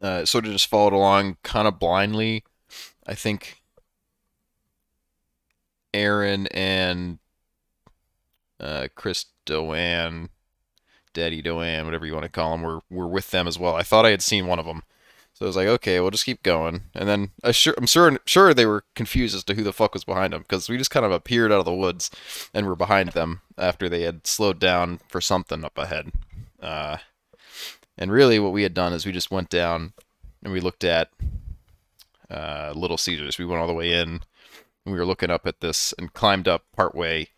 uh, 0.00 0.24
sort 0.24 0.46
of 0.46 0.52
just 0.52 0.66
followed 0.66 0.92
along 0.92 1.36
kind 1.42 1.68
of 1.68 1.78
blindly. 1.78 2.44
I 3.06 3.14
think 3.14 3.62
Aaron 5.94 6.46
and 6.48 7.18
uh, 8.60 8.88
Chris 8.94 9.26
Doan, 9.44 10.28
Daddy 11.12 11.42
Doan, 11.42 11.84
whatever 11.84 12.06
you 12.06 12.14
want 12.14 12.24
to 12.24 12.30
call 12.30 12.52
them, 12.52 12.62
were 12.62 12.80
were 12.90 13.08
with 13.08 13.30
them 13.30 13.46
as 13.48 13.58
well. 13.58 13.74
I 13.74 13.82
thought 13.82 14.06
I 14.06 14.10
had 14.10 14.22
seen 14.22 14.46
one 14.46 14.58
of 14.58 14.66
them, 14.66 14.82
so 15.42 15.46
I 15.46 15.48
was 15.48 15.56
like, 15.56 15.66
okay, 15.66 15.98
we'll 15.98 16.12
just 16.12 16.24
keep 16.24 16.44
going. 16.44 16.82
And 16.94 17.08
then 17.08 17.30
I 17.42 17.50
sure, 17.50 17.74
I'm 17.76 17.86
sure 17.86 18.16
sure 18.26 18.54
they 18.54 18.64
were 18.64 18.84
confused 18.94 19.34
as 19.34 19.42
to 19.44 19.54
who 19.54 19.64
the 19.64 19.72
fuck 19.72 19.92
was 19.92 20.04
behind 20.04 20.32
them 20.32 20.42
because 20.42 20.68
we 20.68 20.78
just 20.78 20.92
kind 20.92 21.04
of 21.04 21.10
appeared 21.10 21.50
out 21.50 21.58
of 21.58 21.64
the 21.64 21.74
woods 21.74 22.12
and 22.54 22.64
were 22.64 22.76
behind 22.76 23.08
them 23.08 23.40
after 23.58 23.88
they 23.88 24.02
had 24.02 24.24
slowed 24.24 24.60
down 24.60 25.00
for 25.08 25.20
something 25.20 25.64
up 25.64 25.76
ahead. 25.76 26.12
Uh, 26.60 26.98
and 27.98 28.12
really, 28.12 28.38
what 28.38 28.52
we 28.52 28.62
had 28.62 28.72
done 28.72 28.92
is 28.92 29.04
we 29.04 29.10
just 29.10 29.32
went 29.32 29.50
down 29.50 29.94
and 30.44 30.52
we 30.52 30.60
looked 30.60 30.84
at 30.84 31.10
uh, 32.30 32.72
Little 32.76 32.96
Caesars. 32.96 33.36
We 33.36 33.44
went 33.44 33.60
all 33.60 33.66
the 33.66 33.74
way 33.74 33.94
in. 33.94 34.20
And 34.84 34.92
we 34.92 34.98
were 34.98 35.06
looking 35.06 35.30
up 35.30 35.44
at 35.44 35.60
this 35.60 35.92
and 35.98 36.12
climbed 36.12 36.46
up 36.46 36.66
partway 36.76 37.30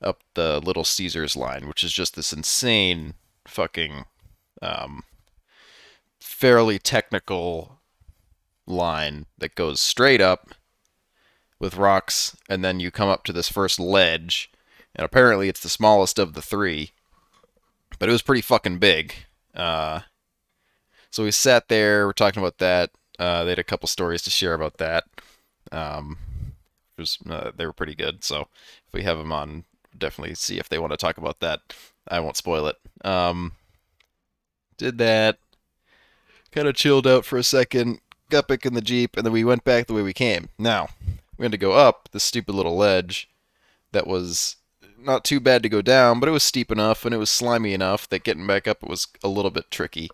up 0.00 0.22
the 0.32 0.60
Little 0.60 0.84
Caesars 0.84 1.36
line, 1.36 1.68
which 1.68 1.84
is 1.84 1.92
just 1.92 2.16
this 2.16 2.32
insane 2.32 3.16
fucking 3.46 4.06
um, 4.62 5.02
fairly 6.30 6.78
technical 6.78 7.80
line 8.66 9.26
that 9.38 9.54
goes 9.54 9.80
straight 9.80 10.20
up 10.20 10.50
with 11.58 11.76
rocks, 11.76 12.36
and 12.48 12.64
then 12.64 12.80
you 12.80 12.90
come 12.90 13.08
up 13.08 13.24
to 13.24 13.32
this 13.32 13.48
first 13.50 13.78
ledge, 13.78 14.50
and 14.94 15.04
apparently 15.04 15.48
it's 15.48 15.60
the 15.60 15.68
smallest 15.68 16.18
of 16.18 16.32
the 16.32 16.40
three, 16.40 16.92
but 17.98 18.08
it 18.08 18.12
was 18.12 18.22
pretty 18.22 18.40
fucking 18.40 18.78
big. 18.78 19.12
Uh, 19.54 20.00
so 21.10 21.24
we 21.24 21.30
sat 21.30 21.68
there, 21.68 22.06
we're 22.06 22.12
talking 22.12 22.40
about 22.40 22.58
that. 22.58 22.90
Uh, 23.18 23.44
they 23.44 23.50
had 23.50 23.58
a 23.58 23.64
couple 23.64 23.86
stories 23.86 24.22
to 24.22 24.30
share 24.30 24.54
about 24.54 24.78
that. 24.78 25.04
Um, 25.72 26.16
was, 26.96 27.18
uh, 27.28 27.50
they 27.54 27.66
were 27.66 27.72
pretty 27.72 27.94
good. 27.94 28.24
So 28.24 28.48
if 28.86 28.94
we 28.94 29.02
have 29.02 29.18
them 29.18 29.32
on, 29.32 29.64
definitely 29.98 30.34
see 30.36 30.58
if 30.58 30.68
they 30.68 30.78
want 30.78 30.92
to 30.92 30.96
talk 30.96 31.18
about 31.18 31.40
that. 31.40 31.60
I 32.08 32.20
won't 32.20 32.36
spoil 32.36 32.66
it. 32.68 32.76
Um, 33.04 33.52
did 34.78 34.98
that. 34.98 35.38
Kind 36.52 36.68
of 36.68 36.74
chilled 36.74 37.06
out 37.06 37.24
for 37.24 37.38
a 37.38 37.42
second. 37.42 38.00
Got 38.28 38.48
back 38.48 38.64
in 38.64 38.74
the 38.74 38.80
jeep, 38.80 39.16
and 39.16 39.24
then 39.26 39.32
we 39.32 39.44
went 39.44 39.64
back 39.64 39.86
the 39.86 39.92
way 39.92 40.02
we 40.02 40.12
came. 40.12 40.48
Now 40.58 40.88
we 41.40 41.44
had 41.44 41.52
to 41.52 41.58
go 41.58 41.72
up 41.72 42.08
this 42.12 42.22
stupid 42.22 42.54
little 42.54 42.76
ledge 42.76 43.28
that 43.92 44.06
was 44.06 44.56
not 44.98 45.24
too 45.24 45.40
bad 45.40 45.62
to 45.62 45.68
go 45.68 45.80
down, 45.82 46.20
but 46.20 46.28
it 46.28 46.32
was 46.32 46.44
steep 46.44 46.70
enough 46.70 47.04
and 47.04 47.14
it 47.14 47.18
was 47.18 47.30
slimy 47.30 47.72
enough 47.72 48.08
that 48.10 48.24
getting 48.24 48.46
back 48.46 48.68
up 48.68 48.82
was 48.82 49.08
a 49.24 49.28
little 49.28 49.50
bit 49.50 49.70
tricky. 49.70 50.10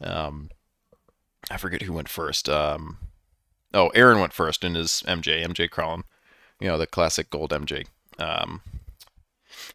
Um, 0.00 0.50
I 1.50 1.58
forget 1.58 1.82
who 1.82 1.92
went 1.92 2.08
first. 2.08 2.48
Um, 2.48 2.98
oh, 3.74 3.88
Aaron 3.88 4.18
went 4.18 4.32
first 4.32 4.64
in 4.64 4.74
his 4.74 5.02
MJ, 5.06 5.44
MJ 5.44 5.68
Crawlin, 5.68 6.04
you 6.58 6.68
know, 6.68 6.78
the 6.78 6.86
classic 6.86 7.30
gold 7.30 7.50
MJ. 7.50 7.86
Um, 8.18 8.62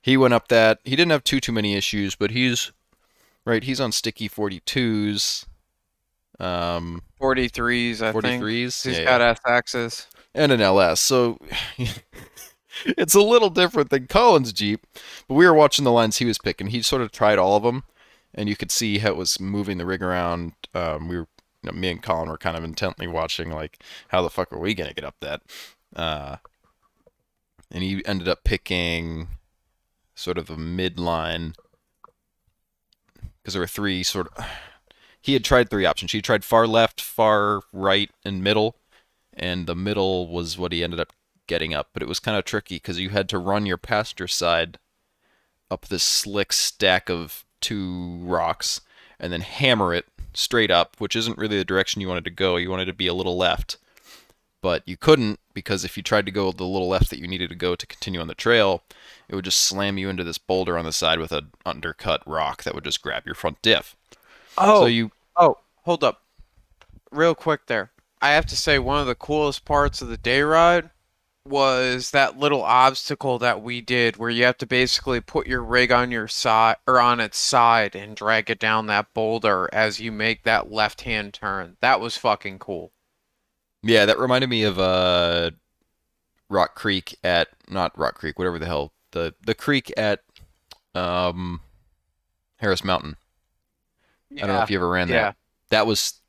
he 0.01 0.17
went 0.17 0.33
up 0.33 0.47
that. 0.47 0.79
He 0.83 0.95
didn't 0.95 1.11
have 1.11 1.23
too 1.23 1.39
too 1.39 1.51
many 1.51 1.75
issues, 1.75 2.15
but 2.15 2.31
he's 2.31 2.71
right. 3.45 3.63
He's 3.63 3.79
on 3.79 3.91
sticky 3.91 4.29
42s. 4.29 5.45
Um, 6.39 7.01
43s, 7.19 8.01
I 8.01 8.11
think. 8.11 8.43
43s. 8.43 8.83
He's 8.85 8.97
Yeah, 8.99 9.03
got 9.05 9.21
yeah. 9.21 9.29
S 9.29 9.39
axis. 9.45 10.07
and 10.35 10.51
an 10.51 10.61
LS. 10.61 10.99
So 10.99 11.39
it's 12.85 13.15
a 13.15 13.21
little 13.21 13.49
different 13.49 13.89
than 13.89 14.07
Colin's 14.07 14.53
Jeep. 14.53 14.85
But 15.27 15.33
we 15.35 15.45
were 15.45 15.53
watching 15.53 15.83
the 15.85 15.91
lines 15.91 16.17
he 16.17 16.25
was 16.25 16.37
picking. 16.37 16.67
He 16.67 16.81
sort 16.81 17.01
of 17.01 17.11
tried 17.11 17.39
all 17.39 17.55
of 17.57 17.63
them, 17.63 17.83
and 18.35 18.47
you 18.47 18.55
could 18.55 18.71
see 18.71 18.99
how 18.99 19.09
it 19.09 19.17
was 19.17 19.39
moving 19.39 19.77
the 19.77 19.85
rig 19.85 20.03
around. 20.03 20.53
Um, 20.75 21.07
we 21.07 21.17
were, 21.17 21.27
you 21.63 21.71
know, 21.71 21.77
me 21.77 21.89
and 21.89 22.03
Colin 22.03 22.29
were 22.29 22.37
kind 22.37 22.55
of 22.55 22.63
intently 22.63 23.07
watching, 23.07 23.49
like, 23.49 23.81
how 24.09 24.21
the 24.21 24.29
fuck 24.29 24.53
are 24.53 24.59
we 24.59 24.73
gonna 24.75 24.93
get 24.93 25.05
up 25.05 25.15
that? 25.21 25.41
Uh, 25.95 26.37
and 27.71 27.83
he 27.83 28.05
ended 28.05 28.27
up 28.27 28.43
picking 28.43 29.27
sort 30.15 30.37
of 30.37 30.49
a 30.49 30.55
midline 30.55 31.53
because 33.41 33.53
there 33.53 33.61
were 33.61 33.67
three 33.67 34.03
sort 34.03 34.27
of. 34.37 34.45
He 35.27 35.33
had 35.33 35.43
tried 35.43 35.69
three 35.69 35.85
options. 35.85 36.13
He 36.13 36.21
tried 36.21 36.43
far 36.43 36.65
left, 36.65 36.99
far 36.99 37.61
right, 37.71 38.09
and 38.25 38.41
middle 38.41 38.75
and 39.37 39.67
the 39.67 39.75
middle 39.75 40.27
was 40.27 40.57
what 40.57 40.71
he 40.71 40.83
ended 40.83 40.99
up 40.99 41.13
getting 41.45 41.73
up. 41.73 41.89
But 41.93 42.03
it 42.03 42.09
was 42.09 42.19
kind 42.19 42.37
of 42.37 42.43
tricky 42.43 42.75
because 42.75 42.99
you 42.99 43.09
had 43.09 43.29
to 43.29 43.37
run 43.37 43.65
your 43.65 43.77
passenger 43.77 44.27
side 44.27 44.79
up 45.69 45.87
this 45.87 46.03
slick 46.03 46.51
stack 46.51 47.09
of 47.09 47.45
two 47.61 48.17
rocks 48.21 48.81
and 49.19 49.31
then 49.31 49.41
hammer 49.41 49.93
it 49.93 50.05
straight 50.33 50.71
up, 50.71 50.95
which 50.97 51.15
isn't 51.15 51.37
really 51.37 51.57
the 51.57 51.65
direction 51.65 52.01
you 52.01 52.07
wanted 52.07 52.23
to 52.25 52.31
go. 52.31 52.57
You 52.57 52.69
wanted 52.69 52.85
to 52.85 52.93
be 52.93 53.07
a 53.07 53.13
little 53.13 53.37
left. 53.37 53.77
But 54.61 54.81
you 54.85 54.97
couldn't 54.97 55.39
because 55.53 55.85
if 55.85 55.97
you 55.97 56.03
tried 56.03 56.25
to 56.25 56.31
go 56.31 56.51
the 56.51 56.63
little 56.63 56.89
left 56.89 57.09
that 57.11 57.19
you 57.19 57.27
needed 57.27 57.49
to 57.49 57.55
go 57.55 57.75
to 57.75 57.85
continue 57.85 58.19
on 58.19 58.27
the 58.27 58.33
trail, 58.33 58.83
it 59.29 59.35
would 59.35 59.45
just 59.45 59.59
slam 59.59 59.97
you 59.97 60.09
into 60.09 60.23
this 60.23 60.39
boulder 60.39 60.77
on 60.77 60.85
the 60.85 60.91
side 60.91 61.19
with 61.19 61.31
an 61.31 61.51
undercut 61.65 62.23
rock 62.25 62.63
that 62.63 62.73
would 62.73 62.83
just 62.83 63.03
grab 63.03 63.25
your 63.25 63.35
front 63.35 63.61
diff. 63.61 63.95
Oh, 64.57 64.81
So 64.81 64.85
you 64.87 65.11
oh, 65.37 65.57
hold 65.83 66.03
up. 66.03 66.23
Real 67.11 67.35
quick 67.35 67.67
there. 67.67 67.91
I 68.21 68.31
have 68.31 68.45
to 68.47 68.57
say 68.57 68.79
one 68.79 68.99
of 68.99 69.07
the 69.07 69.15
coolest 69.15 69.63
parts 69.63 70.01
of 70.01 70.07
the 70.07 70.17
day 70.17 70.41
ride 70.41 70.89
was 71.45 72.11
that 72.11 72.37
little 72.37 72.63
obstacle 72.63 73.39
that 73.39 73.61
we 73.61 73.79
did 73.79 74.17
where 74.17 74.29
you 74.29 74.43
have 74.43 74.57
to 74.57 74.65
basically 74.65 75.21
put 75.21 75.47
your 75.47 75.63
rig 75.63 75.91
on 75.91 76.11
your 76.11 76.27
side 76.27 76.75
or 76.85 76.99
on 76.99 77.19
its 77.19 77.37
side 77.37 77.95
and 77.95 78.15
drag 78.15 78.49
it 78.49 78.59
down 78.59 78.87
that 78.87 79.13
boulder 79.13 79.69
as 79.71 79.99
you 79.99 80.11
make 80.11 80.43
that 80.43 80.71
left-hand 80.71 81.33
turn. 81.33 81.77
That 81.79 82.01
was 82.01 82.17
fucking 82.17 82.59
cool. 82.59 82.91
Yeah, 83.83 84.05
that 84.05 84.19
reminded 84.19 84.49
me 84.49 84.63
of 84.63 84.77
uh, 84.79 85.51
Rock 86.49 86.75
Creek 86.75 87.15
at 87.23 87.47
not 87.69 87.97
Rock 87.97 88.15
Creek, 88.15 88.37
whatever 88.37 88.59
the 88.59 88.65
hell 88.65 88.91
the 89.11 89.33
the 89.45 89.55
creek 89.55 89.93
at 89.95 90.21
um, 90.93 91.61
Harris 92.57 92.83
Mountain. 92.83 93.15
I 94.35 94.39
don't 94.41 94.47
know 94.47 94.61
if 94.61 94.69
you 94.69 94.77
ever 94.77 94.89
ran 94.89 95.09
yeah. 95.09 95.21
that. 95.21 95.35
That 95.69 95.87
was. 95.87 96.21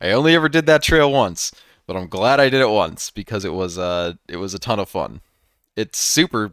I 0.00 0.10
only 0.10 0.34
ever 0.34 0.48
did 0.48 0.66
that 0.66 0.82
trail 0.82 1.10
once, 1.10 1.52
but 1.86 1.96
I'm 1.96 2.08
glad 2.08 2.40
I 2.40 2.48
did 2.48 2.60
it 2.60 2.68
once 2.68 3.10
because 3.10 3.44
it 3.44 3.52
was 3.52 3.78
uh 3.78 4.14
it 4.28 4.36
was 4.36 4.54
a 4.54 4.58
ton 4.58 4.78
of 4.78 4.88
fun. 4.88 5.20
It's 5.76 5.98
super 5.98 6.52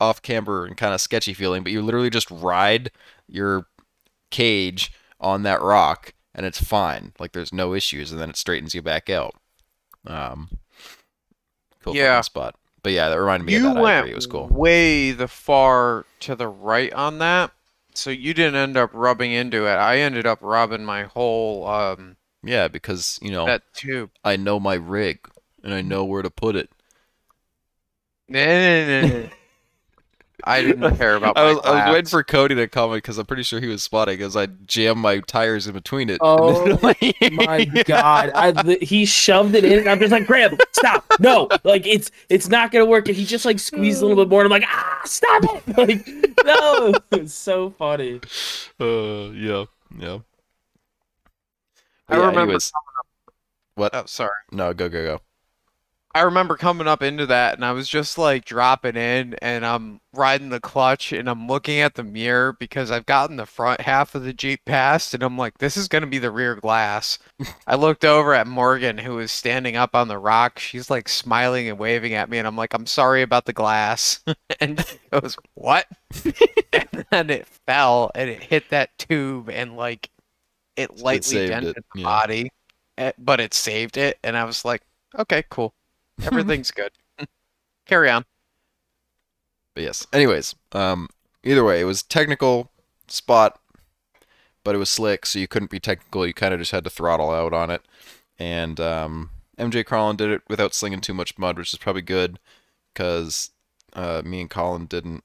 off 0.00 0.22
camber 0.22 0.66
and 0.66 0.76
kind 0.76 0.94
of 0.94 1.00
sketchy 1.00 1.34
feeling, 1.34 1.62
but 1.62 1.72
you 1.72 1.82
literally 1.82 2.10
just 2.10 2.30
ride 2.30 2.90
your 3.28 3.66
cage 4.30 4.92
on 5.20 5.42
that 5.44 5.62
rock 5.62 6.12
and 6.34 6.44
it's 6.44 6.62
fine. 6.62 7.12
Like 7.18 7.32
there's 7.32 7.52
no 7.52 7.74
issues, 7.74 8.10
and 8.10 8.20
then 8.20 8.30
it 8.30 8.36
straightens 8.36 8.74
you 8.74 8.82
back 8.82 9.08
out. 9.08 9.34
Um, 10.06 10.48
cool 11.82 11.94
Yeah. 11.94 12.20
spot. 12.22 12.56
But 12.84 12.92
yeah, 12.92 13.08
that 13.08 13.18
reminded 13.18 13.46
me 13.46 13.54
you 13.54 13.66
of 13.66 13.74
that. 13.74 13.82
Went. 13.82 14.08
It 14.08 14.14
was 14.14 14.26
cool. 14.26 14.46
way 14.46 15.10
the 15.10 15.26
far 15.26 16.04
to 16.20 16.36
the 16.36 16.48
right 16.48 16.92
on 16.92 17.18
that, 17.18 17.50
so 17.94 18.10
you 18.10 18.34
didn't 18.34 18.56
end 18.56 18.76
up 18.76 18.90
rubbing 18.92 19.32
into 19.32 19.66
it. 19.66 19.74
I 19.74 20.00
ended 20.00 20.26
up 20.26 20.38
rubbing 20.42 20.84
my 20.84 21.04
whole 21.04 21.66
um 21.66 22.18
Yeah, 22.42 22.68
because 22.68 23.18
you 23.22 23.30
know 23.30 23.46
that 23.46 23.62
tube. 23.72 24.10
I 24.22 24.36
know 24.36 24.60
my 24.60 24.74
rig 24.74 25.18
and 25.62 25.72
I 25.72 25.80
know 25.80 26.04
where 26.04 26.20
to 26.20 26.28
put 26.28 26.56
it. 26.56 26.70
I 30.44 30.62
didn't 30.62 30.96
care 30.98 31.16
about. 31.16 31.36
I 31.36 31.42
my 31.42 31.52
was, 31.54 31.64
I 31.64 31.86
was 31.86 31.94
waiting 31.94 32.08
for 32.08 32.22
Cody 32.22 32.54
to 32.54 32.68
comment 32.68 33.02
because 33.02 33.18
I'm 33.18 33.26
pretty 33.26 33.42
sure 33.42 33.60
he 33.60 33.66
was 33.66 33.82
spotting 33.82 34.20
as 34.22 34.36
I 34.36 34.46
jammed 34.46 35.00
my 35.00 35.20
tires 35.20 35.66
in 35.66 35.72
between 35.72 36.10
it. 36.10 36.18
Oh 36.20 36.78
my 36.82 37.64
god! 37.86 38.30
I, 38.34 38.52
the, 38.52 38.78
he 38.80 39.04
shoved 39.06 39.54
it 39.54 39.64
in, 39.64 39.80
and 39.80 39.88
I'm 39.88 39.98
just 39.98 40.12
like, 40.12 40.26
Graham, 40.26 40.56
stop! 40.72 41.04
No, 41.18 41.48
like 41.64 41.86
it's 41.86 42.10
it's 42.28 42.48
not 42.48 42.70
gonna 42.70 42.84
work. 42.84 43.08
And 43.08 43.16
he 43.16 43.24
just 43.24 43.44
like 43.44 43.58
squeezed 43.58 44.02
a 44.02 44.06
little 44.06 44.24
bit 44.24 44.30
more, 44.30 44.44
and 44.44 44.52
I'm 44.52 44.60
like, 44.60 44.68
ah, 44.70 45.00
stop 45.04 45.42
it! 45.44 45.76
Like, 45.76 46.06
no, 46.44 46.94
it's 47.12 47.34
so 47.34 47.70
funny. 47.70 48.20
Uh, 48.80 49.30
yeah, 49.30 49.64
yeah. 49.98 50.18
I 52.08 52.16
yeah, 52.16 52.20
remember 52.20 52.40
anyways, 52.40 52.72
what? 53.76 53.94
Oh, 53.94 54.04
sorry. 54.06 54.30
No, 54.52 54.74
go, 54.74 54.88
go, 54.88 55.04
go. 55.04 55.20
I 56.16 56.20
remember 56.20 56.56
coming 56.56 56.86
up 56.86 57.02
into 57.02 57.26
that 57.26 57.54
and 57.54 57.64
I 57.64 57.72
was 57.72 57.88
just 57.88 58.18
like 58.18 58.44
dropping 58.44 58.94
in 58.94 59.34
and 59.42 59.66
I'm 59.66 60.00
riding 60.12 60.48
the 60.48 60.60
clutch 60.60 61.12
and 61.12 61.28
I'm 61.28 61.48
looking 61.48 61.80
at 61.80 61.96
the 61.96 62.04
mirror 62.04 62.52
because 62.52 62.92
I've 62.92 63.04
gotten 63.04 63.34
the 63.34 63.46
front 63.46 63.80
half 63.80 64.14
of 64.14 64.22
the 64.22 64.32
Jeep 64.32 64.64
past 64.64 65.12
and 65.12 65.24
I'm 65.24 65.36
like, 65.36 65.58
this 65.58 65.76
is 65.76 65.88
going 65.88 66.02
to 66.02 66.08
be 66.08 66.18
the 66.18 66.30
rear 66.30 66.54
glass. 66.54 67.18
I 67.66 67.74
looked 67.74 68.04
over 68.04 68.32
at 68.32 68.46
Morgan 68.46 68.96
who 68.96 69.16
was 69.16 69.32
standing 69.32 69.74
up 69.74 69.96
on 69.96 70.06
the 70.06 70.18
rock. 70.18 70.60
She's 70.60 70.88
like 70.88 71.08
smiling 71.08 71.68
and 71.68 71.80
waving 71.80 72.14
at 72.14 72.30
me 72.30 72.38
and 72.38 72.46
I'm 72.46 72.56
like, 72.56 72.74
I'm 72.74 72.86
sorry 72.86 73.22
about 73.22 73.46
the 73.46 73.52
glass. 73.52 74.20
and 74.60 74.86
she 74.86 74.98
goes, 75.10 75.36
what? 75.54 75.86
and 76.72 77.04
then 77.10 77.28
it 77.28 77.48
fell 77.66 78.12
and 78.14 78.30
it 78.30 78.40
hit 78.40 78.70
that 78.70 78.96
tube 78.98 79.50
and 79.50 79.76
like 79.76 80.10
it 80.76 80.96
lightly 81.00 81.38
it, 81.38 81.48
dented 81.48 81.74
the 81.74 82.00
yeah. 82.00 82.04
body, 82.04 82.52
eh, 82.98 83.10
but 83.18 83.40
it 83.40 83.52
saved 83.52 83.96
it. 83.96 84.16
And 84.22 84.36
I 84.36 84.44
was 84.44 84.64
like, 84.64 84.82
okay, 85.18 85.42
cool. 85.50 85.74
Everything's 86.22 86.70
good. 86.70 86.92
Carry 87.86 88.10
on. 88.10 88.24
But 89.74 89.82
yes. 89.82 90.06
Anyways, 90.12 90.54
um, 90.72 91.08
either 91.42 91.64
way, 91.64 91.80
it 91.80 91.84
was 91.84 92.02
technical 92.02 92.70
spot, 93.08 93.60
but 94.62 94.74
it 94.74 94.78
was 94.78 94.90
slick, 94.90 95.26
so 95.26 95.38
you 95.38 95.48
couldn't 95.48 95.70
be 95.70 95.80
technical. 95.80 96.26
You 96.26 96.34
kind 96.34 96.54
of 96.54 96.60
just 96.60 96.72
had 96.72 96.84
to 96.84 96.90
throttle 96.90 97.30
out 97.30 97.52
on 97.52 97.70
it. 97.70 97.82
And 98.38 98.80
um, 98.80 99.30
MJ 99.58 99.84
Carlin 99.84 100.16
did 100.16 100.30
it 100.30 100.42
without 100.48 100.74
slinging 100.74 101.00
too 101.00 101.14
much 101.14 101.38
mud, 101.38 101.58
which 101.58 101.72
is 101.72 101.78
probably 101.78 102.02
good 102.02 102.38
because 102.92 103.50
uh, 103.94 104.22
me 104.24 104.40
and 104.40 104.50
Colin 104.50 104.86
didn't. 104.86 105.24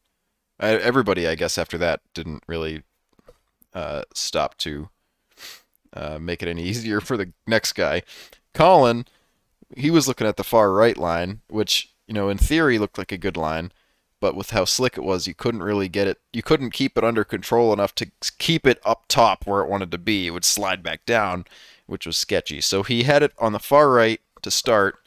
I, 0.59 0.71
everybody, 0.71 1.27
I 1.27 1.35
guess, 1.35 1.57
after 1.57 1.77
that 1.77 2.01
didn't 2.13 2.43
really 2.47 2.83
uh, 3.73 4.03
stop 4.13 4.57
to 4.59 4.89
uh, 5.93 6.19
make 6.19 6.41
it 6.43 6.49
any 6.49 6.63
easier 6.69 7.01
for 7.01 7.17
the 7.17 7.31
next 7.47 7.73
guy. 7.73 8.03
Colin, 8.53 9.05
he 9.75 9.91
was 9.91 10.07
looking 10.07 10.27
at 10.27 10.37
the 10.37 10.43
far 10.43 10.71
right 10.71 10.97
line, 10.97 11.41
which 11.49 11.93
you 12.07 12.13
know 12.13 12.29
in 12.29 12.37
theory 12.37 12.77
looked 12.77 12.97
like 12.97 13.11
a 13.11 13.17
good 13.17 13.37
line 13.37 13.71
but 14.19 14.35
with 14.35 14.49
how 14.49 14.65
slick 14.65 14.97
it 14.97 15.03
was, 15.03 15.27
you 15.27 15.33
couldn't 15.33 15.63
really 15.63 15.87
get 15.87 16.07
it. 16.07 16.19
You 16.33 16.43
couldn't 16.43 16.71
keep 16.71 16.97
it 16.97 17.03
under 17.03 17.23
control 17.23 17.71
enough 17.71 17.95
to 17.95 18.11
keep 18.37 18.67
it 18.67 18.81
up 18.83 19.05
top 19.07 19.47
where 19.47 19.61
it 19.61 19.69
wanted 19.69 19.91
to 19.91 19.97
be. 19.97 20.27
It 20.27 20.31
would 20.31 20.45
slide 20.45 20.83
back 20.83 21.05
down, 21.05 21.45
which 21.85 22.05
was 22.05 22.17
sketchy. 22.17 22.59
So 22.61 22.83
he 22.83 23.03
had 23.03 23.23
it 23.23 23.31
on 23.37 23.53
the 23.53 23.59
far 23.59 23.89
right 23.89 24.19
to 24.41 24.51
start, 24.51 24.97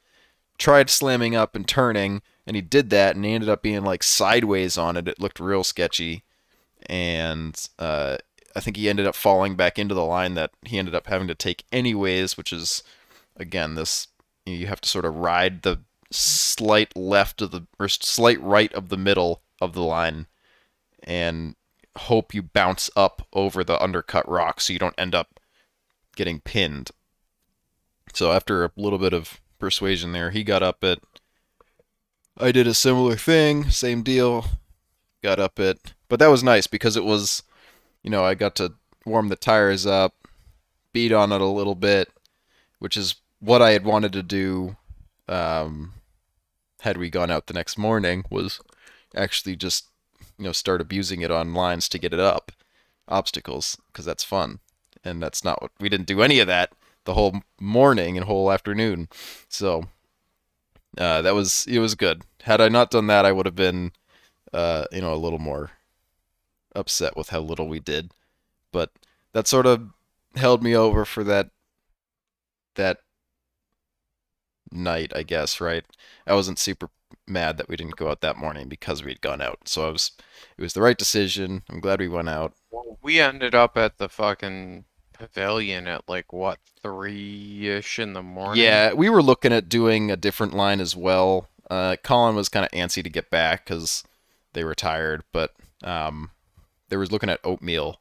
tried 0.59 0.89
slamming 0.89 1.37
up 1.37 1.55
and 1.55 1.69
turning, 1.69 2.23
and 2.47 2.57
he 2.57 2.63
did 2.63 2.91
that, 2.91 3.15
and 3.15 3.25
he 3.25 3.33
ended 3.33 3.51
up 3.51 3.63
being 3.63 3.85
like 3.85 4.03
sideways 4.03 4.79
on 4.79 4.97
it. 4.97 5.07
It 5.07 5.21
looked 5.21 5.41
real 5.41 5.63
sketchy, 5.63 6.25
and 6.87 7.55
uh, 7.79 8.17
I 8.57 8.61
think 8.61 8.79
he 8.79 8.89
ended 8.89 9.07
up 9.07 9.15
falling 9.15 9.57
back 9.57 9.79
into 9.79 9.95
the 9.95 10.05
line 10.05 10.35
that 10.35 10.53
he 10.65 10.79
ended 10.79 10.95
up 10.95 11.07
having 11.07 11.29
to 11.29 11.35
take 11.35 11.65
anyways, 11.71 12.39
which 12.39 12.53
is 12.53 12.83
again 13.37 13.75
this 13.75 14.09
you 14.47 14.67
have 14.67 14.81
to 14.81 14.89
sort 14.89 15.05
of 15.05 15.17
ride 15.17 15.63
the 15.63 15.81
slight 16.11 16.97
left 16.97 17.41
of 17.41 17.51
the 17.51 17.67
or 17.79 17.89
slight 17.89 18.41
right 18.43 18.73
of 18.75 18.89
the 18.89 18.97
middle 18.97 19.43
of 19.61 19.73
the 19.73 19.83
line 19.83 20.27
and 21.03 21.55
hope 21.97 22.35
you 22.35 22.43
bounce 22.43 22.91
up 22.97 23.27
over 23.33 23.63
the 23.63 23.81
undercut 23.83 24.29
rock 24.29 24.61
so 24.61 24.73
you 24.73 24.79
don't 24.79 24.99
end 24.99 25.15
up 25.15 25.41
getting 26.17 26.41
pinned. 26.41 26.91
So 28.13 28.33
after 28.33 28.65
a 28.65 28.71
little 28.77 28.99
bit 28.99 29.13
of 29.13 29.41
persuasion 29.59 30.13
there, 30.13 30.31
he 30.31 30.45
got 30.45 30.63
up 30.63 30.85
it. 30.85 31.03
I 32.37 32.53
did 32.53 32.67
a 32.67 32.75
similar 32.75 33.17
thing, 33.17 33.71
same 33.71 34.03
deal. 34.03 34.47
Got 35.23 35.39
up 35.39 35.61
it, 35.61 35.95
but 36.09 36.19
that 36.19 36.31
was 36.31 36.43
nice 36.43 36.67
because 36.67 36.97
it 36.97 37.05
was, 37.05 37.45
you 38.03 38.11
know, 38.11 38.25
I 38.25 38.35
got 38.35 38.57
to 38.57 38.73
warm 39.07 39.29
the 39.29 39.37
tires 39.37 39.87
up, 39.87 40.15
beat 40.93 41.13
on 41.13 41.31
it 41.31 41.41
a 41.41 41.47
little 41.47 41.77
bit, 41.77 42.09
which 42.81 42.97
is 42.97 43.15
what 43.43 43.61
I 43.61 43.73
had 43.73 43.85
wanted 43.85 44.13
to 44.13 44.23
do 44.23 44.77
um, 45.29 45.95
had 46.81 46.97
we 46.97 47.11
gone 47.11 47.31
out 47.31 47.49
the 47.49 47.55
next 47.55 47.77
morning 47.77 48.25
was 48.31 48.61
actually 49.17 49.57
just 49.57 49.89
you 50.39 50.45
know 50.45 50.53
start 50.53 50.81
abusing 50.81 51.23
it 51.23 51.31
on 51.31 51.53
lines 51.53 51.89
to 51.91 51.99
get 51.99 52.15
it 52.15 52.21
up. 52.21 52.53
Obstacles 53.09 53.77
because 53.89 54.05
that's 54.05 54.25
fun. 54.25 54.61
And 55.05 55.21
that's 55.21 55.45
not 55.45 55.61
what 55.61 55.73
we 55.81 55.89
didn't 55.89 56.07
do 56.07 56.23
any 56.23 56.39
of 56.39 56.47
that 56.47 56.73
the 57.05 57.15
whole 57.15 57.41
morning 57.61 58.17
and 58.17 58.27
whole 58.27 58.53
afternoon. 58.53 59.09
So 59.49 59.89
uh, 60.97 61.21
that 61.23 61.35
was 61.35 61.67
it 61.69 61.81
was 61.81 61.97
good. 61.97 62.23
Had 62.43 62.61
i 62.61 62.69
not 62.69 62.91
done 62.91 63.09
that 63.09 63.25
i 63.25 63.33
would 63.33 63.47
have 63.47 63.57
been 63.57 63.93
uh, 64.53 64.85
you 64.93 65.01
know 65.01 65.13
a 65.13 65.17
little 65.17 65.41
more 65.41 65.73
upset 66.77 67.17
with 67.17 67.31
how 67.31 67.41
little 67.41 67.67
we 67.67 67.81
did. 67.81 68.13
But 68.71 68.93
that 69.33 69.49
sort 69.49 69.67
of 69.67 69.91
held 70.37 70.63
me 70.63 70.77
over 70.77 71.05
for 71.05 71.25
that 71.25 71.51
that 72.77 72.99
night, 74.73 75.13
I 75.15 75.23
guess, 75.23 75.61
right? 75.61 75.85
I 76.27 76.35
wasn't 76.35 76.59
super 76.59 76.89
mad 77.27 77.57
that 77.59 77.69
we 77.69 77.77
didn't 77.77 77.97
go 77.97 78.11
out 78.11 78.21
that 78.21 78.37
morning 78.37 78.69
because 78.69 79.05
we'd 79.05 79.21
gone 79.21 79.41
out. 79.41 79.61
So 79.67 79.87
I 79.87 79.91
was 79.91 80.13
it 80.57 80.63
was 80.63 80.73
the 80.75 80.83
right 80.83 80.99
decision. 80.99 81.63
I'm 81.69 81.81
glad 81.81 82.01
we 82.01 82.09
went 82.09 82.29
out. 82.29 82.55
Well, 82.71 82.99
we 83.03 83.21
ended 83.21 83.55
up 83.55 83.77
at 83.77 83.99
the 83.99 84.09
fucking 84.09 84.85
pavilion 85.13 85.87
at 85.87 86.09
like 86.09 86.33
what 86.33 86.59
three 86.83 87.69
ish 87.69 87.99
in 87.99 88.13
the 88.13 88.23
morning. 88.23 88.63
Yeah, 88.63 88.93
we 88.93 89.09
were 89.09 89.23
looking 89.23 89.53
at 89.53 89.69
doing 89.69 90.11
a 90.11 90.17
different 90.17 90.55
line 90.55 90.81
as 90.81 90.97
well. 90.97 91.49
Uh, 91.71 91.97
Colin 92.03 92.35
was 92.35 92.49
kind 92.49 92.67
of 92.67 92.73
antsy 92.73 93.03
to 93.03 93.11
get 93.11 93.31
back 93.31 93.65
because 93.65 94.05
they 94.53 94.65
were 94.65 94.75
tired, 94.75 95.23
but 95.33 95.53
um, 95.83 96.31
they 96.89 96.97
was 96.97 97.13
looking 97.13 97.31
at 97.31 97.41
oatmeal, 97.45 98.01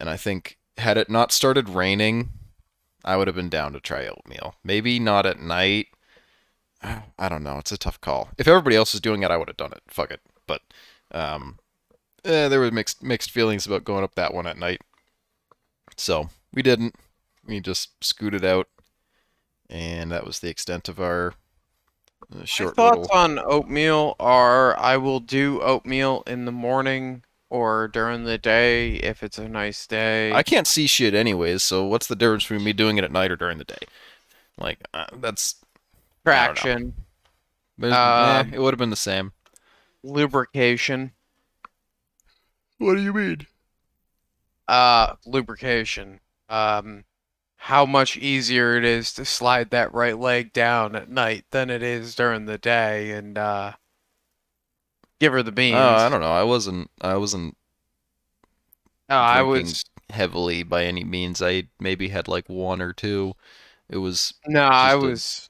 and 0.00 0.08
I 0.08 0.16
think 0.16 0.58
had 0.78 0.96
it 0.96 1.10
not 1.10 1.32
started 1.32 1.68
raining, 1.68 2.30
I 3.04 3.16
would 3.16 3.26
have 3.26 3.36
been 3.36 3.48
down 3.48 3.72
to 3.72 3.80
try 3.80 4.06
oatmeal. 4.06 4.54
Maybe 4.64 4.98
not 4.98 5.26
at 5.26 5.38
night. 5.40 5.88
I 6.82 7.28
don't 7.28 7.42
know. 7.44 7.58
It's 7.58 7.72
a 7.72 7.78
tough 7.78 8.00
call. 8.00 8.30
If 8.38 8.48
everybody 8.48 8.76
else 8.76 8.92
was 8.92 9.00
doing 9.00 9.22
it, 9.22 9.30
I 9.30 9.36
would 9.36 9.48
have 9.48 9.56
done 9.56 9.72
it. 9.72 9.82
Fuck 9.88 10.10
it. 10.10 10.20
But 10.46 10.62
um, 11.12 11.58
eh, 12.24 12.48
there 12.48 12.60
were 12.60 12.70
mixed 12.70 13.02
mixed 13.02 13.30
feelings 13.30 13.66
about 13.66 13.84
going 13.84 14.04
up 14.04 14.14
that 14.14 14.34
one 14.34 14.46
at 14.46 14.58
night. 14.58 14.80
So 15.96 16.30
we 16.52 16.62
didn't. 16.62 16.94
We 17.46 17.60
just 17.60 18.04
scooted 18.04 18.44
out, 18.44 18.68
and 19.70 20.12
that 20.12 20.26
was 20.26 20.40
the 20.40 20.50
extent 20.50 20.88
of 20.88 21.00
our 21.00 21.34
uh, 22.34 22.44
My 22.44 22.44
short 22.44 22.76
thoughts 22.76 23.08
little. 23.08 23.16
on 23.16 23.38
oatmeal 23.38 24.14
are 24.20 24.76
I 24.78 24.96
will 24.96 25.20
do 25.20 25.60
oatmeal 25.62 26.22
in 26.26 26.44
the 26.44 26.52
morning 26.52 27.24
or 27.50 27.88
during 27.88 28.24
the 28.24 28.38
day 28.38 28.94
if 28.96 29.22
it's 29.22 29.38
a 29.38 29.48
nice 29.48 29.86
day. 29.86 30.32
I 30.32 30.42
can't 30.42 30.66
see 30.66 30.86
shit 30.86 31.14
anyways. 31.14 31.62
So 31.62 31.84
what's 31.84 32.06
the 32.06 32.16
difference 32.16 32.44
between 32.44 32.64
me 32.64 32.72
doing 32.72 32.98
it 32.98 33.04
at 33.04 33.12
night 33.12 33.30
or 33.30 33.36
during 33.36 33.58
the 33.58 33.64
day? 33.64 33.78
Like 34.58 34.78
uh, 34.92 35.06
that's 35.20 35.56
I 36.26 36.46
don't. 36.46 36.54
Traction, 36.56 36.94
there's- 37.78 37.96
Um, 37.96 38.52
eh, 38.52 38.56
it 38.56 38.60
would 38.60 38.74
have 38.74 38.78
been 38.78 38.90
the 38.90 38.96
same. 38.96 39.32
lubrication, 40.02 41.12
What 42.78 42.94
do 42.94 43.02
you 43.02 43.12
mean? 43.12 43.46
uh, 44.68 45.14
lubrication. 45.26 46.20
Um, 46.48 47.04
how 47.56 47.84
much 47.86 48.16
easier 48.16 48.76
it 48.76 48.84
is 48.84 49.12
to 49.14 49.24
slide 49.24 49.70
that 49.70 49.92
right 49.92 50.16
leg 50.18 50.52
down 50.52 50.94
at 50.94 51.08
night 51.10 51.44
than 51.50 51.70
it 51.70 51.82
is 51.82 52.14
during 52.14 52.44
the 52.46 52.58
day, 52.58 53.10
and 53.10 53.36
uh, 53.36 53.72
give 55.20 55.32
her 55.32 55.42
the 55.42 55.52
beans. 55.52 55.76
Oh, 55.76 55.78
I 55.78 56.08
don't 56.08 56.20
know. 56.20 56.32
I 56.32 56.44
wasn't. 56.44 56.90
I 57.00 57.16
wasn't 57.16 57.56
Oh, 59.10 59.16
I 59.16 59.42
was 59.42 59.84
heavily 60.10 60.62
by 60.62 60.84
any 60.84 61.04
means. 61.04 61.40
I 61.40 61.68
maybe 61.80 62.08
had 62.08 62.28
like 62.28 62.48
one 62.48 62.80
or 62.82 62.92
two. 62.92 63.34
It 63.88 63.98
was 63.98 64.34
no, 64.46 64.64
I 64.64 64.94
was 64.96 65.48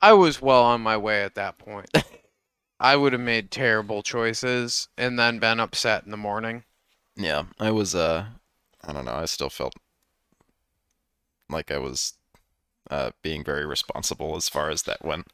I 0.00 0.12
was 0.14 0.40
well 0.40 0.62
on 0.62 0.80
my 0.80 0.96
way 0.96 1.22
at 1.22 1.34
that 1.34 1.58
point. 1.58 1.90
I 2.80 2.96
would 2.96 3.12
have 3.12 3.20
made 3.22 3.50
terrible 3.50 4.02
choices 4.02 4.88
and 4.96 5.18
then 5.18 5.38
been 5.38 5.60
upset 5.60 6.04
in 6.04 6.10
the 6.10 6.16
morning. 6.16 6.64
yeah. 7.16 7.44
I 7.58 7.70
was 7.70 7.94
uh, 7.94 8.26
I 8.84 8.92
don't 8.92 9.04
know. 9.04 9.14
I 9.14 9.24
still 9.26 9.50
felt 9.50 9.74
like 11.48 11.70
I 11.70 11.78
was 11.78 12.14
uh, 12.90 13.10
being 13.22 13.44
very 13.44 13.66
responsible 13.66 14.36
as 14.36 14.48
far 14.48 14.70
as 14.70 14.82
that 14.82 15.04
went. 15.04 15.28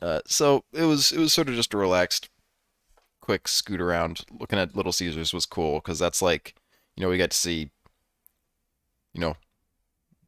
Uh, 0.00 0.20
so 0.26 0.64
it 0.72 0.84
was 0.84 1.12
it 1.12 1.18
was 1.18 1.32
sort 1.32 1.48
of 1.48 1.54
just 1.54 1.74
a 1.74 1.78
relaxed, 1.78 2.28
quick 3.20 3.48
scoot 3.48 3.80
around. 3.80 4.24
Looking 4.38 4.58
at 4.58 4.76
Little 4.76 4.92
Caesars 4.92 5.32
was 5.32 5.46
cool 5.46 5.76
because 5.76 5.98
that's 5.98 6.22
like, 6.22 6.54
you 6.96 7.02
know, 7.02 7.10
we 7.10 7.16
get 7.16 7.30
to 7.30 7.36
see, 7.36 7.70
you 9.12 9.20
know, 9.20 9.36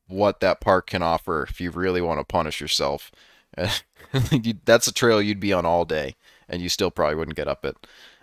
what 0.07 0.41
that 0.41 0.61
park 0.61 0.89
can 0.89 1.03
offer 1.03 1.43
if 1.43 1.61
you 1.61 1.71
really 1.71 2.01
want 2.01 2.21
to 2.21 2.25
punish 2.25 2.61
yourself. 2.61 3.11
that's 4.65 4.87
a 4.87 4.93
trail 4.93 5.21
you'd 5.21 5.41
be 5.41 5.53
on 5.53 5.67
all 5.67 5.85
day, 5.85 6.17
and 6.49 6.63
you 6.63 6.69
still 6.69 6.91
probably 6.91 7.17
wouldn't 7.17 7.37
get 7.37 7.49
up 7.49 7.65
it 7.65 7.77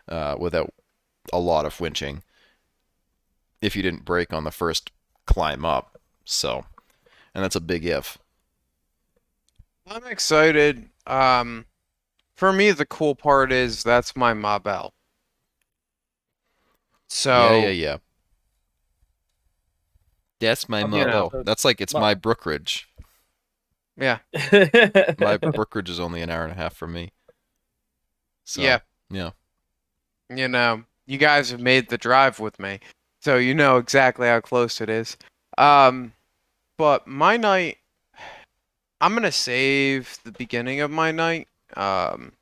uh, 0.07 0.35
without 0.39 0.73
a 1.33 1.39
lot 1.39 1.65
of 1.65 1.77
winching 1.77 2.21
if 3.61 3.75
you 3.75 3.81
didn't 3.81 4.05
break 4.05 4.31
on 4.31 4.43
the 4.43 4.51
first 4.51 4.91
climb 5.25 5.65
up. 5.65 5.99
So, 6.23 6.65
and 7.33 7.43
that's 7.43 7.55
a 7.55 7.61
big 7.61 7.85
if. 7.85 8.17
I'm 9.87 10.05
excited. 10.07 10.89
Um, 11.05 11.65
for 12.35 12.51
me, 12.51 12.71
the 12.71 12.85
cool 12.85 13.15
part 13.15 13.51
is 13.51 13.83
that's 13.83 14.15
my 14.15 14.33
Mabel. 14.33 14.93
So 17.07 17.59
yeah, 17.59 17.65
yeah, 17.67 17.69
yeah. 17.69 17.97
That's 20.39 20.67
my 20.67 20.81
Um, 20.83 20.91
mo- 20.91 20.97
you 20.99 21.05
know, 21.05 21.29
oh, 21.33 21.43
That's 21.43 21.63
like 21.63 21.79
it's 21.81 21.93
my- 21.93 21.99
my 21.99 22.15
Brookridge. 22.15 22.85
yeah, 23.97 24.19
My 24.33 24.39
Brookridge 25.37 25.87
is 25.89 25.99
only 25.99 26.21
an 26.21 26.29
hour 26.29 26.43
and 26.43 26.51
a 26.51 26.55
half 26.55 26.75
from 26.75 26.93
me. 26.93 27.11
So, 28.43 28.61
yeah. 28.61 28.79
yeah. 29.09 29.31
You 30.29 30.47
know, 30.47 30.83
you 31.05 31.17
guys 31.17 31.51
have 31.51 31.61
made 31.61 31.89
the 31.89 31.97
drive 31.97 32.39
with 32.39 32.59
me, 32.59 32.79
so 33.21 33.37
you 33.37 33.53
know 33.53 33.77
exactly 33.77 34.27
how 34.27 34.41
close 34.41 34.81
it 34.81 34.89
is. 34.89 35.15
Um, 35.57 36.13
but 36.77 37.07
my 37.07 37.37
night, 37.37 37.77
I'm 39.01 39.13
gonna 39.13 39.31
save 39.31 40.17
the 40.23 40.31
beginning 40.31 40.81
of 40.81 40.91
my 40.91 41.11
night. 41.11 41.47
Um, 41.75 42.33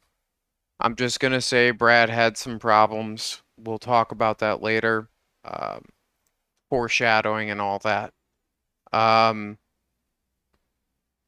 I'm 0.79 0.95
just 0.95 1.19
gonna 1.19 1.41
say 1.41 1.71
Brad 1.71 2.09
had 2.09 2.37
some 2.37 2.59
problems. 2.59 3.41
We'll 3.57 3.79
talk 3.79 4.11
about 4.11 4.39
that 4.39 4.61
later. 4.61 5.07
Um, 5.45 5.85
foreshadowing 6.69 7.49
and 7.49 7.61
all 7.61 7.79
that. 7.79 8.13
Um, 8.91 9.57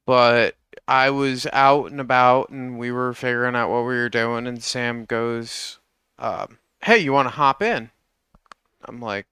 but 0.06 0.56
I 0.88 1.10
was 1.10 1.46
out 1.52 1.90
and 1.90 2.00
about 2.00 2.50
and 2.50 2.78
we 2.78 2.92
were 2.92 3.12
figuring 3.12 3.56
out 3.56 3.70
what 3.70 3.80
we 3.82 3.96
were 3.96 4.08
doing, 4.08 4.46
and 4.46 4.62
Sam 4.62 5.04
goes, 5.04 5.78
um, 6.18 6.58
Hey, 6.82 6.98
you 6.98 7.12
want 7.12 7.26
to 7.28 7.34
hop 7.34 7.62
in? 7.62 7.90
I'm 8.84 9.00
like, 9.00 9.26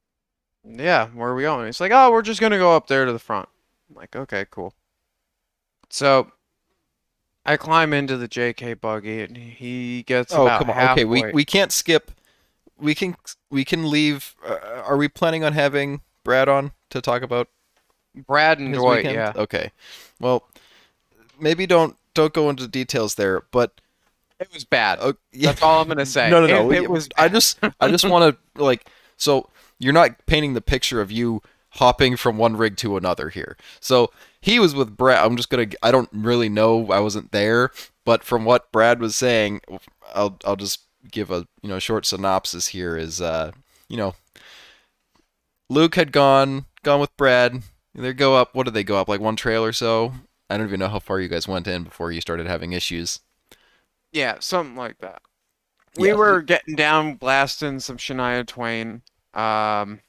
Yeah, 0.65 1.09
where 1.09 1.31
are 1.31 1.35
we 1.35 1.43
going? 1.43 1.67
He's 1.67 1.81
like, 1.81 1.93
Oh, 1.93 2.11
we're 2.11 2.23
just 2.23 2.41
to 2.41 2.59
go 2.59 2.77
up 2.77 2.89
there 2.89 3.05
to 3.05 3.13
the 3.13 3.19
front. 3.19 3.49
I'm 3.89 3.97
like, 3.97 4.17
Okay, 4.17 4.47
cool. 4.51 4.75
So 5.95 6.33
I 7.47 7.57
climb 7.57 7.93
into 7.93 8.17
the 8.17 8.27
JK 8.27 8.81
buggy 8.81 9.21
and 9.21 9.37
he 9.37 10.03
gets 10.03 10.33
Oh, 10.35 10.47
come 10.59 10.69
on. 10.71 10.89
Okay, 10.91 11.05
we 11.05 11.31
we 11.33 11.45
can't 11.45 11.71
skip. 11.71 12.11
We 12.77 12.97
can 12.97 13.15
we 13.49 13.65
can 13.65 13.89
leave. 13.89 14.35
Uh, 14.45 14.83
are 14.85 14.97
we 14.97 15.07
planning 15.07 15.45
on 15.45 15.53
having 15.53 16.01
Brad 16.25 16.49
on 16.49 16.73
to 16.91 17.01
talk 17.01 17.23
about 17.23 17.47
Brad 18.27 18.59
and 18.59 18.75
Dwight, 18.75 19.05
weekend? 19.05 19.15
yeah. 19.15 19.33
Okay. 19.37 19.71
Well, 20.19 20.49
maybe 21.39 21.65
don't 21.65 21.97
don't 22.13 22.35
go 22.35 22.51
into 22.51 22.67
details 22.67 23.15
there, 23.15 23.43
but 23.53 23.81
It 24.41 24.53
was 24.53 24.65
bad. 24.65 24.99
uh, 24.99 25.13
yeah. 25.31 25.47
That's 25.53 25.63
all 25.63 25.81
I'm 25.81 25.87
gonna 25.87 26.05
say. 26.07 26.29
No, 26.29 26.45
no, 26.45 26.49
no. 26.49 26.73
It, 26.73 26.83
it 26.83 26.91
was 26.91 27.09
I 27.17 27.29
just, 27.29 27.61
I 27.81 27.89
just 27.89 28.05
want 28.09 28.37
to 28.37 28.61
like. 28.61 28.85
So 29.17 29.49
you're 29.79 29.93
not 29.93 30.27
painting 30.27 30.55
the 30.55 30.61
picture 30.61 31.01
of 31.01 31.13
you 31.13 31.41
hopping 31.75 32.17
from 32.17 32.39
one 32.39 32.57
rig 32.57 32.77
to 32.79 32.97
another 32.97 33.29
here. 33.29 33.57
So 33.81 34.11
he 34.41 34.59
was 34.59 34.75
with 34.75 34.97
Brad. 34.97 35.25
I'm 35.25 35.37
just 35.37 35.51
gonna. 35.51 35.67
I 35.83 35.91
don't 35.91 36.09
really 36.13 36.49
know. 36.49 36.91
I 36.91 37.01
wasn't 37.01 37.33
there, 37.33 37.71
but 38.05 38.23
from 38.25 38.45
what 38.45 38.71
Brad 38.73 39.01
was 39.01 39.17
saying, 39.17 39.61
I'll, 40.15 40.39
I'll 40.45 40.57
just 40.57 40.81
give 41.11 41.31
a 41.31 41.47
you 41.63 41.69
know 41.69 41.79
short 41.79 42.07
synopsis 42.07 42.69
here. 42.69 42.97
Is 42.97 43.21
uh, 43.21 43.53
you 43.89 43.97
know, 43.97 44.15
Luke 45.71 45.95
had 45.95 46.13
gone, 46.13 46.67
gone 46.83 47.01
with 47.01 47.17
Brad. 47.17 47.63
They 47.95 48.13
go 48.13 48.35
up. 48.35 48.55
What 48.55 48.65
did 48.65 48.75
they 48.75 48.85
go 48.85 48.97
up? 48.97 49.09
Like 49.09 49.21
one 49.21 49.37
trail 49.37 49.65
or 49.65 49.73
so. 49.73 50.13
I 50.51 50.57
don't 50.59 50.67
even 50.67 50.81
know 50.81 50.89
how 50.89 50.99
far 50.99 51.21
you 51.21 51.29
guys 51.29 51.49
went 51.49 51.67
in 51.67 51.85
before 51.85 52.13
you 52.13 52.21
started 52.21 52.47
having 52.47 52.73
issues. 52.73 53.21
Yeah, 54.13 54.37
something 54.41 54.77
like 54.77 54.99
that. 54.99 55.23
We 55.97 56.09
Yeah. 56.09 56.15
were 56.15 56.43
getting 56.43 56.75
down, 56.77 57.15
blasting 57.15 57.81
some 57.81 57.97
Shania 57.97 58.47
Twain. 58.47 59.03
Um, 59.33 60.01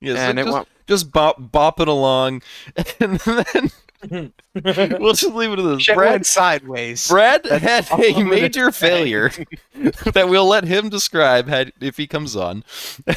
Yeah, 0.00 0.14
so 0.14 0.20
and 0.20 0.38
it 0.38 0.44
just, 0.44 0.54
went. 0.54 0.68
just 0.86 1.12
bop 1.12 1.36
bop 1.52 1.80
it 1.80 1.88
along, 1.88 2.42
and 3.00 3.20
then 3.20 3.70
we'll 4.54 5.12
just 5.12 5.34
leave 5.34 5.52
it 5.52 5.58
at 5.58 5.62
this. 5.62 5.82
Shit 5.82 5.94
Brad, 5.94 6.24
sideways. 6.24 7.06
Brad 7.08 7.44
had 7.44 7.90
all 7.90 8.02
a 8.02 8.08
I'm 8.08 8.12
gonna 8.14 8.30
major 8.30 8.72
failure 8.72 9.30
that 9.74 10.26
we'll 10.28 10.46
let 10.46 10.64
him 10.64 10.88
describe 10.88 11.48
had 11.48 11.72
if 11.80 11.98
he 11.98 12.06
comes 12.06 12.34
on, 12.34 12.64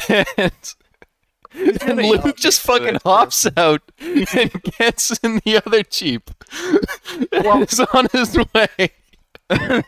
and, 0.08 0.26
and 1.56 1.78
gonna 1.78 2.02
yell 2.02 2.14
at 2.16 2.24
Luke 2.24 2.36
just 2.36 2.60
fucking 2.60 2.94
this, 2.94 3.02
hops 3.02 3.46
out 3.56 3.80
and 3.98 4.52
gets 4.78 5.18
in 5.20 5.40
the 5.44 5.62
other 5.64 5.82
jeep. 5.82 6.30
and 7.32 7.62
is 7.62 7.80
on 7.80 8.08
his 8.12 8.36
way. 8.54 8.90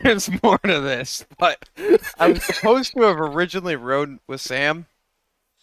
There's 0.01 0.29
more 0.41 0.57
to 0.59 0.79
this, 0.79 1.25
but 1.37 1.69
I 2.17 2.31
was 2.31 2.43
supposed 2.43 2.93
to 2.93 3.01
have 3.03 3.19
originally 3.19 3.75
rode 3.75 4.17
with 4.27 4.41
Sam. 4.41 4.87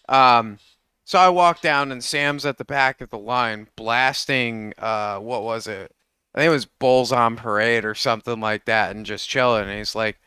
Um, 0.09 0.59
so 1.05 1.18
I 1.18 1.28
walk 1.28 1.60
down 1.60 1.93
and 1.93 2.02
Sam's 2.02 2.47
at 2.47 2.59
the 2.59 2.64
back 2.64 3.01
of 3.01 3.10
the 3.10 3.18
line 3.18 3.68
blasting. 3.76 4.72
Uh, 4.78 5.18
what 5.18 5.43
was 5.43 5.66
it? 5.66 5.93
I 6.35 6.39
think 6.39 6.48
it 6.48 6.52
was 6.52 6.66
Bulls 6.66 7.12
on 7.12 7.36
Parade 7.36 7.85
or 7.85 7.94
something 7.94 8.40
like 8.40 8.64
that, 8.64 8.94
and 8.94 9.06
just 9.06 9.28
chilling. 9.28 9.68
And 9.68 9.78
he's 9.78 9.94
like, 9.94 10.18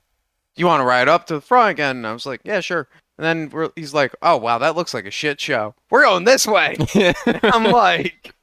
"You 0.55 0.65
want 0.67 0.81
to 0.81 0.85
ride 0.85 1.09
up 1.09 1.27
to 1.27 1.35
the 1.35 1.41
front 1.41 1.71
again?" 1.71 1.97
And 1.97 2.07
I 2.07 2.13
was 2.13 2.25
like, 2.25 2.41
"Yeah, 2.43 2.61
sure." 2.61 2.87
And 3.17 3.25
then 3.25 3.49
we're, 3.49 3.71
he's 3.75 3.93
like, 3.93 4.15
"Oh 4.21 4.37
wow, 4.37 4.57
that 4.59 4.75
looks 4.75 4.93
like 4.93 5.05
a 5.05 5.11
shit 5.11 5.41
show. 5.41 5.75
We're 5.89 6.03
going 6.03 6.23
this 6.23 6.47
way." 6.47 6.77
I'm 7.43 7.65
like, 7.65 8.33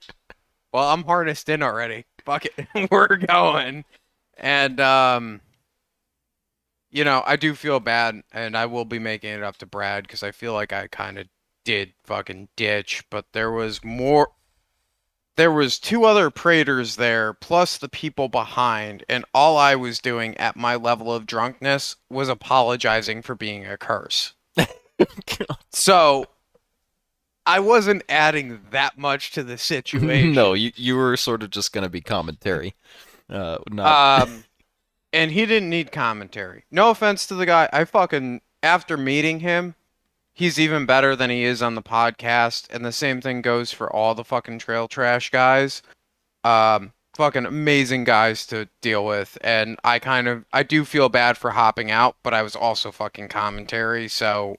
well, 0.74 0.90
I'm 0.90 1.04
harnessed 1.04 1.48
in 1.48 1.62
already. 1.62 2.04
Fuck 2.24 2.46
it. 2.46 2.66
We're 2.90 3.16
going. 3.16 3.84
And 4.36 4.80
um 4.80 5.40
you 6.90 7.04
know, 7.04 7.22
I 7.26 7.36
do 7.36 7.54
feel 7.54 7.78
bad 7.80 8.22
and 8.32 8.56
I 8.56 8.66
will 8.66 8.84
be 8.84 8.98
making 8.98 9.30
it 9.30 9.42
up 9.44 9.56
to 9.58 9.66
Brad 9.66 10.08
cuz 10.08 10.24
I 10.24 10.32
feel 10.32 10.52
like 10.52 10.72
I 10.72 10.88
kind 10.88 11.18
of 11.18 11.28
did 11.64 11.94
fucking 12.04 12.48
ditch, 12.56 13.04
but 13.10 13.26
there 13.32 13.50
was 13.50 13.84
more 13.84 14.28
there 15.36 15.50
was 15.50 15.80
two 15.80 16.04
other 16.04 16.30
praters 16.30 16.94
there 16.94 17.32
plus 17.32 17.76
the 17.76 17.88
people 17.88 18.28
behind 18.28 19.04
and 19.08 19.24
all 19.34 19.56
I 19.56 19.74
was 19.74 19.98
doing 19.98 20.36
at 20.36 20.54
my 20.56 20.76
level 20.76 21.12
of 21.12 21.26
drunkenness 21.26 21.96
was 22.08 22.28
apologizing 22.28 23.22
for 23.22 23.34
being 23.34 23.66
a 23.66 23.76
curse. 23.76 24.34
So 25.72 26.26
I 27.46 27.60
wasn't 27.60 28.04
adding 28.08 28.60
that 28.70 28.96
much 28.96 29.32
to 29.32 29.42
the 29.42 29.58
situation. 29.58 30.32
no, 30.34 30.54
you 30.54 30.72
you 30.76 30.96
were 30.96 31.16
sort 31.16 31.42
of 31.42 31.50
just 31.50 31.72
gonna 31.72 31.88
be 31.88 32.00
commentary, 32.00 32.74
uh, 33.28 33.58
not. 33.70 34.22
Um, 34.22 34.44
and 35.12 35.30
he 35.30 35.46
didn't 35.46 35.70
need 35.70 35.92
commentary. 35.92 36.64
No 36.70 36.90
offense 36.90 37.26
to 37.26 37.34
the 37.34 37.46
guy. 37.46 37.68
I 37.72 37.84
fucking 37.84 38.40
after 38.62 38.96
meeting 38.96 39.40
him, 39.40 39.74
he's 40.34 40.58
even 40.58 40.84
better 40.84 41.16
than 41.16 41.30
he 41.30 41.44
is 41.44 41.62
on 41.62 41.76
the 41.76 41.82
podcast. 41.82 42.66
And 42.70 42.84
the 42.84 42.92
same 42.92 43.20
thing 43.20 43.40
goes 43.40 43.72
for 43.72 43.90
all 43.90 44.14
the 44.14 44.24
fucking 44.24 44.58
trail 44.58 44.88
trash 44.88 45.30
guys. 45.30 45.82
Um, 46.42 46.92
fucking 47.14 47.46
amazing 47.46 48.04
guys 48.04 48.46
to 48.48 48.68
deal 48.82 49.06
with. 49.06 49.38
And 49.40 49.78
I 49.84 49.98
kind 49.98 50.28
of 50.28 50.44
I 50.52 50.62
do 50.62 50.84
feel 50.84 51.08
bad 51.08 51.38
for 51.38 51.52
hopping 51.52 51.90
out, 51.90 52.16
but 52.22 52.34
I 52.34 52.42
was 52.42 52.56
also 52.56 52.90
fucking 52.90 53.28
commentary, 53.28 54.08
so 54.08 54.56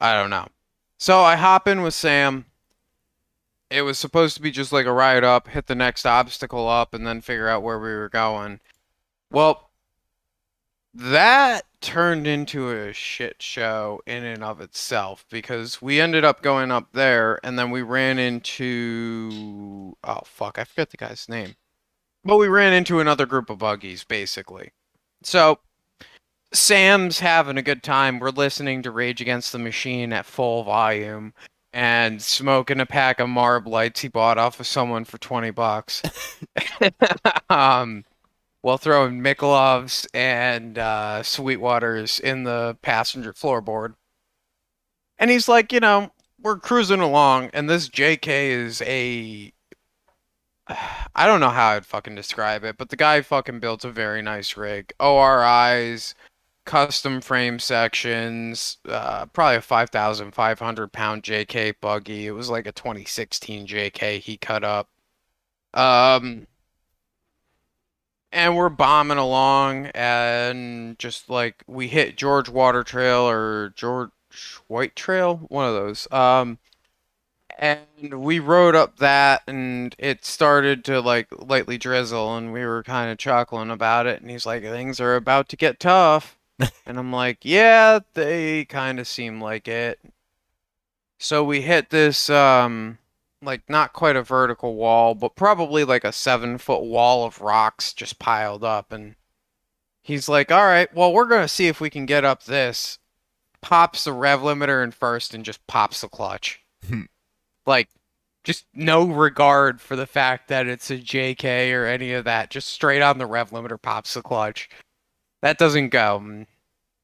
I 0.00 0.14
don't 0.14 0.30
know. 0.30 0.46
So 0.98 1.20
I 1.20 1.36
hop 1.36 1.68
in 1.68 1.82
with 1.82 1.94
Sam. 1.94 2.46
It 3.70 3.82
was 3.82 3.98
supposed 3.98 4.34
to 4.36 4.42
be 4.42 4.50
just 4.50 4.72
like 4.72 4.86
a 4.86 4.92
ride 4.92 5.24
up, 5.24 5.48
hit 5.48 5.66
the 5.66 5.74
next 5.74 6.04
obstacle 6.04 6.68
up, 6.68 6.92
and 6.94 7.06
then 7.06 7.20
figure 7.20 7.48
out 7.48 7.62
where 7.62 7.78
we 7.78 7.90
were 7.90 8.08
going. 8.08 8.60
Well, 9.30 9.69
that 10.94 11.64
turned 11.80 12.26
into 12.26 12.70
a 12.70 12.92
shit 12.92 13.40
show 13.40 14.02
in 14.06 14.24
and 14.24 14.42
of 14.42 14.60
itself 14.60 15.24
because 15.30 15.80
we 15.80 16.00
ended 16.00 16.24
up 16.24 16.42
going 16.42 16.70
up 16.70 16.92
there 16.92 17.38
and 17.44 17.58
then 17.58 17.70
we 17.70 17.82
ran 17.82 18.18
into 18.18 19.96
oh 20.04 20.20
fuck, 20.24 20.58
I 20.58 20.64
forget 20.64 20.90
the 20.90 20.96
guy's 20.96 21.28
name. 21.28 21.54
But 22.24 22.36
we 22.36 22.48
ran 22.48 22.72
into 22.72 23.00
another 23.00 23.24
group 23.24 23.50
of 23.50 23.58
buggies 23.58 24.04
basically. 24.04 24.72
So 25.22 25.60
Sam's 26.52 27.20
having 27.20 27.56
a 27.56 27.62
good 27.62 27.82
time. 27.82 28.18
We're 28.18 28.30
listening 28.30 28.82
to 28.82 28.90
Rage 28.90 29.20
Against 29.20 29.52
the 29.52 29.58
Machine 29.58 30.12
at 30.12 30.26
full 30.26 30.64
volume 30.64 31.32
and 31.72 32.20
smoking 32.20 32.80
a 32.80 32.86
pack 32.86 33.20
of 33.20 33.28
Marb 33.28 33.68
lights 33.68 34.00
he 34.00 34.08
bought 34.08 34.38
off 34.38 34.58
of 34.58 34.66
someone 34.66 35.04
for 35.04 35.18
20 35.18 35.50
bucks. 35.52 36.02
um 37.50 38.04
while 38.62 38.78
throwing 38.78 39.22
Michelob's 39.22 40.06
and 40.12 40.78
uh, 40.78 41.20
Sweetwaters 41.22 42.20
in 42.20 42.44
the 42.44 42.76
passenger 42.82 43.32
floorboard. 43.32 43.94
And 45.18 45.30
he's 45.30 45.48
like, 45.48 45.72
you 45.72 45.80
know, 45.80 46.12
we're 46.42 46.58
cruising 46.58 47.00
along, 47.00 47.50
and 47.52 47.68
this 47.68 47.88
JK 47.88 48.26
is 48.26 48.82
a. 48.82 49.52
I 51.14 51.26
don't 51.26 51.40
know 51.40 51.50
how 51.50 51.70
I'd 51.70 51.86
fucking 51.86 52.14
describe 52.14 52.64
it, 52.64 52.78
but 52.78 52.88
the 52.88 52.96
guy 52.96 53.20
fucking 53.22 53.60
built 53.60 53.84
a 53.84 53.90
very 53.90 54.22
nice 54.22 54.56
rig. 54.56 54.92
ORIs, 55.00 56.14
custom 56.64 57.20
frame 57.20 57.58
sections, 57.58 58.78
uh, 58.88 59.26
probably 59.26 59.56
a 59.56 59.60
5,500 59.60 60.92
pound 60.92 61.22
JK 61.22 61.74
buggy. 61.80 62.26
It 62.26 62.32
was 62.32 62.48
like 62.48 62.66
a 62.66 62.72
2016 62.72 63.66
JK 63.66 64.20
he 64.20 64.36
cut 64.36 64.64
up. 64.64 64.88
Um, 65.74 66.46
and 68.32 68.56
we're 68.56 68.68
bombing 68.68 69.18
along, 69.18 69.86
and 69.94 70.98
just 70.98 71.28
like 71.30 71.64
we 71.66 71.88
hit 71.88 72.16
George 72.16 72.48
Water 72.48 72.82
Trail 72.84 73.28
or 73.28 73.72
George 73.76 74.10
White 74.68 74.96
Trail, 74.96 75.36
one 75.48 75.66
of 75.66 75.74
those. 75.74 76.06
Um, 76.12 76.58
and 77.58 78.14
we 78.14 78.38
rode 78.38 78.74
up 78.74 78.98
that, 78.98 79.42
and 79.46 79.94
it 79.98 80.24
started 80.24 80.84
to 80.86 81.00
like 81.00 81.28
lightly 81.30 81.78
drizzle, 81.78 82.36
and 82.36 82.52
we 82.52 82.64
were 82.64 82.82
kind 82.82 83.10
of 83.10 83.18
chuckling 83.18 83.70
about 83.70 84.06
it. 84.06 84.22
And 84.22 84.30
he's 84.30 84.46
like, 84.46 84.62
"Things 84.62 85.00
are 85.00 85.16
about 85.16 85.48
to 85.50 85.56
get 85.56 85.80
tough," 85.80 86.38
and 86.86 86.98
I'm 86.98 87.12
like, 87.12 87.38
"Yeah, 87.42 88.00
they 88.14 88.64
kind 88.64 88.98
of 89.00 89.06
seem 89.08 89.40
like 89.40 89.68
it." 89.68 89.98
So 91.18 91.44
we 91.44 91.60
hit 91.62 91.90
this 91.90 92.30
um 92.30 92.98
like 93.42 93.68
not 93.68 93.92
quite 93.92 94.16
a 94.16 94.22
vertical 94.22 94.74
wall, 94.74 95.14
but 95.14 95.36
probably 95.36 95.84
like 95.84 96.04
a 96.04 96.12
seven 96.12 96.58
foot 96.58 96.82
wall 96.82 97.24
of 97.24 97.40
rocks 97.40 97.92
just 97.92 98.18
piled 98.18 98.64
up. 98.64 98.92
And 98.92 99.16
he's 100.02 100.28
like, 100.28 100.50
All 100.52 100.64
right, 100.64 100.92
well, 100.94 101.12
we're 101.12 101.26
going 101.26 101.42
to 101.42 101.48
see 101.48 101.68
if 101.68 101.80
we 101.80 101.90
can 101.90 102.06
get 102.06 102.24
up 102.24 102.44
this. 102.44 102.98
Pops 103.60 104.04
the 104.04 104.12
rev 104.12 104.40
limiter 104.40 104.82
in 104.82 104.90
first 104.90 105.34
and 105.34 105.44
just 105.44 105.66
pops 105.66 106.00
the 106.00 106.08
clutch. 106.08 106.60
Hmm. 106.86 107.02
like, 107.66 107.88
just 108.42 108.64
no 108.74 109.04
regard 109.04 109.82
for 109.82 109.96
the 109.96 110.06
fact 110.06 110.48
that 110.48 110.66
it's 110.66 110.90
a 110.90 110.96
JK 110.96 111.74
or 111.74 111.84
any 111.84 112.12
of 112.12 112.24
that. 112.24 112.50
Just 112.50 112.70
straight 112.70 113.02
on 113.02 113.18
the 113.18 113.26
rev 113.26 113.50
limiter 113.50 113.80
pops 113.80 114.14
the 114.14 114.22
clutch. 114.22 114.70
That 115.42 115.58
doesn't 115.58 115.90
go. 115.90 116.46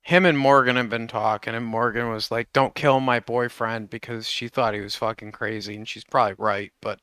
Him 0.06 0.24
and 0.24 0.38
Morgan 0.38 0.76
have 0.76 0.88
been 0.88 1.08
talking, 1.08 1.52
and 1.52 1.66
Morgan 1.66 2.10
was 2.10 2.30
like, 2.30 2.52
"Don't 2.52 2.76
kill 2.76 3.00
my 3.00 3.18
boyfriend," 3.18 3.90
because 3.90 4.28
she 4.30 4.46
thought 4.46 4.72
he 4.72 4.80
was 4.80 4.94
fucking 4.94 5.32
crazy, 5.32 5.74
and 5.74 5.88
she's 5.88 6.04
probably 6.04 6.36
right. 6.38 6.72
But 6.80 7.00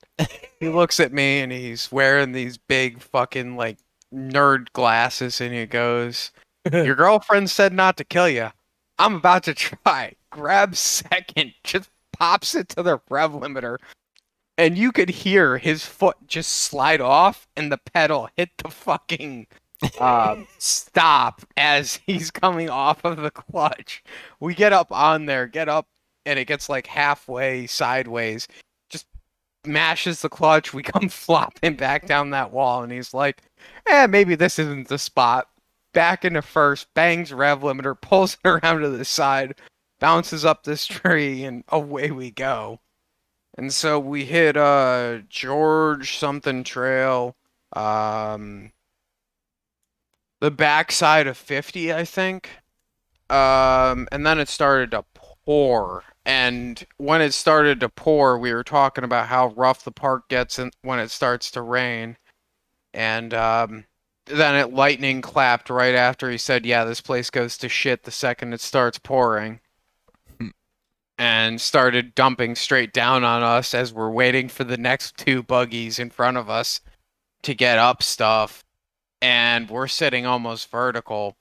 he 0.62 0.70
looks 0.70 1.02
at 1.02 1.12
me, 1.12 1.42
and 1.42 1.52
he's 1.52 1.92
wearing 1.92 2.32
these 2.32 2.58
big 2.58 3.02
fucking 3.02 3.58
like 3.58 3.78
nerd 4.14 4.72
glasses, 4.72 5.42
and 5.42 5.54
he 5.54 5.66
goes, 5.66 6.32
"Your 6.72 6.96
girlfriend 7.04 7.50
said 7.50 7.74
not 7.74 7.98
to 7.98 8.06
kill 8.06 8.30
you. 8.30 8.52
I'm 8.98 9.16
about 9.16 9.44
to 9.44 9.54
try." 9.86 10.14
Grabs 10.30 10.80
second, 10.80 11.56
just 11.66 11.90
pops 12.14 12.56
it 12.56 12.70
to 12.70 12.84
the 12.84 13.02
rev 13.10 13.34
limiter, 13.34 13.80
and 14.58 14.78
you 14.78 14.94
could 14.94 15.10
hear 15.10 15.58
his 15.58 15.86
foot 15.86 16.16
just 16.26 16.54
slide 16.54 17.02
off, 17.02 17.50
and 17.58 17.70
the 17.70 17.80
pedal 17.80 18.30
hit 18.38 18.52
the 18.60 18.70
fucking 18.70 19.48
um, 20.00 20.48
stop 20.58 21.42
as 21.58 21.96
he's 22.06 22.32
coming 22.32 22.70
off 22.70 23.04
of 23.06 23.18
the 23.18 23.32
clutch. 23.32 24.04
We 24.40 24.56
get 24.56 24.74
up 24.74 24.92
on 24.92 25.26
there, 25.26 25.48
get 25.48 25.70
up, 25.70 25.88
and 26.26 26.40
it 26.40 26.46
gets 26.46 26.70
like 26.70 26.88
halfway 26.88 27.68
sideways. 27.68 28.48
Just 28.90 29.08
mashes 29.66 30.22
the 30.22 30.30
clutch. 30.30 30.74
We 30.74 30.84
come 30.84 31.10
flopping 31.10 31.76
back 31.76 32.06
down 32.08 32.32
that 32.32 32.52
wall, 32.52 32.84
and 32.84 32.92
he's 32.92 33.14
like, 33.14 33.42
"Eh, 33.88 34.08
maybe 34.08 34.36
this 34.36 34.60
isn't 34.60 34.88
the 34.88 34.98
spot." 34.98 35.48
Back 35.94 36.26
into 36.26 36.42
first, 36.42 36.92
bangs 36.96 37.32
rev 37.32 37.62
limiter, 37.62 38.00
pulls 38.00 38.36
it 38.36 38.48
around 38.48 38.82
to 38.82 38.90
the 38.90 39.06
side, 39.06 39.56
bounces 40.00 40.44
up 40.46 40.64
this 40.64 40.86
tree, 40.88 41.44
and 41.44 41.64
away 41.70 42.12
we 42.12 42.32
go. 42.32 42.80
And 43.58 43.72
so 43.74 44.00
we 44.00 44.26
hit 44.26 44.58
uh 44.58 45.20
George 45.30 46.18
something 46.18 46.64
trail. 46.64 47.36
Um, 47.76 48.73
the 50.44 50.52
backside 50.52 51.26
of 51.26 51.38
50, 51.38 51.94
I 51.94 52.04
think. 52.04 52.50
Um, 53.30 54.10
and 54.12 54.26
then 54.26 54.40
it 54.40 54.50
started 54.50 54.92
to 54.92 55.06
pour. 55.46 56.04
And 56.26 56.86
when 56.98 57.22
it 57.22 57.34
started 57.34 57.80
to 57.80 57.88
pour, 57.88 58.38
we 58.38 58.54
were 58.54 58.66
talking 58.66 59.06
about 59.06 59.30
how 59.30 59.54
rough 59.56 59.86
the 59.86 59.92
park 59.94 60.28
gets 60.28 60.60
when 60.82 61.00
it 61.00 61.12
starts 61.12 61.50
to 61.52 61.62
rain. 61.62 62.18
And 62.94 63.34
um, 63.34 63.86
then 64.26 64.56
it 64.56 64.74
lightning 64.74 65.22
clapped 65.22 65.70
right 65.70 65.96
after 65.96 66.30
he 66.30 66.38
said, 66.38 66.66
Yeah, 66.66 66.84
this 66.84 67.00
place 67.00 67.30
goes 67.30 67.58
to 67.60 67.70
shit 67.70 68.04
the 68.04 68.12
second 68.12 68.52
it 68.52 68.60
starts 68.60 69.00
pouring. 69.00 69.62
and 71.18 71.62
started 71.62 72.16
dumping 72.16 72.56
straight 72.56 72.92
down 72.92 73.24
on 73.24 73.44
us 73.44 73.74
as 73.74 73.94
we're 73.94 74.12
waiting 74.12 74.50
for 74.50 74.66
the 74.66 74.76
next 74.76 75.16
two 75.16 75.42
buggies 75.42 76.00
in 76.00 76.10
front 76.10 76.36
of 76.36 76.50
us 76.50 76.82
to 77.44 77.56
get 77.56 77.78
up 77.78 78.04
stuff 78.04 78.66
and 79.24 79.70
we're 79.72 79.88
sitting 79.90 80.28
almost 80.28 80.72
vertical 80.72 81.38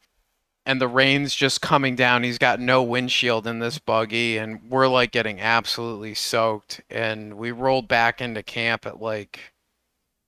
and 0.66 0.80
the 0.80 0.88
rain's 0.88 1.34
just 1.34 1.60
coming 1.62 1.96
down 1.96 2.22
he's 2.24 2.38
got 2.38 2.60
no 2.60 2.82
windshield 2.82 3.46
in 3.46 3.58
this 3.60 3.78
buggy 3.78 4.38
and 4.38 4.60
we're 4.70 4.88
like 4.88 5.12
getting 5.12 5.40
absolutely 5.40 6.14
soaked 6.14 6.80
and 6.90 7.34
we 7.36 7.50
rolled 7.52 7.88
back 7.88 8.20
into 8.20 8.42
camp 8.42 8.86
at 8.86 9.00
like 9.02 9.54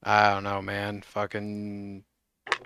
i 0.03 0.31
don't 0.31 0.45
know 0.45 0.63
man 0.63 1.03
fucking 1.03 2.05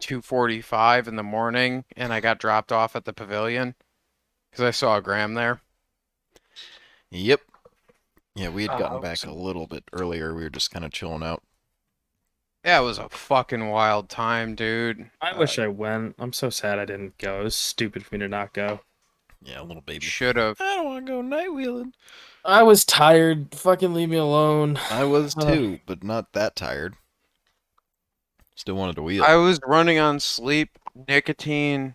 2:45 0.01 1.09
in 1.09 1.16
the 1.16 1.23
morning 1.24 1.85
and 1.97 2.12
i 2.12 2.20
got 2.20 2.40
dropped 2.40 2.73
off 2.73 2.97
at 2.97 3.05
the 3.06 3.12
pavilion 3.15 3.74
cuz 4.52 4.62
i 4.62 4.70
saw 4.73 5.01
graham 5.01 5.35
there 5.35 5.62
Yep. 7.10 7.43
Yeah, 8.36 8.51
we 8.51 8.62
had 8.65 8.74
Oh, 8.74 8.77
gotten 8.77 9.01
back 9.01 9.27
awesome. 9.27 9.27
a 9.27 9.32
little 9.35 9.66
bit 9.69 9.85
earlier. 9.93 10.35
We 10.35 10.43
were 10.44 10.51
just 10.51 10.70
kind 10.70 10.85
of 10.85 10.93
chilling 10.93 11.23
out. 11.24 11.43
Yeah 12.69 12.81
it 12.81 12.85
was 12.85 12.99
a 12.99 13.09
fucking 13.09 13.70
wild 13.70 14.11
time 14.11 14.55
dude 14.55 15.11
I 15.23 15.36
wish 15.36 15.59
I 15.59 15.69
went. 15.69 16.16
I'm 16.19 16.35
so 16.35 16.51
sad 16.51 16.78
I 16.78 16.85
didn't 16.85 17.16
go. 17.16 17.40
It 17.40 17.45
was 17.45 17.57
stupid 17.57 18.05
for 18.05 18.15
me 18.15 18.19
to 18.20 18.28
not 18.28 18.53
go. 18.53 18.81
Yeah, 19.43 19.62
a 19.62 19.65
little 19.65 19.82
baby. 19.82 20.05
should 20.05 20.36
have 20.36 20.61
I 20.61 20.77
don't 20.77 20.85
want 20.85 21.07
to 21.07 21.12
go 21.12 21.23
night 21.23 21.55
wheeling. 21.55 21.95
I 22.45 22.62
was 22.62 22.85
tired. 22.85 23.55
Fucking 23.55 23.95
leave 23.95 24.11
me 24.11 24.16
alone. 24.19 24.78
I 24.90 25.05
was 25.05 25.35
Ugh. 25.39 25.49
too, 25.49 25.81
but 25.86 26.05
not 26.05 26.32
that 26.35 26.57
tired. 26.57 26.95
Still 28.55 28.74
wanted 28.74 28.97
to 28.97 29.03
wheel. 29.03 29.24
I 29.24 29.36
was 29.36 29.61
running 29.65 29.99
on 29.99 30.20
sleep, 30.20 30.78
nicotine, 31.07 31.95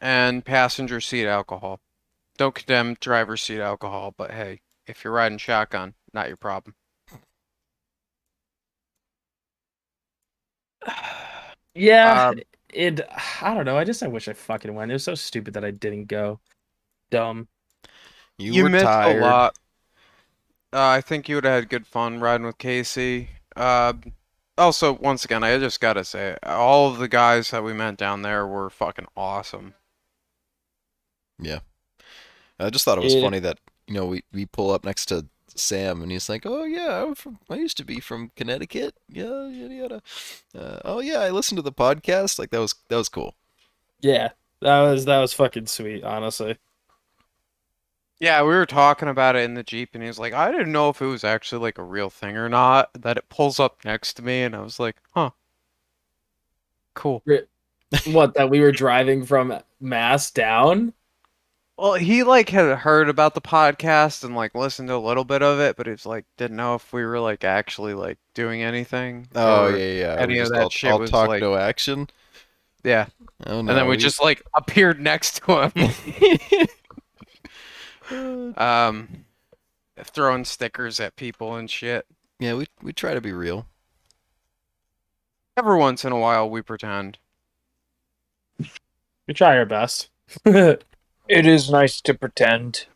and 0.00 0.44
passenger 0.44 1.00
seat 1.00 1.26
alcohol. 1.26 1.80
Don't 2.38 2.54
condemn 2.54 2.94
driver's 3.00 3.42
seat 3.42 3.60
alcohol, 3.60 4.14
but 4.16 4.30
hey, 4.30 4.60
if 4.86 5.04
you're 5.04 5.12
riding 5.12 5.38
shotgun, 5.38 5.94
not 6.12 6.28
your 6.28 6.36
problem. 6.36 6.74
Yeah, 11.76 12.28
Um, 12.28 12.40
it. 12.72 13.00
I 13.42 13.52
don't 13.54 13.64
know. 13.64 13.76
I 13.76 13.82
just 13.84 14.02
I 14.02 14.06
wish 14.06 14.28
I 14.28 14.32
fucking 14.32 14.72
went. 14.74 14.92
It 14.92 14.94
was 14.94 15.04
so 15.04 15.16
stupid 15.16 15.54
that 15.54 15.64
I 15.64 15.72
didn't 15.72 16.04
go. 16.06 16.38
Dumb. 17.10 17.48
you, 18.38 18.62
were 18.62 18.68
missed 18.68 18.84
tired. 18.84 19.22
a 19.22 19.26
lot. 19.26 19.58
Uh, 20.72 20.86
I 20.88 21.00
think 21.00 21.28
you 21.28 21.36
would 21.36 21.44
have 21.44 21.54
had 21.54 21.68
good 21.68 21.86
fun 21.86 22.20
riding 22.20 22.46
with 22.46 22.58
Casey. 22.58 23.30
Uh, 23.56 23.94
also, 24.58 24.92
once 24.92 25.24
again, 25.24 25.42
I 25.44 25.58
just 25.58 25.80
gotta 25.80 26.04
say, 26.04 26.36
all 26.44 26.90
of 26.90 26.98
the 26.98 27.08
guys 27.08 27.50
that 27.50 27.64
we 27.64 27.72
met 27.72 27.96
down 27.96 28.22
there 28.22 28.46
were 28.46 28.70
fucking 28.70 29.06
awesome. 29.16 29.74
Yeah, 31.38 31.60
I 32.58 32.70
just 32.70 32.84
thought 32.84 32.98
it 32.98 33.04
was 33.04 33.14
Yeah. 33.14 33.22
funny 33.22 33.38
that 33.40 33.58
you 33.86 33.94
know 33.94 34.06
we, 34.06 34.22
we 34.32 34.46
pull 34.46 34.70
up 34.70 34.84
next 34.84 35.06
to 35.06 35.26
Sam 35.54 36.02
and 36.02 36.10
he's 36.10 36.28
like, 36.28 36.44
"Oh 36.44 36.64
yeah, 36.64 37.02
I'm 37.02 37.14
from. 37.14 37.38
I 37.48 37.56
used 37.56 37.76
to 37.78 37.84
be 37.84 38.00
from 38.00 38.30
Connecticut. 38.36 38.94
Yeah, 39.08 39.48
yada 39.48 39.74
yada. 39.74 40.02
Uh, 40.56 40.80
oh 40.84 41.00
yeah, 41.00 41.20
I 41.20 41.30
listened 41.30 41.58
to 41.58 41.62
the 41.62 41.72
podcast. 41.72 42.38
Like 42.38 42.50
that 42.50 42.60
was 42.60 42.74
that 42.88 42.96
was 42.96 43.08
cool. 43.08 43.34
Yeah, 44.00 44.30
that 44.60 44.82
was 44.82 45.04
that 45.04 45.20
was 45.20 45.32
fucking 45.32 45.66
sweet. 45.66 46.04
Honestly. 46.04 46.56
Yeah, 48.20 48.42
we 48.42 48.48
were 48.48 48.66
talking 48.66 49.08
about 49.08 49.36
it 49.36 49.42
in 49.42 49.54
the 49.54 49.62
Jeep, 49.62 49.90
and 49.92 50.02
he 50.02 50.06
was 50.06 50.18
like, 50.18 50.32
I 50.32 50.52
didn't 50.52 50.72
know 50.72 50.88
if 50.88 51.02
it 51.02 51.06
was 51.06 51.24
actually 51.24 51.60
like 51.60 51.78
a 51.78 51.82
real 51.82 52.10
thing 52.10 52.36
or 52.36 52.48
not. 52.48 52.90
That 52.94 53.16
it 53.16 53.28
pulls 53.28 53.58
up 53.58 53.84
next 53.84 54.14
to 54.14 54.22
me, 54.22 54.42
and 54.42 54.54
I 54.54 54.60
was 54.60 54.78
like, 54.78 54.96
huh. 55.14 55.30
Cool. 56.94 57.22
what 58.06 58.34
that 58.34 58.50
we 58.50 58.60
were 58.60 58.72
driving 58.72 59.24
from 59.24 59.58
Mass 59.80 60.30
down? 60.30 60.92
Well, 61.76 61.94
he 61.94 62.22
like 62.22 62.50
had 62.50 62.78
heard 62.78 63.08
about 63.08 63.34
the 63.34 63.40
podcast 63.40 64.22
and 64.22 64.36
like 64.36 64.54
listened 64.54 64.88
to 64.88 64.94
a 64.94 64.96
little 64.98 65.24
bit 65.24 65.42
of 65.42 65.58
it, 65.58 65.76
but 65.76 65.88
it's 65.88 66.06
like 66.06 66.24
didn't 66.36 66.56
know 66.56 66.76
if 66.76 66.92
we 66.92 67.04
were 67.04 67.18
like 67.18 67.42
actually 67.42 67.94
like 67.94 68.18
doing 68.32 68.62
anything. 68.62 69.26
Oh 69.34 69.66
or- 69.66 69.76
yeah, 69.76 69.92
yeah. 69.92 70.16
any 70.18 70.34
we 70.34 70.38
of 70.40 70.44
just 70.44 70.52
that 70.52 70.62
all, 70.62 70.70
shit 70.70 70.92
all 70.92 70.98
was, 71.00 71.10
talk 71.10 71.28
like- 71.28 71.40
no 71.40 71.56
action. 71.56 72.08
Yeah. 72.84 73.06
Oh 73.46 73.58
And 73.58 73.66
no, 73.68 73.74
then 73.74 73.88
we 73.88 73.96
just 73.96 74.22
like 74.22 74.42
appeared 74.54 75.00
next 75.00 75.42
to 75.44 75.70
him, 75.74 76.68
um, 78.56 79.24
throwing 80.02 80.44
stickers 80.44 81.00
at 81.00 81.16
people 81.16 81.56
and 81.56 81.68
shit. 81.70 82.06
yeah, 82.38 82.54
we 82.54 82.66
we 82.82 82.92
try 82.92 83.14
to 83.14 83.20
be 83.20 83.32
real. 83.32 83.66
Every 85.56 85.76
once 85.78 86.04
in 86.04 86.12
a 86.12 86.18
while, 86.18 86.48
we 86.50 86.62
pretend. 86.62 87.18
We 89.26 89.32
try 89.34 89.56
our 89.56 89.64
best. 89.66 90.10
It 91.28 91.46
is 91.46 91.70
nice 91.70 92.00
to 92.02 92.14
pretend. 92.14 92.86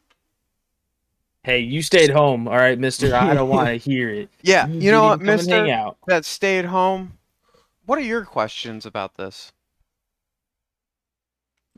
Hey, 1.44 1.60
you 1.60 1.82
stayed 1.82 2.10
home, 2.10 2.46
all 2.46 2.56
right, 2.56 2.78
Mister. 2.78 3.14
I 3.14 3.34
don't 3.34 3.48
want 3.50 3.68
to 3.68 3.76
hear 3.76 4.10
it. 4.10 4.28
Yeah, 4.42 4.66
you 4.78 4.92
know 4.92 5.04
what, 5.04 5.20
didn't 5.20 5.26
come 5.26 5.40
and 5.40 5.48
hang 5.48 5.70
Mister? 5.70 5.70
out. 5.70 5.96
That 6.06 6.24
stayed 6.24 6.66
home. 6.66 7.18
What 7.86 7.98
are 7.98 8.02
your 8.02 8.24
questions 8.24 8.84
about 8.84 9.16
this? 9.16 9.52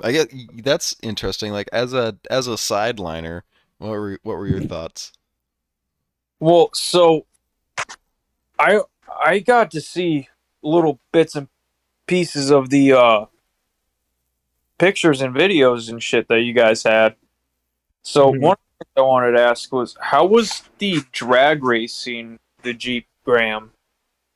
I 0.03 0.13
get 0.13 0.33
that's 0.65 0.97
interesting. 1.03 1.53
Like 1.53 1.69
as 1.73 1.93
a 1.93 2.17
as 2.31 2.49
a 2.49 2.53
sideliner, 2.53 3.43
what 3.79 3.91
were 3.91 4.19
what 4.23 4.37
were 4.39 4.47
your 4.47 4.61
thoughts? 4.61 5.13
Well, 6.41 6.71
so 6.73 7.27
I 8.59 8.81
I 9.25 9.39
got 9.41 9.71
to 9.73 9.81
see 9.81 10.29
little 10.63 11.01
bits 11.13 11.37
and 11.37 11.49
pieces 12.07 12.51
of 12.51 12.71
the 12.71 12.93
uh 12.93 13.27
pictures 14.81 15.21
and 15.21 15.35
videos 15.35 15.91
and 15.91 16.03
shit 16.03 16.27
that 16.29 16.41
you 16.41 16.55
guys 16.55 16.83
had. 16.83 17.15
So 18.03 18.33
Mhm. 18.33 18.41
one 18.41 18.57
thing 18.79 18.89
I 18.97 19.01
wanted 19.03 19.33
to 19.33 19.43
ask 19.43 19.71
was 19.73 19.95
how 20.01 20.25
was 20.25 20.63
the 20.79 21.03
drag 21.13 21.63
racing 21.63 22.39
the 22.63 22.73
Jeep 22.73 23.07
Graham? 23.25 23.73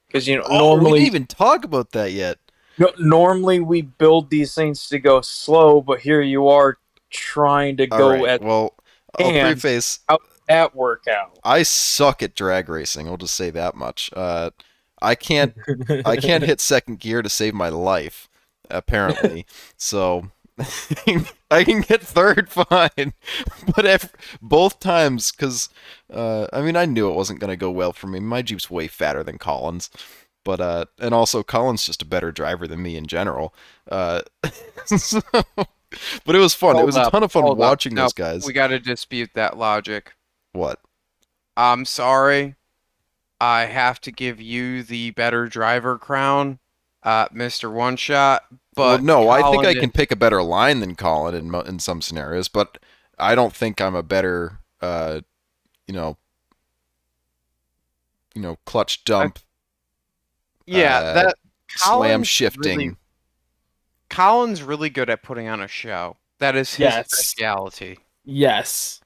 Because 0.07 0.29
you 0.29 0.37
know 0.37 0.45
Oh, 0.47 0.77
we 0.79 0.85
didn't 0.93 1.07
even 1.07 1.27
talk 1.27 1.65
about 1.65 1.93
that 1.93 2.13
yet. 2.13 2.39
no, 2.79 2.93
normally 2.99 3.59
we 3.59 3.81
build 3.83 4.29
these 4.29 4.55
things 4.55 4.87
to 4.91 4.99
go 4.99 5.23
slow, 5.23 5.81
but 5.81 6.01
here 6.01 6.21
you 6.21 6.47
are 6.49 6.77
trying 7.11 7.79
to 7.79 7.89
All 7.89 7.99
go 7.99 8.11
right, 8.11 8.25
at 8.29 8.43
well, 8.43 8.75
I'll 9.19 9.27
and- 9.27 9.47
preface. 9.61 10.01
that 10.47 10.75
workout. 10.77 11.39
I 11.43 11.63
suck 11.63 12.23
at 12.23 12.35
drag 12.35 12.69
racing. 12.69 13.09
I'll 13.09 13.17
just 13.17 13.35
say 13.35 13.49
that 13.51 13.75
much. 13.77 14.11
Uh, 14.15 14.51
I 15.01 15.15
can't 15.15 15.55
I 16.05 16.17
can't 16.17 16.45
hit 16.51 16.61
second 16.61 17.01
gear 17.01 17.23
to 17.23 17.31
save 17.31 17.55
my 17.55 17.71
life, 17.71 18.29
apparently. 18.71 19.47
so 19.79 20.31
I 21.51 21.65
can 21.65 21.81
get 21.81 22.01
third 22.01 22.49
fine, 22.49 23.13
but 23.75 23.85
ev 23.85 24.13
both 24.41 24.79
times, 24.79 25.33
because 25.33 25.69
uh, 26.13 26.47
I 26.53 26.63
mean 26.63 26.77
I 26.77 26.85
knew 26.85 27.11
it 27.11 27.17
wasn't 27.17 27.41
gonna 27.41 27.57
go 27.57 27.71
well 27.71 27.93
for 27.93 28.07
me. 28.07 28.21
My 28.21 28.43
Jeep's 28.43 28.71
way 28.71 28.87
fatter 28.87 29.25
than 29.25 29.39
Collins, 29.39 29.91
but 30.45 30.61
uh, 30.61 30.85
and 30.99 31.13
also 31.13 31.43
Collins 31.43 31.85
just 31.85 32.03
a 32.03 32.07
better 32.07 32.31
driver 32.31 32.69
than 32.69 32.83
me 32.83 32.97
in 32.97 33.07
general. 33.07 33.55
Uh, 33.91 34.23
so, 34.87 35.21
but 36.25 36.37
it 36.37 36.39
was 36.39 36.55
fun. 36.55 36.77
it 36.77 36.79
Hold 36.79 36.87
was 36.87 36.97
a 36.97 37.11
ton 37.11 37.23
of 37.25 37.33
fun 37.33 37.49
up. 37.49 37.57
watching 37.57 37.95
those 37.95 38.13
guys. 38.13 38.47
We 38.47 38.53
got 38.53 38.69
to 38.69 38.79
dispute 38.79 39.31
that 39.35 39.57
logic. 39.59 40.13
What? 40.53 40.81
I'm 41.57 41.85
sorry. 41.85 42.55
I 43.41 43.67
have 43.67 44.01
to 44.03 44.13
give 44.13 44.41
you 44.41 44.83
the 44.83 45.11
better 45.11 45.49
driver 45.49 45.99
crown, 45.99 46.61
uh, 47.03 47.29
Mr. 47.29 47.71
One 47.73 47.97
Shot. 47.97 48.45
Well, 48.77 48.97
But 48.97 49.05
no, 49.05 49.29
I 49.29 49.43
think 49.51 49.65
I 49.67 49.75
can 49.75 49.91
pick 49.91 50.11
a 50.11 50.17
better 50.17 50.43
line 50.43 50.81
than 50.81 50.95
Colin 50.95 51.35
in 51.35 51.55
in 51.67 51.79
some 51.79 52.01
scenarios, 52.03 52.49
but 52.49 52.79
I 53.19 53.35
don't 53.35 53.55
think 53.55 53.81
I'm 53.81 53.95
a 53.95 54.03
better, 54.03 54.59
uh, 54.81 55.21
you 55.87 55.95
know, 55.95 56.17
you 58.35 58.43
know, 58.43 58.57
clutch 58.67 59.05
dump, 59.05 59.39
Yeah, 60.67 60.97
uh, 60.99 61.13
that 61.15 61.37
slam 61.69 61.93
Colin's 62.01 62.29
shifting. 62.29 62.79
really- 62.79 62.97
Colin's 64.11 64.63
really 64.63 64.91
good 64.91 65.09
at 65.11 65.23
putting 65.23 65.49
on 65.49 65.61
a 65.61 65.69
show. 65.69 66.17
That 66.39 66.57
is 66.57 66.71
his 66.75 66.81
Yes. 66.81 67.13
speciality. 67.13 67.99
yes, 68.25 69.01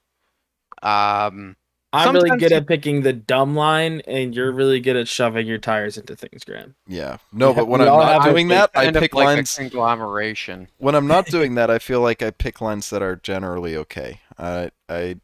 Um, 0.81 1.55
I'm 1.91 2.13
really 2.13 2.37
good 2.37 2.51
you- 2.51 2.57
at 2.57 2.67
picking 2.67 3.01
the 3.01 3.13
dumb 3.13 3.55
line, 3.55 4.01
and 4.07 4.35
you're 4.35 4.51
really 4.51 4.79
good 4.79 4.95
at 4.95 5.07
shoving 5.07 5.47
your 5.47 5.57
tires 5.57 5.97
into 5.97 6.15
things, 6.15 6.43
Graham. 6.43 6.75
Yeah, 6.87 7.17
no, 7.33 7.53
but 7.53 7.67
when 7.67 7.81
we 7.81 7.87
I'm 7.87 7.93
all 7.93 7.99
not 8.01 8.23
have 8.23 8.31
doing 8.33 8.47
that, 8.49 8.69
I 8.75 8.85
kind 8.85 8.95
of 8.95 9.01
pick 9.01 9.15
like 9.15 9.25
lines. 9.25 9.57
a 9.57 9.61
conglomeration. 9.61 10.67
When 10.77 10.93
I'm 10.95 11.07
not 11.07 11.25
doing 11.27 11.55
that, 11.55 11.71
I 11.71 11.79
feel 11.79 12.01
like 12.01 12.21
I 12.21 12.29
pick 12.31 12.61
lines 12.61 12.89
that 12.91 13.01
are 13.01 13.15
generally 13.15 13.75
okay. 13.77 14.21
I, 14.37 14.69
I, 14.87 15.15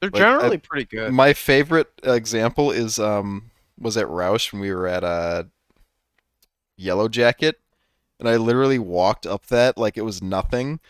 They're 0.00 0.10
Like, 0.10 0.14
I- 0.14 0.18
generally 0.18 0.58
pretty 0.58 0.86
good. 0.86 1.12
my 1.12 1.32
favorite 1.34 1.90
example 2.02 2.70
is 2.70 2.98
um 2.98 3.50
was 3.78 3.96
at 3.96 4.08
Rausch 4.08 4.52
when 4.52 4.60
we 4.62 4.72
were 4.72 4.86
at 4.86 5.04
uh 5.04 5.44
Yellow 6.76 7.08
Jacket, 7.08 7.60
and 8.18 8.28
I 8.28 8.36
literally 8.36 8.78
walked 8.78 9.26
up 9.26 9.46
that 9.46 9.76
like 9.78 9.96
it 9.96 10.02
was 10.02 10.22
nothing, 10.22 10.80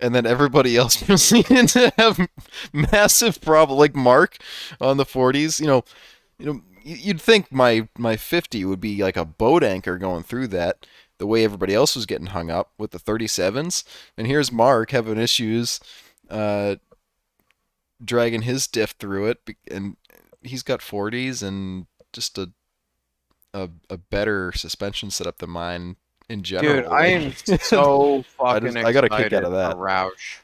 and 0.00 0.14
then 0.14 0.26
everybody 0.26 0.76
else 0.76 0.96
proceeded 1.02 1.68
to 1.70 1.92
have 1.96 2.28
massive 2.72 3.40
problem. 3.40 3.78
Like 3.78 3.94
Mark 3.94 4.38
on 4.80 4.96
the 4.96 5.04
40s, 5.04 5.60
you 5.60 5.66
know, 5.66 5.84
you 6.38 6.46
know, 6.46 6.60
you'd 6.82 7.20
think 7.20 7.50
my 7.50 7.88
my 7.98 8.16
50 8.16 8.64
would 8.64 8.80
be 8.80 9.02
like 9.02 9.16
a 9.16 9.24
boat 9.24 9.62
anchor 9.62 9.98
going 9.98 10.22
through 10.22 10.48
that. 10.48 10.86
The 11.18 11.26
way 11.26 11.44
everybody 11.44 11.74
else 11.74 11.96
was 11.96 12.04
getting 12.04 12.26
hung 12.26 12.50
up 12.50 12.72
with 12.76 12.90
the 12.90 12.98
37s, 12.98 13.84
and 14.18 14.26
here's 14.26 14.52
Mark 14.52 14.90
having 14.90 15.16
issues, 15.16 15.80
uh, 16.28 16.76
dragging 18.04 18.42
his 18.42 18.66
diff 18.66 18.90
through 18.98 19.28
it, 19.28 19.56
and 19.70 19.96
he's 20.42 20.62
got 20.62 20.80
40s 20.80 21.42
and 21.42 21.86
just 22.12 22.36
a 22.36 22.50
a, 23.54 23.70
a 23.88 23.96
better 23.96 24.52
suspension 24.52 25.10
setup 25.10 25.38
than 25.38 25.48
mine 25.48 25.96
in 26.28 26.42
general. 26.42 26.74
Dude, 26.82 26.86
I 26.86 27.06
am 27.08 27.32
so 27.60 28.24
fucking 28.38 28.72
just- 28.72 28.76
I 28.86 28.92
got 28.92 29.04
a 29.04 29.08
kick 29.08 29.18
excited 29.26 29.34
out 29.38 29.44
of 29.44 29.52
that. 29.52 29.72
for 29.72 29.78
Rausch. 29.78 30.38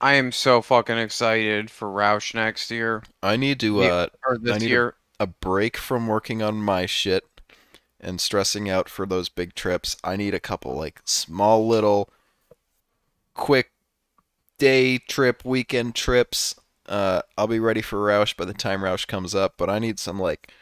I 0.00 0.14
am 0.14 0.32
so 0.32 0.62
fucking 0.62 0.98
excited 0.98 1.70
for 1.70 1.88
Rausch 1.88 2.34
next 2.34 2.70
year 2.72 3.04
I 3.22 3.36
need 3.36 3.60
to 3.60 3.82
uh, 3.84 4.06
or 4.26 4.36
this 4.36 4.60
need 4.60 4.66
a- 4.66 4.68
year. 4.68 4.94
a 5.20 5.28
break 5.28 5.76
from 5.76 6.08
working 6.08 6.42
on 6.42 6.56
my 6.56 6.86
shit 6.86 7.24
and 8.00 8.20
stressing 8.20 8.68
out 8.68 8.88
for 8.88 9.06
those 9.06 9.28
big 9.28 9.54
trips. 9.54 9.96
I 10.02 10.16
need 10.16 10.34
a 10.34 10.40
couple 10.40 10.74
like 10.76 11.00
small 11.04 11.68
little 11.68 12.10
quick 13.34 13.70
day 14.58 14.98
trip, 14.98 15.44
weekend 15.44 15.94
trips. 15.94 16.56
Uh, 16.88 17.22
I'll 17.38 17.46
be 17.46 17.60
ready 17.60 17.80
for 17.80 18.02
Rausch 18.04 18.34
by 18.34 18.44
the 18.44 18.52
time 18.52 18.82
Rausch 18.82 19.04
comes 19.06 19.36
up, 19.36 19.54
but 19.56 19.70
I 19.70 19.78
need 19.78 20.00
some 20.00 20.18
like 20.18 20.52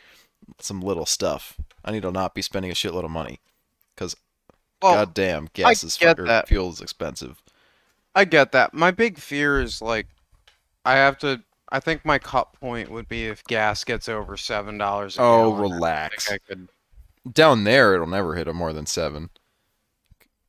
some 0.61 0.83
little 0.83 1.07
stuff. 1.07 1.57
I 1.83 1.93
need 1.93 2.03
to 2.03 2.11
not 2.13 2.35
be 2.35 2.43
spending 2.43 2.71
a 2.71 2.75
shitload 2.75 3.05
of 3.07 3.11
money 3.11 3.41
because 4.01 4.17
Well, 4.83 4.95
goddamn 4.95 5.51
gas 5.53 5.85
is 5.85 5.97
get 5.99 6.17
that. 6.17 6.49
fuel 6.49 6.71
is 6.71 6.81
expensive. 6.81 7.43
I 8.15 8.25
get 8.25 8.53
that. 8.53 8.73
My 8.73 8.91
big 8.91 9.19
fear 9.19 9.61
is 9.61 9.83
like 9.83 10.07
I 10.85 10.95
have 10.95 11.19
to. 11.19 11.43
I 11.73 11.79
think 11.79 12.05
my 12.05 12.19
cut 12.19 12.53
point 12.55 12.91
would 12.91 13.07
be 13.09 13.27
if 13.27 13.45
gas 13.45 13.85
gets 13.85 14.09
over 14.09 14.37
seven 14.37 14.79
dollars. 14.79 15.17
Oh, 15.19 15.55
I 15.55 15.61
relax. 15.61 16.27
think 16.29 16.41
I 16.43 16.49
could. 16.55 16.69
Down 17.33 17.65
there, 17.65 17.95
it'll 17.95 18.07
never 18.07 18.35
hit 18.35 18.49
a 18.49 18.55
more 18.55 18.73
than 18.73 18.87
seven. 18.87 19.29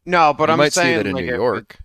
No, 0.05 0.33
but 0.33 0.47
you 0.49 0.53
I'm 0.53 0.57
might 0.57 0.73
saying 0.73 0.93
see 0.93 0.97
that 0.97 1.07
in 1.07 1.13
like 1.15 1.25
New 1.25 1.29
if 1.29 1.33
it- 1.33 1.37
York. 1.37 1.77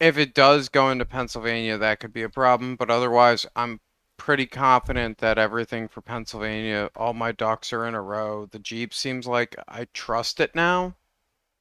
if 0.00 0.18
it 0.18 0.34
does 0.34 0.68
go 0.70 0.90
into 0.90 1.04
Pennsylvania, 1.04 1.76
that 1.78 2.00
could 2.00 2.12
be 2.12 2.22
a 2.22 2.28
problem. 2.30 2.74
But 2.74 2.90
otherwise, 2.90 3.46
I'm 3.54 3.78
pretty 4.18 4.46
confident 4.46 5.18
that 5.18 5.38
everything 5.38 5.88
for 5.88 6.02
Pennsylvania, 6.02 6.90
all 6.96 7.14
my 7.14 7.32
ducks 7.32 7.72
are 7.72 7.86
in 7.86 7.94
a 7.94 8.02
row. 8.02 8.46
The 8.46 8.58
Jeep 8.58 8.92
seems 8.92 9.26
like 9.26 9.56
I 9.68 9.86
trust 9.94 10.40
it 10.40 10.54
now. 10.54 10.96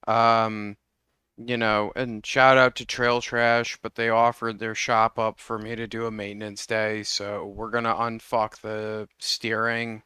Um, 0.07 0.77
you 1.37 1.57
know, 1.57 1.91
and 1.95 2.25
shout 2.25 2.57
out 2.57 2.75
to 2.77 2.85
Trail 2.85 3.21
Trash, 3.21 3.77
but 3.81 3.95
they 3.95 4.09
offered 4.09 4.59
their 4.59 4.75
shop 4.75 5.19
up 5.19 5.39
for 5.39 5.59
me 5.59 5.75
to 5.75 5.87
do 5.87 6.05
a 6.07 6.11
maintenance 6.11 6.65
day, 6.65 7.03
so 7.03 7.45
we're 7.45 7.69
gonna 7.69 7.93
unfuck 7.93 8.59
the 8.61 9.07
steering 9.19 10.03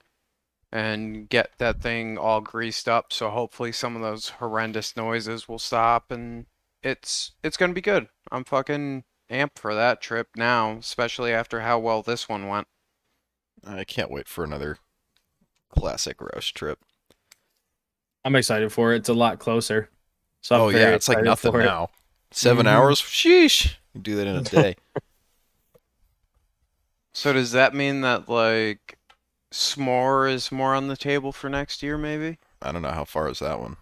and 0.71 1.29
get 1.29 1.51
that 1.57 1.81
thing 1.81 2.17
all 2.17 2.41
greased 2.41 2.87
up. 2.89 3.13
So 3.13 3.29
hopefully 3.29 3.71
some 3.71 3.95
of 3.95 4.01
those 4.01 4.29
horrendous 4.29 4.95
noises 4.95 5.47
will 5.47 5.59
stop 5.59 6.11
and 6.11 6.45
it's 6.83 7.33
it's 7.43 7.57
gonna 7.57 7.73
be 7.73 7.81
good. 7.81 8.07
I'm 8.31 8.43
fucking 8.43 9.03
amped 9.31 9.57
for 9.57 9.73
that 9.73 10.01
trip 10.01 10.27
now, 10.35 10.73
especially 10.73 11.33
after 11.33 11.61
how 11.61 11.79
well 11.79 12.01
this 12.01 12.27
one 12.29 12.47
went. 12.47 12.67
I 13.65 13.83
can't 13.83 14.11
wait 14.11 14.27
for 14.27 14.43
another 14.43 14.77
classic 15.69 16.17
Rausch 16.21 16.51
trip. 16.53 16.79
I'm 18.25 18.35
excited 18.35 18.71
for 18.71 18.93
it. 18.93 18.97
It's 18.97 19.09
a 19.09 19.13
lot 19.13 19.39
closer. 19.39 19.89
So 20.41 20.55
I'm 20.55 20.61
oh 20.61 20.69
yeah, 20.69 20.89
it's 20.89 21.07
like 21.07 21.23
nothing 21.23 21.51
for 21.51 21.61
it. 21.61 21.65
now. 21.65 21.89
7 22.31 22.65
Mhm. 22.65 22.69
hours, 22.69 23.01
sheesh. 23.01 23.75
You 23.93 24.01
do 24.01 24.15
that 24.15 24.27
in 24.27 24.35
a 24.35 24.41
day. 24.41 24.75
So 27.13 27.33
does 27.33 27.51
that 27.51 27.73
mean 27.73 28.01
that 28.01 28.29
like 28.29 28.97
s'more 29.51 30.31
is 30.31 30.49
more 30.49 30.73
on 30.73 30.87
the 30.87 30.95
table 30.95 31.33
for 31.33 31.49
next 31.49 31.83
year, 31.83 31.97
maybe? 31.97 32.39
I 32.61 32.71
don't 32.71 32.81
know 32.81 32.91
how 32.91 33.03
far 33.03 33.27
is 33.29 33.39
that 33.39 33.59
one. 33.59 33.75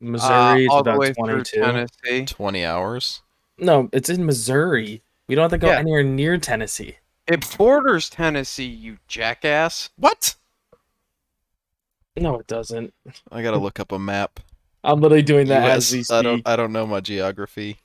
Missouri 0.00 0.32
uh, 0.32 0.56
is 0.66 0.68
all 0.70 0.82
the 0.82 0.90
about 0.90 1.00
way 1.00 1.12
through 1.12 1.42
22. 1.44 1.60
Tennessee. 1.60 2.24
Twenty 2.24 2.64
hours. 2.64 3.20
No, 3.58 3.88
it's 3.92 4.08
in 4.08 4.24
Missouri. 4.26 5.02
We 5.28 5.34
don't 5.34 5.42
have 5.42 5.50
to 5.52 5.58
go 5.58 5.68
Yeah. 5.68 5.78
anywhere 5.78 6.02
near 6.02 6.38
Tennessee. 6.38 6.96
It 7.26 7.56
borders 7.56 8.10
Tennessee, 8.10 8.64
you 8.66 8.98
jackass. 9.08 9.90
What? 9.96 10.34
No, 12.16 12.38
it 12.38 12.46
doesn't. 12.46 12.92
I 13.32 13.42
gotta 13.42 13.58
look 13.58 13.80
up 13.80 13.92
a 13.92 13.98
map. 13.98 14.40
I'm 14.84 15.00
literally 15.00 15.22
doing 15.22 15.46
that 15.48 15.64
US, 15.66 15.92
as 15.92 16.10
we 16.10 16.16
I 16.16 16.22
don't. 16.22 16.42
I 16.46 16.56
don't 16.56 16.72
know 16.72 16.86
my 16.86 17.00
geography. 17.00 17.78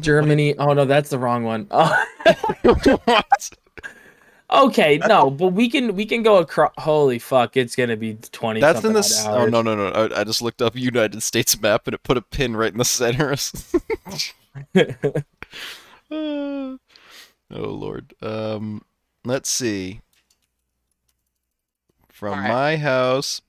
Germany. 0.00 0.56
Oh 0.58 0.72
no, 0.72 0.84
that's 0.84 1.10
the 1.10 1.18
wrong 1.18 1.44
one. 1.44 1.68
Oh. 1.70 2.04
what? 2.62 3.50
Okay, 4.52 4.98
no, 5.06 5.30
but 5.30 5.48
we 5.48 5.68
can 5.68 5.94
we 5.96 6.04
can 6.06 6.22
go 6.22 6.38
across. 6.38 6.72
Holy 6.78 7.18
fuck, 7.18 7.56
it's 7.56 7.76
gonna 7.76 7.96
be 7.96 8.14
twenty. 8.14 8.60
That's 8.60 8.84
in 8.84 8.94
something 8.94 8.94
the. 8.94 8.98
odd 8.98 9.04
s- 9.04 9.26
Oh 9.26 9.46
no 9.46 9.62
no 9.62 9.74
no! 9.74 9.88
I, 9.88 10.20
I 10.20 10.24
just 10.24 10.42
looked 10.42 10.62
up 10.62 10.76
United 10.76 11.22
States 11.22 11.60
map 11.60 11.86
and 11.86 11.94
it 11.94 12.02
put 12.02 12.16
a 12.16 12.22
pin 12.22 12.56
right 12.56 12.72
in 12.72 12.78
the 12.78 12.84
center. 12.84 13.34
Oh 17.52 17.64
lord. 17.72 18.14
Um, 18.22 18.84
let's 19.24 19.48
see. 19.50 20.00
From 22.08 22.34
Alright. 22.34 22.50
my 22.50 22.76
house 22.76 23.42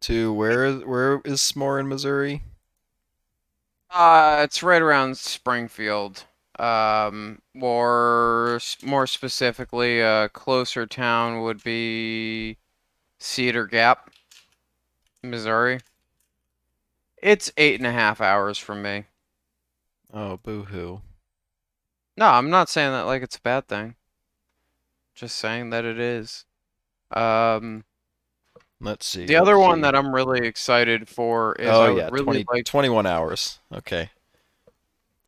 to 0.00 0.32
where 0.32 0.64
is 0.66 0.84
where 0.84 1.20
is 1.24 1.40
S'more 1.40 1.80
in 1.80 1.88
Missouri? 1.88 2.42
Uh, 3.90 4.40
it's 4.44 4.62
right 4.62 4.82
around 4.82 5.16
Springfield. 5.16 6.24
Um, 6.58 7.42
or 7.60 8.60
more 8.82 9.06
specifically, 9.06 10.00
a 10.00 10.28
closer 10.28 10.86
town 10.86 11.42
would 11.42 11.62
be 11.64 12.58
Cedar 13.18 13.66
Gap, 13.66 14.10
Missouri. 15.22 15.80
It's 17.20 17.50
eight 17.56 17.80
and 17.80 17.86
a 17.86 17.92
half 17.92 18.20
hours 18.20 18.58
from 18.58 18.82
me. 18.82 19.04
Oh, 20.12 20.36
boo-hoo. 20.36 21.00
No, 22.16 22.26
I'm 22.26 22.50
not 22.50 22.68
saying 22.68 22.92
that 22.92 23.06
like 23.06 23.22
it's 23.22 23.36
a 23.36 23.40
bad 23.40 23.66
thing. 23.66 23.96
Just 25.14 25.36
saying 25.36 25.70
that 25.70 25.84
it 25.84 25.98
is. 25.98 26.44
Um, 27.10 27.84
Let's 28.80 29.06
see. 29.06 29.26
the 29.26 29.36
other 29.36 29.58
one 29.58 29.78
see. 29.78 29.82
that 29.82 29.96
I'm 29.96 30.14
really 30.14 30.46
excited 30.46 31.08
for 31.08 31.54
is 31.54 31.68
Oh 31.68 31.96
yeah, 31.96 32.08
really 32.12 32.44
20, 32.44 32.44
like 32.48 32.64
21 32.64 33.06
hours. 33.06 33.58
Okay. 33.72 34.10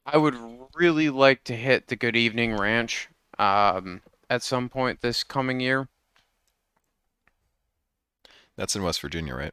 I 0.05 0.17
would 0.19 0.35
really 0.77 1.11
like 1.11 1.43
to 1.45 1.57
hit 1.57 1.89
the 1.89 1.97
Good 1.97 2.17
Evening 2.17 2.57
Ranch 2.57 3.09
um, 3.39 4.03
at 4.31 4.43
some 4.43 4.69
point 4.69 5.01
this 5.01 5.25
coming 5.25 5.61
year. 5.61 5.89
That's 8.57 8.77
in 8.77 8.83
West 8.83 9.01
Virginia, 9.01 9.35
right? 9.35 9.53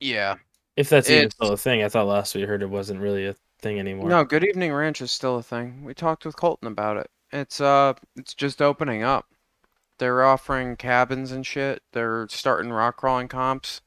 Yeah. 0.00 0.36
If 0.76 0.88
that's 0.88 1.08
even 1.08 1.26
It's- 1.26 1.34
still 1.34 1.52
a 1.52 1.56
thing, 1.56 1.82
I 1.82 1.88
thought 1.88 2.06
last 2.06 2.34
we 2.34 2.42
heard 2.42 2.62
it 2.62 2.70
wasn't 2.70 3.00
really 3.00 3.26
a 3.26 3.34
thing 3.60 3.78
anymore. 3.78 4.08
No, 4.08 4.24
Good 4.24 4.44
Evening 4.44 4.72
Ranch 4.72 5.00
is 5.00 5.12
still 5.12 5.36
a 5.36 5.42
thing. 5.42 5.84
We 5.84 5.94
talked 5.94 6.24
with 6.24 6.36
Colton 6.36 6.66
about 6.68 6.96
it. 6.96 7.10
It's 7.32 7.60
uh 7.60 7.94
it's 8.16 8.34
just 8.34 8.60
opening 8.62 9.02
up. 9.02 9.26
They're 9.98 10.24
offering 10.24 10.76
cabins 10.76 11.30
and 11.32 11.46
shit. 11.46 11.82
They're 11.92 12.26
starting 12.28 12.72
rock 12.72 12.96
crawling 12.96 13.28
comps. 13.28 13.80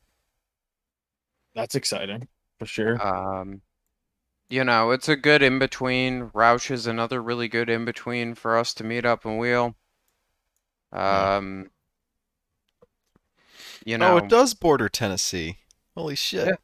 That's 1.53 1.76
exciting 1.76 2.27
for 2.60 2.65
sure. 2.65 3.06
Um 3.06 3.61
you 4.49 4.64
know, 4.64 4.91
it's 4.91 5.10
a 5.10 5.15
good 5.15 5.41
in 5.41 5.60
between. 5.60 6.30
Rausch 6.34 6.72
is 6.72 6.88
another 6.88 7.22
really 7.22 7.48
good 7.48 7.69
in 7.69 7.86
between 7.86 8.36
for 8.36 8.57
us 8.57 8.74
to 8.76 8.84
meet 8.84 9.06
up 9.06 9.26
and 9.26 9.40
wheel. 9.40 9.76
Yeah. 10.94 11.36
Um 11.38 11.69
you 13.86 13.98
know, 13.98 14.14
Oh, 14.14 14.18
it 14.18 14.28
does 14.30 14.53
border 14.53 14.90
Tennessee. 14.90 15.57
Holy 15.95 16.15
shit. 16.15 16.48
Yeah. 16.48 16.56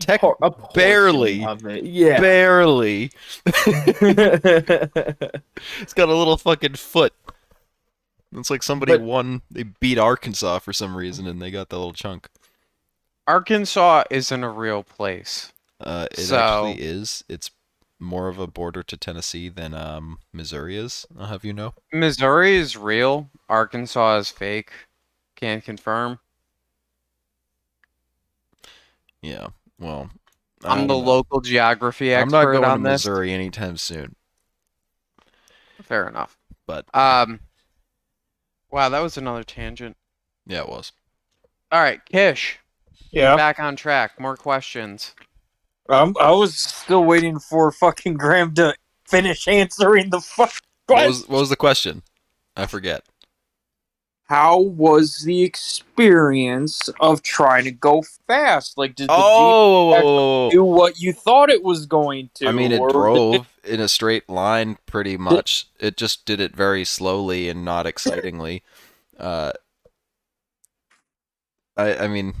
Tech 0.00 0.20
Por- 0.22 0.36
a 0.42 0.50
barely. 0.74 1.34
Yeah. 1.82 2.20
barely. 2.20 3.12
It's 3.46 3.62
got 5.94 6.08
a 6.08 6.14
little 6.14 6.36
fucking 6.36 6.74
foot. 6.74 7.12
It's 8.32 8.50
like 8.50 8.64
somebody 8.64 8.92
But- 8.94 9.02
won. 9.02 9.42
They 9.50 9.62
beat 9.62 9.98
Arkansas 9.98 10.58
for 10.60 10.72
some 10.72 10.96
reason, 10.96 11.28
and 11.28 11.40
they 11.40 11.52
got 11.52 11.68
that 11.68 11.76
little 11.76 11.92
chunk. 11.92 12.28
Arkansas 13.28 14.02
isn't 14.10 14.42
a 14.44 14.50
real 14.50 14.82
place. 14.82 15.52
Uh, 15.84 16.06
it 16.12 16.24
So- 16.24 16.36
actually 16.38 16.82
is. 16.82 17.22
It's 17.28 17.50
more 18.00 18.28
of 18.28 18.38
a 18.38 18.46
border 18.46 18.82
to 18.82 18.96
Tennessee 18.96 19.48
than 19.48 19.72
um, 19.74 20.18
Missouri 20.32 20.76
is. 20.76 21.06
I'll 21.18 21.26
have 21.26 21.44
you 21.44 21.52
know. 21.52 21.74
Missouri 21.92 22.56
is 22.56 22.76
real. 22.76 23.30
Arkansas 23.48 24.16
is 24.16 24.30
fake. 24.30 24.72
Can't 25.36 25.62
confirm. 25.64 26.18
Yeah. 29.22 29.48
Well, 29.78 30.10
I 30.64 30.70
I'm 30.72 30.78
don't 30.78 30.86
the 30.88 30.94
know. 30.94 31.00
local 31.00 31.40
geography 31.40 32.12
expert. 32.12 32.36
I'm 32.36 32.46
not 32.46 32.52
going 32.52 32.64
on 32.64 32.78
to 32.82 32.90
this. 32.90 33.04
Missouri 33.06 33.32
anytime 33.32 33.76
soon. 33.76 34.16
Fair 35.82 36.08
enough. 36.08 36.38
But 36.66 36.86
Um. 36.94 37.40
Wow, 38.70 38.88
that 38.88 39.00
was 39.00 39.16
another 39.16 39.44
tangent. 39.44 39.96
yeah, 40.46 40.60
it 40.62 40.68
was. 40.68 40.92
All 41.70 41.80
right, 41.80 42.04
Kish, 42.06 42.58
Yeah. 43.10 43.36
back 43.36 43.58
on 43.60 43.76
track. 43.76 44.18
More 44.18 44.36
questions. 44.36 45.14
Um, 45.88 46.14
I 46.20 46.30
was 46.30 46.56
still 46.56 47.04
waiting 47.04 47.38
for 47.38 47.70
fucking 47.70 48.14
Graham 48.14 48.54
to 48.54 48.74
finish 49.06 49.46
answering 49.46 50.10
the 50.10 50.20
fuck 50.20 50.52
What 50.86 50.96
question. 50.96 51.08
was 51.08 51.28
what 51.28 51.38
was 51.40 51.48
the 51.50 51.56
question? 51.56 52.02
I 52.56 52.66
forget. 52.66 53.04
How 54.26 54.58
was 54.58 55.18
the 55.26 55.42
experience 55.42 56.88
of 56.98 57.20
trying 57.20 57.64
to 57.64 57.70
go 57.70 58.02
fast? 58.26 58.78
Like, 58.78 58.94
did 58.94 59.10
the 59.10 59.14
Jeep 59.14 59.22
Oh, 59.22 59.90
whoa, 59.90 60.00
whoa, 60.00 60.02
whoa, 60.02 60.44
whoa. 60.46 60.50
do 60.50 60.64
what 60.64 60.98
you 60.98 61.12
thought 61.12 61.50
it 61.50 61.62
was 61.62 61.84
going 61.84 62.30
to? 62.36 62.48
I 62.48 62.52
mean, 62.52 62.72
it 62.72 62.80
or 62.80 62.88
did 62.88 62.94
drove 62.94 63.46
in 63.64 63.80
a 63.80 63.88
straight 63.88 64.26
line 64.30 64.78
pretty 64.86 65.18
much. 65.18 65.66
It 65.78 65.98
just 65.98 66.24
did 66.24 66.40
it 66.40 66.56
very 66.56 66.86
slowly 66.86 67.50
and 67.50 67.66
not 67.66 67.86
excitingly. 67.86 68.62
Uh, 69.18 69.52
I 71.76 71.96
I 71.98 72.08
mean, 72.08 72.32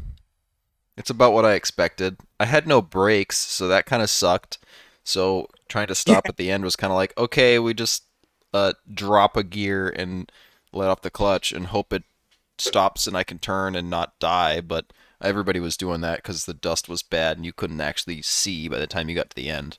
it's 0.96 1.10
about 1.10 1.32
what 1.32 1.44
I 1.44 1.54
expected. 1.54 2.16
I 2.38 2.44
had 2.46 2.66
no 2.66 2.80
brakes, 2.82 3.38
so 3.38 3.68
that 3.68 3.86
kind 3.86 4.02
of 4.02 4.10
sucked. 4.10 4.58
So 5.04 5.48
trying 5.68 5.88
to 5.88 5.94
stop 5.94 6.28
at 6.28 6.36
the 6.36 6.50
end 6.50 6.64
was 6.64 6.76
kind 6.76 6.90
of 6.92 6.96
like, 6.96 7.16
okay, 7.18 7.58
we 7.58 7.74
just 7.74 8.04
uh, 8.52 8.72
drop 8.92 9.36
a 9.36 9.42
gear 9.42 9.88
and 9.88 10.30
let 10.72 10.88
off 10.88 11.02
the 11.02 11.10
clutch 11.10 11.52
and 11.52 11.66
hope 11.66 11.92
it 11.92 12.04
stops 12.58 13.06
and 13.06 13.16
I 13.16 13.24
can 13.24 13.38
turn 13.38 13.74
and 13.74 13.90
not 13.90 14.18
die. 14.18 14.60
But 14.60 14.92
everybody 15.20 15.60
was 15.60 15.76
doing 15.76 16.00
that 16.02 16.18
because 16.18 16.44
the 16.44 16.54
dust 16.54 16.88
was 16.88 17.02
bad 17.02 17.36
and 17.36 17.44
you 17.44 17.52
couldn't 17.52 17.80
actually 17.80 18.22
see 18.22 18.68
by 18.68 18.78
the 18.78 18.86
time 18.86 19.08
you 19.08 19.14
got 19.14 19.30
to 19.30 19.36
the 19.36 19.50
end. 19.50 19.78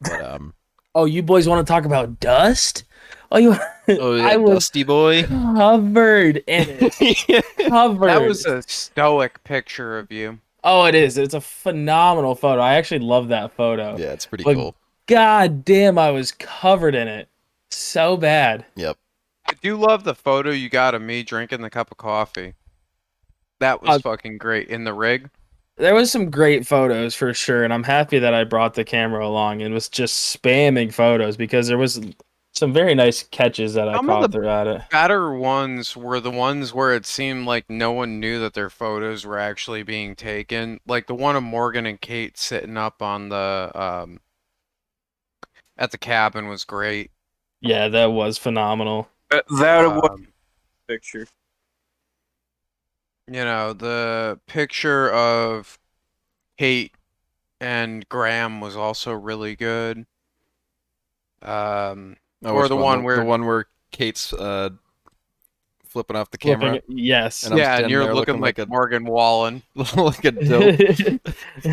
But 0.00 0.22
um, 0.22 0.54
Oh, 0.94 1.04
you 1.04 1.22
boys 1.22 1.48
want 1.48 1.64
to 1.66 1.70
talk 1.72 1.84
about 1.84 2.18
dust? 2.18 2.84
Oh, 3.30 3.38
you. 3.38 3.54
oh, 3.88 4.16
yeah, 4.16 4.26
I 4.26 4.36
was 4.36 4.54
Dusty 4.54 4.82
Boy. 4.82 5.24
covered 5.24 6.38
in 6.46 6.66
it. 6.80 7.44
Covered. 7.68 8.08
That 8.08 8.22
was 8.26 8.44
a 8.46 8.62
stoic 8.62 9.44
picture 9.44 9.98
of 9.98 10.10
you. 10.10 10.40
Oh, 10.70 10.84
it 10.84 10.94
is. 10.94 11.16
It's 11.16 11.32
a 11.34 11.40
phenomenal 11.40 12.34
photo. 12.34 12.60
I 12.60 12.74
actually 12.74 12.98
love 13.00 13.28
that 13.28 13.52
photo. 13.52 13.96
yeah, 13.96 14.12
it's 14.12 14.26
pretty 14.26 14.44
Like- 14.44 14.56
cool. 14.56 14.74
God 15.06 15.64
damn, 15.64 15.98
I 15.98 16.10
was 16.10 16.32
covered 16.32 16.94
in 16.94 17.08
it. 17.08 17.28
So 17.70 18.16
bad. 18.18 18.66
Yep. 18.76 18.98
I 19.48 19.52
do 19.62 19.76
love 19.76 20.04
the 20.04 20.14
photo 20.14 20.50
you 20.50 20.68
got 20.68 20.94
of 20.94 21.00
me 21.00 21.22
drinking 21.22 21.62
the 21.62 21.70
cup 21.70 21.90
of 21.90 21.96
coffee. 21.96 22.52
That 23.60 23.80
was 23.82 23.96
Uh, 23.96 23.98
fucking 24.00 24.36
great 24.36 24.68
in 24.68 24.84
the 24.84 24.92
rig. 24.92 25.30
There 25.76 25.94
was 25.94 26.10
some 26.12 26.28
great 26.30 26.66
photos 26.66 27.14
for 27.14 27.32
sure, 27.32 27.64
and 27.64 27.72
I'm 27.72 27.84
happy 27.84 28.18
that 28.18 28.34
I 28.34 28.44
brought 28.44 28.74
the 28.74 28.84
camera 28.84 29.26
along 29.26 29.62
and 29.62 29.72
was 29.72 29.88
just 29.88 30.36
spamming 30.36 30.92
photos 30.92 31.36
because 31.38 31.68
there 31.68 31.78
was 31.78 32.00
some 32.52 32.72
very 32.72 32.94
nice 32.94 33.22
catches 33.22 33.74
that 33.74 33.88
I 33.88 33.98
Some 33.98 34.10
of 34.10 34.20
caught 34.20 34.32
throughout 34.32 34.66
it. 34.66 34.82
Better 34.90 35.32
ones 35.32 35.96
were 35.96 36.20
the 36.20 36.30
ones 36.30 36.72
where 36.74 36.94
it 36.94 37.06
seemed 37.06 37.46
like 37.46 37.68
no 37.70 37.92
one 37.92 38.20
knew 38.20 38.38
that 38.40 38.54
their 38.54 38.70
photos 38.70 39.24
were 39.26 39.38
actually 39.38 39.82
being 39.82 40.16
taken. 40.16 40.80
Like 40.86 41.06
the 41.06 41.14
one 41.14 41.36
of 41.36 41.42
Morgan 41.42 41.86
and 41.86 42.00
Kate 42.00 42.38
sitting 42.38 42.76
up 42.76 43.02
on 43.02 43.28
the 43.30 43.70
um 43.74 44.20
at 45.78 45.90
the 45.92 45.98
cabin 45.98 46.48
was 46.48 46.64
great. 46.64 47.10
Yeah, 47.60 47.88
that 47.88 48.06
was 48.06 48.36
phenomenal. 48.38 49.08
that, 49.30 49.44
that 49.48 49.86
was 49.94 50.10
Um, 50.10 50.28
the 50.86 50.94
picture? 50.94 51.26
you 53.26 53.44
know, 53.44 53.72
the 53.72 54.40
picture 54.46 55.10
of 55.10 55.78
Kate 56.58 56.94
and 57.60 58.08
Graham 58.08 58.60
was 58.60 58.76
also 58.76 59.12
really 59.12 59.56
good. 59.56 60.06
Um, 61.42 62.16
Oh, 62.44 62.52
Or 62.54 62.68
the 62.68 62.76
one 62.76 62.98
The- 62.98 63.04
where- 63.04 63.16
the 63.16 63.24
one 63.24 63.46
where 63.46 63.66
Kate's 63.90 64.32
uh, 64.32 64.70
flipping 65.86 66.16
off 66.16 66.30
the 66.30 66.38
camera, 66.38 66.74
it- 66.74 66.84
Yes. 66.88 67.44
And 67.44 67.58
yeah, 67.58 67.78
and 67.78 67.90
you're 67.90 68.02
looking, 68.04 68.14
looking 68.16 68.40
like, 68.40 68.58
like 68.58 68.66
a- 68.66 68.70
Morgan 68.70 69.04
Wallen. 69.06 69.62
like 69.96 70.24
a 70.24 70.30
dope. 70.32 70.78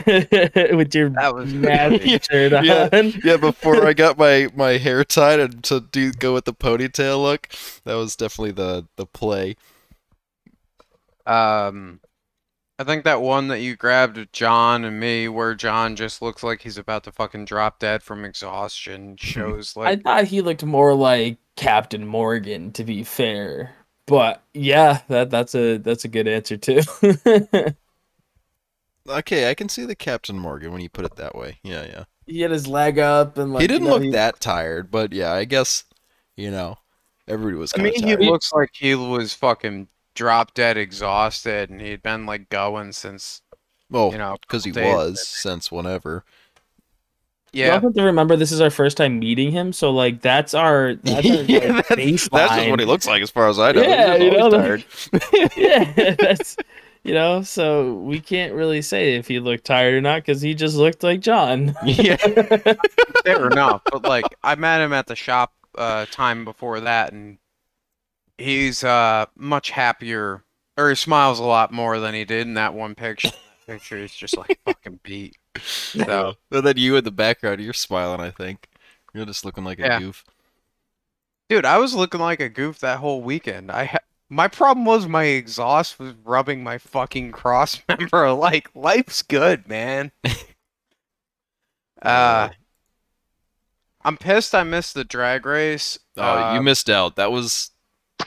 With 0.76 0.96
your 0.96 1.10
That 1.10 1.34
was 1.36 1.54
nasty 1.54 2.10
Yeah, 2.12 2.18
shirt 2.20 2.64
yeah. 2.66 2.90
yeah, 3.24 3.38
before 3.38 3.86
I 3.86 3.94
got 3.94 4.18
my 4.18 4.48
my 4.56 4.78
hair 4.78 5.04
tied 5.04 5.40
and 5.40 5.64
to 5.66 5.82
do 5.82 6.12
go 6.14 6.34
with 6.34 6.46
the 6.46 6.54
ponytail 6.54 7.22
look, 7.22 7.50
that 7.84 7.96
was 7.96 8.16
definitely 8.16 8.52
the 8.52 8.88
the 8.96 9.06
play. 9.06 9.56
Um, 11.28 12.00
I 12.78 12.84
think 12.84 13.06
that 13.06 13.22
one 13.22 13.48
that 13.48 13.62
you 13.62 13.76
grabbed 13.76 14.18
of 14.18 14.32
John 14.32 14.84
and 14.84 15.00
me, 15.00 15.28
where 15.30 15.56
John 15.56 15.96
just 15.96 16.22
looks 16.22 16.44
like 16.44 16.62
he's 16.62 16.78
about 16.78 17.06
to 17.06 17.12
fucking 17.12 17.46
drop 17.46 17.80
dead 17.80 18.04
from 18.04 18.26
exhaustion, 18.26 19.16
shows 19.20 19.76
like. 19.76 20.00
I 20.00 20.02
thought 20.02 20.26
he 20.26 20.42
looked 20.42 20.64
more 20.64 20.94
like 20.94 21.38
Captain 21.56 22.06
Morgan, 22.06 22.72
to 22.74 22.84
be 22.84 23.04
fair. 23.04 23.76
But 24.08 24.44
yeah, 24.54 25.02
that 25.08 25.30
that's 25.30 25.56
a 25.56 25.78
that's 25.78 26.06
a 26.06 26.10
good 26.10 26.28
answer 26.28 26.58
too. 26.58 26.82
Okay, 29.08 29.50
I 29.50 29.54
can 29.54 29.70
see 29.70 29.86
the 29.86 29.96
Captain 29.96 30.40
Morgan 30.40 30.72
when 30.72 30.82
you 30.82 30.90
put 30.90 31.06
it 31.06 31.16
that 31.18 31.36
way. 31.36 31.60
Yeah, 31.64 31.86
yeah. 31.86 32.04
he 32.26 32.42
had 32.42 32.52
his 32.52 32.68
leg 32.68 32.98
up 32.98 33.38
and 33.38 33.54
like 33.54 33.62
he 33.62 33.68
didn't 33.68 33.84
you 33.84 33.90
know, 33.90 33.94
look 33.96 34.04
he- 34.04 34.12
that 34.12 34.40
tired, 34.40 34.90
but 34.90 35.14
yeah, 35.14 35.32
I 35.32 35.46
guess 35.46 35.84
you 36.36 36.50
know 36.50 36.78
everybody 37.28 37.58
was 37.58 37.74
I 37.76 37.82
mean, 37.82 38.04
of 38.04 38.20
he 38.20 38.30
looks 38.30 38.52
like 38.52 38.72
he 38.74 38.96
was 38.96 39.34
fucking 39.34 39.88
drop 40.16 40.54
dead 40.54 40.78
exhausted, 40.78 41.70
and 41.70 41.80
he'd 41.82 42.02
been 42.02 42.26
like 42.26 42.50
going 42.50 42.92
since 42.92 43.42
well, 43.90 44.12
you 44.12 44.18
know 44.18 44.38
because 44.42 44.64
he 44.64 44.72
days. 44.72 44.94
was 44.94 45.28
since 45.28 45.72
whenever. 45.72 46.24
We 47.54 47.62
Yeah. 47.62 47.76
also 47.76 47.88
have 47.88 47.94
to 47.96 48.04
remember 48.04 48.36
this 48.36 48.52
is 48.52 48.60
our 48.60 48.70
first 48.70 48.98
time 48.98 49.20
meeting 49.20 49.52
him, 49.52 49.72
so 49.72 49.92
like 49.92 50.22
that's 50.22 50.54
our 50.54 50.96
that's 50.96 51.30
our 51.30 51.36
yeah, 51.44 51.68
like, 51.68 51.88
that's, 51.88 52.30
that's 52.30 52.56
just 52.56 52.70
what 52.70 52.80
he 52.80 52.86
looks 52.86 53.08
like, 53.08 53.22
as 53.22 53.30
far 53.30 53.48
as 53.48 53.60
I 53.60 53.72
know. 53.72 53.82
Yeah, 53.82 54.16
you 54.16 54.32
know, 54.32 54.50
tired. 54.50 54.84
yeah, 55.56 56.16
that's 56.16 56.58
you 57.04 57.14
know, 57.14 57.44
so 57.44 57.94
we 57.94 58.20
can't 58.20 58.54
really 58.54 58.82
say 58.82 59.14
if 59.16 59.28
he 59.28 59.40
looked 59.40 59.64
tired 59.64 59.94
or 59.94 60.02
not 60.02 60.24
because 60.24 60.42
he 60.42 60.56
just 60.56 60.76
looked 60.76 61.04
like 61.04 61.20
John. 61.22 61.76
yeah. 61.86 62.16
fair 63.24 63.48
enough. 63.48 63.84
But 63.92 64.04
like, 64.04 64.26
I 64.44 64.56
met 64.56 64.82
him 64.82 64.92
at 64.92 65.06
the 65.06 65.16
shop 65.16 65.54
uh, 65.78 66.08
time 66.10 66.44
before 66.46 66.80
that, 66.80 67.14
and 67.14 67.38
he's 68.38 68.84
uh 68.84 69.26
much 69.36 69.72
happier, 69.72 70.44
or 70.78 70.90
he 70.90 70.96
smiles 70.96 71.40
a 71.40 71.44
lot 71.44 71.72
more 71.72 72.00
than 72.00 72.14
he 72.14 72.26
did 72.26 72.48
in 72.48 72.54
that 72.56 72.74
one 72.74 72.96
picture. 72.96 73.30
That 73.30 73.74
picture 73.74 73.98
is 73.98 74.14
just 74.16 74.38
like 74.38 74.60
fucking 74.66 75.00
beat. 75.04 75.38
So 75.62 76.36
And 76.52 76.66
then 76.66 76.76
you 76.78 76.98
in 76.98 77.06
the 77.06 77.12
background, 77.12 77.62
you're 77.62 77.72
smiling. 77.74 78.20
I 78.20 78.30
think 78.30 78.68
you're 79.14 79.26
just 79.26 79.46
looking 79.46 79.64
like 79.64 79.80
a 79.80 79.84
Yeah. 79.84 80.00
goof. 80.00 80.26
Dude, 81.50 81.64
I 81.66 81.78
was 81.78 81.94
looking 81.94 82.20
like 82.20 82.40
a 82.42 82.50
goof 82.50 82.80
that 82.80 83.00
whole 83.00 83.22
weekend. 83.22 83.72
I 83.72 83.86
ha- 83.86 84.00
my 84.30 84.48
problem 84.50 84.86
was 84.86 85.08
my 85.08 85.24
exhaust 85.26 85.98
was 86.00 86.14
rubbing 86.24 86.64
my 86.64 86.78
fucking 86.78 87.32
cross 87.32 87.82
member. 87.90 88.32
Like 88.34 88.70
life's 88.76 89.22
good, 89.22 89.68
man. 89.70 90.12
uh, 92.02 92.50
I'm 94.04 94.18
pissed 94.18 94.54
I 94.54 94.64
missed 94.64 94.94
the 94.94 95.04
drag 95.04 95.46
race. 95.46 95.98
Oh, 96.18 96.22
Uh, 96.22 96.54
you 96.56 96.62
missed 96.62 96.90
out. 96.90 97.16
That 97.16 97.32
was 97.32 97.72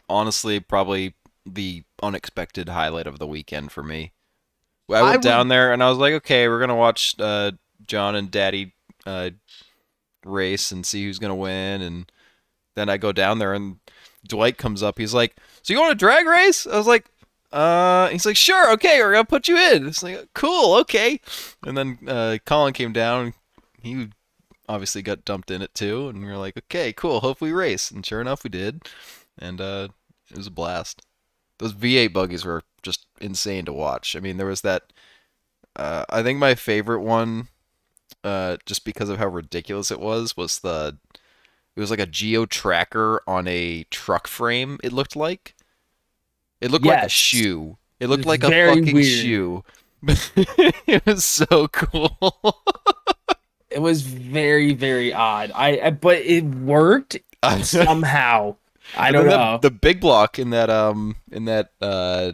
honestly 0.09 0.61
probably 0.61 1.15
the 1.47 1.83
unexpected 2.03 2.69
highlight 2.69 3.07
of 3.07 3.19
the 3.19 3.27
weekend 3.27 3.73
for 3.73 3.83
me. 3.83 4.13
I 4.91 4.95
I 4.95 5.03
went 5.03 5.13
would- 5.17 5.23
down 5.23 5.49
there 5.49 5.73
and 5.73 5.83
I 5.83 5.89
was 5.89 5.99
like, 5.99 6.15
okay, 6.15 6.49
we're 6.49 6.61
gonna 6.61 6.77
watch 6.77 7.15
uh, 7.19 7.53
John 7.87 8.15
and 8.15 8.31
Daddy 8.31 8.75
uh, 9.07 9.31
race 10.25 10.73
and 10.73 10.85
see 10.85 11.05
who's 11.05 11.19
gonna 11.19 11.35
win. 11.35 11.83
And 11.83 12.11
then 12.75 12.89
I 12.89 12.97
go 12.97 13.13
down 13.13 13.39
there 13.39 13.55
and 13.55 13.79
Dwight 14.27 14.59
comes 14.59 14.83
up. 14.83 14.99
He's 14.99 15.15
like, 15.15 15.37
"So 15.63 15.73
you 15.73 15.81
want 15.81 15.93
a 15.93 15.97
drag 15.97 16.27
race?" 16.27 16.67
I 16.67 16.77
was 16.77 16.87
like, 16.87 17.07
"Uh." 17.53 18.09
He's 18.09 18.27
like, 18.27 18.37
"Sure, 18.37 18.73
okay, 18.73 19.01
we're 19.01 19.13
gonna 19.13 19.25
put 19.25 19.49
you 19.49 19.57
in." 19.57 19.87
It's 19.87 20.03
like, 20.03 20.29
"Cool, 20.35 20.75
okay." 20.81 21.21
And 21.65 21.77
then 21.79 21.99
uh, 22.07 22.39
Colin 22.45 22.73
came 22.75 22.93
down. 22.93 23.35
He 23.81 24.09
obviously 24.69 25.03
got 25.03 25.25
dumped 25.25 25.51
in 25.51 25.63
it 25.63 25.73
too, 25.75 26.09
and 26.09 26.21
we 26.23 26.29
are 26.29 26.37
like, 26.37 26.57
"Okay, 26.59 26.93
cool. 26.93 27.21
Hope 27.21 27.41
we 27.41 27.53
race." 27.53 27.91
And 27.91 28.05
sure 28.05 28.21
enough, 28.21 28.43
we 28.45 28.51
did. 28.51 28.83
And 29.39 29.61
uh, 29.61 29.89
it 30.31 30.37
was 30.37 30.47
a 30.47 30.53
blast. 30.53 31.03
Those 31.59 31.73
V8 31.73 32.13
buggies 32.13 32.45
were 32.45 32.63
just 32.83 33.07
insane 33.21 33.65
to 33.65 33.73
watch. 33.73 34.15
I 34.17 34.21
mean, 34.21 34.37
there 34.37 34.47
was 34.47 34.63
that. 34.63 34.93
Uh, 35.77 36.05
I 36.09 36.23
think 36.23 36.39
my 36.39 36.55
favorite 36.55 37.03
one, 37.03 37.49
uh, 38.25 38.57
just 38.67 38.85
because 38.85 39.09
of 39.09 39.19
how 39.19 39.29
ridiculous 39.29 39.91
it 39.91 40.01
was, 40.01 40.37
was 40.37 40.61
the. 40.61 40.99
It 41.77 41.81
was 41.81 41.91
like 41.91 42.01
a 42.01 42.07
geo 42.07 42.47
tracker 42.47 43.23
on 43.27 43.47
a 43.47 43.85
truck 43.85 44.27
frame. 44.27 44.79
It 44.83 44.93
looked 44.93 45.15
like. 45.15 45.55
It 46.61 46.71
looked 46.71 46.85
like 46.85 47.05
a 47.05 47.09
shoe. 47.09 47.79
It 48.01 48.09
looked 48.09 48.25
was 48.25 48.41
like 48.41 48.45
a 48.45 48.51
fucking 48.51 48.95
weird. 48.95 49.07
shoe. 49.07 49.65
it 50.03 51.05
was 51.07 51.25
so 51.25 51.69
cool. 51.69 52.37
It 53.71 53.81
was 53.81 54.03
very 54.03 54.75
very 54.75 55.13
odd. 55.13 55.53
I, 55.55 55.81
I 55.81 55.91
but 55.91 56.19
it 56.19 56.45
worked 56.45 57.19
somehow. 57.63 58.57
I 58.97 59.13
don't 59.13 59.27
know. 59.27 59.59
The, 59.61 59.69
the 59.69 59.75
big 59.75 60.01
block 60.01 60.39
in 60.39 60.51
that 60.51 60.71
um 60.71 61.17
in 61.31 61.45
that 61.47 61.73
uh 61.81 62.33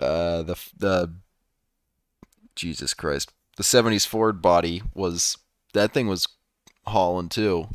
uh 0.00 0.42
the 0.42 0.56
the 0.76 1.14
Jesus 2.54 2.94
Christ 2.94 3.32
the 3.56 3.62
'70s 3.62 4.06
Ford 4.06 4.40
body 4.40 4.82
was 4.94 5.36
that 5.74 5.92
thing 5.92 6.06
was 6.06 6.28
hauling 6.86 7.28
too. 7.28 7.68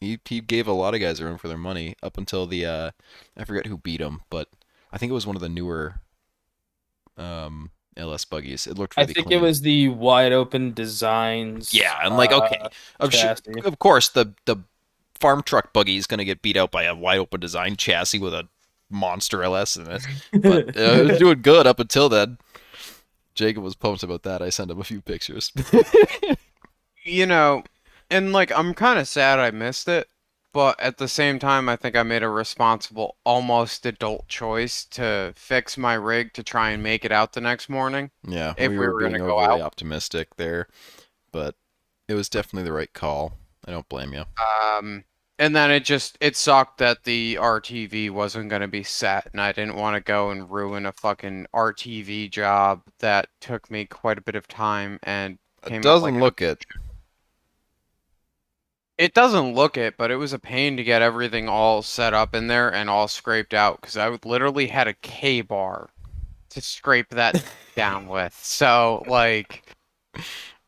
He 0.00 0.18
he 0.24 0.40
gave 0.40 0.66
a 0.66 0.72
lot 0.72 0.94
of 0.94 1.00
guys 1.00 1.20
a 1.20 1.24
run 1.24 1.38
for 1.38 1.48
their 1.48 1.58
money 1.58 1.94
up 2.02 2.18
until 2.18 2.46
the 2.46 2.66
uh 2.66 2.90
I 3.36 3.44
forget 3.44 3.66
who 3.66 3.78
beat 3.78 4.00
him, 4.00 4.22
but 4.30 4.48
I 4.92 4.98
think 4.98 5.10
it 5.10 5.14
was 5.14 5.26
one 5.26 5.36
of 5.36 5.42
the 5.42 5.48
newer 5.48 6.00
um 7.16 7.70
LS 7.96 8.24
buggies. 8.24 8.66
It 8.66 8.78
looked 8.78 8.98
I 8.98 9.06
think 9.06 9.26
clean. 9.26 9.38
it 9.38 9.42
was 9.42 9.62
the 9.62 9.88
wide 9.88 10.32
open 10.32 10.72
designs. 10.74 11.72
Yeah, 11.72 11.94
I'm 11.94 12.16
like, 12.16 12.32
okay, 12.32 12.58
uh, 12.60 12.68
of, 13.00 13.12
sh- 13.12 13.20
chassis. 13.20 13.60
of 13.64 13.78
course, 13.78 14.10
the 14.10 14.34
the 14.44 14.58
farm 15.20 15.42
truck 15.42 15.72
buggy 15.72 15.96
is 15.96 16.06
going 16.06 16.18
to 16.18 16.24
get 16.24 16.42
beat 16.42 16.56
out 16.56 16.70
by 16.70 16.84
a 16.84 16.94
wide 16.94 17.18
open 17.18 17.40
design 17.40 17.76
chassis 17.76 18.18
with 18.18 18.34
a 18.34 18.48
monster 18.90 19.42
LS 19.42 19.76
in 19.76 19.90
it. 19.90 20.06
But 20.32 20.68
uh, 20.76 20.80
it 20.80 21.06
was 21.06 21.18
doing 21.18 21.42
good 21.42 21.66
up 21.66 21.80
until 21.80 22.08
then. 22.08 22.38
Jacob 23.34 23.62
was 23.62 23.74
pumped 23.74 24.02
about 24.02 24.22
that. 24.22 24.40
I 24.40 24.48
sent 24.48 24.70
him 24.70 24.80
a 24.80 24.84
few 24.84 25.00
pictures. 25.02 25.52
you 27.04 27.26
know, 27.26 27.64
and 28.10 28.32
like 28.32 28.50
I'm 28.56 28.74
kind 28.74 28.98
of 28.98 29.08
sad 29.08 29.38
I 29.38 29.50
missed 29.50 29.88
it, 29.88 30.08
but 30.52 30.78
at 30.80 30.96
the 30.98 31.08
same 31.08 31.38
time, 31.38 31.68
I 31.68 31.76
think 31.76 31.96
I 31.96 32.02
made 32.02 32.22
a 32.22 32.28
responsible, 32.28 33.16
almost 33.24 33.84
adult 33.84 34.26
choice 34.28 34.84
to 34.86 35.32
fix 35.36 35.76
my 35.76 35.94
rig 35.94 36.32
to 36.34 36.42
try 36.42 36.70
and 36.70 36.82
make 36.82 37.04
it 37.04 37.12
out 37.12 37.34
the 37.34 37.40
next 37.40 37.68
morning. 37.68 38.10
yeah, 38.26 38.54
If 38.56 38.70
we 38.70 38.78
were 38.78 38.98
being 38.98 39.12
gonna 39.12 39.24
go 39.24 39.38
overly 39.38 39.60
out. 39.60 39.66
optimistic 39.66 40.36
there, 40.36 40.66
but 41.30 41.56
it 42.08 42.14
was 42.14 42.28
definitely 42.28 42.64
the 42.68 42.72
right 42.72 42.92
call. 42.92 43.34
I 43.66 43.70
don't 43.72 43.88
blame 43.88 44.12
you. 44.12 44.24
Um, 44.78 45.04
and 45.38 45.54
then 45.54 45.70
it 45.70 45.84
just 45.84 46.16
it 46.20 46.36
sucked 46.36 46.78
that 46.78 47.04
the 47.04 47.34
RTV 47.34 48.10
wasn't 48.10 48.48
gonna 48.48 48.68
be 48.68 48.82
set, 48.82 49.28
and 49.32 49.40
I 49.40 49.52
didn't 49.52 49.76
want 49.76 49.94
to 49.96 50.00
go 50.00 50.30
and 50.30 50.50
ruin 50.50 50.86
a 50.86 50.92
fucking 50.92 51.46
RTV 51.54 52.30
job 52.30 52.82
that 53.00 53.28
took 53.40 53.70
me 53.70 53.84
quite 53.84 54.18
a 54.18 54.22
bit 54.22 54.34
of 54.34 54.48
time 54.48 54.98
and 55.02 55.38
came 55.66 55.80
It 55.80 55.82
doesn't 55.82 56.14
like 56.14 56.20
a- 56.20 56.24
look 56.24 56.40
it. 56.42 56.64
It 58.98 59.12
doesn't 59.12 59.52
look 59.54 59.76
it, 59.76 59.98
but 59.98 60.10
it 60.10 60.16
was 60.16 60.32
a 60.32 60.38
pain 60.38 60.78
to 60.78 60.84
get 60.84 61.02
everything 61.02 61.50
all 61.50 61.82
set 61.82 62.14
up 62.14 62.34
in 62.34 62.46
there 62.46 62.72
and 62.72 62.88
all 62.88 63.08
scraped 63.08 63.52
out 63.52 63.80
because 63.80 63.96
I 63.98 64.08
literally 64.24 64.68
had 64.68 64.88
a 64.88 64.94
K 64.94 65.42
bar 65.42 65.90
to 66.50 66.62
scrape 66.62 67.10
that 67.10 67.44
down 67.74 68.06
with. 68.08 68.34
So 68.42 69.04
like, 69.06 69.64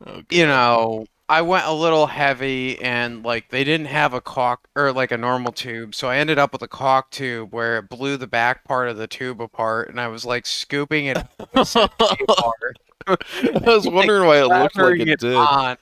Oh, 0.07 0.23
you 0.31 0.47
know, 0.47 1.07
I 1.31 1.43
went 1.43 1.67
a 1.67 1.73
little 1.73 2.07
heavy 2.07 2.81
and 2.81 3.23
like 3.25 3.51
they 3.51 3.63
didn't 3.65 3.87
have 3.87 4.15
a 4.15 4.21
caulk 4.21 4.69
or 4.77 4.93
like 4.93 5.13
a 5.13 5.19
normal 5.19 5.53
tube, 5.53 5.95
so 5.95 6.09
I 6.09 6.17
ended 6.19 6.39
up 6.39 6.53
with 6.53 6.63
a 6.63 6.69
caulk 6.69 7.11
tube 7.11 7.53
where 7.53 7.79
it 7.79 7.89
blew 7.91 8.17
the 8.17 8.27
back 8.27 8.65
part 8.65 8.89
of 8.89 8.97
the 8.97 9.07
tube 9.07 9.41
apart, 9.43 9.91
and 9.91 10.01
I 10.01 10.09
was 10.09 10.25
like 10.25 10.47
scooping 10.47 11.07
it 11.07 11.19
apart, 11.55 12.79
I 13.07 13.17
was 13.65 13.87
wondering 13.89 14.27
why 14.27 14.39
it 14.39 14.47
looked 14.47 14.77
like 14.77 14.77
lathering 14.77 15.09
it 15.09 15.21
did. 15.21 15.35
on 15.35 15.77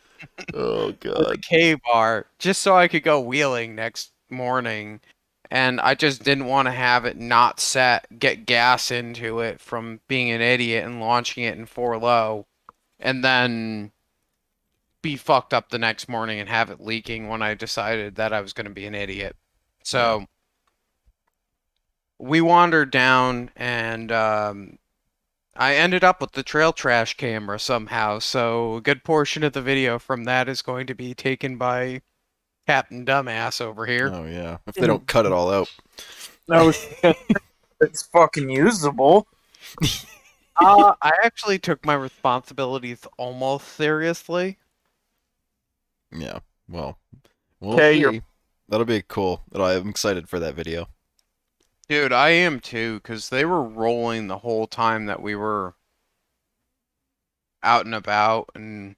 Oh 0.54 0.92
god. 0.92 1.42
K 1.42 1.74
bar 1.74 2.26
just 2.38 2.62
so 2.62 2.76
I 2.76 2.88
could 2.88 3.02
go 3.02 3.20
wheeling 3.20 3.74
next 3.74 4.12
morning. 4.30 5.00
And 5.50 5.80
I 5.80 5.94
just 5.94 6.24
didn't 6.24 6.46
want 6.46 6.66
to 6.66 6.72
have 6.72 7.04
it 7.04 7.16
not 7.18 7.60
set, 7.60 8.18
get 8.18 8.46
gas 8.46 8.90
into 8.90 9.40
it 9.40 9.60
from 9.60 10.00
being 10.08 10.30
an 10.32 10.40
idiot 10.40 10.84
and 10.84 11.00
launching 11.00 11.44
it 11.44 11.56
in 11.56 11.66
four 11.66 11.98
low, 11.98 12.46
and 12.98 13.22
then 13.24 13.92
be 15.02 15.16
fucked 15.16 15.54
up 15.54 15.68
the 15.68 15.78
next 15.78 16.08
morning 16.08 16.40
and 16.40 16.48
have 16.48 16.70
it 16.70 16.80
leaking 16.80 17.28
when 17.28 17.42
I 17.42 17.54
decided 17.54 18.16
that 18.16 18.32
I 18.32 18.40
was 18.40 18.52
going 18.52 18.66
to 18.66 18.72
be 18.72 18.86
an 18.86 18.94
idiot. 18.94 19.36
So 19.84 20.26
we 22.18 22.40
wandered 22.40 22.90
down 22.90 23.50
and 23.56 24.10
um, 24.10 24.78
I 25.54 25.76
ended 25.76 26.02
up 26.02 26.20
with 26.20 26.32
the 26.32 26.42
trail 26.42 26.72
trash 26.72 27.16
camera 27.16 27.58
somehow, 27.58 28.18
so 28.18 28.76
a 28.76 28.80
good 28.80 29.04
portion 29.04 29.42
of 29.44 29.52
the 29.52 29.62
video 29.62 29.98
from 29.98 30.24
that 30.24 30.48
is 30.48 30.62
going 30.62 30.86
to 30.88 30.94
be 30.94 31.14
taken 31.14 31.56
by 31.56 32.02
Captain 32.66 33.06
Dumbass 33.06 33.60
over 33.60 33.86
here. 33.86 34.10
Oh 34.12 34.24
yeah. 34.24 34.58
If 34.66 34.74
they 34.74 34.86
don't 34.86 35.06
cut 35.06 35.26
it 35.26 35.32
all 35.32 35.52
out. 35.52 35.70
No, 36.48 36.72
it's 37.80 38.02
fucking 38.02 38.50
usable. 38.50 39.28
Uh, 40.58 40.94
I 41.02 41.12
actually 41.22 41.58
took 41.58 41.84
my 41.84 41.92
responsibilities 41.92 43.06
almost 43.18 43.68
seriously. 43.68 44.56
Yeah. 46.20 46.40
Well. 46.68 46.98
We'll 47.60 47.74
Okay, 47.74 47.94
see. 47.94 48.00
you're- 48.00 48.22
That'll 48.68 48.84
be 48.84 49.02
cool. 49.06 49.42
That'll- 49.50 49.66
I'm 49.66 49.88
excited 49.88 50.28
for 50.28 50.38
that 50.40 50.54
video. 50.54 50.88
Dude, 51.88 52.12
I 52.12 52.30
am 52.30 52.58
too, 52.60 52.94
because 52.96 53.28
they 53.28 53.44
were 53.44 53.62
rolling 53.62 54.26
the 54.26 54.38
whole 54.38 54.66
time 54.66 55.06
that 55.06 55.22
we 55.22 55.36
were 55.36 55.74
out 57.62 57.84
and 57.86 57.94
about, 57.94 58.50
and 58.54 58.96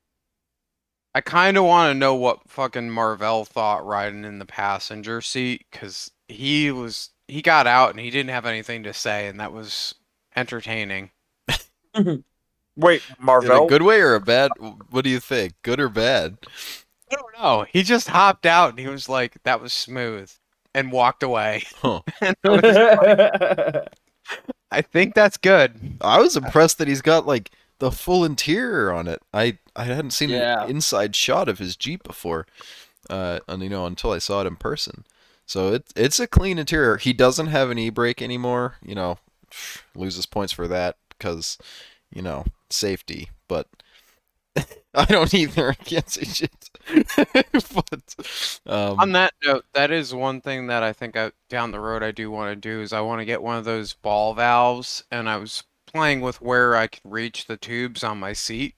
I 1.14 1.20
kind 1.20 1.56
of 1.58 1.64
want 1.64 1.90
to 1.92 1.98
know 1.98 2.14
what 2.14 2.48
fucking 2.48 2.90
Marvell 2.90 3.44
thought 3.44 3.84
riding 3.86 4.24
in 4.24 4.38
the 4.38 4.46
passenger 4.46 5.20
seat, 5.20 5.66
because 5.70 6.10
he 6.28 6.70
was 6.70 7.10
he 7.26 7.42
got 7.42 7.66
out 7.66 7.90
and 7.90 8.00
he 8.00 8.08
didn't 8.10 8.30
have 8.30 8.46
anything 8.46 8.82
to 8.84 8.94
say, 8.94 9.26
and 9.26 9.38
that 9.38 9.52
was 9.52 9.94
entertaining. 10.34 11.10
Wait, 12.76 13.02
In 13.20 13.28
a 13.28 13.66
good 13.66 13.82
way 13.82 14.00
or 14.00 14.14
a 14.14 14.20
bad? 14.20 14.50
What 14.90 15.04
do 15.04 15.10
you 15.10 15.20
think? 15.20 15.52
Good 15.62 15.78
or 15.80 15.88
bad? 15.90 16.38
I 17.10 17.14
don't 17.14 17.38
know. 17.38 17.66
He 17.70 17.82
just 17.82 18.08
hopped 18.08 18.46
out 18.46 18.70
and 18.70 18.78
he 18.78 18.86
was 18.88 19.08
like, 19.08 19.42
"That 19.44 19.60
was 19.60 19.72
smooth," 19.72 20.30
and 20.74 20.92
walked 20.92 21.22
away. 21.22 21.64
Huh. 21.76 22.00
And 22.20 22.36
I 22.44 22.48
like, 22.48 23.88
I 24.70 24.82
think 24.82 25.14
that's 25.14 25.36
good. 25.36 25.96
I 26.00 26.20
was 26.20 26.36
impressed 26.36 26.78
that 26.78 26.88
he's 26.88 27.00
got 27.02 27.26
like 27.26 27.50
the 27.78 27.90
full 27.90 28.24
interior 28.24 28.92
on 28.92 29.08
it. 29.08 29.20
I 29.32 29.58
I 29.74 29.84
hadn't 29.84 30.10
seen 30.10 30.30
Yeah. 30.30 30.64
an 30.64 30.70
inside 30.70 31.16
shot 31.16 31.48
of 31.48 31.58
his 31.58 31.76
Jeep 31.76 32.02
before, 32.02 32.46
uh, 33.08 33.40
and 33.48 33.62
you 33.62 33.68
know 33.70 33.86
until 33.86 34.12
I 34.12 34.18
saw 34.18 34.42
it 34.42 34.46
in 34.46 34.56
person. 34.56 35.04
So 35.46 35.72
it 35.72 35.84
it's 35.96 36.20
a 36.20 36.26
clean 36.26 36.58
interior. 36.58 36.98
He 36.98 37.12
doesn't 37.14 37.46
have 37.46 37.70
an 37.70 37.78
e-brake 37.78 38.20
anymore. 38.20 38.76
You 38.82 38.94
know, 38.94 39.18
loses 39.94 40.26
points 40.26 40.52
for 40.52 40.68
that 40.68 40.96
because 41.10 41.56
you 42.12 42.20
know 42.20 42.44
safety. 42.68 43.30
But 43.48 43.66
I 44.94 45.04
don't 45.04 45.32
either. 45.34 45.70
I 45.70 45.74
can't 45.74 46.08
say 46.08 46.24
shit. 46.24 46.70
but 47.52 48.14
um, 48.66 48.98
On 48.98 49.12
that 49.12 49.34
note, 49.44 49.64
that 49.74 49.90
is 49.90 50.14
one 50.14 50.40
thing 50.40 50.68
that 50.68 50.82
I 50.82 50.92
think 50.92 51.16
I, 51.16 51.32
down 51.48 51.70
the 51.70 51.80
road 51.80 52.02
I 52.02 52.10
do 52.10 52.30
want 52.30 52.50
to 52.50 52.56
do 52.56 52.80
is 52.80 52.92
I 52.92 53.00
want 53.00 53.20
to 53.20 53.24
get 53.24 53.42
one 53.42 53.56
of 53.56 53.64
those 53.64 53.92
ball 53.92 54.34
valves, 54.34 55.04
and 55.10 55.28
I 55.28 55.36
was 55.36 55.64
playing 55.86 56.20
with 56.20 56.40
where 56.40 56.76
I 56.76 56.86
could 56.86 57.02
reach 57.04 57.46
the 57.46 57.56
tubes 57.56 58.02
on 58.02 58.18
my 58.18 58.32
seat, 58.32 58.74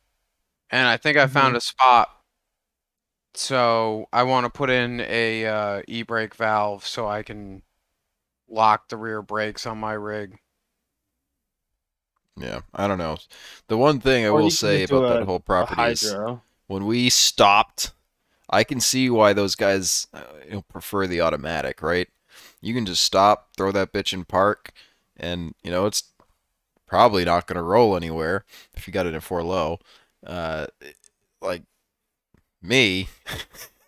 and 0.71 0.89
I 0.89 0.97
think 0.97 1.17
I 1.17 1.27
found 1.27 1.57
a 1.57 1.61
spot. 1.61 2.09
So 3.35 4.09
I 4.13 4.25
want 4.25 4.45
to 4.45 4.51
put 4.51 4.71
in 4.71 5.01
a 5.01 5.47
uh, 5.47 5.83
e-brake 5.87 6.35
valve 6.35 6.85
so 6.87 7.07
I 7.07 7.23
can 7.23 7.63
lock 8.49 8.89
the 8.89 8.97
rear 8.97 9.23
brakes 9.23 9.67
on 9.67 9.79
my 9.79 9.93
rig. 9.93 10.39
Yeah, 12.41 12.61
I 12.75 12.87
don't 12.87 12.99
know. 12.99 13.19
The 13.69 13.77
one 13.77 14.01
thing 14.01 14.25
I 14.25 14.31
Or 14.31 14.41
will 14.43 14.51
say 14.51 14.83
about 14.83 15.05
a- 15.05 15.19
that 15.19 15.25
whole 15.25 15.41
property 15.41 15.83
is 15.83 16.03
when 16.67 16.87
we 16.87 17.11
stopped, 17.11 17.93
I 18.49 18.65
can 18.65 18.81
see 18.81 19.11
why 19.11 19.33
those 19.33 19.55
guys 19.55 20.07
uh, 20.13 20.23
you 20.45 20.53
know, 20.53 20.63
prefer 20.63 21.07
the 21.07 21.21
automatic, 21.21 21.83
right? 21.83 22.09
You 22.61 22.75
can 22.75 22.87
just 22.87 23.03
stop, 23.03 23.51
throw 23.57 23.73
that 23.73 23.93
bitch 23.93 24.13
in 24.13 24.25
park, 24.25 24.73
and 25.17 25.55
you 25.63 25.71
know 25.71 25.87
it's 25.87 26.05
probably 26.87 27.25
not 27.25 27.47
going 27.47 27.57
to 27.57 27.63
roll 27.63 27.97
anywhere 27.97 28.45
if 28.75 28.87
you 28.87 28.93
got 28.93 29.07
it 29.07 29.15
in 29.15 29.21
four 29.21 29.43
low. 29.43 29.79
Uh, 30.27 30.67
like 31.41 31.63
me, 32.63 33.09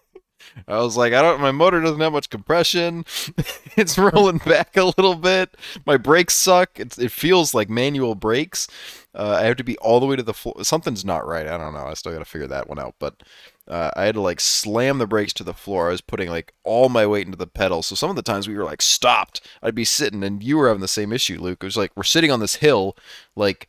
I 0.69 0.79
was 0.79 0.97
like, 0.97 1.12
I 1.12 1.23
don't. 1.23 1.41
My 1.41 1.53
motor 1.53 1.81
doesn't 1.81 2.01
have 2.01 2.12
much 2.12 2.31
compression. 2.31 3.05
it's 3.77 3.99
rolling 3.99 4.39
back 4.39 4.77
a 4.77 4.85
little 4.85 5.15
bit. 5.15 5.57
My 5.87 5.97
brakes 5.97 6.35
suck. 6.35 6.79
It's, 6.79 6.99
it 6.99 7.11
feels 7.11 7.55
like 7.55 7.69
manual 7.69 8.15
brakes. 8.15 8.69
Uh, 9.15 9.39
I 9.41 9.45
have 9.45 9.57
to 9.57 9.65
be 9.65 9.77
all 9.79 10.01
the 10.01 10.07
way 10.07 10.16
to 10.16 10.23
the 10.23 10.35
floor. 10.35 10.65
Something's 10.65 11.05
not 11.05 11.27
right. 11.27 11.47
I 11.47 11.59
don't 11.59 11.74
know. 11.74 11.87
I 11.87 11.95
still 11.95 12.12
got 12.12 12.20
to 12.20 12.24
figure 12.24 12.47
that 12.49 12.69
one 12.69 12.79
out. 12.79 12.95
But 12.99 13.23
uh, 13.69 13.91
I 13.95 14.05
had 14.05 14.15
to 14.15 14.20
like 14.20 14.41
slam 14.41 14.99
the 14.99 15.07
brakes 15.07 15.33
to 15.35 15.45
the 15.45 15.55
floor. 15.55 15.89
I 15.89 15.93
was 15.93 16.01
putting 16.01 16.29
like 16.29 16.55
all 16.65 16.89
my 16.89 17.07
weight 17.07 17.27
into 17.27 17.39
the 17.39 17.47
pedal. 17.47 17.83
So 17.83 17.95
some 17.95 18.11
of 18.11 18.16
the 18.16 18.23
times 18.23 18.49
we 18.49 18.55
were 18.55 18.65
like 18.65 18.83
stopped, 18.83 19.41
I'd 19.62 19.74
be 19.74 19.85
sitting, 19.85 20.24
and 20.24 20.43
you 20.43 20.57
were 20.57 20.69
having 20.69 20.81
the 20.81 20.89
same 20.89 21.12
issue, 21.12 21.41
Luke. 21.41 21.59
It 21.62 21.66
was 21.66 21.77
like 21.77 21.93
we're 21.95 22.03
sitting 22.03 22.31
on 22.31 22.41
this 22.41 22.57
hill, 22.57 22.97
like 23.37 23.69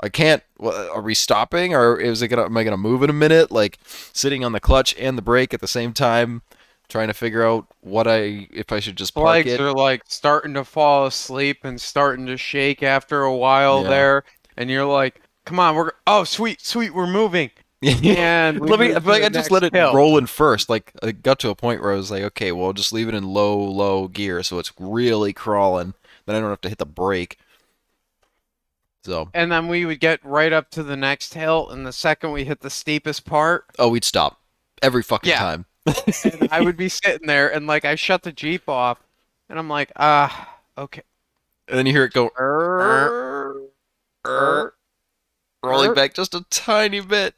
I 0.00 0.08
can't. 0.08 0.42
Are 0.60 1.02
we 1.02 1.14
stopping, 1.14 1.74
or 1.74 2.00
is 2.00 2.22
it 2.22 2.28
gonna? 2.28 2.44
Am 2.46 2.56
I 2.56 2.64
gonna 2.64 2.76
move 2.76 3.02
in 3.02 3.10
a 3.10 3.14
minute? 3.14 3.50
Like 3.50 3.78
sitting 3.84 4.44
on 4.44 4.52
the 4.52 4.60
clutch 4.60 4.94
and 4.98 5.18
the 5.18 5.22
brake 5.22 5.52
at 5.52 5.60
the 5.60 5.68
same 5.68 5.92
time, 5.92 6.42
trying 6.88 7.08
to 7.08 7.14
figure 7.14 7.44
out 7.46 7.66
what 7.82 8.06
I 8.06 8.48
if 8.50 8.72
I 8.72 8.80
should 8.80 8.96
just 8.96 9.14
park 9.14 9.26
Legs 9.26 9.52
it. 9.52 9.60
are 9.60 9.72
like 9.72 10.02
starting 10.06 10.54
to 10.54 10.64
fall 10.64 11.06
asleep 11.06 11.58
and 11.64 11.80
starting 11.80 12.26
to 12.26 12.36
shake 12.36 12.82
after 12.82 13.22
a 13.22 13.36
while 13.36 13.82
Yeah. 13.82 13.88
there, 13.90 14.24
and 14.56 14.70
you're 14.70 14.86
like, 14.86 15.20
"Come 15.44 15.60
on, 15.60 15.74
we're 15.74 15.90
oh 16.06 16.24
sweet, 16.24 16.60
sweet, 16.62 16.94
we're 16.94 17.06
moving." 17.06 17.50
And 17.82 18.60
we 18.60 18.68
let 18.68 18.78
me. 18.80 18.92
like 18.94 19.22
I 19.22 19.28
just 19.30 19.50
let 19.50 19.62
it 19.62 19.74
hill. 19.74 19.94
roll 19.94 20.18
in 20.18 20.26
first. 20.26 20.68
Like 20.68 20.92
I 21.02 21.12
got 21.12 21.38
to 21.40 21.48
a 21.50 21.54
point 21.54 21.80
where 21.82 21.92
I 21.92 21.96
was 21.96 22.10
like, 22.10 22.22
okay, 22.24 22.52
well, 22.52 22.72
just 22.74 22.92
leave 22.92 23.08
it 23.08 23.14
in 23.14 23.24
low, 23.24 23.58
low 23.58 24.06
gear, 24.08 24.42
so 24.42 24.58
it's 24.58 24.70
really 24.78 25.32
crawling. 25.32 25.94
Then 26.26 26.36
I 26.36 26.40
don't 26.40 26.50
have 26.50 26.60
to 26.62 26.68
hit 26.68 26.76
the 26.78 26.84
brake. 26.86 27.38
So, 29.04 29.30
And 29.32 29.50
then 29.50 29.68
we 29.68 29.86
would 29.86 30.00
get 30.00 30.24
right 30.24 30.52
up 30.52 30.70
to 30.72 30.82
the 30.82 30.96
next 30.96 31.32
hill, 31.34 31.70
and 31.70 31.86
the 31.86 31.92
second 31.92 32.32
we 32.32 32.44
hit 32.44 32.60
the 32.60 32.70
steepest 32.70 33.24
part, 33.24 33.64
oh, 33.78 33.88
we'd 33.88 34.04
stop 34.04 34.40
every 34.82 35.02
fucking 35.02 35.30
Yeah. 35.30 35.38
time. 35.38 35.66
and 36.24 36.48
I 36.50 36.60
would 36.60 36.76
be 36.76 36.88
sitting 36.90 37.26
there, 37.26 37.52
and 37.52 37.66
like 37.66 37.84
I 37.84 37.94
shut 37.94 38.22
the 38.22 38.32
jeep 38.32 38.68
off, 38.68 38.98
and 39.48 39.58
I'm 39.58 39.68
like, 39.68 39.90
ah, 39.96 40.58
okay. 40.76 41.02
And 41.68 41.78
then 41.78 41.86
you 41.86 41.92
hear 41.92 42.04
it 42.04 42.12
go, 42.12 42.30
Er, 42.38 43.70
er, 44.26 44.74
rolling 45.64 45.94
back 45.94 46.14
just 46.14 46.34
a 46.34 46.44
tiny 46.50 47.00
bit. 47.00 47.34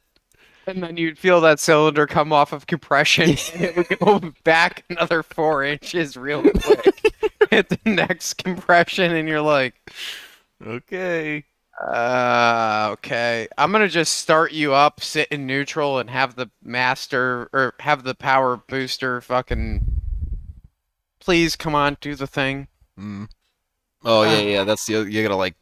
And 0.65 0.81
then 0.81 0.95
you'd 0.97 1.19
feel 1.19 1.41
that 1.41 1.59
cylinder 1.59 2.07
come 2.07 2.33
off 2.33 2.51
of 2.51 2.67
compression, 2.67 3.29
and 3.53 3.61
it 3.63 3.75
would 3.77 3.99
go 3.99 4.33
back 4.43 4.83
another 4.89 5.23
four 5.23 5.63
inches 5.63 6.17
real 6.17 6.41
quick. 6.41 7.13
Hit 7.51 7.69
the 7.69 7.79
next 7.85 8.35
compression, 8.35 9.13
and 9.13 9.29
you're 9.29 9.41
like, 9.41 9.75
Okay. 10.65 11.45
Uh, 11.81 12.89
okay. 12.93 13.47
I'm 13.57 13.71
gonna 13.71 13.87
just 13.87 14.17
start 14.17 14.51
you 14.51 14.73
up, 14.73 15.01
sit 15.01 15.27
in 15.29 15.47
neutral, 15.47 15.99
and 15.99 16.09
have 16.09 16.35
the 16.35 16.49
master 16.63 17.49
or 17.53 17.73
have 17.79 18.03
the 18.03 18.15
power 18.15 18.57
booster 18.57 19.21
fucking. 19.21 20.01
Please 21.19 21.55
come 21.55 21.73
on, 21.73 21.97
do 22.01 22.15
the 22.15 22.27
thing. 22.27 22.67
Mm. 22.99 23.29
Oh 24.03 24.23
yeah, 24.23 24.39
yeah. 24.39 24.63
That's 24.63 24.85
the 24.85 25.03
you 25.03 25.23
gotta 25.23 25.35
like 25.35 25.55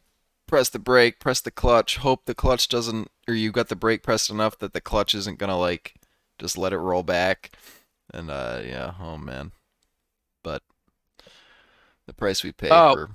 press 0.46 0.68
the 0.68 0.78
brake, 0.78 1.18
press 1.20 1.40
the 1.40 1.50
clutch, 1.50 1.98
hope 1.98 2.26
the 2.26 2.34
clutch 2.34 2.68
doesn't, 2.68 3.10
or 3.28 3.34
you 3.34 3.52
got 3.52 3.68
the 3.68 3.76
brake 3.76 4.02
pressed 4.02 4.28
enough 4.28 4.58
that 4.58 4.72
the 4.72 4.80
clutch 4.80 5.14
isn't 5.14 5.38
gonna 5.38 5.58
like 5.58 5.94
just 6.38 6.58
let 6.58 6.72
it 6.72 6.78
roll 6.78 7.02
back. 7.02 7.52
And 8.12 8.30
uh, 8.30 8.60
yeah, 8.64 8.94
oh 9.00 9.16
man. 9.16 9.52
But 10.42 10.62
the 12.06 12.12
price 12.12 12.42
we 12.42 12.52
pay 12.52 12.68
Oh. 12.70 12.94
for 12.94 13.10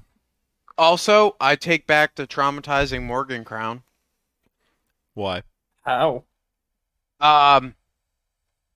Also, 0.77 1.35
I 1.39 1.55
take 1.55 1.87
back 1.87 2.15
the 2.15 2.27
traumatizing 2.27 3.03
Morgan 3.03 3.43
crown. 3.43 3.83
why? 5.15 5.41
How? 5.81 6.23
Um, 7.19 7.73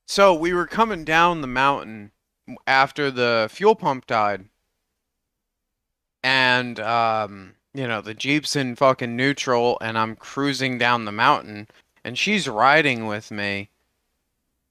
so 0.07 0.33
we 0.33 0.53
were 0.53 0.65
coming 0.65 1.05
down 1.05 1.41
the 1.41 1.47
mountain 1.47 2.11
after 2.65 3.11
the 3.11 3.47
fuel 3.51 3.75
pump 3.75 4.07
died, 4.07 4.45
and 6.23 6.79
um, 6.79 7.55
you 7.73 7.87
know 7.87 8.01
the 8.01 8.15
jeep's 8.15 8.55
in 8.55 8.75
fucking 8.75 9.15
neutral, 9.15 9.77
and 9.79 9.97
I'm 9.97 10.15
cruising 10.15 10.79
down 10.79 11.05
the 11.05 11.11
mountain, 11.11 11.67
and 12.03 12.17
she's 12.17 12.47
riding 12.47 13.05
with 13.05 13.29
me. 13.29 13.69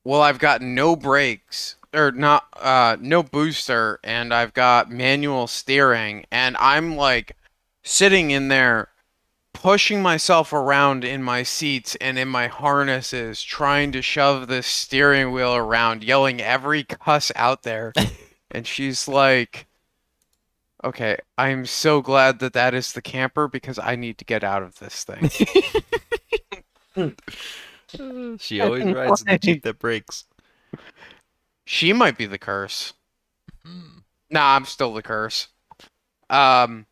Well, 0.03 0.23
I've 0.23 0.39
got 0.39 0.63
no 0.63 0.97
brakes 0.97 1.77
or 1.95 2.13
not, 2.13 2.47
uh, 2.61 2.97
no 3.01 3.23
booster, 3.23 3.99
and 4.05 4.33
I've 4.33 4.55
got 4.55 4.91
manual 4.91 5.47
steering, 5.47 6.25
and 6.31 6.57
I'm 6.59 6.97
like 6.97 7.37
sitting 7.83 8.31
in 8.31 8.49
there 8.49 8.89
pushing 9.53 10.01
myself 10.01 10.53
around 10.53 11.05
in 11.05 11.23
my 11.23 11.43
seats 11.43 11.97
and 12.01 12.19
in 12.19 12.29
my 12.29 12.47
harnesses, 12.47 13.43
trying 13.43 13.93
to 13.93 14.03
shove 14.03 14.49
this 14.49 14.67
steering 14.67 15.33
wheel 15.33 15.55
around, 15.55 16.05
yelling 16.05 16.41
every 16.41 16.85
cuss 16.85 17.33
out 17.37 17.63
there. 17.63 17.93
and 18.51 18.67
she's 18.67 19.09
like, 19.09 19.67
Okay, 20.83 21.19
I'm 21.37 21.67
so 21.67 22.01
glad 22.01 22.39
that 22.39 22.55
that 22.55 22.73
is 22.73 22.95
the 22.95 23.03
camper 23.03 23.49
because 23.49 23.79
I 23.79 23.97
need 23.97 24.17
to 24.19 24.25
get 24.25 24.43
out 24.43 24.63
of 24.63 24.79
this 24.79 25.05
thing. 25.05 25.31
she 28.39 28.61
always 28.61 28.85
rides 28.85 29.21
in 29.23 29.33
the 29.33 29.39
jeep 29.39 29.63
that 29.65 29.79
breaks. 29.79 30.25
She 31.71 31.93
might 31.93 32.19
be 32.19 32.27
the 32.27 32.37
curse. 32.37 32.95
Hmm. 33.65 34.01
Nah, 34.29 34.57
I'm 34.57 34.65
still 34.65 34.93
the 34.93 35.03
curse. 35.03 35.47
Um, 36.29 36.87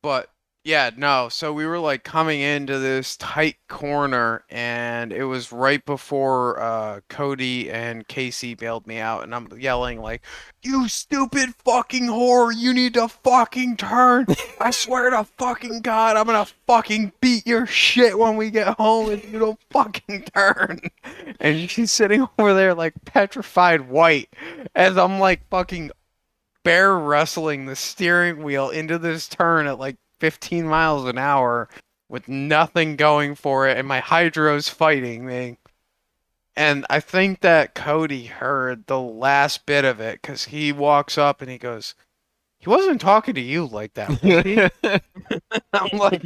but 0.00 0.30
yeah, 0.64 0.90
no. 0.96 1.28
So 1.28 1.52
we 1.52 1.66
were 1.66 1.78
like 1.78 2.04
coming 2.04 2.40
into 2.40 2.78
this 2.78 3.18
tight 3.18 3.56
corner, 3.68 4.44
and 4.48 5.12
it 5.12 5.24
was 5.24 5.52
right 5.52 5.84
before 5.84 6.58
uh, 6.58 7.00
Cody 7.10 7.70
and 7.70 8.08
Casey 8.08 8.54
bailed 8.54 8.86
me 8.86 8.98
out, 8.98 9.24
and 9.24 9.34
I'm 9.34 9.46
yelling 9.58 10.00
like, 10.00 10.22
"You 10.62 10.88
stupid 10.88 11.54
fucking 11.66 12.06
whore! 12.06 12.50
You 12.56 12.72
need 12.72 12.94
to 12.94 13.08
fucking 13.08 13.76
turn! 13.76 14.26
I 14.58 14.70
swear 14.70 15.10
to 15.10 15.24
fucking 15.36 15.82
God, 15.82 16.16
I'm 16.16 16.24
gonna 16.24 16.46
fucking 16.66 17.12
beat 17.20 17.46
your 17.46 17.66
shit 17.66 18.18
when 18.18 18.38
we 18.38 18.50
get 18.50 18.78
home 18.78 19.10
if 19.10 19.30
you 19.30 19.38
don't 19.38 19.60
fucking 19.70 20.24
turn!" 20.34 20.80
And 21.40 21.68
she's 21.68 21.92
sitting 21.92 22.26
over 22.38 22.54
there 22.54 22.72
like 22.72 22.94
petrified 23.04 23.82
white, 23.82 24.32
as 24.74 24.96
I'm 24.96 25.18
like 25.20 25.46
fucking 25.50 25.90
bear 26.62 26.96
wrestling 26.96 27.66
the 27.66 27.76
steering 27.76 28.42
wheel 28.42 28.70
into 28.70 28.96
this 28.98 29.28
turn 29.28 29.66
at 29.66 29.78
like 29.78 29.96
15 30.20 30.66
miles 30.66 31.04
an 31.06 31.18
hour 31.18 31.68
with 32.08 32.28
nothing 32.28 32.96
going 32.96 33.34
for 33.34 33.66
it 33.66 33.76
and 33.76 33.88
my 33.88 34.00
hydro's 34.00 34.68
fighting 34.68 35.26
me 35.26 35.58
and 36.56 36.86
i 36.90 37.00
think 37.00 37.40
that 37.40 37.74
cody 37.74 38.26
heard 38.26 38.86
the 38.86 39.00
last 39.00 39.66
bit 39.66 39.84
of 39.84 40.00
it 40.00 40.20
because 40.20 40.44
he 40.44 40.72
walks 40.72 41.18
up 41.18 41.40
and 41.40 41.50
he 41.50 41.58
goes 41.58 41.94
he 42.58 42.70
wasn't 42.70 43.00
talking 43.00 43.34
to 43.34 43.40
you 43.40 43.66
like 43.66 43.94
that 43.94 44.08
was 44.08 44.20
he? 44.20 44.56
i'm 45.72 45.98
like 45.98 46.22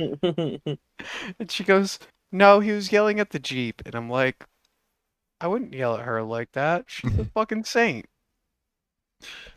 and 1.39 1.51
she 1.51 1.65
goes 1.65 1.99
no 2.31 2.61
he 2.61 2.73
was 2.73 2.93
yelling 2.93 3.19
at 3.21 3.31
the 3.31 3.39
jeep 3.39 3.83
and 3.87 3.95
i'm 3.95 4.11
like 4.11 4.45
i 5.41 5.47
wouldn't 5.47 5.75
yell 5.75 5.97
at 5.97 6.05
her 6.05 6.23
like 6.23 6.53
that 6.53 6.85
she's 6.89 7.19
a 7.19 7.25
fucking 7.35 7.65
saint 7.65 8.07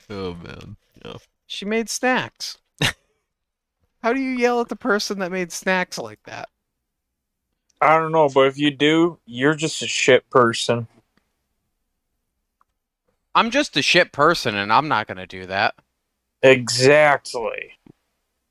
oh 0.10 0.36
man. 0.36 0.78
Yeah. 1.04 1.18
she 1.46 1.66
made 1.66 1.90
snacks 1.90 2.58
How 4.02 4.14
do 4.14 4.20
you 4.20 4.32
yell 4.32 4.62
at 4.62 4.70
the 4.70 4.76
person 4.76 5.20
that 5.20 5.32
made 5.32 5.52
snacks 5.52 5.98
like 5.98 6.24
that? 6.24 6.50
I 7.82 7.98
don't 7.98 8.12
know, 8.12 8.30
but 8.30 8.48
if 8.48 8.58
you 8.58 8.72
do, 8.72 9.20
you're 9.26 9.56
just 9.56 9.82
a 9.82 9.88
shit 9.88 10.30
person. 10.30 10.88
I'm 13.34 13.50
just 13.50 13.78
a 13.78 13.82
shit 13.82 14.12
person, 14.12 14.56
and 14.56 14.72
I'm 14.74 14.88
not 14.88 15.08
gonna 15.08 15.28
do 15.28 15.46
that. 15.46 15.76
Exactly. 16.44 17.78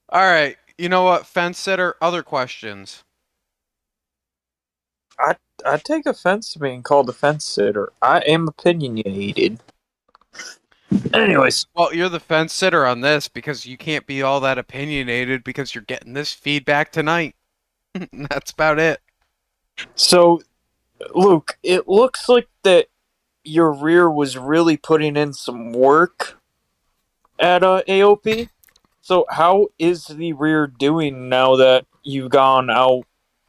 All 0.08 0.22
right, 0.22 0.56
you 0.78 0.88
know 0.88 1.02
what, 1.04 1.26
fence 1.26 1.58
sitter? 1.58 1.96
Other 2.00 2.22
questions. 2.22 3.04
I 5.18 5.36
I 5.64 5.76
take 5.76 6.06
offense 6.06 6.52
to 6.52 6.58
being 6.58 6.82
called 6.82 7.08
a 7.08 7.12
fence 7.12 7.44
sitter. 7.44 7.92
I 8.00 8.20
am 8.20 8.48
opinionated. 8.48 9.60
Anyways, 11.14 11.66
Well, 11.74 11.94
you're 11.94 12.08
the 12.08 12.20
fence 12.20 12.52
sitter 12.52 12.86
on 12.86 13.00
this 13.00 13.28
because 13.28 13.66
you 13.66 13.76
can't 13.76 14.06
be 14.06 14.22
all 14.22 14.40
that 14.40 14.58
opinionated 14.58 15.44
because 15.44 15.74
you're 15.74 15.82
getting 15.82 16.12
this 16.12 16.32
feedback 16.32 16.92
tonight. 16.92 17.34
That's 18.12 18.52
about 18.52 18.78
it. 18.78 19.00
so 19.94 20.40
Luke, 21.14 21.58
it 21.62 21.88
looks 21.88 22.28
like 22.28 22.48
that 22.62 22.86
your 23.42 23.72
rear 23.72 24.10
was 24.10 24.36
really 24.36 24.76
putting 24.76 25.16
in 25.16 25.32
some 25.32 25.72
work 25.72 26.38
at 27.38 27.62
uh, 27.62 27.82
AOP. 27.88 28.48
So 29.00 29.24
how 29.30 29.68
is 29.78 30.04
the 30.06 30.34
rear 30.34 30.66
doing 30.66 31.28
now 31.28 31.56
that 31.56 31.86
you've 32.02 32.30
gone 32.30 32.70
out 32.70 33.04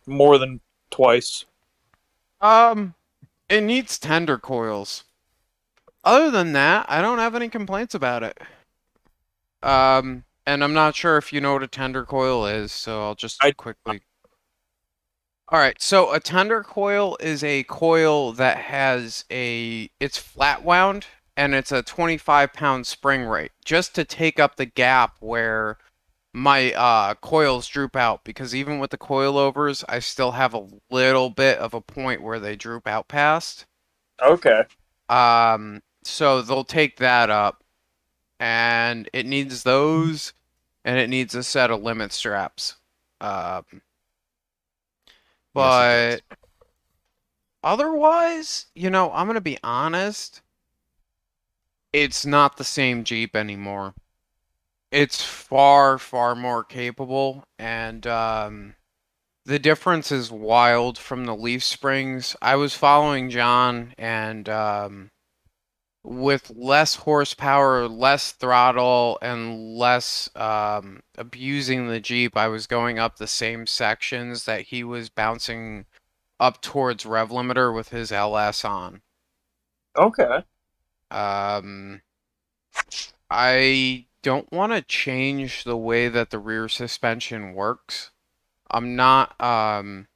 more 0.07 0.37
than 0.37 0.61
twice? 0.89 1.45
Um, 2.39 2.95
it 3.49 3.61
needs 3.61 3.99
tender 3.99 4.37
coils. 4.37 5.03
Other 6.03 6.31
than 6.31 6.53
that, 6.53 6.85
I 6.89 7.01
don't 7.01 7.19
have 7.19 7.35
any 7.35 7.49
complaints 7.49 7.93
about 7.93 8.23
it. 8.23 8.39
Um, 9.61 10.23
and 10.45 10.63
I'm 10.63 10.73
not 10.73 10.95
sure 10.95 11.17
if 11.17 11.31
you 11.31 11.41
know 11.41 11.53
what 11.53 11.63
a 11.63 11.67
tender 11.67 12.05
coil 12.05 12.45
is, 12.45 12.71
so 12.71 13.03
I'll 13.03 13.15
just 13.15 13.43
I- 13.43 13.51
quickly. 13.51 14.01
All 15.49 15.59
right, 15.59 15.79
so 15.81 16.13
a 16.13 16.19
tender 16.19 16.63
coil 16.63 17.17
is 17.19 17.43
a 17.43 17.63
coil 17.63 18.31
that 18.33 18.57
has 18.57 19.25
a 19.29 19.89
it's 19.99 20.17
flat 20.17 20.63
wound 20.63 21.07
and 21.35 21.53
it's 21.53 21.73
a 21.73 21.83
25 21.83 22.53
pound 22.53 22.87
spring 22.87 23.23
rate 23.25 23.51
just 23.65 23.93
to 23.95 24.05
take 24.05 24.39
up 24.39 24.55
the 24.55 24.65
gap 24.65 25.17
where 25.19 25.77
my 26.33 26.71
uh 26.73 27.15
coils 27.15 27.67
droop 27.67 27.97
out 27.97 28.23
because 28.23 28.55
even 28.55 28.79
with 28.79 28.91
the 28.91 28.97
coilovers 28.97 29.83
I 29.89 29.99
still 29.99 30.31
have 30.31 30.53
a 30.53 30.67
little 30.89 31.29
bit 31.29 31.57
of 31.57 31.73
a 31.73 31.81
point 31.81 32.21
where 32.21 32.39
they 32.39 32.55
droop 32.55 32.87
out 32.87 33.09
past. 33.09 33.65
Okay. 34.21 34.63
Um 35.09 35.81
so 36.03 36.41
they'll 36.41 36.63
take 36.63 36.97
that 36.97 37.29
up 37.29 37.63
and 38.39 39.09
it 39.13 39.25
needs 39.25 39.63
those 39.63 40.33
and 40.83 40.97
it 40.97 41.09
needs 41.09 41.35
a 41.35 41.43
set 41.43 41.71
of 41.71 41.81
limit 41.81 42.11
straps. 42.11 42.75
Um 43.19 43.63
but 45.53 46.21
otherwise, 47.63 48.67
you 48.73 48.89
know, 48.89 49.11
I'm 49.11 49.27
going 49.27 49.35
to 49.35 49.41
be 49.41 49.57
honest, 49.63 50.41
it's 51.93 52.25
not 52.25 52.57
the 52.57 52.63
same 52.63 53.03
Jeep 53.03 53.35
anymore. 53.35 53.93
It's 54.91 55.21
far 55.23 55.97
far 55.97 56.35
more 56.35 56.63
capable 56.63 57.45
and 57.59 58.05
um 58.07 58.75
the 59.45 59.59
difference 59.59 60.11
is 60.11 60.31
wild 60.31 60.97
from 60.97 61.25
the 61.25 61.35
leaf 61.35 61.63
springs. 61.63 62.35
I 62.41 62.55
was 62.55 62.75
following 62.75 63.29
John 63.29 63.93
and 63.97 64.49
um 64.49 65.10
with 66.03 66.51
less 66.55 66.95
horsepower, 66.95 67.87
less 67.87 68.31
throttle, 68.31 69.19
and 69.21 69.75
less 69.77 70.29
um, 70.35 71.01
abusing 71.17 71.87
the 71.87 71.99
Jeep, 71.99 72.35
I 72.35 72.47
was 72.47 72.67
going 72.67 72.97
up 72.97 73.17
the 73.17 73.27
same 73.27 73.67
sections 73.67 74.45
that 74.45 74.61
he 74.61 74.83
was 74.83 75.09
bouncing 75.09 75.85
up 76.39 76.61
towards 76.61 77.05
rev 77.05 77.29
limiter 77.29 77.73
with 77.73 77.89
his 77.89 78.11
LS 78.11 78.65
on. 78.65 79.01
Okay. 79.95 80.43
Um, 81.11 82.01
I 83.29 84.07
don't 84.23 84.51
want 84.51 84.71
to 84.73 84.81
change 84.81 85.63
the 85.63 85.77
way 85.77 86.07
that 86.07 86.31
the 86.31 86.39
rear 86.39 86.67
suspension 86.67 87.53
works. 87.53 88.11
I'm 88.69 88.95
not, 88.95 89.39
um, 89.41 90.07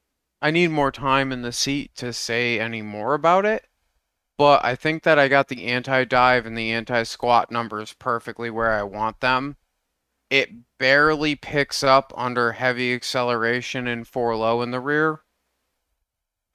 I 0.42 0.52
need 0.52 0.70
more 0.70 0.92
time 0.92 1.32
in 1.32 1.42
the 1.42 1.52
seat 1.52 1.94
to 1.96 2.14
say 2.14 2.60
any 2.60 2.82
more 2.82 3.14
about 3.14 3.46
it. 3.46 3.68
But 4.38 4.66
I 4.66 4.76
think 4.76 5.04
that 5.04 5.18
I 5.18 5.28
got 5.28 5.48
the 5.48 5.66
anti-dive 5.68 6.46
and 6.46 6.58
the 6.58 6.72
anti-squat 6.72 7.52
numbers 7.52 7.94
perfectly 7.94 8.50
where 8.50 8.72
I 8.72 8.84
want 8.84 9.22
them. 9.22 9.56
It 10.30 10.50
barely 10.78 11.36
picks 11.36 11.84
up 11.84 12.12
under 12.18 12.54
heavy 12.54 12.94
acceleration 12.94 13.88
and 13.88 14.08
four 14.08 14.36
low 14.36 14.62
in 14.62 14.72
the 14.72 14.80
rear. 14.82 15.22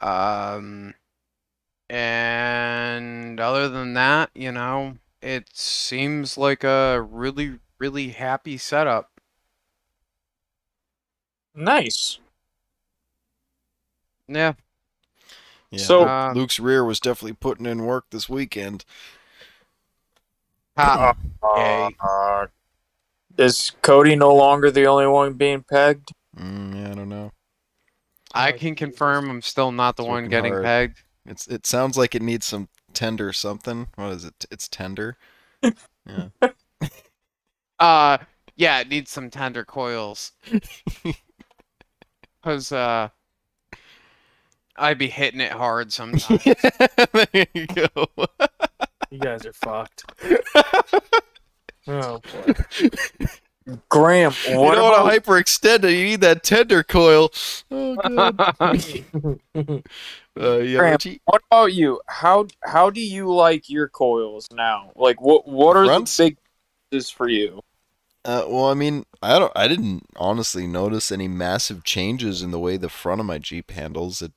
Um, 0.01 0.95
and 1.89 3.41
other 3.41 3.69
than 3.69 3.95
that, 3.95 4.31
you 4.35 4.53
know, 4.53 4.99
it 5.23 5.49
seems 5.53 6.37
like 6.39 6.65
a 6.65 7.01
really, 7.01 7.59
really 7.79 8.11
happy 8.11 8.59
setup. 8.59 9.11
Nice. 11.55 12.19
Yeah. 14.29 14.55
Yeah, 15.71 15.83
So- 15.85 16.05
Uh, 16.05 16.33
Luke's 16.35 16.59
rear 16.59 16.85
was 16.85 17.01
definitely 17.01 17.35
putting 17.35 17.67
in 17.67 17.85
work 17.85 18.07
this 18.11 18.29
weekend. 18.29 18.85
Ha, 20.77 21.15
Yay. 21.57 21.97
Uh, 22.01 22.47
is 23.39 23.73
Cody 23.83 24.17
no 24.17 24.35
longer 24.35 24.71
the 24.71 24.87
only 24.87 25.07
one 25.07 25.35
being 25.35 25.63
pegged? 25.63 26.11
Mm, 26.37 26.75
yeah, 26.77 26.91
I 26.91 26.95
don't 26.95 27.09
know. 27.09 27.33
I 28.33 28.53
can 28.53 28.75
confirm 28.75 29.29
I'm 29.29 29.43
still 29.43 29.73
not 29.73 29.97
the 29.97 30.03
It's 30.05 30.09
one 30.09 30.29
getting 30.29 30.53
hard. 30.53 30.65
pegged. 30.65 31.03
It's 31.27 31.47
it 31.49 31.67
sounds 31.67 31.99
like 31.99 32.15
it 32.15 32.23
needs 32.23 32.47
some 32.47 32.69
tender 32.95 33.33
something. 33.33 33.89
What 33.97 34.13
is 34.13 34.25
it? 34.25 34.47
It's 34.51 34.69
tender. 34.69 35.17
Yeah. 36.07 36.29
Uh, 37.79 38.19
yeah, 38.57 38.81
it 38.81 38.89
needs 38.89 39.11
some 39.11 39.31
tender 39.31 39.65
coils. 39.65 40.33
Cause 42.45 42.73
uh, 42.73 43.09
I'd 44.81 44.99
be 44.99 45.09
hitting 45.09 45.41
it 45.41 45.53
hard 45.53 45.93
sometimes. 45.93 46.43
there 47.13 47.47
you 47.55 47.67
go. 47.67 48.07
You 49.11 49.19
guys 49.19 49.45
are 49.47 49.53
fucked. 49.53 50.05
Oh 51.87 52.21
boy. 52.21 52.53
Graham, 53.89 54.33
you 54.49 54.59
what 54.59 54.75
don't 54.75 54.93
about 54.93 55.05
want 55.05 55.25
to 55.25 55.31
hyperextend. 55.31 55.83
You 55.85 56.05
need 56.05 56.21
that 56.21 56.43
tender 56.43 56.83
coil. 56.83 57.31
Oh 57.71 57.97
god. 57.97 58.41
Uh, 60.39 60.59
yeah, 60.59 60.79
Graham, 60.79 60.93
Richie? 60.93 61.21
what 61.25 61.43
about 61.51 61.73
you? 61.73 62.01
How 62.07 62.47
how 62.65 62.91
do 62.91 63.01
you 63.01 63.33
like 63.33 63.69
your 63.69 63.89
coils 63.89 64.49
now? 64.53 64.93
Like 64.95 65.21
what 65.21 65.49
what 65.49 65.77
are 65.77 65.87
Fronts? 65.87 66.17
the 66.17 66.25
big 66.25 66.39
is 66.93 67.11
for 67.11 67.29
you? 67.29 67.61
Uh, 68.25 68.45
well, 68.47 68.67
I 68.67 68.75
mean, 68.75 69.05
I 69.23 69.39
don't. 69.39 69.53
I 69.57 69.67
didn't 69.67 70.07
honestly 70.17 70.67
notice 70.67 71.11
any 71.11 71.29
massive 71.29 71.83
changes 71.85 72.43
in 72.43 72.51
the 72.51 72.59
way 72.59 72.77
the 72.77 72.89
front 72.91 73.21
of 73.21 73.27
my 73.27 73.39
Jeep 73.39 73.71
handles. 73.71 74.21
It 74.21 74.33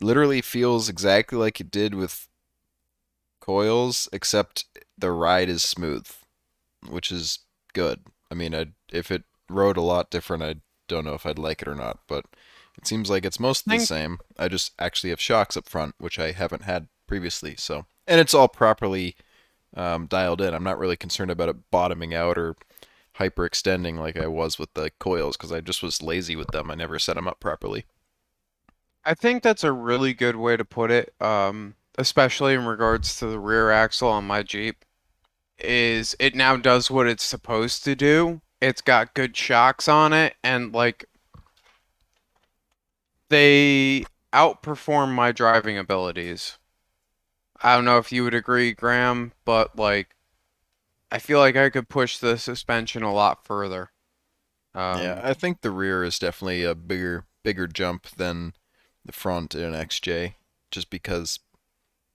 literally 0.00 0.42
feels 0.42 0.88
exactly 0.88 1.38
like 1.38 1.60
it 1.60 1.70
did 1.70 1.94
with 1.94 2.28
coils, 3.40 4.08
except 4.12 4.64
the 4.98 5.10
ride 5.10 5.48
is 5.48 5.62
smooth, 5.62 6.06
which 6.88 7.10
is 7.10 7.40
good. 7.72 8.00
I 8.30 8.34
mean, 8.34 8.54
I 8.54 8.66
if 8.92 9.10
it 9.10 9.24
rode 9.48 9.76
a 9.76 9.82
lot 9.82 10.10
different, 10.10 10.42
I 10.42 10.56
don't 10.88 11.04
know 11.04 11.14
if 11.14 11.26
I'd 11.26 11.38
like 11.38 11.62
it 11.62 11.68
or 11.68 11.74
not, 11.74 12.00
but 12.08 12.26
it 12.76 12.86
seems 12.86 13.08
like 13.08 13.24
it's 13.24 13.40
mostly 13.40 13.78
the 13.78 13.86
same. 13.86 14.18
I 14.38 14.48
just 14.48 14.72
actually 14.78 15.10
have 15.10 15.20
shocks 15.20 15.56
up 15.56 15.68
front, 15.68 15.94
which 15.98 16.18
I 16.18 16.32
haven't 16.32 16.62
had 16.62 16.88
previously. 17.06 17.54
So, 17.56 17.86
and 18.06 18.20
it's 18.20 18.34
all 18.34 18.48
properly 18.48 19.16
um, 19.74 20.06
dialed 20.06 20.40
in. 20.40 20.54
I'm 20.54 20.64
not 20.64 20.78
really 20.78 20.96
concerned 20.96 21.30
about 21.30 21.48
it 21.48 21.70
bottoming 21.70 22.14
out 22.14 22.36
or 22.36 22.56
hyperextending 23.18 23.98
like 23.98 24.16
I 24.16 24.26
was 24.26 24.58
with 24.58 24.74
the 24.74 24.90
coils 24.98 25.36
because 25.36 25.52
I 25.52 25.60
just 25.60 25.82
was 25.82 26.02
lazy 26.02 26.36
with 26.36 26.48
them. 26.48 26.70
I 26.70 26.74
never 26.74 26.98
set 26.98 27.16
them 27.16 27.28
up 27.28 27.40
properly. 27.40 27.84
I 29.06 29.14
think 29.14 29.44
that's 29.44 29.62
a 29.62 29.70
really 29.70 30.12
good 30.14 30.34
way 30.34 30.56
to 30.56 30.64
put 30.64 30.90
it, 30.90 31.14
um, 31.20 31.76
especially 31.96 32.54
in 32.54 32.66
regards 32.66 33.16
to 33.20 33.26
the 33.26 33.38
rear 33.38 33.70
axle 33.70 34.08
on 34.08 34.26
my 34.26 34.42
Jeep. 34.42 34.84
Is 35.58 36.16
it 36.18 36.34
now 36.34 36.56
does 36.56 36.90
what 36.90 37.06
it's 37.06 37.22
supposed 37.22 37.84
to 37.84 37.94
do? 37.94 38.40
It's 38.60 38.80
got 38.82 39.14
good 39.14 39.36
shocks 39.36 39.86
on 39.86 40.12
it, 40.12 40.34
and 40.42 40.74
like 40.74 41.04
they 43.28 44.04
outperform 44.32 45.14
my 45.14 45.30
driving 45.30 45.78
abilities. 45.78 46.58
I 47.62 47.76
don't 47.76 47.84
know 47.84 47.98
if 47.98 48.10
you 48.10 48.24
would 48.24 48.34
agree, 48.34 48.72
Graham, 48.72 49.32
but 49.44 49.78
like 49.78 50.16
I 51.12 51.20
feel 51.20 51.38
like 51.38 51.54
I 51.56 51.70
could 51.70 51.88
push 51.88 52.18
the 52.18 52.36
suspension 52.38 53.04
a 53.04 53.14
lot 53.14 53.46
further. 53.46 53.92
Um, 54.74 55.00
yeah, 55.00 55.20
I 55.22 55.32
think 55.32 55.60
the 55.60 55.70
rear 55.70 56.02
is 56.02 56.18
definitely 56.18 56.64
a 56.64 56.74
bigger 56.74 57.24
bigger 57.44 57.68
jump 57.68 58.08
than 58.16 58.52
the 59.06 59.12
front 59.12 59.54
in 59.54 59.62
an 59.62 59.74
XJ, 59.74 60.34
just 60.70 60.90
because 60.90 61.38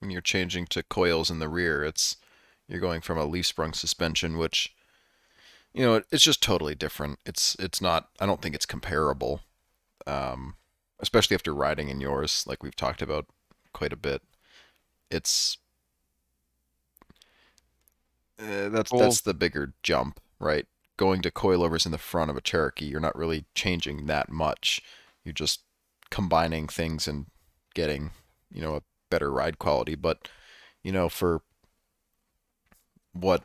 when 0.00 0.10
you're 0.10 0.20
changing 0.20 0.66
to 0.66 0.82
coils 0.82 1.30
in 1.30 1.38
the 1.38 1.48
rear, 1.48 1.84
it's 1.84 2.16
you're 2.68 2.80
going 2.80 3.00
from 3.00 3.18
a 3.18 3.24
leaf 3.24 3.46
sprung 3.46 3.72
suspension, 3.72 4.38
which 4.38 4.74
you 5.74 5.84
know, 5.84 6.02
it's 6.10 6.22
just 6.22 6.42
totally 6.42 6.74
different. 6.74 7.18
It's 7.24 7.54
it's 7.58 7.80
not. 7.80 8.08
I 8.20 8.26
don't 8.26 8.42
think 8.42 8.54
it's 8.54 8.66
comparable, 8.66 9.40
um, 10.06 10.56
especially 11.00 11.34
after 11.34 11.54
riding 11.54 11.88
in 11.88 12.00
yours, 12.00 12.44
like 12.46 12.62
we've 12.62 12.76
talked 12.76 13.00
about 13.00 13.26
quite 13.72 13.92
a 13.92 13.96
bit. 13.96 14.22
It's 15.10 15.58
uh, 18.38 18.68
that's 18.68 18.90
that's 18.90 19.20
the 19.22 19.34
bigger 19.34 19.72
jump, 19.82 20.20
right? 20.38 20.66
Going 20.98 21.22
to 21.22 21.30
coilovers 21.30 21.86
in 21.86 21.92
the 21.92 21.98
front 21.98 22.30
of 22.30 22.36
a 22.36 22.42
Cherokee, 22.42 22.86
you're 22.86 23.00
not 23.00 23.16
really 23.16 23.46
changing 23.54 24.06
that 24.06 24.30
much. 24.30 24.82
You're 25.24 25.32
just 25.32 25.60
combining 26.12 26.68
things 26.68 27.08
and 27.08 27.24
getting, 27.74 28.10
you 28.52 28.60
know, 28.60 28.76
a 28.76 28.82
better 29.10 29.32
ride 29.32 29.58
quality. 29.58 29.94
But, 29.94 30.28
you 30.84 30.92
know, 30.92 31.08
for 31.08 31.40
what 33.14 33.44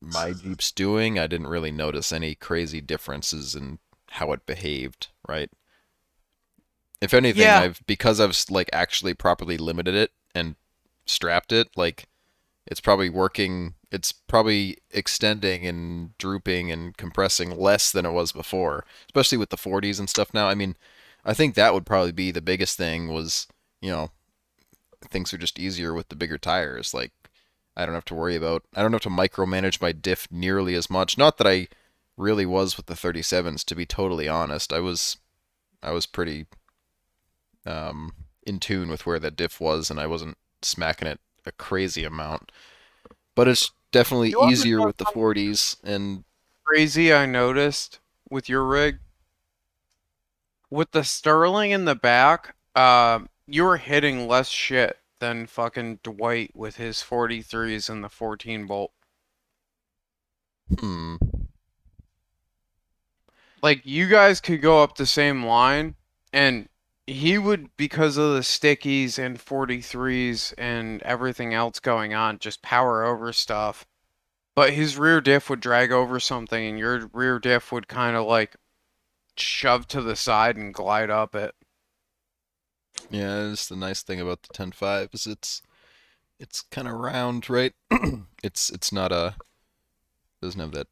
my 0.00 0.32
Jeep's 0.32 0.70
doing, 0.70 1.18
I 1.18 1.26
didn't 1.26 1.48
really 1.48 1.72
notice 1.72 2.12
any 2.12 2.36
crazy 2.36 2.80
differences 2.80 3.56
in 3.56 3.80
how 4.10 4.32
it 4.32 4.46
behaved, 4.46 5.08
right? 5.28 5.50
If 7.00 7.12
anything, 7.12 7.42
Yeah. 7.42 7.60
I've 7.60 7.80
because 7.86 8.20
I've 8.20 8.38
like 8.48 8.70
actually 8.72 9.14
properly 9.14 9.58
limited 9.58 9.94
it 9.94 10.12
and 10.32 10.54
strapped 11.06 11.50
it, 11.52 11.68
like 11.76 12.06
it's 12.66 12.80
probably 12.80 13.10
working 13.10 13.74
it's 13.90 14.12
probably 14.12 14.78
extending 14.92 15.66
and 15.66 16.16
drooping 16.18 16.70
and 16.70 16.96
compressing 16.96 17.58
less 17.58 17.90
than 17.90 18.06
it 18.06 18.12
was 18.12 18.30
before, 18.30 18.84
especially 19.06 19.38
with 19.38 19.50
the 19.50 19.56
40s 19.56 19.98
and 19.98 20.08
stuff 20.08 20.32
now. 20.32 20.48
I 20.48 20.54
mean, 20.54 20.76
I 21.24 21.34
think 21.34 21.54
that 21.54 21.74
would 21.74 21.86
probably 21.86 22.12
be 22.12 22.30
the 22.30 22.40
biggest 22.40 22.76
thing 22.76 23.08
was, 23.08 23.46
you 23.80 23.90
know, 23.90 24.10
things 25.10 25.32
are 25.32 25.38
just 25.38 25.58
easier 25.58 25.94
with 25.94 26.08
the 26.08 26.16
bigger 26.16 26.38
tires. 26.38 26.94
Like 26.94 27.12
I 27.76 27.86
don't 27.86 27.94
have 27.94 28.04
to 28.06 28.14
worry 28.14 28.36
about 28.36 28.64
I 28.74 28.82
don't 28.82 28.92
have 28.92 29.02
to 29.02 29.10
micromanage 29.10 29.80
my 29.80 29.92
diff 29.92 30.28
nearly 30.30 30.74
as 30.74 30.90
much. 30.90 31.18
Not 31.18 31.38
that 31.38 31.46
I 31.46 31.68
really 32.16 32.46
was 32.46 32.76
with 32.76 32.86
the 32.86 32.94
37s 32.94 33.64
to 33.64 33.74
be 33.74 33.86
totally 33.86 34.28
honest. 34.28 34.72
I 34.72 34.80
was 34.80 35.18
I 35.82 35.92
was 35.92 36.06
pretty 36.06 36.46
um 37.66 38.12
in 38.46 38.58
tune 38.58 38.88
with 38.88 39.06
where 39.06 39.18
that 39.18 39.36
diff 39.36 39.60
was 39.60 39.90
and 39.90 40.00
I 40.00 40.06
wasn't 40.06 40.38
smacking 40.62 41.08
it 41.08 41.20
a 41.46 41.52
crazy 41.52 42.04
amount. 42.04 42.52
But 43.34 43.48
it's 43.48 43.70
definitely 43.92 44.34
easier 44.48 44.84
with 44.84 44.98
the 44.98 45.04
40s 45.06 45.76
and 45.82 46.24
Crazy, 46.64 47.12
I 47.12 47.26
noticed 47.26 47.98
with 48.30 48.48
your 48.48 48.64
rig. 48.64 48.98
With 50.70 50.92
the 50.92 51.04
Sterling 51.04 51.70
in 51.70 51.84
the 51.84 51.94
back, 51.94 52.56
uh, 52.74 53.20
you 53.46 53.62
were 53.64 53.76
hitting 53.76 54.26
less 54.26 54.48
shit 54.48 54.98
than 55.18 55.46
fucking 55.46 56.00
Dwight 56.02 56.56
with 56.56 56.76
his 56.76 57.02
43s 57.02 57.90
and 57.90 58.02
the 58.02 58.08
14 58.08 58.66
bolt. 58.66 58.92
hmm, 60.78 61.16
Like 63.62 63.82
you 63.84 64.08
guys 64.08 64.40
could 64.40 64.60
go 64.62 64.82
up 64.82 64.96
the 64.96 65.06
same 65.06 65.44
line 65.44 65.94
and 66.32 66.68
he 67.06 67.38
would 67.38 67.74
because 67.76 68.16
of 68.16 68.34
the 68.34 68.40
stickies 68.40 69.18
and 69.18 69.40
43s 69.40 70.52
and 70.58 71.02
everything 71.02 71.54
else 71.54 71.80
going 71.80 72.14
on 72.14 72.38
just 72.38 72.62
power 72.62 73.02
over 73.04 73.32
stuff. 73.32 73.86
But 74.54 74.74
his 74.74 74.98
rear 74.98 75.20
diff 75.20 75.50
would 75.50 75.60
drag 75.60 75.92
over 75.92 76.20
something 76.20 76.64
and 76.66 76.78
your 76.78 77.08
rear 77.14 77.38
diff 77.40 77.72
would 77.72 77.88
kind 77.88 78.16
of 78.16 78.26
like 78.26 78.56
shove 79.36 79.86
to 79.88 80.00
the 80.02 80.16
side 80.16 80.56
and 80.56 80.72
glide 80.74 81.10
up 81.10 81.34
it. 81.34 81.54
Yeah, 83.10 83.50
it's 83.50 83.68
the 83.68 83.76
nice 83.76 84.02
thing 84.02 84.20
about 84.20 84.42
the 84.42 84.48
10.5 84.54 85.14
is 85.14 85.26
it's 85.26 85.62
it's 86.38 86.62
kind 86.62 86.88
of 86.88 86.94
round, 86.94 87.48
right? 87.50 87.72
it's 88.42 88.70
it's 88.70 88.92
not 88.92 89.12
a 89.12 89.34
doesn't 90.42 90.60
have 90.60 90.72
that 90.72 90.86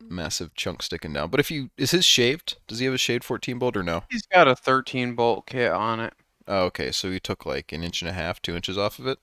massive 0.00 0.54
chunk 0.54 0.82
sticking 0.82 1.12
down. 1.12 1.30
But 1.30 1.40
if 1.40 1.50
you 1.50 1.70
is 1.76 1.90
his 1.92 2.04
shaved? 2.04 2.58
Does 2.66 2.78
he 2.78 2.84
have 2.86 2.94
a 2.94 2.98
shaved 2.98 3.24
14 3.24 3.58
bolt 3.58 3.76
or 3.76 3.82
no? 3.82 4.02
He's 4.10 4.26
got 4.26 4.48
a 4.48 4.56
13 4.56 5.14
bolt 5.14 5.46
kit 5.46 5.70
on 5.72 6.00
it. 6.00 6.14
Oh, 6.48 6.64
okay. 6.64 6.90
So 6.90 7.10
he 7.10 7.20
took 7.20 7.46
like 7.46 7.72
an 7.72 7.82
inch 7.84 8.02
and 8.02 8.08
a 8.08 8.14
half, 8.14 8.42
two 8.42 8.56
inches 8.56 8.76
off 8.78 8.98
of 8.98 9.06
it. 9.06 9.18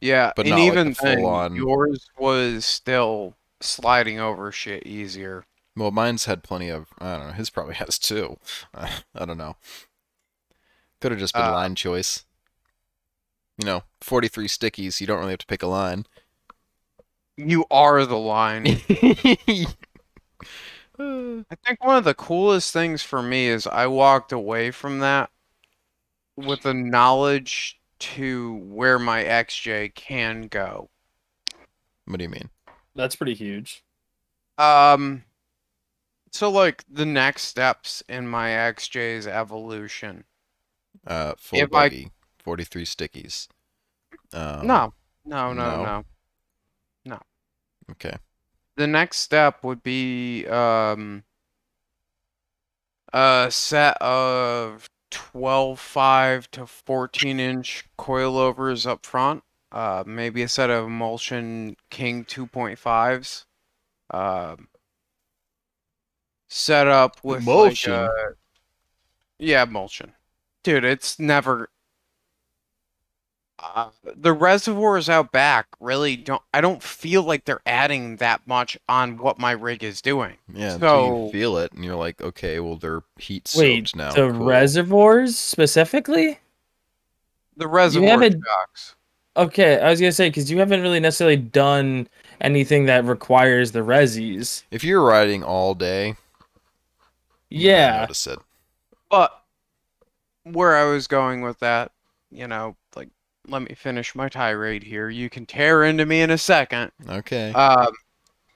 Yeah, 0.00 0.32
But 0.36 0.46
and 0.46 0.50
not 0.50 0.58
like 0.60 0.66
even 0.68 0.90
the 0.90 0.98
then, 1.02 1.18
full-on- 1.18 1.56
yours 1.56 2.08
was 2.16 2.64
still 2.64 3.34
sliding 3.60 4.20
over 4.20 4.52
shit 4.52 4.86
easier. 4.86 5.44
Well, 5.78 5.90
mine's 5.92 6.24
had 6.24 6.42
plenty 6.42 6.68
of. 6.68 6.88
I 6.98 7.16
don't 7.16 7.28
know. 7.28 7.32
His 7.32 7.50
probably 7.50 7.74
has 7.76 7.98
too. 7.98 8.38
Uh, 8.74 8.88
I 9.14 9.24
don't 9.24 9.38
know. 9.38 9.56
Could 11.00 11.12
have 11.12 11.20
just 11.20 11.34
been 11.34 11.42
Uh, 11.42 11.52
line 11.52 11.74
choice. 11.76 12.24
You 13.58 13.66
know, 13.66 13.82
43 14.00 14.46
stickies. 14.48 15.00
You 15.00 15.06
don't 15.06 15.18
really 15.18 15.30
have 15.32 15.38
to 15.40 15.46
pick 15.46 15.62
a 15.62 15.66
line. 15.66 16.06
You 17.36 17.64
are 17.70 18.04
the 18.04 18.16
line. 18.18 18.66
I 21.00 21.54
think 21.64 21.82
one 21.84 21.96
of 21.96 22.04
the 22.04 22.14
coolest 22.14 22.72
things 22.72 23.02
for 23.02 23.22
me 23.22 23.46
is 23.46 23.66
I 23.68 23.86
walked 23.86 24.32
away 24.32 24.72
from 24.72 24.98
that 24.98 25.30
with 26.36 26.62
the 26.62 26.74
knowledge 26.74 27.78
to 28.00 28.56
where 28.56 28.98
my 28.98 29.22
XJ 29.22 29.94
can 29.94 30.48
go. 30.48 30.88
what 32.06 32.18
do 32.18 32.24
you 32.24 32.28
mean? 32.30 32.48
That's 32.96 33.14
pretty 33.16 33.34
huge. 33.34 33.84
Um 34.56 35.22
so 36.32 36.50
like 36.50 36.84
the 36.90 37.06
next 37.06 37.42
steps 37.44 38.02
in 38.08 38.28
my 38.28 38.48
XJ's 38.50 39.26
evolution. 39.26 40.24
Uh, 41.06 41.34
full 41.38 41.58
If 41.60 41.72
I- 41.74 41.88
buggy, 41.88 42.10
43 42.38 42.84
stickies. 42.84 43.48
Um, 44.32 44.66
no. 44.66 44.94
No, 45.24 45.52
no, 45.52 45.82
no. 45.84 46.04
no. 47.04 47.20
Okay. 47.92 48.16
The 48.76 48.86
next 48.86 49.18
step 49.18 49.62
would 49.64 49.82
be 49.82 50.46
um 50.46 51.24
a 53.12 53.48
set 53.50 53.96
of 54.02 54.88
12.5 55.10 56.46
to 56.48 56.66
14 56.66 57.40
inch 57.40 57.84
coilovers 57.98 58.86
up 58.86 59.04
front. 59.06 59.42
Uh, 59.72 60.02
maybe 60.06 60.42
a 60.42 60.48
set 60.48 60.70
of 60.70 60.86
emulsion 60.86 61.76
King 61.90 62.24
2.5s. 62.24 63.44
Um, 64.10 64.67
set 66.48 66.86
up 66.88 67.18
with 67.22 67.38
like, 67.40 67.46
Emulsion? 67.46 67.92
uh, 67.92 68.08
yeah, 69.38 69.62
emulsion. 69.62 70.12
Dude, 70.62 70.84
it's 70.84 71.18
never. 71.18 71.68
Uh, 73.60 73.90
the 74.04 74.32
reservoirs 74.32 75.08
out 75.08 75.32
back 75.32 75.66
really 75.80 76.16
don't. 76.16 76.42
I 76.54 76.60
don't 76.60 76.80
feel 76.82 77.24
like 77.24 77.44
they're 77.44 77.60
adding 77.66 78.16
that 78.16 78.40
much 78.46 78.78
on 78.88 79.18
what 79.18 79.38
my 79.40 79.50
rig 79.50 79.82
is 79.82 80.00
doing. 80.00 80.34
Yeah, 80.52 80.74
until 80.74 81.06
you 81.06 81.26
So- 81.26 81.30
feel 81.32 81.58
it, 81.58 81.72
and 81.72 81.84
you're 81.84 81.96
like, 81.96 82.20
okay, 82.20 82.60
well, 82.60 82.76
they're 82.76 83.02
heat 83.18 83.52
Wait, 83.56 83.88
soaked 83.88 83.96
now. 83.96 84.12
the 84.12 84.30
cool. 84.32 84.46
reservoirs 84.46 85.36
specifically? 85.36 86.38
The 87.56 87.66
reservoir 87.66 88.10
haven't- 88.10 88.42
Okay, 89.36 89.80
I 89.80 89.90
was 89.90 90.00
gonna 90.00 90.12
say 90.12 90.28
because 90.28 90.50
you 90.50 90.58
haven't 90.58 90.80
really 90.82 91.00
necessarily 91.00 91.36
done 91.36 92.08
anything 92.40 92.86
that 92.86 93.04
requires 93.04 93.72
the 93.72 93.80
resis. 93.80 94.62
If 94.70 94.84
you're 94.84 95.02
riding 95.04 95.42
all 95.42 95.74
day, 95.74 96.08
you 96.08 96.14
might 96.14 96.18
Yeah, 97.50 98.00
notice 98.00 98.26
it. 98.26 98.38
But 99.10 99.32
where 100.44 100.76
I 100.76 100.84
was 100.84 101.06
going 101.06 101.42
with 101.42 101.58
that, 101.60 101.92
you 102.30 102.46
know, 102.46 102.76
like, 102.94 103.08
let 103.46 103.62
me 103.62 103.74
finish 103.74 104.14
my 104.14 104.28
tirade 104.28 104.82
here. 104.82 105.08
You 105.08 105.30
can 105.30 105.46
tear 105.46 105.84
into 105.84 106.04
me 106.04 106.20
in 106.20 106.30
a 106.30 106.38
second. 106.38 106.92
Okay. 107.08 107.52
Um, 107.52 107.92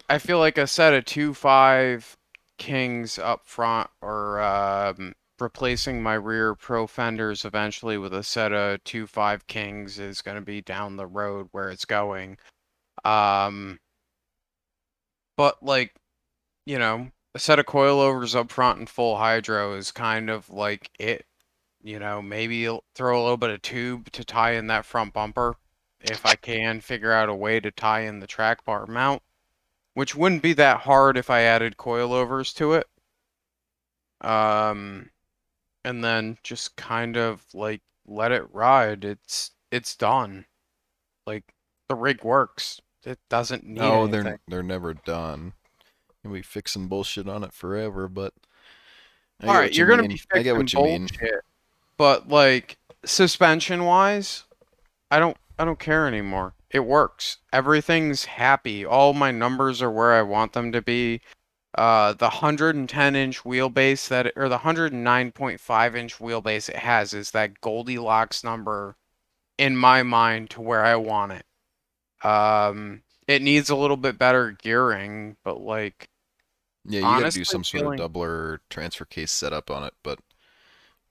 I 0.08 0.18
feel 0.18 0.38
like 0.38 0.58
a 0.58 0.66
set 0.66 0.92
of 0.92 1.04
two 1.04 1.32
five 1.34 2.16
kings 2.58 3.18
up 3.18 3.46
front, 3.46 3.88
or 4.02 4.40
um, 4.40 5.14
replacing 5.40 6.02
my 6.02 6.14
rear 6.14 6.54
pro 6.54 6.86
fenders 6.86 7.44
eventually 7.44 7.98
with 7.98 8.14
a 8.14 8.22
set 8.22 8.52
of 8.52 8.82
two 8.84 9.06
five 9.06 9.46
kings 9.46 9.98
is 9.98 10.22
going 10.22 10.36
to 10.36 10.42
be 10.42 10.60
down 10.60 10.96
the 10.96 11.06
road 11.06 11.48
where 11.52 11.70
it's 11.70 11.84
going. 11.84 12.36
Um, 13.04 13.80
but 15.36 15.62
like, 15.62 15.94
you 16.66 16.78
know, 16.78 17.10
a 17.34 17.38
set 17.38 17.58
of 17.58 17.66
coilovers 17.66 18.34
up 18.34 18.50
front 18.50 18.78
and 18.78 18.88
full 18.88 19.16
hydro 19.16 19.74
is 19.74 19.90
kind 19.90 20.30
of 20.30 20.50
like 20.50 20.90
it. 20.98 21.26
You 21.82 21.98
know, 21.98 22.22
maybe 22.22 22.66
throw 22.94 23.20
a 23.20 23.22
little 23.22 23.36
bit 23.36 23.50
of 23.50 23.62
tube 23.62 24.12
to 24.12 24.24
tie 24.24 24.52
in 24.52 24.68
that 24.68 24.84
front 24.84 25.12
bumper 25.12 25.56
if 26.00 26.24
I 26.24 26.34
can 26.34 26.80
figure 26.80 27.12
out 27.12 27.28
a 27.28 27.34
way 27.34 27.60
to 27.60 27.70
tie 27.70 28.02
in 28.02 28.20
the 28.20 28.26
track 28.26 28.64
bar 28.64 28.86
mount, 28.86 29.22
which 29.94 30.14
wouldn't 30.14 30.42
be 30.42 30.52
that 30.54 30.80
hard 30.80 31.16
if 31.16 31.30
I 31.30 31.42
added 31.42 31.76
coilovers 31.76 32.54
to 32.56 32.74
it. 32.74 32.86
Um, 34.20 35.10
and 35.84 36.04
then 36.04 36.38
just 36.42 36.76
kind 36.76 37.16
of 37.16 37.44
like 37.52 37.82
let 38.06 38.30
it 38.30 38.52
ride. 38.52 39.04
It's 39.04 39.50
it's 39.70 39.96
done. 39.96 40.44
Like 41.26 41.54
the 41.88 41.96
rig 41.96 42.22
works. 42.22 42.80
It 43.04 43.18
doesn't 43.28 43.64
need 43.64 43.80
no, 43.80 44.04
anything. 44.04 44.22
they're 44.22 44.40
they're 44.46 44.62
never 44.62 44.94
done. 44.94 45.54
You'll 46.24 46.32
be 46.34 46.42
fixing 46.42 46.88
bullshit 46.88 47.28
on 47.28 47.44
it 47.44 47.52
forever, 47.52 48.08
but. 48.08 48.34
I 49.40 49.48
All 49.48 49.54
right, 49.54 49.62
what 49.62 49.76
you 49.76 49.78
you're 49.78 49.88
gonna 49.88 50.02
mean. 50.02 50.08
be 50.08 50.20
I 50.32 50.42
get 50.42 50.54
fixing 50.54 50.56
what 50.56 50.72
you 50.72 50.80
mean. 50.80 51.06
bullshit, 51.08 51.44
but 51.96 52.28
like 52.28 52.78
suspension 53.04 53.84
wise, 53.84 54.44
I 55.10 55.18
don't 55.18 55.36
I 55.58 55.64
don't 55.64 55.78
care 55.80 56.06
anymore. 56.06 56.54
it 56.70 56.80
works. 56.80 57.38
Everything's 57.52 58.24
happy. 58.24 58.84
All 58.84 59.12
my 59.14 59.30
numbers 59.30 59.82
are 59.82 59.90
where 59.90 60.12
I 60.14 60.22
want 60.22 60.52
them 60.54 60.72
to 60.72 60.80
be. 60.82 61.20
Uh, 61.74 62.12
the 62.14 62.26
110 62.28 63.16
inch 63.16 63.42
wheelbase 63.44 64.08
that, 64.08 64.32
or 64.36 64.48
the 64.48 64.58
109.5 64.58 65.94
inch 65.96 66.18
wheelbase 66.18 66.68
it 66.68 66.76
has 66.76 67.14
is 67.14 67.30
that 67.32 67.60
Goldilocks 67.62 68.44
number 68.44 68.96
in 69.58 69.76
my 69.76 70.02
mind 70.02 70.50
to 70.50 70.60
where 70.60 70.84
I 70.84 70.96
want 70.96 71.32
it. 71.32 71.46
Um, 72.26 73.02
it 73.26 73.42
needs 73.42 73.70
a 73.70 73.76
little 73.76 73.96
bit 73.96 74.18
better 74.18 74.52
gearing, 74.52 75.36
but 75.44 75.60
like, 75.60 76.08
Yeah, 76.84 77.00
you 77.00 77.20
gotta 77.20 77.30
do 77.30 77.44
some 77.44 77.64
sort 77.64 77.82
feeling- 77.82 78.00
of 78.00 78.12
doubler 78.12 78.58
transfer 78.70 79.04
case 79.04 79.30
setup 79.32 79.70
on 79.70 79.84
it, 79.84 79.94
but 80.02 80.18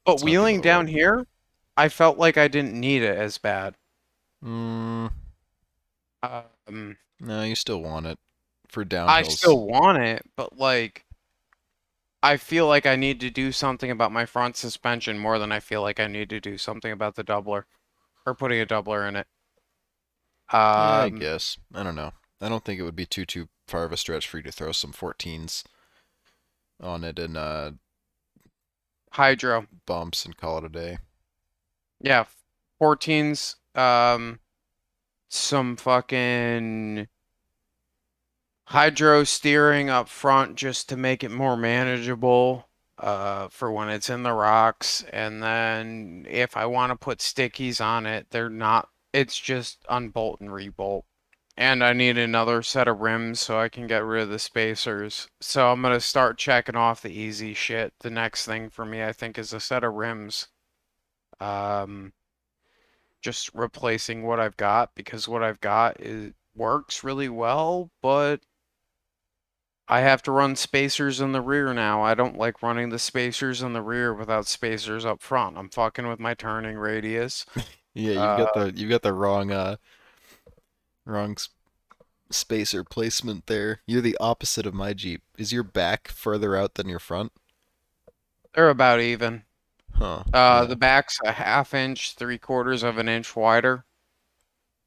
but 0.06 0.14
It's 0.16 0.24
not 0.24 0.26
the 0.26 0.32
wheeling 0.32 0.62
down 0.62 0.86
road. 0.86 0.92
here, 0.94 1.28
I 1.78 1.88
felt 1.90 2.18
like 2.18 2.38
I 2.38 2.48
didn't 2.48 2.74
need 2.80 3.04
it 3.04 3.18
as 3.18 3.38
bad. 3.38 3.76
mm, 4.44 5.12
Um, 6.24 6.98
no, 7.20 7.44
you 7.44 7.56
still 7.56 7.82
want 7.82 8.06
it 8.08 8.20
for 8.68 8.84
downhills. 8.86 9.08
I 9.10 9.22
still 9.24 9.66
want 9.68 10.00
it, 10.00 10.30
but 10.36 10.58
like 10.58 11.06
I 12.24 12.38
feel 12.38 12.68
like 12.68 12.86
I 12.86 12.96
need 12.96 13.20
to 13.22 13.30
do 13.32 13.52
something 13.52 13.90
about 13.90 14.12
my 14.12 14.26
front 14.28 14.56
suspension 14.56 15.18
more 15.18 15.40
than 15.40 15.52
I 15.52 15.60
feel 15.60 15.82
like 15.82 16.00
I 16.00 16.08
need 16.08 16.30
to 16.30 16.40
do 16.40 16.58
something 16.58 16.92
about 16.92 17.16
the 17.16 17.24
doubler 17.24 17.64
or 18.26 18.36
putting 18.36 18.60
a 18.62 18.66
doubler 18.66 19.08
in 19.08 19.16
it. 19.16 19.28
Yeah, 20.54 20.60
I 21.02 21.06
Um, 21.06 21.20
guess. 21.20 21.58
I 21.74 21.82
don't 21.84 21.96
know. 21.96 22.14
I 22.40 22.50
don't 22.50 22.64
think 22.64 22.80
it 22.80 22.84
would 22.84 22.96
be 22.96 23.06
too 23.06 23.26
too 23.26 23.50
far 23.72 23.86
of 23.86 23.92
a 23.94 23.98
stretch 23.98 24.28
for 24.28 24.38
you 24.38 24.44
to 24.44 24.52
throw 24.52 24.72
some 24.72 24.92
14s 24.94 25.64
on 26.82 27.04
it 27.04 27.18
and 27.20 27.38
uh, 27.38 27.72
hydro. 29.12 29.68
bumps 29.86 30.26
and 30.26 30.38
call 30.38 30.58
it 30.60 30.66
a 30.66 30.70
day. 30.70 30.98
Yeah, 32.00 32.26
14s 32.82 33.56
um 33.76 34.40
some 35.30 35.78
fucking 35.78 37.08
hydro 38.66 39.24
steering 39.24 39.90
up 39.90 40.10
front 40.10 40.56
just 40.56 40.90
to 40.90 40.98
make 40.98 41.24
it 41.24 41.32
more 41.32 41.56
manageable 41.56 42.68
uh 42.98 43.48
for 43.50 43.72
when 43.72 43.90
it's 43.90 44.10
in 44.10 44.24
the 44.24 44.34
rocks 44.34 45.04
and 45.14 45.42
then 45.42 46.26
if 46.30 46.58
I 46.58 46.66
want 46.66 46.92
to 46.92 46.98
put 46.98 47.20
stickies 47.20 47.80
on 47.84 48.06
it 48.06 48.28
they're 48.32 48.50
not 48.50 48.90
it's 49.14 49.38
just 49.40 49.86
unbolt 49.90 50.42
and 50.42 50.50
rebolt 50.50 51.04
and 51.58 51.84
I 51.84 51.94
need 51.94 52.18
another 52.18 52.62
set 52.62 52.88
of 52.90 53.00
rims 53.00 53.40
so 53.40 53.58
I 53.60 53.70
can 53.70 53.88
get 53.88 54.04
rid 54.04 54.24
of 54.24 54.30
the 54.30 54.40
spacers 54.40 55.30
so 55.40 55.72
I'm 55.72 55.82
going 55.82 55.94
to 55.94 56.02
start 56.02 56.38
checking 56.38 56.76
off 56.76 57.02
the 57.02 57.12
easy 57.12 57.54
shit 57.54 57.94
the 58.00 58.10
next 58.10 58.46
thing 58.46 58.70
for 58.70 58.86
me 58.86 59.04
I 59.04 59.14
think 59.14 59.38
is 59.38 59.54
a 59.54 59.60
set 59.62 59.84
of 59.86 59.94
rims 59.94 60.48
um 61.42 62.14
just 63.22 63.50
replacing 63.54 64.24
what 64.24 64.40
I've 64.40 64.58
got 64.58 64.96
because 64.96 65.28
what 65.28 65.44
I've 65.44 65.62
got 65.62 66.00
is 66.02 66.34
works 66.56 67.04
really 67.04 67.30
well, 67.30 67.92
but 68.02 68.42
I 69.88 70.00
have 70.00 70.24
to 70.24 70.32
run 70.32 70.56
spacers 70.56 71.22
in 71.22 71.34
the 71.34 71.42
rear 71.42 71.72
now. 71.74 72.02
I 72.02 72.16
don't 72.16 72.36
like 72.38 72.64
running 72.64 72.90
the 72.90 72.98
spacers 72.98 73.62
in 73.62 73.74
the 73.74 73.82
rear 73.84 74.12
without 74.14 74.48
spacers 74.48 75.06
up 75.06 75.22
front. 75.22 75.56
I'm 75.58 75.70
fucking 75.70 76.08
with 76.08 76.20
my 76.20 76.34
turning 76.34 76.78
radius. 76.78 77.46
Yeah, 77.94 78.14
you've 78.14 78.36
got 78.36 78.54
Uh, 78.54 78.54
the 78.54 78.72
you've 78.76 78.90
got 78.90 79.02
the 79.02 79.14
wrong 79.14 79.52
uh 79.52 79.76
wrong 81.06 81.38
spacer 82.30 82.84
placement 82.84 83.48
there. 83.48 83.82
You're 83.86 84.02
the 84.02 84.18
opposite 84.20 84.66
of 84.66 84.74
my 84.74 84.94
Jeep. 84.94 85.22
Is 85.38 85.52
your 85.52 85.64
back 85.64 86.08
further 86.08 86.56
out 86.56 86.76
than 86.76 86.90
your 86.90 87.00
front? 87.00 87.32
They're 88.54 88.70
about 88.70 89.00
even. 89.00 89.44
Huh. 89.94 90.24
Uh, 90.34 90.62
yeah. 90.62 90.66
the 90.66 90.76
back's 90.76 91.20
a 91.26 91.32
half 91.32 91.74
inch, 91.74 92.16
three 92.16 92.38
quarters 92.38 92.84
of 92.84 92.98
an 92.98 93.08
inch 93.10 93.36
wider. 93.36 93.86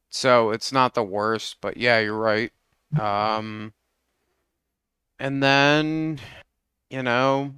So 0.08 0.50
it's 0.50 0.72
not 0.72 0.94
the 0.94 1.02
worst, 1.02 1.56
but 1.60 1.76
yeah, 1.76 1.98
you're 1.98 2.18
right. 2.18 2.52
Um, 3.00 3.72
and 5.18 5.42
then, 5.42 6.20
you 6.90 7.02
know, 7.02 7.54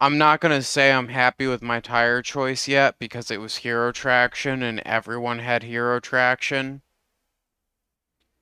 I'm 0.00 0.18
not 0.18 0.40
gonna 0.40 0.62
say 0.62 0.92
I'm 0.92 1.08
happy 1.08 1.46
with 1.46 1.62
my 1.62 1.80
tire 1.80 2.22
choice 2.22 2.68
yet 2.68 2.98
because 2.98 3.30
it 3.30 3.40
was 3.40 3.56
Hero 3.56 3.90
Traction 3.90 4.62
and 4.62 4.80
everyone 4.80 5.40
had 5.40 5.62
Hero 5.62 5.98
Traction. 5.98 6.82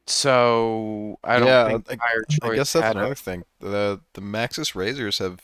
So 0.06 1.18
I 1.24 1.40
don't 1.40 1.60
Yeah, 1.60 1.64
think 1.64 1.84
I- 2.00 2.22
I 2.40 2.50
guess 2.50 2.72
that's 2.72 2.90
another 2.90 3.14
thing. 3.14 3.44
The 3.60 4.00
the 4.14 4.20
Maxxis 4.20 4.74
Razors 4.74 5.18
have, 5.18 5.40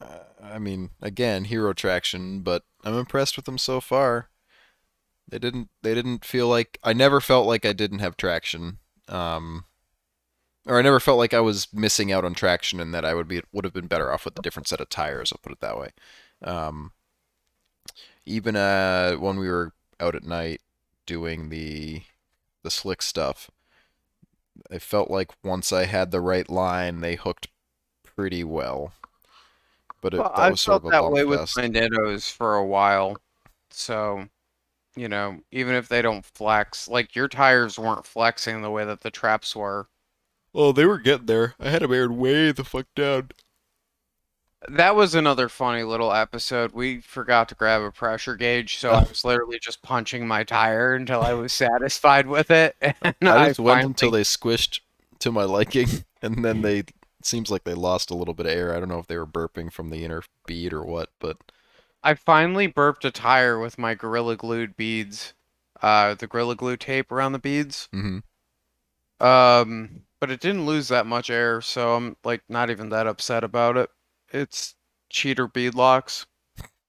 uh, 0.00 0.20
I 0.42 0.58
mean, 0.58 0.90
again, 1.02 1.44
hero 1.46 1.72
traction, 1.74 2.42
but 2.42 2.64
I'm 2.84 2.94
impressed 2.96 3.36
with 3.36 3.46
them 3.46 3.58
so 3.58 3.80
far. 3.80 4.30
They 5.28 5.38
didn't 5.38 5.70
they 5.82 5.94
didn't 5.94 6.24
feel 6.24 6.48
like 6.48 6.78
I 6.82 6.92
never 6.92 7.20
felt 7.20 7.46
like 7.46 7.64
I 7.66 7.72
didn't 7.72 8.00
have 8.00 8.16
traction. 8.16 8.78
Um, 9.08 9.64
or 10.66 10.78
I 10.78 10.82
never 10.82 11.00
felt 11.00 11.18
like 11.18 11.34
I 11.34 11.40
was 11.40 11.72
missing 11.72 12.12
out 12.12 12.24
on 12.24 12.34
traction 12.34 12.80
and 12.80 12.92
that 12.94 13.04
I 13.04 13.14
would 13.14 13.28
be 13.28 13.42
would 13.52 13.64
have 13.64 13.72
been 13.74 13.86
better 13.86 14.12
off 14.12 14.24
with 14.24 14.38
a 14.38 14.42
different 14.42 14.68
set 14.68 14.80
of 14.80 14.88
tires. 14.88 15.32
I'll 15.32 15.40
put 15.42 15.52
it 15.52 15.60
that 15.60 15.78
way. 15.78 15.90
Um, 16.42 16.92
even 18.26 18.56
uh, 18.56 19.14
when 19.14 19.38
we 19.38 19.48
were 19.48 19.72
out 20.00 20.14
at 20.14 20.24
night 20.24 20.60
doing 21.06 21.48
the 21.48 22.02
the 22.62 22.70
slick 22.70 23.02
stuff, 23.02 23.50
I 24.70 24.78
felt 24.78 25.10
like 25.10 25.32
once 25.44 25.72
I 25.72 25.84
had 25.86 26.10
the 26.10 26.20
right 26.20 26.48
line, 26.48 27.00
they 27.00 27.16
hooked 27.16 27.48
pretty 28.04 28.44
well. 28.44 28.92
But 30.00 30.14
it, 30.14 30.18
Well, 30.18 30.32
that 30.36 30.42
I 30.42 30.50
was 30.50 30.60
sort 30.60 30.82
felt 30.82 30.82
of 30.82 30.86
a 30.86 30.90
that 30.90 31.00
bump 31.00 31.14
way 31.14 31.24
with 31.24 31.40
fest. 31.40 31.56
my 31.56 31.68
Nittos 31.68 32.30
for 32.32 32.54
a 32.56 32.64
while. 32.66 33.16
So, 33.70 34.28
you 34.96 35.08
know, 35.08 35.40
even 35.52 35.74
if 35.74 35.88
they 35.88 36.02
don't 36.02 36.24
flex, 36.24 36.88
like 36.88 37.14
your 37.16 37.28
tires 37.28 37.78
weren't 37.78 38.06
flexing 38.06 38.62
the 38.62 38.70
way 38.70 38.84
that 38.84 39.00
the 39.02 39.10
traps 39.10 39.54
were. 39.56 39.88
Oh, 40.54 40.72
they 40.72 40.84
were 40.86 40.98
getting 40.98 41.26
there. 41.26 41.54
I 41.60 41.70
had 41.70 41.82
them 41.82 41.92
aired 41.92 42.12
way 42.12 42.52
the 42.52 42.64
fuck 42.64 42.86
down. 42.94 43.30
That 44.66 44.96
was 44.96 45.14
another 45.14 45.48
funny 45.48 45.84
little 45.84 46.12
episode. 46.12 46.72
We 46.72 47.00
forgot 47.00 47.48
to 47.50 47.54
grab 47.54 47.80
a 47.80 47.92
pressure 47.92 48.34
gauge, 48.34 48.78
so 48.78 48.90
I 48.90 49.04
was 49.04 49.24
literally 49.24 49.60
just 49.60 49.82
punching 49.82 50.26
my 50.26 50.42
tire 50.42 50.94
until 50.94 51.22
I 51.22 51.32
was 51.32 51.52
satisfied 51.52 52.26
with 52.26 52.50
it. 52.50 52.76
And 53.02 53.28
I 53.28 53.44
I, 53.44 53.48
just 53.48 53.60
went 53.60 53.84
until 53.84 54.10
they 54.10 54.22
squished 54.22 54.80
to 55.20 55.30
my 55.30 55.44
liking, 55.44 55.86
and 56.22 56.44
then 56.44 56.62
they 56.62 56.84
seems 57.22 57.50
like 57.50 57.64
they 57.64 57.74
lost 57.74 58.10
a 58.10 58.16
little 58.16 58.34
bit 58.34 58.46
of 58.46 58.52
air. 58.52 58.74
I 58.74 58.80
don't 58.80 58.88
know 58.88 58.98
if 58.98 59.06
they 59.06 59.16
were 59.16 59.26
burping 59.26 59.72
from 59.72 59.90
the 59.90 60.04
inner 60.04 60.22
bead 60.46 60.72
or 60.72 60.84
what, 60.84 61.10
but 61.20 61.36
I 62.02 62.14
finally 62.14 62.66
burped 62.66 63.04
a 63.04 63.10
tire 63.12 63.60
with 63.60 63.78
my 63.78 63.94
Gorilla 63.94 64.36
Glued 64.36 64.76
beads, 64.76 65.34
uh, 65.82 66.14
the 66.14 66.26
Gorilla 66.26 66.56
Glue 66.56 66.76
tape 66.76 67.12
around 67.12 67.32
the 67.32 67.38
beads. 67.38 67.88
mhm. 67.94 68.22
Um, 69.20 70.02
but 70.20 70.30
it 70.30 70.40
didn't 70.40 70.66
lose 70.66 70.88
that 70.88 71.06
much 71.06 71.30
air, 71.30 71.60
so 71.60 71.94
I'm 71.94 72.16
like 72.24 72.42
not 72.48 72.70
even 72.70 72.88
that 72.90 73.06
upset 73.06 73.44
about 73.44 73.76
it. 73.76 73.90
It's 74.30 74.74
cheater 75.08 75.46
bead 75.48 75.74
locks, 75.74 76.26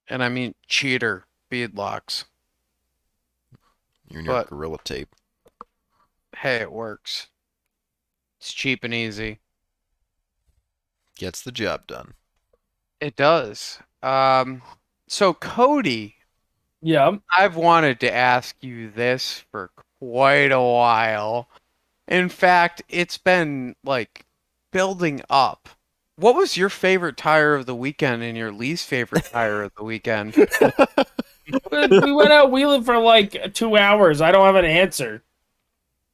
and 0.07 0.23
I 0.23 0.29
mean 0.29 0.55
cheater 0.67 1.25
bead 1.49 1.75
locks. 1.75 2.25
you're 4.07 4.19
in 4.21 4.25
your 4.25 4.33
But- 4.35 4.49
gorilla 4.49 4.79
tape. 4.83 5.15
Hey, 6.37 6.57
it 6.57 6.71
works. 6.71 7.27
It's 8.39 8.51
cheap 8.53 8.83
and 8.83 8.93
easy. 8.93 9.39
Gets 11.15 11.41
the 11.43 11.51
job 11.51 11.85
done. 11.85 12.13
It 12.99 13.15
does. 13.15 13.79
Um, 14.01 14.61
so 15.07 15.33
Cody, 15.33 16.15
Yeah. 16.81 17.17
I've 17.29 17.55
wanted 17.57 17.99
to 17.99 18.11
ask 18.13 18.55
you 18.63 18.89
this 18.89 19.39
for 19.51 19.71
quite 19.99 20.51
a 20.51 20.61
while. 20.61 21.49
In 22.07 22.29
fact, 22.29 22.81
it's 22.87 23.17
been 23.17 23.75
like 23.83 24.25
building 24.71 25.21
up. 25.29 25.69
What 26.19 26.35
was 26.35 26.57
your 26.57 26.69
favorite 26.69 27.15
tire 27.15 27.55
of 27.55 27.65
the 27.65 27.75
weekend 27.75 28.23
and 28.23 28.37
your 28.37 28.51
least 28.51 28.87
favorite 28.87 29.25
tire 29.25 29.63
of 29.63 29.71
the 29.77 29.83
weekend? 29.83 30.35
we 31.71 32.11
went 32.11 32.31
out 32.31 32.51
wheeling 32.51 32.83
for 32.83 32.97
like 32.97 33.53
two 33.53 33.77
hours. 33.77 34.19
I 34.21 34.31
don't 34.31 34.45
have 34.45 34.55
an 34.55 34.65
answer. 34.65 35.23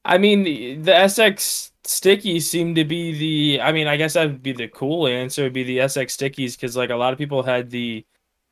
I 0.04 0.20
mean, 0.20 0.44
the, 0.44 0.76
the 0.76 0.92
SX 0.92 1.72
stickies 1.84 2.44
seem 2.44 2.76
to 2.76 2.86
be 2.86 3.18
the. 3.18 3.62
I 3.62 3.72
mean, 3.72 3.88
I 3.88 3.98
guess 3.98 4.14
that 4.14 4.28
would 4.28 4.44
be 4.44 4.54
the 4.54 4.68
cool 4.68 5.08
answer. 5.08 5.44
Would 5.44 5.54
be 5.54 5.64
the 5.64 5.80
SX 5.80 6.12
stickies 6.12 6.56
because 6.56 6.78
like 6.78 6.92
a 6.92 6.96
lot 6.96 7.12
of 7.12 7.18
people 7.18 7.42
had 7.42 7.72
the 7.72 8.06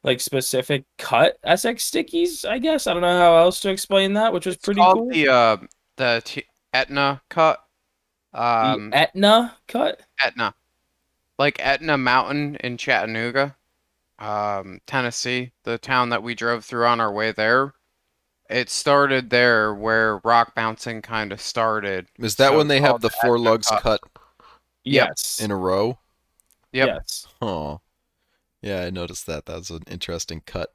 like 0.03 0.19
specific 0.19 0.85
cut 0.97 1.37
SX 1.45 1.75
stickies. 1.77 2.49
I 2.49 2.57
guess 2.57 2.87
I 2.87 2.93
don't 2.93 3.03
know 3.03 3.19
how 3.19 3.37
else 3.37 3.59
to 3.61 3.69
explain 3.69 4.13
that, 4.13 4.33
which 4.33 4.47
was 4.47 4.55
It's 4.55 4.65
pretty 4.65 4.81
cool. 4.81 5.09
the 5.09 5.27
uh, 5.29 5.57
the 5.97 6.21
t- 6.25 6.45
Etna 6.73 7.21
cut. 7.29 7.63
Um, 8.33 8.89
the 8.89 8.97
Etna 8.97 9.55
cut. 9.67 10.01
Etna, 10.23 10.55
like 11.39 11.57
Etna 11.59 11.97
Mountain 11.97 12.57
in 12.57 12.77
Chattanooga, 12.77 13.55
um, 14.19 14.79
Tennessee, 14.87 15.51
the 15.63 15.77
town 15.77 16.09
that 16.09 16.23
we 16.23 16.35
drove 16.35 16.65
through 16.65 16.85
on 16.85 16.99
our 17.01 17.11
way 17.11 17.31
there. 17.31 17.73
It 18.49 18.69
started 18.69 19.29
there 19.29 19.73
where 19.73 20.19
rock 20.19 20.55
bouncing 20.55 21.01
kind 21.01 21.31
of 21.31 21.41
started. 21.41 22.07
Is 22.19 22.35
that 22.37 22.49
So 22.51 22.57
when 22.57 22.67
they 22.67 22.81
have 22.81 23.01
the 23.01 23.09
the 23.09 23.09
four 23.09 23.37
Etna 23.37 23.39
lugs 23.39 23.67
cut. 23.67 23.83
cut 23.83 24.01
Yes. 24.83 25.39
in 25.39 25.51
a 25.51 25.55
row? 25.57 25.99
Yep. 26.73 26.87
Yes. 26.87 27.27
Huh. 27.41 27.77
Yeah, 28.61 28.83
I 28.83 28.89
noticed 28.89 29.25
that. 29.27 29.45
That 29.45 29.57
was 29.57 29.69
an 29.71 29.83
interesting 29.89 30.41
cut. 30.45 30.73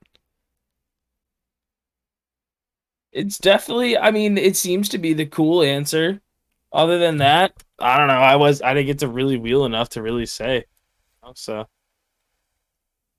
It's 3.12 3.39
definitely. 3.39 3.97
I 3.97 4.10
mean, 4.10 4.39
it 4.39 4.56
seems 4.56 4.89
to 4.90 4.98
be 4.98 5.12
the 5.12 5.26
cool 5.26 5.62
answer. 5.62 6.20
Other 6.72 6.98
than 6.98 7.16
that, 7.18 7.52
I 7.79 7.97
don't 7.97 8.09
know. 8.09 8.15
I 8.15 8.37
was. 8.37 8.61
I 8.63 8.75
didn't 8.75 8.87
get 8.87 8.99
to 9.01 9.09
really 9.09 9.37
wheel 9.37 9.65
enough 9.65 9.91
to 9.91 10.03
really 10.03 10.27
say. 10.27 10.65
So, 11.35 11.67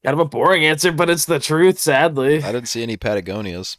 kind 0.03 0.13
of 0.13 0.19
a 0.19 0.25
boring 0.25 0.65
answer, 0.65 0.91
but 0.91 1.09
it's 1.09 1.25
the 1.25 1.39
truth. 1.39 1.79
Sadly, 1.79 2.43
I 2.43 2.51
didn't 2.51 2.67
see 2.67 2.83
any 2.83 2.97
Patagonias. 2.97 3.77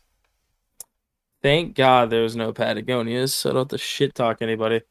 thank 1.42 1.74
God 1.74 2.10
there 2.10 2.22
was 2.22 2.36
no 2.36 2.52
Patagonias, 2.52 3.32
so 3.32 3.50
I 3.50 3.52
don't 3.54 3.60
have 3.62 3.68
to 3.68 3.78
shit 3.78 4.14
talk 4.14 4.40
anybody. 4.40 4.82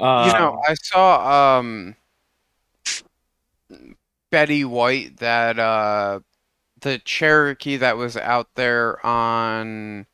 Um, 0.00 0.26
You 0.26 0.32
know, 0.34 0.62
I 0.68 0.74
saw 0.74 1.58
um 1.58 1.96
Betty 4.30 4.64
White 4.64 5.16
that 5.18 5.58
uh 5.58 6.20
the 6.80 6.98
Cherokee 6.98 7.76
that 7.78 7.96
was 7.96 8.16
out 8.16 8.48
there 8.54 9.04
on 9.04 10.06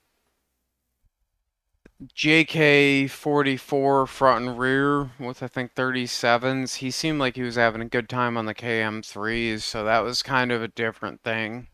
JK 2.03 3.09
44 3.09 4.07
front 4.07 4.45
and 4.47 4.59
rear 4.59 5.11
with 5.19 5.43
I 5.43 5.47
think 5.49 5.75
37s. 5.75 6.77
He 6.77 6.91
seemed 6.91 7.19
like 7.21 7.37
he 7.37 7.43
was 7.43 7.55
having 7.57 7.81
a 7.81 7.87
good 7.87 8.09
time 8.09 8.37
on 8.37 8.47
the 8.47 8.55
KM3s, 8.55 9.63
so 9.63 9.85
that 9.85 10.01
was 10.01 10.23
kind 10.23 10.51
of 10.53 10.63
a 10.63 10.69
different 10.69 11.23
thing. 11.23 11.69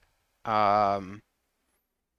Um 0.44 1.22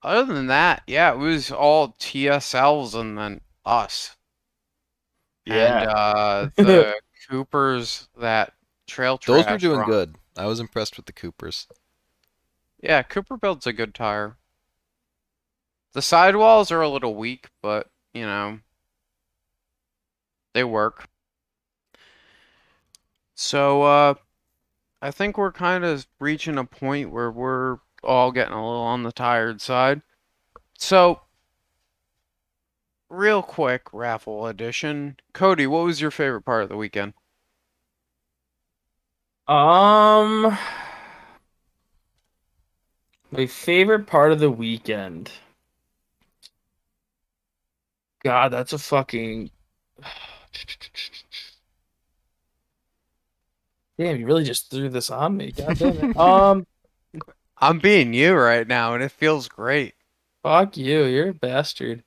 other 0.02 0.32
than 0.34 0.48
that, 0.48 0.82
yeah, 0.86 1.12
it 1.12 1.18
was 1.18 1.52
all 1.52 1.90
TSLs 2.00 2.94
and 2.94 3.16
then 3.16 3.40
us. 3.64 4.16
And 5.46 5.54
Yeah. 5.54 5.90
uh, 5.92 6.50
the 6.56 6.96
Coopers 7.30 8.08
that 8.18 8.52
trail 8.88 9.18
Those 9.24 9.46
were 9.46 9.58
doing 9.58 9.80
on- 9.80 9.86
good. 9.86 10.16
I 10.36 10.46
was 10.46 10.58
impressed 10.58 10.96
with 10.96 11.06
the 11.06 11.12
Coopers. 11.12 11.68
Yeah, 12.82 13.02
Cooper 13.04 13.36
builds 13.36 13.64
a 13.66 13.72
good 13.72 13.94
tire. 13.94 14.36
The 15.92 16.02
sidewalls 16.02 16.72
are 16.72 16.80
a 16.80 16.88
little 16.88 17.14
weak, 17.14 17.48
but 17.60 17.88
you 18.14 18.26
know 18.26 18.58
they 20.54 20.64
work. 20.64 21.08
So 23.34 23.82
uh 23.82 24.14
I 25.00 25.10
think 25.10 25.36
we're 25.36 25.52
kind 25.52 25.84
of 25.84 26.06
reaching 26.20 26.58
a 26.58 26.64
point 26.64 27.10
where 27.10 27.30
we're 27.30 27.78
all 28.04 28.30
getting 28.32 28.54
a 28.54 28.64
little 28.64 28.82
on 28.82 29.02
the 29.02 29.12
tired 29.12 29.60
side. 29.60 30.02
So 30.78 31.22
real 33.08 33.42
quick 33.42 33.82
raffle 33.92 34.46
edition. 34.46 35.16
Cody, 35.32 35.66
what 35.66 35.84
was 35.84 36.00
your 36.00 36.10
favorite 36.10 36.42
part 36.42 36.62
of 36.62 36.68
the 36.68 36.76
weekend? 36.76 37.14
Um, 39.48 40.56
my 43.30 43.46
favorite 43.46 44.06
part 44.06 44.32
of 44.32 44.38
the 44.38 44.50
weekend. 44.50 45.30
God, 48.24 48.52
that's 48.52 48.72
a 48.72 48.78
fucking. 48.78 49.50
Damn, 53.98 54.18
you 54.18 54.26
really 54.26 54.44
just 54.44 54.70
threw 54.70 54.88
this 54.88 55.10
on 55.10 55.36
me. 55.36 55.52
God 55.52 55.78
damn 55.78 56.10
it. 56.10 56.16
Um, 56.16 56.66
I'm 57.58 57.78
being 57.78 58.14
you 58.14 58.34
right 58.34 58.66
now 58.66 58.94
and 58.94 59.02
it 59.02 59.12
feels 59.12 59.48
great. 59.48 59.94
fuck 60.42 60.76
you. 60.76 61.04
You're 61.04 61.28
a 61.28 61.34
bastard. 61.34 62.02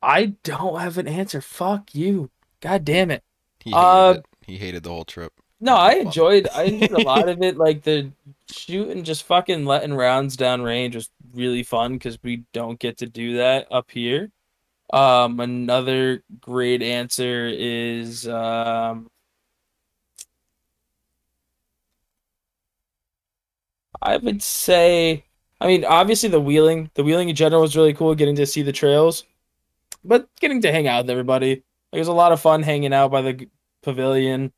I 0.00 0.34
don't 0.42 0.80
have 0.80 0.98
an 0.98 1.06
answer. 1.06 1.40
Fuck 1.40 1.94
you. 1.94 2.30
God 2.60 2.84
damn 2.84 3.10
it. 3.10 3.22
He 3.60 3.70
hated 3.70 3.78
Uh, 3.84 4.14
it. 4.18 4.26
He 4.46 4.56
hated 4.58 4.82
the 4.82 4.90
whole 4.90 5.04
trip. 5.04 5.32
No, 5.60 5.76
I 5.76 5.92
enjoyed 5.94 6.48
I 6.52 6.64
enjoyed 6.64 6.90
a 6.92 7.02
lot 7.06 7.28
of 7.28 7.40
it. 7.42 7.56
Like 7.56 7.82
the 7.82 8.10
shooting, 8.50 9.04
just 9.04 9.22
fucking 9.24 9.64
letting 9.64 9.94
rounds 9.94 10.36
down 10.36 10.62
range 10.62 10.96
was 10.96 11.10
really 11.32 11.62
fun 11.62 11.92
because 11.92 12.18
we 12.24 12.42
don't 12.52 12.80
get 12.80 12.98
to 12.98 13.06
do 13.06 13.36
that 13.36 13.68
up 13.70 13.90
here. 13.92 14.30
Um, 14.92 15.40
another 15.40 16.22
great 16.40 16.82
answer 16.82 17.48
is 17.48 18.28
um, 18.28 19.10
I 24.02 24.18
would 24.18 24.42
say, 24.42 25.24
I 25.60 25.66
mean, 25.66 25.84
obviously 25.84 26.28
the 26.28 26.40
wheeling, 26.40 26.90
the 26.94 27.04
wheeling 27.04 27.30
in 27.30 27.36
general 27.36 27.62
was 27.62 27.76
really 27.76 27.94
cool. 27.94 28.14
Getting 28.14 28.36
to 28.36 28.46
see 28.46 28.62
the 28.62 28.72
trails, 28.72 29.24
but 30.04 30.28
getting 30.40 30.60
to 30.62 30.72
hang 30.72 30.88
out 30.88 31.04
with 31.04 31.10
everybody, 31.10 31.50
like, 31.50 31.62
it 31.92 31.98
was 31.98 32.08
a 32.08 32.12
lot 32.12 32.32
of 32.32 32.40
fun 32.40 32.62
hanging 32.62 32.92
out 32.92 33.10
by 33.10 33.22
the 33.22 33.48
pavilion 33.82 34.52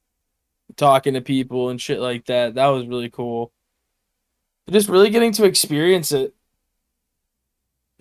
talking 0.77 1.15
to 1.15 1.21
people 1.21 1.69
and 1.69 1.81
shit 1.81 2.01
like 2.01 2.25
that. 2.27 2.55
That 2.55 2.69
was 2.69 2.87
really 2.87 3.11
cool. 3.11 3.53
Just 4.69 4.89
really 4.89 5.11
getting 5.11 5.33
to 5.33 5.45
experience 5.45 6.11
it. 6.11 6.35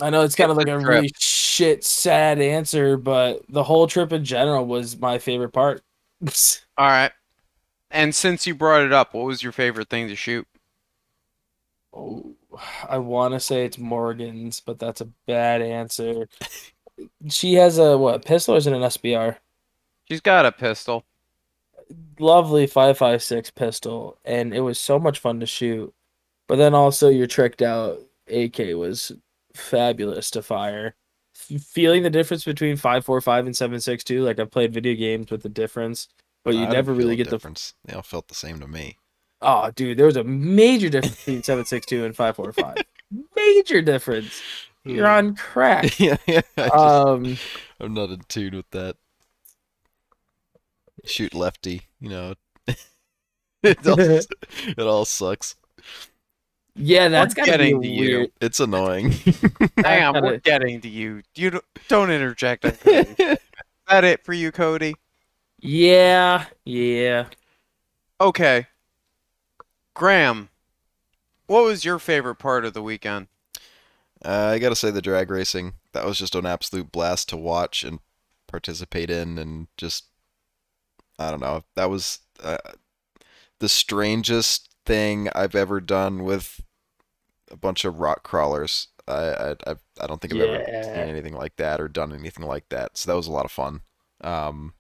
I 0.02 0.10
know 0.10 0.24
it's 0.24 0.36
kind 0.36 0.50
of 0.50 0.58
like 0.58 0.68
a 0.68 0.80
really 0.80 1.12
shit, 1.54 1.84
sad 1.84 2.42
answer, 2.42 2.98
but 2.98 3.44
the 3.50 3.64
whole 3.64 3.88
trip 3.88 4.12
in 4.12 4.26
general 4.26 4.66
was 4.66 4.98
my 4.98 5.20
favorite 5.20 5.52
part. 5.52 5.84
All 6.78 6.88
right. 6.88 7.12
And 7.92 8.16
since 8.16 8.48
you 8.48 8.56
brought 8.56 8.82
it 8.82 8.92
up, 8.92 9.14
what 9.14 9.26
was 9.26 9.44
your 9.44 9.52
favorite 9.52 9.90
thing 9.90 10.08
to 10.08 10.16
shoot? 10.16 10.48
oh, 11.94 12.36
I 12.90 12.98
want 12.98 13.34
to 13.34 13.40
say 13.40 13.66
it's 13.66 13.78
Morgan's, 13.78 14.60
but 14.60 14.80
that's 14.80 15.02
a 15.02 15.10
bad 15.28 15.62
answer. 15.62 16.28
She 17.30 17.56
has 17.56 17.78
a 17.78 17.98
what 17.98 18.26
pistol 18.26 18.56
or 18.56 18.58
is 18.58 18.68
it 18.68 18.74
an 18.74 18.82
SBR? 18.82 19.38
She's 20.08 20.22
got 20.22 20.46
a 20.46 20.52
pistol. 20.52 21.06
lovely 22.20 22.66
556 22.68 23.52
pistol 23.52 24.18
and 24.26 24.54
it 24.54 24.62
was 24.62 24.80
so 24.80 24.98
much 25.00 25.20
fun 25.20 25.40
to 25.40 25.46
shoot 25.46 25.94
but 26.48 26.56
then 26.56 26.74
also 26.74 27.10
your 27.10 27.28
tricked 27.28 27.62
out 27.62 28.00
ak 28.32 28.58
was 28.76 29.12
fabulous 29.54 30.32
to 30.32 30.42
fire 30.42 30.96
feeling 31.34 32.04
the 32.04 32.10
difference 32.10 32.44
between 32.44 32.76
545 32.76 33.46
and 33.46 33.56
762 33.56 34.22
like 34.24 34.40
i've 34.40 34.52
played 34.52 34.74
video 34.74 34.96
games 34.96 35.32
with 35.32 35.44
the 35.44 35.50
difference 35.50 36.08
but 36.44 36.54
you 36.54 36.62
didn't 36.62 36.74
never 36.74 36.94
really 36.94 37.16
get 37.16 37.26
the 37.26 37.32
difference. 37.32 37.74
They 37.86 37.94
all 37.94 38.02
felt 38.02 38.28
the 38.28 38.36
same 38.36 38.60
to 38.60 38.68
me. 38.68 38.98
oh 39.42 39.72
dude 39.72 39.98
there 39.98 40.06
was 40.06 40.18
a 40.18 40.24
major 40.24 40.90
difference 40.90 41.18
between 41.18 41.44
762 41.44 42.06
and 42.06 42.16
545 42.16 42.86
major 43.36 43.82
difference 43.82 44.42
you're 44.86 45.08
on 45.08 45.36
crack 45.36 46.00
yeah, 46.00 46.18
yeah. 46.28 46.42
Just, 46.58 46.74
um 46.74 47.38
I'm 47.80 47.94
not 47.94 48.12
in 48.12 48.22
tune 48.30 48.56
with 48.56 48.70
that. 48.72 48.96
Shoot 51.06 51.34
lefty, 51.34 51.82
you 52.00 52.10
know. 52.10 52.36
it, 53.62 53.86
all, 53.86 54.00
it 54.00 54.80
all 54.80 55.04
sucks. 55.04 55.56
Yeah 56.76 57.08
that's 57.08 57.34
We're 57.36 57.46
gotta 57.46 57.58
be 57.58 57.74
getting 57.74 57.82
to 57.82 57.88
you. 57.88 58.28
weird 58.28 58.32
It's 58.42 58.60
annoying. 58.60 59.12
Hang 59.84 60.04
on, 60.04 60.24
we're 60.24 60.38
getting 60.38 60.82
to 60.82 60.90
you. 60.90 61.22
You 61.36 61.52
don't, 61.52 61.66
don't 61.88 62.12
interject. 62.12 62.66
Is 62.86 63.40
that 63.88 64.04
it 64.04 64.24
for 64.26 64.34
you, 64.34 64.52
Cody? 64.52 64.96
yeah 65.60 66.46
yeah 66.66 67.26
Okay. 68.20 68.68
Graham, 69.96 70.50
what 71.48 71.64
was 71.64 71.86
your 71.86 72.00
favorite 72.00 72.36
part 72.36 72.66
of 72.66 72.74
the 72.74 72.82
weekend? 72.84 73.28
Uh, 74.24 74.52
I 74.56 74.60
gotta 74.60 74.76
say 74.76 74.92
the 74.92 75.02
drag 75.02 75.30
racing. 75.30 75.74
That 75.94 76.06
was 76.06 76.18
just 76.18 76.36
an 76.36 76.46
absolute 76.46 76.92
blast 76.92 77.30
to 77.30 77.38
watch 77.38 77.84
and 77.84 78.00
participate 78.48 79.10
in, 79.10 79.38
and 79.38 79.68
just 79.78 80.06
I 81.20 81.32
don't 81.32 81.42
know. 81.42 81.64
That 81.76 81.90
was 81.90 82.20
uh, 82.42 82.58
the 83.60 83.70
strangest 83.70 84.73
thing 84.86 85.30
I've 85.36 85.56
ever 85.56 85.82
done 85.82 86.24
with 86.24 86.62
a 87.52 87.58
bunch 87.58 87.86
of 87.86 88.00
rock 88.00 88.24
crawlers. 88.24 88.90
I 89.08 89.56
I 89.68 89.76
I, 90.02 90.08
don't 90.08 90.22
think 90.22 90.34
I've 90.34 90.42
ever 90.42 90.64
Yeah. 90.68 90.82
seen 90.82 91.08
anything 91.08 91.36
like 91.36 91.58
that 91.58 91.82
or 91.82 91.88
done 91.90 92.14
anything 92.14 92.46
like 92.46 92.70
that. 92.70 92.98
So 92.98 93.12
that 93.12 93.18
was 93.18 93.28
a 93.28 93.32
lot 93.34 93.46
of 93.46 93.52
fun. 93.52 93.82
Um, 94.22 94.74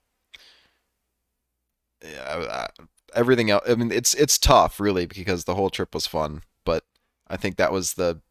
yeah, 2.03 2.23
I, 2.23 2.63
I, 2.63 2.69
everything 3.15 3.49
else. 3.49 3.63
I 3.67 3.75
mean, 3.75 3.91
it's 3.91 4.13
it's 4.13 4.37
tough 4.37 4.79
really 4.79 5.05
because 5.05 5.45
the 5.45 5.55
whole 5.55 5.69
trip 5.69 5.93
was 5.93 6.07
fun, 6.07 6.41
but 6.65 6.83
I 7.27 7.37
think 7.37 7.57
that 7.57 7.71
was 7.71 7.93
the 7.93 8.21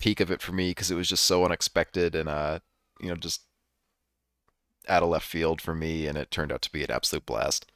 peak 0.00 0.20
of 0.20 0.30
it 0.30 0.42
for 0.42 0.52
me 0.52 0.70
because 0.72 0.90
it 0.90 0.96
was 0.96 1.08
just 1.08 1.24
so 1.24 1.44
unexpected 1.44 2.14
and 2.14 2.28
uh 2.28 2.58
you 3.00 3.08
know 3.08 3.16
just 3.16 3.42
out 4.88 5.02
of 5.02 5.08
left 5.10 5.26
field 5.26 5.60
for 5.60 5.74
me 5.74 6.06
and 6.06 6.16
it 6.18 6.30
turned 6.30 6.50
out 6.52 6.62
to 6.62 6.72
be 6.72 6.82
an 6.84 6.90
absolute 6.90 7.26
blast 7.26 7.66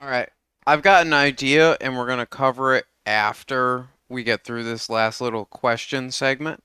All 0.00 0.08
right. 0.08 0.30
I've 0.66 0.82
got 0.82 1.06
an 1.06 1.12
idea, 1.12 1.76
and 1.80 1.96
we're 1.96 2.06
going 2.06 2.18
to 2.18 2.26
cover 2.26 2.74
it 2.74 2.86
after 3.06 3.88
we 4.08 4.22
get 4.22 4.44
through 4.44 4.64
this 4.64 4.88
last 4.88 5.20
little 5.20 5.44
question 5.44 6.10
segment. 6.10 6.62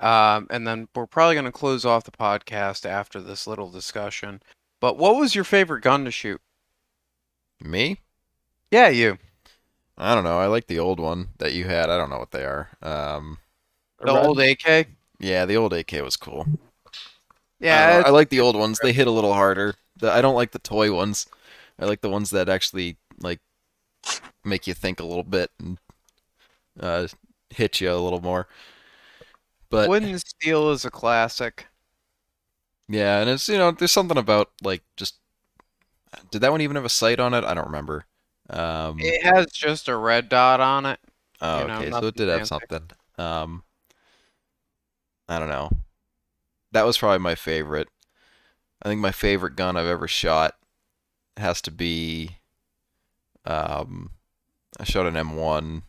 Um, 0.00 0.46
and 0.50 0.66
then 0.66 0.88
we're 0.94 1.06
probably 1.06 1.34
going 1.34 1.44
to 1.44 1.52
close 1.52 1.84
off 1.84 2.04
the 2.04 2.10
podcast 2.10 2.86
after 2.86 3.20
this 3.20 3.46
little 3.46 3.70
discussion. 3.70 4.40
But 4.80 4.96
what 4.96 5.16
was 5.16 5.34
your 5.34 5.44
favorite 5.44 5.82
gun 5.82 6.04
to 6.06 6.10
shoot? 6.10 6.40
me 7.62 7.98
Yeah, 8.70 8.88
you. 8.88 9.18
i 9.98 10.14
don't 10.14 10.24
know 10.24 10.38
i 10.38 10.46
like 10.46 10.66
the 10.66 10.78
old 10.78 10.98
one 10.98 11.28
that 11.36 11.52
you 11.52 11.66
had 11.66 11.90
i 11.90 11.98
don't 11.98 12.08
know 12.08 12.18
what 12.18 12.30
they 12.30 12.42
are 12.44 12.70
um 12.80 13.36
The 14.00 14.12
old 14.12 14.40
AK? 14.40 14.88
yeah 15.18 15.44
the 15.44 15.56
old 15.56 15.74
ak 15.74 15.92
was 16.02 16.16
cool 16.16 16.46
Yeah, 17.58 18.02
I, 18.02 18.08
I 18.08 18.10
like 18.10 18.30
the 18.30 18.40
old 18.40 18.56
ones 18.56 18.78
they 18.82 18.94
hit 18.94 19.06
a 19.06 19.10
little 19.10 19.34
harder 19.34 19.74
the, 19.98 20.10
i 20.10 20.22
don't 20.22 20.34
like 20.34 20.52
the 20.52 20.58
toy 20.58 20.90
ones 20.90 21.26
i 21.78 21.84
like 21.84 22.00
the 22.00 22.08
ones 22.08 22.30
that 22.30 22.48
actually 22.48 22.96
like 23.20 23.40
make 24.44 24.66
you 24.66 24.74
think 24.74 25.00
a 25.00 25.04
little 25.04 25.22
bit 25.24 25.50
and 25.58 25.78
uh 26.78 27.06
hit 27.50 27.80
you 27.80 27.92
a 27.92 27.96
little 27.96 28.20
more 28.20 28.46
But 29.70 29.88
Wooden 29.88 30.18
Steel 30.18 30.70
is 30.70 30.84
a 30.84 30.90
classic. 30.90 31.66
yeah, 32.88 33.20
and 33.20 33.30
it's 33.30 33.48
you 33.48 33.56
know 33.58 33.70
there's 33.70 33.92
something 33.92 34.18
about 34.18 34.50
like 34.62 34.82
just 34.96 35.16
did 36.30 36.40
that 36.40 36.50
one 36.50 36.60
even 36.60 36.76
have 36.76 36.84
a 36.84 36.88
sight 36.88 37.20
on 37.20 37.34
it? 37.34 37.44
I 37.44 37.54
don't 37.54 37.66
remember. 37.66 38.04
Um, 38.48 38.98
It 38.98 39.22
has 39.22 39.46
just 39.46 39.88
a 39.88 39.96
red 39.96 40.28
dot 40.28 40.60
on 40.60 40.86
it. 40.86 40.98
oh, 41.40 41.60
you 41.62 41.66
know, 41.68 41.78
okay, 41.80 41.90
so 41.90 42.06
it 42.08 42.16
did 42.16 42.28
have 42.28 42.46
something. 42.46 42.90
Um, 43.18 43.62
I 45.28 45.38
don't 45.38 45.48
know. 45.48 45.70
That 46.72 46.86
was 46.86 46.98
probably 46.98 47.18
my 47.18 47.34
favorite. 47.34 47.88
I 48.82 48.88
think 48.88 49.00
my 49.00 49.12
favorite 49.12 49.56
gun 49.56 49.76
I've 49.76 49.86
ever 49.86 50.08
shot 50.08 50.56
has 51.36 51.60
to 51.62 51.70
be. 51.70 52.38
Um, 53.50 54.10
I 54.78 54.84
shot 54.84 55.06
an 55.06 55.14
M1 55.14 55.82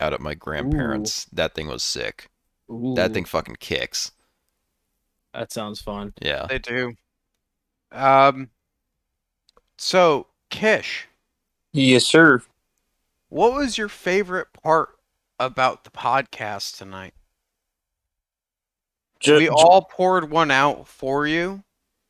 out 0.00 0.12
at 0.12 0.20
my 0.20 0.34
grandparents. 0.34 1.24
That 1.32 1.54
thing 1.54 1.68
was 1.68 1.82
sick. 1.82 2.28
That 2.68 3.12
thing 3.14 3.24
fucking 3.24 3.56
kicks. 3.60 4.12
That 5.32 5.52
sounds 5.52 5.80
fun. 5.80 6.12
Yeah. 6.20 6.46
They 6.48 6.58
do. 6.58 6.94
Um. 7.92 8.50
So, 9.78 10.28
Kish, 10.50 11.08
Yes, 11.72 12.04
sir. 12.06 12.42
what 13.28 13.52
was 13.54 13.76
your 13.76 13.88
favorite 13.88 14.48
part 14.52 14.90
about 15.40 15.82
the 15.84 15.90
podcast 15.90 16.76
tonight? 16.78 17.14
Ju- 19.18 19.36
we 19.38 19.48
all 19.48 19.82
poured 19.82 20.30
one 20.30 20.50
out 20.52 20.86
for 20.86 21.26
you. 21.26 21.64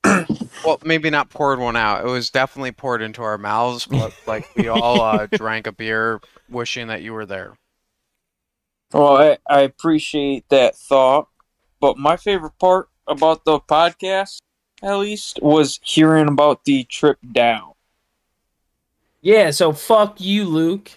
well, 0.65 0.79
maybe 0.85 1.11
not 1.11 1.31
poured 1.31 1.59
one 1.59 1.77
out. 1.77 2.05
It 2.05 2.09
was 2.09 2.31
definitely 2.31 2.73
poured 2.73 3.03
into 3.03 3.23
our 3.23 3.39
mouths, 3.39 3.87
but 3.87 4.15
like 4.27 4.47
we 4.57 4.69
all 4.69 5.01
uh, 5.01 5.27
drank 5.27 5.67
a 5.67 5.73
beer, 5.73 6.21
wishing 6.49 6.89
that 6.89 7.03
you 7.03 7.13
were 7.13 7.27
there. 7.27 7.57
Well, 8.93 9.17
I, 9.17 9.39
I 9.49 9.61
appreciate 9.63 10.49
that 10.51 10.77
thought, 10.77 11.29
but 11.81 11.99
my 11.99 12.17
favorite 12.17 12.59
part 12.61 12.89
about 13.07 13.45
the 13.45 13.59
podcast, 13.61 14.41
at 14.83 14.95
least, 14.97 15.41
was 15.43 15.81
hearing 15.83 16.29
about 16.29 16.65
the 16.65 16.85
trip 16.85 17.19
down. 17.33 17.73
Yeah, 19.21 19.51
so 19.51 19.73
fuck 19.73 20.21
you, 20.21 20.45
Luke. 20.45 20.91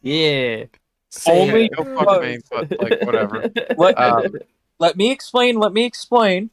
Yeah. 0.00 0.66
Say 1.10 1.40
Only 1.40 1.64
it. 1.66 1.72
Go 1.76 1.84
fuck 1.96 2.22
me, 2.22 2.38
but 2.50 2.80
like 2.80 3.02
whatever. 3.02 3.50
Let, 3.76 3.98
Um, 3.98 4.26
let 4.78 4.96
me 4.96 5.10
explain. 5.10 5.58
Let 5.58 5.72
me 5.72 5.84
explain. 5.84 6.50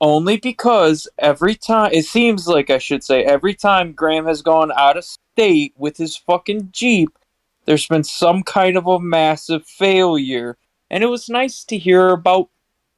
Only 0.00 0.36
because 0.36 1.08
every 1.18 1.56
time 1.56 1.90
it 1.92 2.04
seems 2.04 2.46
like 2.46 2.70
I 2.70 2.78
should 2.78 3.02
say 3.02 3.24
every 3.24 3.54
time 3.54 3.92
Graham 3.92 4.26
has 4.26 4.42
gone 4.42 4.70
out 4.76 4.96
of 4.96 5.04
state 5.04 5.74
with 5.76 5.96
his 5.96 6.16
fucking 6.16 6.70
jeep, 6.72 7.18
there's 7.64 7.86
been 7.86 8.04
some 8.04 8.42
kind 8.44 8.76
of 8.76 8.86
a 8.86 9.00
massive 9.00 9.66
failure, 9.66 10.56
and 10.88 11.02
it 11.02 11.08
was 11.08 11.28
nice 11.28 11.64
to 11.64 11.76
hear 11.76 12.10
about 12.10 12.48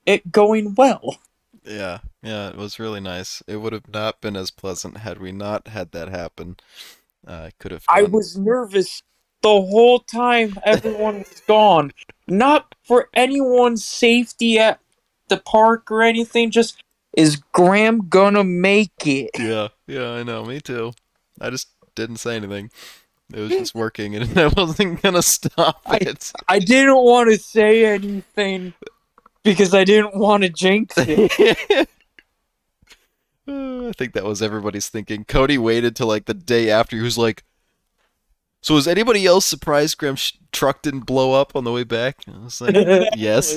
it 0.05 0.31
going 0.31 0.75
well. 0.75 1.17
Yeah, 1.65 2.01
yeah, 2.23 2.49
it 2.51 2.57
was 2.57 2.79
really 2.79 3.01
nice. 3.01 3.43
It 3.47 3.57
would 3.57 3.73
have 3.73 3.89
not 3.89 4.21
been 4.21 4.37
as 4.37 4.51
pleasant 4.51 4.99
had 4.99 5.21
we 5.21 5.33
not 5.33 5.69
had 5.69 5.93
that 5.93 6.09
happen. 6.09 6.57
Uh, 7.27 7.33
I 7.33 7.51
could 7.59 7.73
have. 7.73 7.85
I 7.89 8.03
was 8.03 8.37
nervous 8.37 9.03
the 9.43 9.49
whole 9.49 10.01
time 10.01 10.59
everyone 10.65 11.21
was 11.21 11.41
gone. 11.47 11.93
Not 12.29 12.75
for 12.83 13.09
anyone's 13.15 13.85
safety 13.85 14.59
at 14.59 14.81
the 15.29 15.39
park 15.39 15.91
or 15.91 16.03
anything, 16.03 16.51
just 16.51 16.83
is 17.13 17.37
Graham 17.53 18.09
gonna 18.09 18.45
make 18.45 19.07
it? 19.07 19.31
Yeah, 19.39 19.69
yeah, 19.87 20.11
I 20.13 20.23
know. 20.23 20.45
Me 20.45 20.61
too. 20.61 20.93
I 21.41 21.51
just 21.51 21.69
didn't 21.95 22.17
say 22.17 22.37
anything. 22.37 22.71
It 23.33 23.39
was 23.41 23.51
just 23.51 23.75
working, 23.75 24.17
and 24.17 24.37
I 24.39 24.49
wasn't 24.49 25.01
gonna 25.03 25.23
stop 25.23 25.83
I- 25.87 25.97
it. 25.99 26.33
I 26.49 26.59
didn't 26.59 26.97
want 26.97 27.31
to 27.31 27.39
say 27.39 27.85
anything 27.85 28.75
because 29.45 29.73
I 29.75 29.85
didn't 29.85 30.17
want 30.17 30.43
to 30.43 30.49
jinx 30.49 30.95
it. 30.99 31.89
Uh, 33.47 33.89
I 33.89 33.93
think 33.93 34.13
that 34.15 34.25
was 34.25 34.43
everybody's 34.43 34.89
thinking. 34.89 35.25
Cody 35.25 35.59
waited 35.59 35.97
till 35.97 36.07
like 36.09 36.27
the 36.27 36.35
day 36.35 36.71
after. 36.71 36.97
He 36.97 37.03
was 37.03 37.17
like, 37.19 37.45
"So 38.63 38.75
was 38.75 38.87
anybody 38.89 39.27
else 39.27 39.47
surprised 39.47 39.99
Graham's 39.99 40.21
sh- 40.21 40.33
truck 40.53 40.83
didn't 40.83 41.07
blow 41.07 41.33
up 41.33 41.55
on 41.57 41.65
the 41.65 41.73
way 41.73 41.85
back?" 41.85 42.19
I 42.29 42.39
was 42.45 42.61
like, 42.61 42.75
"Yes." 43.17 43.57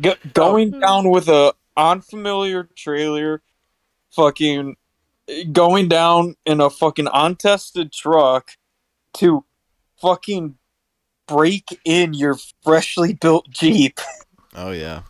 Go- 0.00 0.16
going 0.32 0.78
down 0.80 1.10
with 1.10 1.28
a 1.28 1.54
unfamiliar 1.76 2.68
trailer, 2.76 3.42
fucking 4.10 4.76
going 5.52 5.88
down 5.88 6.36
in 6.44 6.60
a 6.60 6.70
fucking 6.70 7.08
untested 7.12 7.92
truck 7.92 8.52
to 9.14 9.44
fucking 10.00 10.56
break 11.26 11.80
in 11.84 12.14
your 12.14 12.36
freshly 12.62 13.14
built 13.14 13.48
Jeep. 13.50 13.98
Oh 14.54 14.72
yeah. 14.72 15.04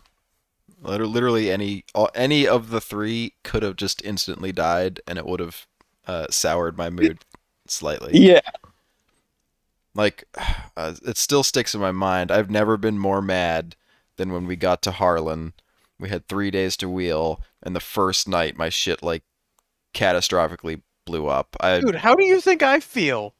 Literally 0.81 1.51
any 1.51 1.83
any 2.15 2.47
of 2.47 2.69
the 2.69 2.79
three 2.79 3.33
could 3.43 3.61
have 3.61 3.75
just 3.75 4.01
instantly 4.05 4.53
died, 4.53 5.01
and 5.05 5.17
it 5.17 5.25
would 5.25 5.41
have 5.41 5.67
uh, 6.07 6.27
soured 6.29 6.77
my 6.77 6.89
mood 6.89 7.19
slightly. 7.67 8.17
Yeah. 8.17 8.39
Like, 9.93 10.23
uh, 10.77 10.93
it 11.05 11.17
still 11.17 11.43
sticks 11.43 11.75
in 11.75 11.81
my 11.81 11.91
mind. 11.91 12.31
I've 12.31 12.49
never 12.49 12.77
been 12.77 12.97
more 12.97 13.21
mad 13.21 13.75
than 14.17 14.31
when 14.31 14.45
we 14.47 14.55
got 14.55 14.81
to 14.83 14.91
Harlan. 14.91 15.53
We 15.99 16.09
had 16.09 16.27
three 16.27 16.51
days 16.51 16.75
to 16.77 16.89
wheel, 16.89 17.41
and 17.61 17.75
the 17.75 17.79
first 17.79 18.27
night 18.27 18.57
my 18.57 18.69
shit 18.69 19.01
like 19.03 19.23
catastrophically 19.93 20.81
blew 21.05 21.27
up. 21.27 21.55
I 21.59 21.79
Dude, 21.81 21.95
how 21.95 22.15
do 22.15 22.23
you 22.25 22.41
think 22.41 22.63
I 22.63 22.79
feel? 22.79 23.33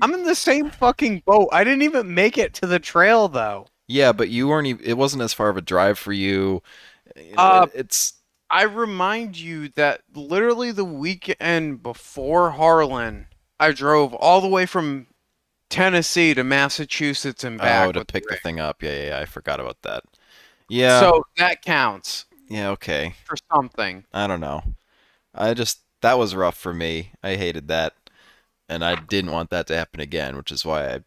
I'm 0.00 0.12
in 0.14 0.24
the 0.24 0.34
same 0.34 0.70
fucking 0.70 1.22
boat. 1.24 1.48
I 1.52 1.62
didn't 1.62 1.82
even 1.82 2.14
make 2.14 2.36
it 2.36 2.52
to 2.54 2.66
the 2.66 2.78
trail 2.80 3.28
though. 3.28 3.66
yeah, 3.86 4.12
but 4.12 4.28
you 4.28 4.48
weren't. 4.48 4.66
Even, 4.66 4.84
it 4.84 4.96
wasn't 4.96 5.22
as 5.22 5.32
far 5.32 5.48
of 5.50 5.56
a 5.56 5.60
drive 5.62 5.98
for 5.98 6.12
you. 6.12 6.62
You 7.16 7.34
Uh, 7.36 7.66
it- 7.72 7.78
it's 7.80 8.14
I 8.50 8.62
remind 8.62 9.36
you 9.38 9.68
that 9.70 10.02
literally 10.14 10.70
the 10.70 10.84
weekend 10.84 11.82
before 11.82 12.52
Harlan, 12.52 13.26
I 13.58 13.72
drove 13.72 14.14
all 14.14 14.40
the 14.40 14.48
way 14.48 14.66
from 14.66 15.06
Tennessee 15.74 16.34
to 16.34 16.44
Massachusetts 16.44 17.42
and 17.42 17.58
back 17.58 17.88
oh 17.88 17.92
to 17.92 18.04
pick 18.04 18.22
the 18.24 18.34
Rick. 18.34 18.42
thing 18.42 18.60
up. 18.60 18.80
Yeah, 18.80 18.92
yeah, 18.92 19.06
yeah, 19.08 19.18
I 19.18 19.24
forgot 19.24 19.58
about 19.58 19.82
that. 19.82 20.04
Yeah. 20.68 21.00
So 21.00 21.26
that 21.36 21.62
counts 21.62 22.26
yeah. 22.48 22.70
Okay. 22.70 23.14
for 23.24 23.36
something. 23.52 24.04
I 24.12 24.28
don't 24.28 24.40
know. 24.40 24.62
I 25.34 25.52
just 25.52 25.80
that 26.00 26.16
was 26.16 26.36
rough 26.36 26.56
for 26.56 26.72
me. 26.72 27.10
I 27.24 27.34
hated 27.34 27.66
that, 27.68 27.94
and 28.68 28.84
I 28.84 28.94
didn't 28.94 29.32
want 29.32 29.50
that 29.50 29.66
to 29.66 29.76
happen 29.76 30.00
again, 30.00 30.36
which 30.36 30.52
is 30.52 30.64
why 30.64 30.94
I 30.94 31.00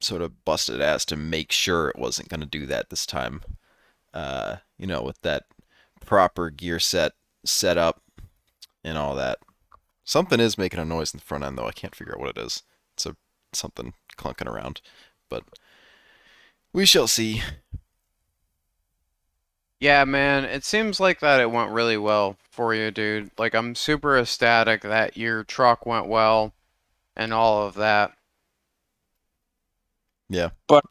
sort 0.00 0.22
of 0.22 0.44
busted 0.44 0.80
ass 0.80 1.04
to 1.06 1.16
make 1.16 1.50
sure 1.50 1.88
it 1.88 1.98
wasn't 1.98 2.28
going 2.28 2.40
to 2.40 2.46
do 2.46 2.66
that 2.66 2.90
this 2.90 3.04
time. 3.04 3.42
Uh, 4.12 4.56
you 4.78 4.86
know, 4.86 5.02
with 5.02 5.20
that 5.22 5.46
proper 6.06 6.50
gear 6.50 6.78
set 6.78 7.14
set 7.44 7.76
up 7.76 8.00
and 8.84 8.96
all 8.96 9.16
that. 9.16 9.38
Something 10.04 10.38
is 10.38 10.56
making 10.56 10.78
a 10.78 10.84
noise 10.84 11.12
in 11.12 11.18
the 11.18 11.24
front 11.24 11.42
end 11.42 11.58
though. 11.58 11.66
I 11.66 11.72
can't 11.72 11.96
figure 11.96 12.14
out 12.14 12.20
what 12.20 12.36
it 12.36 12.38
is. 12.38 12.62
It's 13.54 13.60
a 13.60 13.62
something 13.62 13.94
clunking 14.18 14.52
around, 14.52 14.80
but 15.28 15.44
we 16.72 16.84
shall 16.84 17.06
see. 17.06 17.40
Yeah, 19.78 20.02
man, 20.04 20.44
it 20.44 20.64
seems 20.64 20.98
like 20.98 21.20
that 21.20 21.40
it 21.40 21.52
went 21.52 21.70
really 21.70 21.96
well 21.96 22.36
for 22.50 22.74
you, 22.74 22.90
dude. 22.90 23.30
Like 23.38 23.54
I'm 23.54 23.76
super 23.76 24.18
ecstatic 24.18 24.82
that 24.82 25.16
your 25.16 25.44
truck 25.44 25.86
went 25.86 26.08
well 26.08 26.52
and 27.14 27.32
all 27.32 27.64
of 27.64 27.74
that. 27.74 28.14
Yeah. 30.28 30.48
But 30.66 30.84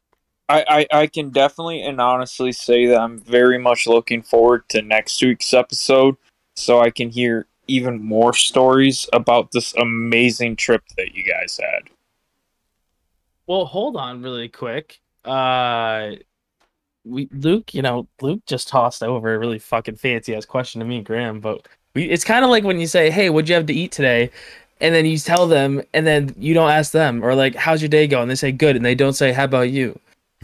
I, 0.48 0.88
I, 0.94 1.02
I 1.02 1.08
can 1.08 1.32
definitely 1.32 1.82
and 1.82 2.00
honestly 2.00 2.54
say 2.54 2.86
that 2.86 3.02
I'm 3.02 3.20
very 3.20 3.58
much 3.58 3.88
looking 3.88 4.22
forward 4.22 4.70
to 4.70 4.82
next 4.82 5.22
week's 5.22 5.54
episode 5.54 6.16
so 6.56 6.80
I 6.80 6.92
can 6.92 7.10
hear 7.10 7.46
even 7.68 8.02
more 8.02 8.34
stories 8.34 9.10
about 9.12 9.52
this 9.52 9.74
amazing 9.76 10.56
trip 10.56 10.84
that 10.96 11.14
you 11.14 11.26
guys 11.26 11.60
had. 11.62 11.90
Well, 13.48 13.66
hold 13.66 13.96
on 13.96 14.22
really 14.22 14.50
quick. 14.50 15.00
Uh 15.26 16.12
we 17.06 17.28
Luke, 17.32 17.74
you 17.74 17.82
know, 17.82 18.08
Luke 18.22 18.42
just 18.46 18.70
tossed 18.70 19.04
over 19.04 19.34
a 19.34 19.40
really 19.40 19.60
fucking 19.60 19.96
fancy 19.98 20.36
ass 20.36 20.46
question 20.46 20.80
to 20.80 20.86
me, 20.86 21.02
Graham, 21.02 21.40
but 21.40 21.68
we 21.94 22.06
it's 22.06 22.24
kind 22.24 22.44
of 22.46 22.52
like 22.52 22.64
when 22.64 22.80
you 22.80 22.88
say, 22.88 23.10
"Hey, 23.10 23.30
what'd 23.30 23.50
you 23.50 23.56
have 23.56 23.66
to 23.68 23.74
eat 23.74 23.92
today?" 23.92 24.32
and 24.82 24.94
then 24.94 25.06
you 25.06 25.18
tell 25.18 25.48
them 25.48 25.82
and 25.94 26.06
then 26.06 26.34
you 26.38 26.54
don't 26.54 26.70
ask 26.72 26.92
them 26.92 27.24
or 27.24 27.36
like, 27.36 27.56
"How's 27.56 27.82
your 27.82 27.90
day 27.90 28.08
going?" 28.08 28.28
they 28.30 28.36
say, 28.36 28.52
"Good." 28.52 28.76
and 28.76 28.86
they 28.86 28.96
don't 28.96 29.14
say, 29.14 29.32
"How 29.34 29.46
about 29.46 29.70
you?" 29.70 30.00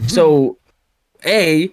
so, 0.06 0.56
A, 1.24 1.70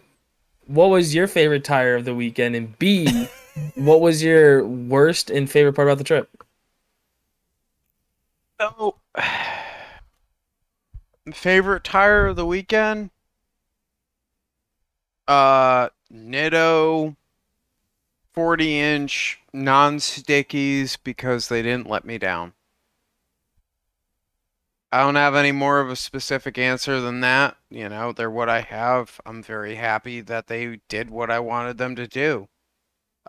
what 0.68 0.90
was 0.90 1.16
your 1.16 1.28
favorite 1.28 1.64
tire 1.64 1.96
of 1.96 2.06
the 2.06 2.14
weekend 2.14 2.56
and 2.56 2.78
B, 2.78 3.28
what 3.76 4.02
was 4.02 4.24
your 4.24 4.66
worst 4.66 5.30
and 5.30 5.50
favorite 5.50 5.74
part 5.74 5.88
about 5.88 5.98
the 5.98 6.04
trip? 6.04 6.30
So, 8.60 8.96
favorite 11.34 11.84
tire 11.84 12.28
of 12.28 12.36
the 12.36 12.46
weekend? 12.46 13.12
Uh, 15.28 15.90
Nitto 16.12 17.16
40 18.34 18.80
inch 18.80 19.40
non 19.52 19.98
stickies 19.98 20.98
because 21.04 21.50
they 21.50 21.62
didn't 21.62 21.90
let 21.90 22.06
me 22.06 22.18
down. 22.18 22.54
I 24.92 25.02
don't 25.02 25.16
have 25.16 25.36
any 25.36 25.52
more 25.52 25.80
of 25.80 25.90
a 25.90 25.96
specific 25.96 26.58
answer 26.58 27.02
than 27.02 27.22
that. 27.22 27.58
You 27.70 27.90
know, 27.90 28.14
they're 28.14 28.32
what 28.32 28.48
I 28.48 28.62
have. 28.62 29.20
I'm 29.26 29.44
very 29.44 29.76
happy 29.76 30.22
that 30.22 30.48
they 30.48 30.80
did 30.88 31.10
what 31.10 31.30
I 31.30 31.40
wanted 31.40 31.78
them 31.78 31.96
to 31.98 32.08
do. 32.08 32.48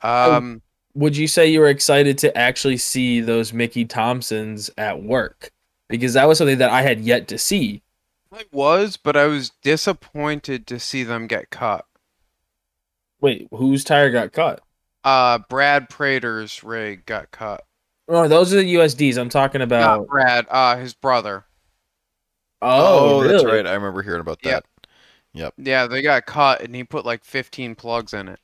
Um, 0.03 0.63
Would 0.95 1.17
you 1.17 1.27
say 1.27 1.49
you 1.49 1.61
were 1.61 1.69
excited 1.69 2.19
to 2.19 2.37
actually 2.37 2.77
see 2.77 3.21
those 3.21 3.53
Mickey 3.53 3.85
Thompsons 3.85 4.71
at 4.79 5.03
work? 5.03 5.51
Because 5.89 6.13
that 6.13 6.29
was 6.29 6.39
something 6.39 6.59
that 6.59 6.71
I 6.71 6.83
had 6.83 7.01
yet 7.01 7.29
to 7.29 7.39
see. 7.39 7.83
I 8.33 8.45
was, 8.53 8.97
but 8.97 9.17
I 9.17 9.27
was 9.27 9.51
disappointed 9.63 10.67
to 10.67 10.79
see 10.79 11.03
them 11.03 11.27
get 11.27 11.51
cut. 11.51 11.85
Wait, 13.21 13.49
whose 13.51 13.85
tire 13.85 14.11
got 14.11 14.33
cut? 14.33 14.61
Uh, 15.03 15.39
Brad 15.49 15.89
Prater's 15.89 16.63
rig 16.63 17.07
got 17.07 17.31
cut. 17.31 17.65
Oh, 18.07 18.29
those 18.29 18.53
are 18.53 18.57
the 18.57 18.75
USDs 18.75 19.19
I'm 19.19 19.29
talking 19.29 19.61
about. 19.61 20.01
Not 20.01 20.07
Brad, 20.09 20.47
uh, 20.51 20.77
his 20.77 20.95
brother. 20.95 21.45
Oh, 22.61 23.23
that's 23.23 23.45
really? 23.45 23.57
right. 23.57 23.67
I 23.67 23.75
remember 23.75 24.03
hearing 24.03 24.21
about 24.21 24.43
that. 24.43 24.65
Yep. 25.35 25.55
that. 25.57 25.69
Yeah, 25.69 25.87
they 25.87 26.03
got 26.03 26.27
cut, 26.27 26.63
and 26.63 26.75
he 26.75 26.85
put 26.85 27.05
like 27.05 27.25
15 27.25 27.75
plugs 27.75 28.13
in 28.13 28.29
it, 28.29 28.41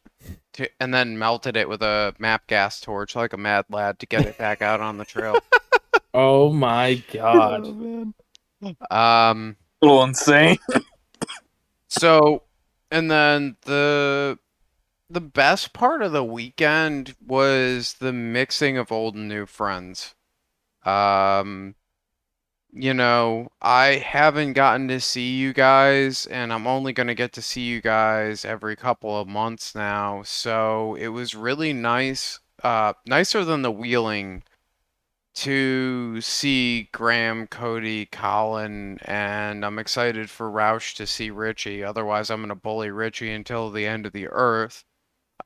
to, 0.54 0.68
and 0.80 0.94
then 0.94 1.18
melted 1.18 1.56
it 1.56 1.68
with 1.68 1.82
a 1.82 2.14
map 2.18 2.46
gas 2.46 2.80
torch 2.80 3.16
like 3.16 3.32
a 3.32 3.38
mad 3.38 3.64
lad 3.70 3.98
to 4.00 4.06
get 4.06 4.26
it 4.26 4.38
back 4.38 4.62
out 4.62 4.80
on 4.80 4.98
the 4.98 5.04
trail. 5.04 5.38
Oh 6.16 6.52
my 6.52 7.02
god. 7.12 7.76
man. 7.76 8.14
Um, 8.88 9.56
A 9.58 9.63
little 9.84 10.04
insane. 10.04 10.56
so, 11.88 12.42
and 12.90 13.10
then 13.10 13.56
the 13.62 14.38
the 15.10 15.20
best 15.20 15.72
part 15.72 16.02
of 16.02 16.12
the 16.12 16.24
weekend 16.24 17.14
was 17.24 17.94
the 18.00 18.12
mixing 18.12 18.78
of 18.78 18.90
old 18.90 19.14
and 19.14 19.28
new 19.28 19.46
friends. 19.46 20.14
Um, 20.84 21.74
you 22.72 22.92
know, 22.92 23.48
I 23.62 24.02
haven't 24.04 24.54
gotten 24.54 24.88
to 24.88 25.00
see 25.00 25.36
you 25.36 25.52
guys, 25.52 26.26
and 26.26 26.52
I'm 26.52 26.66
only 26.66 26.92
going 26.92 27.06
to 27.06 27.14
get 27.14 27.32
to 27.34 27.42
see 27.42 27.62
you 27.62 27.80
guys 27.80 28.44
every 28.44 28.74
couple 28.74 29.16
of 29.18 29.28
months 29.28 29.74
now. 29.74 30.22
So 30.24 30.96
it 30.96 31.08
was 31.08 31.34
really 31.34 31.72
nice, 31.72 32.40
uh, 32.64 32.94
nicer 33.06 33.44
than 33.44 33.62
the 33.62 33.70
wheeling 33.70 34.42
to 35.34 36.20
see 36.20 36.88
Graham, 36.92 37.46
Cody, 37.46 38.06
Colin, 38.06 38.98
and 39.04 39.64
I'm 39.64 39.78
excited 39.78 40.30
for 40.30 40.50
Rausch 40.50 40.94
to 40.94 41.06
see 41.06 41.30
Richie. 41.30 41.82
Otherwise, 41.82 42.30
I'm 42.30 42.40
going 42.40 42.48
to 42.50 42.54
bully 42.54 42.90
Richie 42.90 43.32
until 43.32 43.70
the 43.70 43.86
end 43.86 44.06
of 44.06 44.12
the 44.12 44.28
earth. 44.28 44.84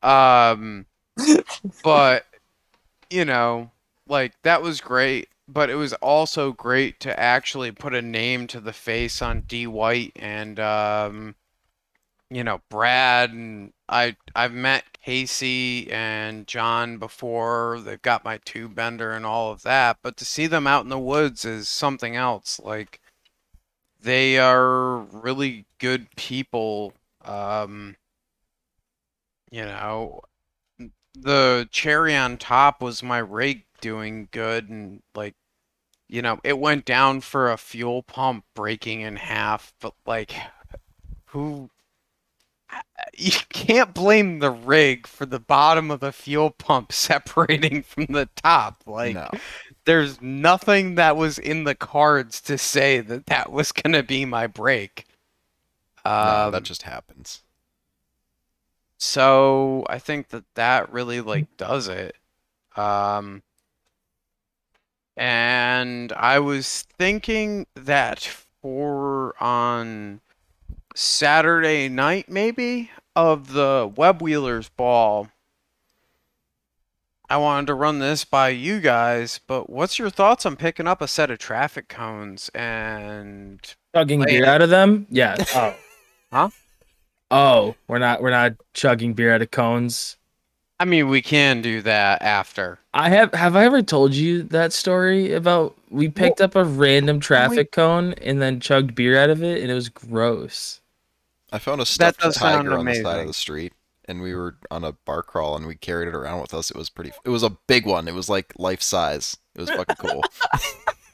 Um, 0.03 0.87
but, 1.83 2.27
you 3.11 3.25
know, 3.25 3.71
like 4.07 4.35
that 4.43 4.63
was 4.63 4.81
great 4.81 5.29
but 5.49 5.71
it 5.71 5.75
was 5.77 5.95
also 5.95 6.53
great 6.53 7.01
to 7.01 7.19
actually 7.19 7.73
put 7.73 7.95
a 7.95 8.03
name 8.03 8.47
to 8.47 8.61
the 8.61 8.73
face 8.73 9.23
on 9.23 9.41
D 9.43 9.67
White 9.67 10.13
and 10.17 10.61
um, 10.61 11.35
you 12.31 12.45
know 12.45 12.61
Brad 12.69 13.33
and 13.33 13.73
I 13.89 14.17
I've 14.35 14.53
met 14.53 14.99
Casey 15.03 15.91
and 15.91 16.47
John 16.47 16.99
before. 16.99 17.81
They've 17.81 18.01
got 18.03 18.25
my 18.25 18.39
tube 18.39 18.75
bender 18.75 19.13
and 19.13 19.25
all 19.25 19.51
of 19.51 19.63
that, 19.63 19.99
but 20.03 20.17
to 20.19 20.25
see 20.25 20.47
them 20.47 20.67
out 20.67 20.85
in 20.85 20.91
the 20.91 20.99
woods 20.99 21.45
is 21.45 21.69
something 21.69 22.17
else. 22.17 22.61
Like 22.63 23.01
they 24.01 24.39
are 24.39 24.99
really 24.99 25.67
good 25.79 26.09
people. 26.17 26.93
Um, 27.25 27.97
you 29.51 29.65
know, 29.65 30.21
the 31.15 31.69
cherry 31.71 32.15
on 32.17 32.37
top 32.37 32.83
was 32.83 33.03
my 33.03 33.19
rig 33.19 33.65
doing 33.81 34.29
good 34.33 34.69
and 34.69 35.03
like 35.15 35.35
you 36.09 36.21
know 36.21 36.39
it 36.43 36.59
went 36.59 36.85
down 36.85 37.21
for 37.21 37.51
a 37.51 37.57
fuel 37.57 38.03
pump 38.03 38.45
breaking 38.55 39.03
in 39.03 39.17
half 39.17 39.73
but 39.81 39.95
like 40.05 40.35
who 41.27 41.71
you 43.17 43.33
can't 43.49 43.95
blame 43.95 44.39
the 44.39 44.51
rig 44.51 45.07
for 45.07 45.27
the 45.27 45.41
bottom 45.41 45.91
of 45.91 46.01
the 46.01 46.13
fuel 46.13 46.51
pump 46.51 46.93
separating 46.93 47.83
from 47.83 48.07
the 48.07 48.29
top 48.37 48.83
like 48.87 49.15
no. 49.15 49.29
there's 49.85 50.21
nothing 50.21 50.95
that 50.97 51.17
was 51.17 51.39
in 51.39 51.65
the 51.65 51.75
cards 51.75 52.41
to 52.41 52.59
say 52.59 53.01
that 53.01 53.27
that 53.27 53.51
was 53.51 53.73
going 53.73 53.93
to 53.93 54.03
be 54.03 54.25
my 54.25 54.47
break 54.47 55.07
no, 56.05 56.47
um, 56.47 56.53
that 56.53 56.63
just 56.63 56.83
happens. 56.83 57.43
so 58.97 59.85
I 59.89 59.99
think 59.99 60.29
that 60.29 60.45
that 60.55 60.93
really 60.93 61.21
like 61.21 61.57
does 61.57 61.89
it. 61.89 62.17
Um, 62.77 63.43
and 65.17 66.13
I 66.13 66.39
was 66.39 66.83
thinking 66.97 67.67
that 67.75 68.21
for 68.63 69.35
on 69.43 70.21
Saturday 71.01 71.89
night, 71.89 72.29
maybe 72.29 72.91
of 73.15 73.53
the 73.53 73.89
Web 73.95 74.21
Wheelers 74.21 74.69
ball, 74.69 75.29
I 77.31 77.37
wanted 77.37 77.69
to 77.69 77.75
run 77.75 78.01
this 78.01 78.25
by 78.25 78.49
you 78.49 78.81
guys. 78.81 79.39
But 79.47 79.71
what's 79.71 80.01
your 80.01 80.11
thoughts 80.11 80.45
on 80.45 80.57
picking 80.57 80.89
up 80.89 81.01
a 81.01 81.07
set 81.07 81.31
of 81.31 81.39
traffic 81.39 81.89
cones 81.89 82.51
and 82.53 83.61
Chugging 83.95 84.25
beer 84.25 84.45
out 84.45 84.61
of 84.61 84.71
them? 84.71 85.07
Yeah. 85.09 85.37
Oh. 85.55 85.77
Huh? 86.33 86.49
Oh, 87.31 87.77
we're 87.87 88.01
not 88.01 88.21
we're 88.21 88.31
not 88.31 88.55
chugging 88.75 89.15
beer 89.15 89.33
out 89.33 89.41
of 89.41 89.53
cones. 89.53 90.17
I 90.81 90.85
mean, 90.85 91.09
we 91.09 91.23
can 91.23 91.63
do 91.63 91.81
that 91.83 92.23
after. 92.23 92.81
I 92.93 93.09
have 93.11 93.33
have 93.35 93.55
I 93.55 93.65
ever 93.67 93.83
told 93.83 94.15
you 94.15 94.43
that 94.45 94.73
story 94.73 95.33
about 95.33 95.77
we 95.91 96.09
picked 96.09 96.41
up 96.41 96.57
a 96.57 96.65
random 96.65 97.21
traffic 97.21 97.71
cone 97.71 98.15
and 98.15 98.43
then 98.43 98.59
chugged 98.59 98.97
beer 98.97 99.17
out 99.17 99.31
of 99.31 99.45
it 99.45 99.63
and 99.63 99.71
it 99.71 99.75
was 99.75 99.89
gross. 99.89 100.81
I 101.53 101.59
found 101.59 101.81
a 101.81 101.87
stuffed 101.87 102.21
does 102.21 102.37
tiger 102.37 102.77
on 102.77 102.85
the 102.85 102.95
side 102.95 103.21
of 103.21 103.27
the 103.27 103.33
street, 103.33 103.73
and 104.05 104.21
we 104.21 104.35
were 104.35 104.57
on 104.71 104.85
a 104.85 104.93
bar 104.93 105.23
crawl, 105.23 105.57
and 105.57 105.67
we 105.67 105.77
carried 105.77 106.09
it 106.09 106.15
around 106.15 106.41
with 106.41 106.53
us. 106.53 106.71
It 106.71 106.77
was 106.77 106.91
pretty. 106.91 107.13
It 107.25 107.31
was 107.31 107.43
a 107.43 107.57
big 107.67 107.87
one. 107.87 108.09
It 108.09 108.15
was 108.15 108.29
like 108.29 108.53
life 108.59 108.83
size. 108.83 109.37
It 109.55 109.61
was 109.61 109.71
fucking 109.71 109.97
cool. 109.97 110.23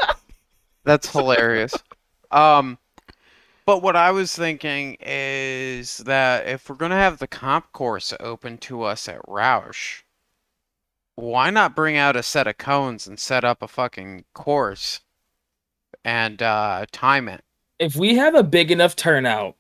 That's 0.85 1.11
hilarious. 1.11 1.75
Um, 2.31 2.79
but 3.67 3.83
what 3.83 3.97
I 3.97 4.11
was 4.11 4.35
thinking 4.35 4.97
is 5.01 5.99
that 5.99 6.47
if 6.47 6.69
we're 6.69 6.77
gonna 6.77 6.97
have 6.97 7.19
the 7.19 7.27
comp 7.27 7.73
course 7.73 8.13
open 8.21 8.59
to 8.59 8.83
us 8.83 9.09
at 9.09 9.21
Rausch, 9.27 10.03
why 11.15 11.51
not 11.51 11.77
bring 11.77 11.97
out 11.97 12.17
a 12.17 12.23
set 12.23 12.47
of 12.47 12.59
cones 12.59 13.07
and 13.07 13.19
set 13.19 13.45
up 13.45 13.63
a 13.63 13.69
fucking 13.69 14.25
course 14.35 15.01
and 16.05 16.43
uh, 16.43 16.87
time 16.93 17.29
it? 17.29 17.45
If 17.79 17.97
we 17.97 18.17
have 18.17 18.35
a 18.35 18.43
big 18.43 18.71
enough 18.71 18.97
turnout, 18.97 19.57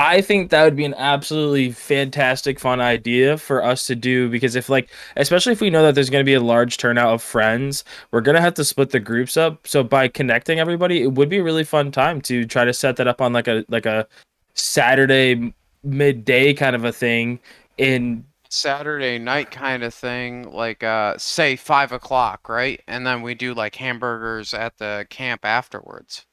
I 0.00 0.22
think 0.22 0.48
that 0.48 0.64
would 0.64 0.76
be 0.76 0.86
an 0.86 0.94
absolutely 0.94 1.72
fantastic 1.72 2.58
fun 2.58 2.80
idea 2.80 3.36
for 3.36 3.62
us 3.62 3.86
to 3.86 3.94
do 3.94 4.30
because 4.30 4.56
if 4.56 4.70
like 4.70 4.88
especially 5.16 5.52
if 5.52 5.60
we 5.60 5.68
know 5.68 5.82
that 5.82 5.94
there's 5.94 6.08
going 6.08 6.24
to 6.24 6.26
be 6.26 6.32
a 6.32 6.40
large 6.40 6.78
turnout 6.78 7.12
of 7.12 7.22
friends, 7.22 7.84
we're 8.10 8.22
going 8.22 8.34
to 8.34 8.40
have 8.40 8.54
to 8.54 8.64
split 8.64 8.90
the 8.90 8.98
groups 8.98 9.36
up. 9.36 9.66
So 9.66 9.82
by 9.82 10.08
connecting 10.08 10.58
everybody, 10.58 11.02
it 11.02 11.12
would 11.12 11.28
be 11.28 11.36
a 11.36 11.42
really 11.42 11.64
fun 11.64 11.92
time 11.92 12.22
to 12.22 12.46
try 12.46 12.64
to 12.64 12.72
set 12.72 12.96
that 12.96 13.08
up 13.08 13.20
on 13.20 13.34
like 13.34 13.46
a 13.46 13.62
like 13.68 13.84
a 13.84 14.08
Saturday 14.54 15.52
midday 15.82 16.54
kind 16.54 16.74
of 16.74 16.84
a 16.86 16.92
thing 16.92 17.38
in 17.76 18.24
Saturday 18.48 19.18
night 19.18 19.50
kind 19.50 19.82
of 19.82 19.92
thing, 19.92 20.50
like 20.50 20.82
uh, 20.82 21.18
say 21.18 21.56
five 21.56 21.92
o'clock, 21.92 22.48
right? 22.48 22.80
And 22.88 23.06
then 23.06 23.20
we 23.20 23.34
do 23.34 23.52
like 23.52 23.74
hamburgers 23.74 24.54
at 24.54 24.78
the 24.78 25.06
camp 25.10 25.44
afterwards. 25.44 26.24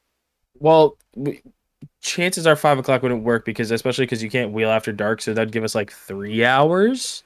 well 0.60 0.98
we, 1.16 1.42
chances 2.08 2.48
are 2.48 2.56
five 2.56 2.78
o'clock 2.80 3.02
wouldn't 3.04 3.24
work 3.24 3.44
because 3.46 3.70
especially 3.72 4.06
because 4.06 4.24
you 4.24 4.30
can't 4.30 4.52
wheel 4.54 4.70
after 4.72 4.92
dark 4.94 5.22
so 5.22 5.34
that'd 5.34 5.52
give 5.52 5.64
us 5.64 5.76
like 5.76 5.92
three 5.92 6.46
hours 6.46 7.24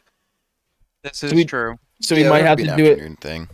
This 1.04 1.24
is 1.24 1.34
we- 1.34 1.46
true. 1.46 1.78
so 2.02 2.16
we 2.16 2.24
might 2.28 2.44
have 2.44 2.58
to 2.58 2.76
do 2.76 2.86
it 2.86 3.20
thing. 3.22 3.48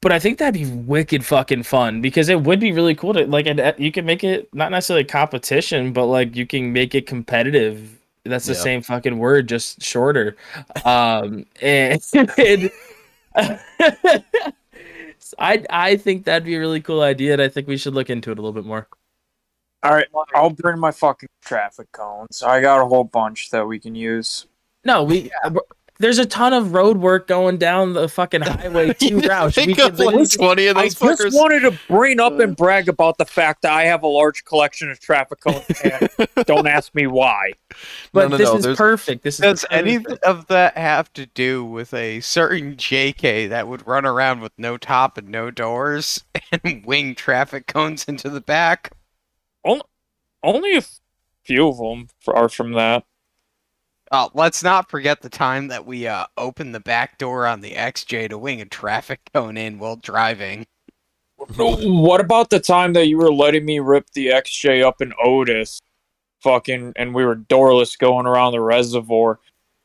but 0.00 0.12
I 0.12 0.18
think 0.20 0.38
that'd 0.38 0.54
be 0.54 0.70
wicked 0.70 1.24
fucking 1.26 1.64
fun 1.64 2.00
because 2.00 2.28
it 2.28 2.40
would 2.42 2.60
be 2.60 2.70
really 2.72 2.94
cool 2.94 3.12
to 3.14 3.26
like 3.26 3.46
and 3.46 3.58
uh, 3.60 3.72
you 3.76 3.90
can 3.90 4.06
make 4.06 4.22
it 4.22 4.48
not 4.54 4.70
necessarily 4.70 5.04
competition, 5.04 5.92
but 5.92 6.06
like 6.06 6.36
you 6.36 6.46
can 6.46 6.72
make 6.72 6.94
it 6.94 7.06
competitive. 7.06 7.98
That's 8.24 8.46
the 8.46 8.52
Yeah. 8.52 8.60
same 8.60 8.82
fucking 8.82 9.18
word, 9.18 9.48
just 9.48 9.82
shorter. 9.82 10.36
Um, 10.84 11.46
and, 11.62 12.00
and 12.36 12.70
I 15.38 15.64
I 15.70 15.96
think 15.96 16.24
that'd 16.24 16.44
be 16.44 16.54
a 16.54 16.60
really 16.60 16.80
cool 16.80 17.00
idea, 17.02 17.32
and 17.34 17.42
I 17.42 17.48
think 17.48 17.66
we 17.68 17.76
should 17.76 17.94
look 17.94 18.10
into 18.10 18.30
it 18.30 18.38
a 18.38 18.40
little 18.42 18.52
bit 18.52 18.64
more. 18.66 18.86
All 19.82 19.92
right, 19.92 20.06
I'll 20.34 20.50
bring 20.50 20.78
my 20.80 20.90
fucking 20.90 21.28
traffic 21.42 21.92
cones. 21.92 22.42
I 22.42 22.60
got 22.60 22.80
a 22.80 22.86
whole 22.86 23.04
bunch 23.04 23.50
that 23.50 23.66
we 23.66 23.78
can 23.78 23.94
use. 23.94 24.46
No, 24.84 25.04
we 25.04 25.30
there's 26.00 26.18
a 26.18 26.26
ton 26.26 26.52
of 26.52 26.72
road 26.74 26.96
work 26.98 27.26
going 27.26 27.58
down 27.58 27.92
the 27.92 28.08
fucking 28.08 28.42
highway 28.42 28.92
to 28.94 29.04
You 29.08 29.20
Rausch. 29.20 29.56
We 29.56 29.66
Pick 29.66 29.80
up 29.80 29.96
could 29.96 30.04
like 30.14 30.30
twenty 30.32 30.66
of 30.68 30.76
I 30.76 30.82
those 30.84 30.94
just 30.94 31.20
fuckers. 31.22 31.34
wanted 31.34 31.60
to 31.60 31.78
bring 31.88 32.20
up 32.20 32.38
and 32.38 32.52
uh, 32.52 32.54
brag 32.54 32.88
about 32.88 33.18
the 33.18 33.24
fact 33.24 33.62
that 33.62 33.72
I 33.72 33.84
have 33.84 34.04
a 34.04 34.06
large 34.06 34.44
collection 34.44 34.90
of 34.90 35.00
traffic 35.00 35.40
cones. 35.40 35.64
And 35.84 36.08
don't 36.46 36.66
ask 36.68 36.94
me 36.94 37.06
why. 37.08 37.52
but 38.12 38.22
No, 38.22 38.28
no, 38.28 38.36
this 38.36 38.48
no, 38.48 38.56
is 38.56 38.62
there's- 38.64 38.78
perfect. 38.78 39.22
This 39.24 39.34
is 39.36 39.40
Does 39.40 39.64
perfect. 39.64 39.88
any 39.88 40.16
of 40.24 40.46
that 40.48 40.76
have 40.78 41.12
to 41.14 41.26
do 41.26 41.64
with 41.64 41.92
a 41.94 42.20
certain 42.20 42.76
JK 42.76 43.48
that 43.48 43.66
would 43.68 43.84
run 43.86 44.06
around 44.06 44.40
with 44.40 44.52
no 44.56 44.76
top 44.76 45.18
and 45.18 45.28
no 45.28 45.50
doors 45.50 46.22
and 46.64 46.84
wing 46.86 47.14
traffic 47.16 47.66
cones 47.66 48.04
into 48.04 48.28
the 48.30 48.40
back? 48.40 48.92
Only 49.64 50.76
a 50.76 50.84
few 51.44 51.68
of 51.68 51.78
them 51.78 52.08
are 52.28 52.48
from 52.48 52.72
that. 52.72 53.04
Uh, 54.10 54.28
let's 54.32 54.62
not 54.62 54.90
forget 54.90 55.20
the 55.20 55.28
time 55.28 55.68
that 55.68 55.84
we 55.84 56.06
uh, 56.06 56.24
opened 56.36 56.74
the 56.74 56.80
back 56.80 57.18
door 57.18 57.46
on 57.46 57.60
the 57.60 57.72
XJ 57.72 58.30
to 58.30 58.38
wing 58.38 58.60
a 58.60 58.64
traffic 58.64 59.20
cone 59.34 59.56
in 59.56 59.78
while 59.78 59.96
driving. 59.96 60.66
What 61.36 62.20
about 62.20 62.50
the 62.50 62.58
time 62.58 62.94
that 62.94 63.06
you 63.06 63.18
were 63.18 63.32
letting 63.32 63.64
me 63.64 63.80
rip 63.80 64.10
the 64.10 64.28
XJ 64.28 64.82
up 64.82 65.00
in 65.02 65.12
Otis, 65.22 65.80
fucking, 66.40 66.94
and 66.96 67.14
we 67.14 67.24
were 67.24 67.34
doorless 67.34 67.96
going 67.96 68.26
around 68.26 68.52
the 68.52 68.60
reservoir, 68.60 69.38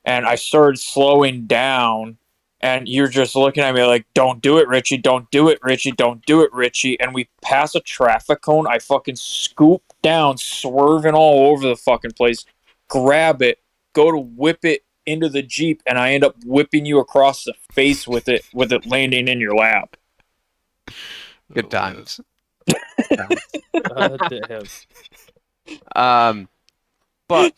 and 0.06 0.26
I 0.26 0.35
started 0.35 0.80
slowing 0.80 1.45
down, 1.45 2.18
and 2.64 2.88
you're 2.88 3.09
just 3.09 3.35
looking 3.35 3.61
at 3.61 3.75
me 3.75 3.83
like, 3.83 4.06
"Don't 4.14 4.42
do 4.42 4.58
it, 4.58 4.69
Richie! 4.69 4.98
Don't 4.98 5.30
do 5.32 5.50
it, 5.50 5.59
Richie! 5.61 5.92
Don't 5.92 6.25
do 6.25 6.42
it, 6.42 6.51
Richie!" 6.53 6.98
And 7.00 7.14
we 7.14 7.27
pass 7.42 7.75
a 7.75 7.82
traffic 7.82 8.42
cone. 8.42 8.66
I 8.66 8.80
fucking 8.80 9.17
scoop 9.17 9.83
down, 10.01 10.38
swerving 10.38 11.14
all 11.14 11.48
over 11.51 11.67
the 11.67 11.75
fucking 11.75 12.11
place, 12.11 12.45
grab 12.88 13.42
it, 13.42 13.59
go 13.92 14.11
to 14.11 14.17
whip 14.17 14.64
it 14.64 14.85
into 15.06 15.27
the 15.27 15.43
jeep, 15.43 15.83
and 15.85 16.00
I 16.00 16.14
end 16.14 16.24
up 16.24 16.38
whipping 16.45 16.85
you 16.85 17.00
across 17.00 17.43
the 17.43 17.53
face 17.74 18.08
with 18.08 18.30
it, 18.30 18.45
with 18.53 18.72
it 18.72 18.85
landing 18.85 19.27
in 19.27 19.42
your 19.42 19.56
lap. 19.56 19.98
Good 21.53 21.69
times. 21.69 22.22
God 23.90 24.19
damn. 24.30 24.64
Um, 25.98 26.50
but 27.27 27.53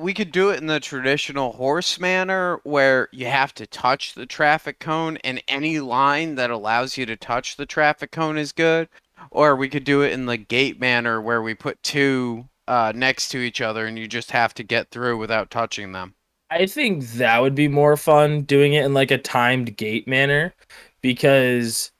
we 0.00 0.14
could 0.14 0.32
do 0.32 0.48
it 0.48 0.60
in 0.60 0.66
the 0.66 0.80
traditional 0.80 1.52
horse 1.52 2.00
manner 2.00 2.58
where 2.64 3.08
you 3.12 3.26
have 3.26 3.54
to 3.54 3.66
touch 3.66 4.14
the 4.14 4.24
traffic 4.24 4.78
cone, 4.78 5.18
and 5.18 5.42
any 5.46 5.78
line 5.78 6.36
that 6.36 6.50
allows 6.50 6.96
you 6.96 7.04
to 7.06 7.16
touch 7.16 7.56
the 7.56 7.66
traffic 7.66 8.10
cone 8.10 8.38
is 8.38 8.52
good. 8.52 8.88
Or 9.30 9.54
we 9.54 9.68
could 9.68 9.84
do 9.84 10.00
it 10.00 10.12
in 10.12 10.24
the 10.24 10.38
gate 10.38 10.80
manner 10.80 11.20
where 11.20 11.42
we 11.42 11.54
put 11.54 11.82
two 11.82 12.48
uh, 12.66 12.92
next 12.94 13.28
to 13.28 13.38
each 13.38 13.60
other 13.60 13.86
and 13.86 13.98
you 13.98 14.08
just 14.08 14.30
have 14.30 14.54
to 14.54 14.62
get 14.62 14.90
through 14.90 15.18
without 15.18 15.50
touching 15.50 15.92
them. 15.92 16.14
I 16.50 16.66
think 16.66 17.04
that 17.12 17.42
would 17.42 17.54
be 17.54 17.68
more 17.68 17.96
fun 17.96 18.42
doing 18.42 18.72
it 18.72 18.84
in 18.84 18.94
like 18.94 19.10
a 19.10 19.18
timed 19.18 19.76
gate 19.76 20.08
manner 20.08 20.54
because 21.02 21.92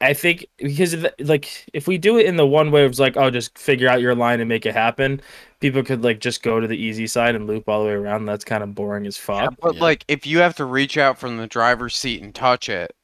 I 0.00 0.14
think 0.14 0.46
because 0.58 0.92
of 0.94 1.00
the, 1.02 1.14
like 1.20 1.66
if 1.72 1.88
we 1.88 1.98
do 1.98 2.18
it 2.18 2.26
in 2.26 2.36
the 2.36 2.46
one 2.46 2.70
way 2.70 2.86
it's 2.86 3.00
like 3.00 3.16
oh 3.16 3.30
just 3.30 3.58
figure 3.58 3.88
out 3.88 4.00
your 4.00 4.14
line 4.14 4.40
and 4.40 4.48
make 4.48 4.64
it 4.66 4.74
happen, 4.74 5.20
people 5.60 5.82
could 5.82 6.02
like 6.04 6.20
just 6.20 6.42
go 6.42 6.60
to 6.60 6.68
the 6.68 6.76
easy 6.76 7.06
side 7.08 7.34
and 7.34 7.46
loop 7.48 7.68
all 7.68 7.80
the 7.82 7.86
way 7.88 7.94
around. 7.94 8.26
That's 8.26 8.44
kind 8.44 8.62
of 8.62 8.74
boring 8.74 9.06
as 9.06 9.16
fuck. 9.18 9.54
But 9.60 9.78
Yeah. 9.78 9.80
like 9.80 10.04
if 10.08 10.26
you 10.26 10.38
have 10.40 10.56
to 10.56 10.64
reach 10.64 10.96
out 10.98 11.18
from 11.18 11.36
the 11.38 11.46
driver's 11.46 11.96
seat 11.96 12.22
and 12.22 12.34
touch 12.34 12.68
it, 12.68 12.94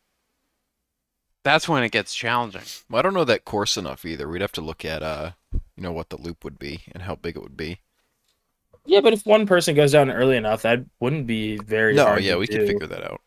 that's 1.44 1.68
when 1.68 1.82
it 1.84 1.92
gets 1.92 2.14
challenging. 2.14 2.72
Well, 2.88 2.98
I 2.98 3.02
don't 3.02 3.12
know 3.14 3.24
that 3.24 3.44
course 3.44 3.76
enough 3.76 4.04
either. 4.06 4.26
We'd 4.28 4.40
have 4.40 4.52
to 4.52 4.60
look 4.62 4.84
at 4.84 5.02
uh, 5.02 5.32
you 5.52 5.82
know, 5.82 5.92
what 5.92 6.08
the 6.10 6.16
loop 6.16 6.44
would 6.44 6.58
be 6.58 6.84
and 6.92 7.02
how 7.02 7.14
big 7.14 7.36
it 7.36 7.42
would 7.42 7.56
be. 7.56 7.80
Yeah, 8.86 9.00
but 9.00 9.12
if 9.14 9.24
one 9.26 9.46
person 9.46 9.74
goes 9.74 9.92
down 9.92 10.10
early 10.10 10.36
enough, 10.36 10.62
that 10.62 10.84
wouldn't 11.00 11.26
be 11.26 11.56
very 11.58 11.98
No, 11.98 12.00
hard 12.00 12.26
yeah, 12.26 12.36
to 12.36 12.36
we 12.36 12.46
do. 12.46 12.48
could 12.48 12.62
figure 12.62 12.86
that 12.86 13.02
out. 13.04 13.22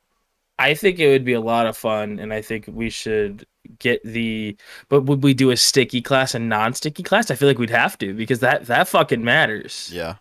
I 0.60 0.74
think 0.74 1.00
it 1.00 1.10
would 1.10 1.26
be 1.26 1.34
a 1.34 1.42
lot 1.42 1.68
of 1.68 1.77
fun, 1.77 2.19
and 2.19 2.34
I 2.34 2.42
think 2.42 2.66
we 2.68 2.90
should 2.90 3.45
get 3.80 4.03
the. 4.03 4.58
But 4.90 5.02
would 5.02 5.24
we 5.24 5.34
do 5.34 5.52
a 5.52 5.58
sticky 5.58 6.02
class 6.02 6.34
and 6.34 6.50
non-sticky 6.50 7.03
class? 7.03 7.30
I 7.30 7.36
feel 7.36 7.48
like 7.48 7.60
we'd 7.60 7.69
have 7.69 7.98
to 8.00 8.14
because 8.14 8.40
that 8.40 8.66
that 8.66 8.88
fucking 8.88 9.24
matters. 9.24 9.92
Yeah. 9.94 10.16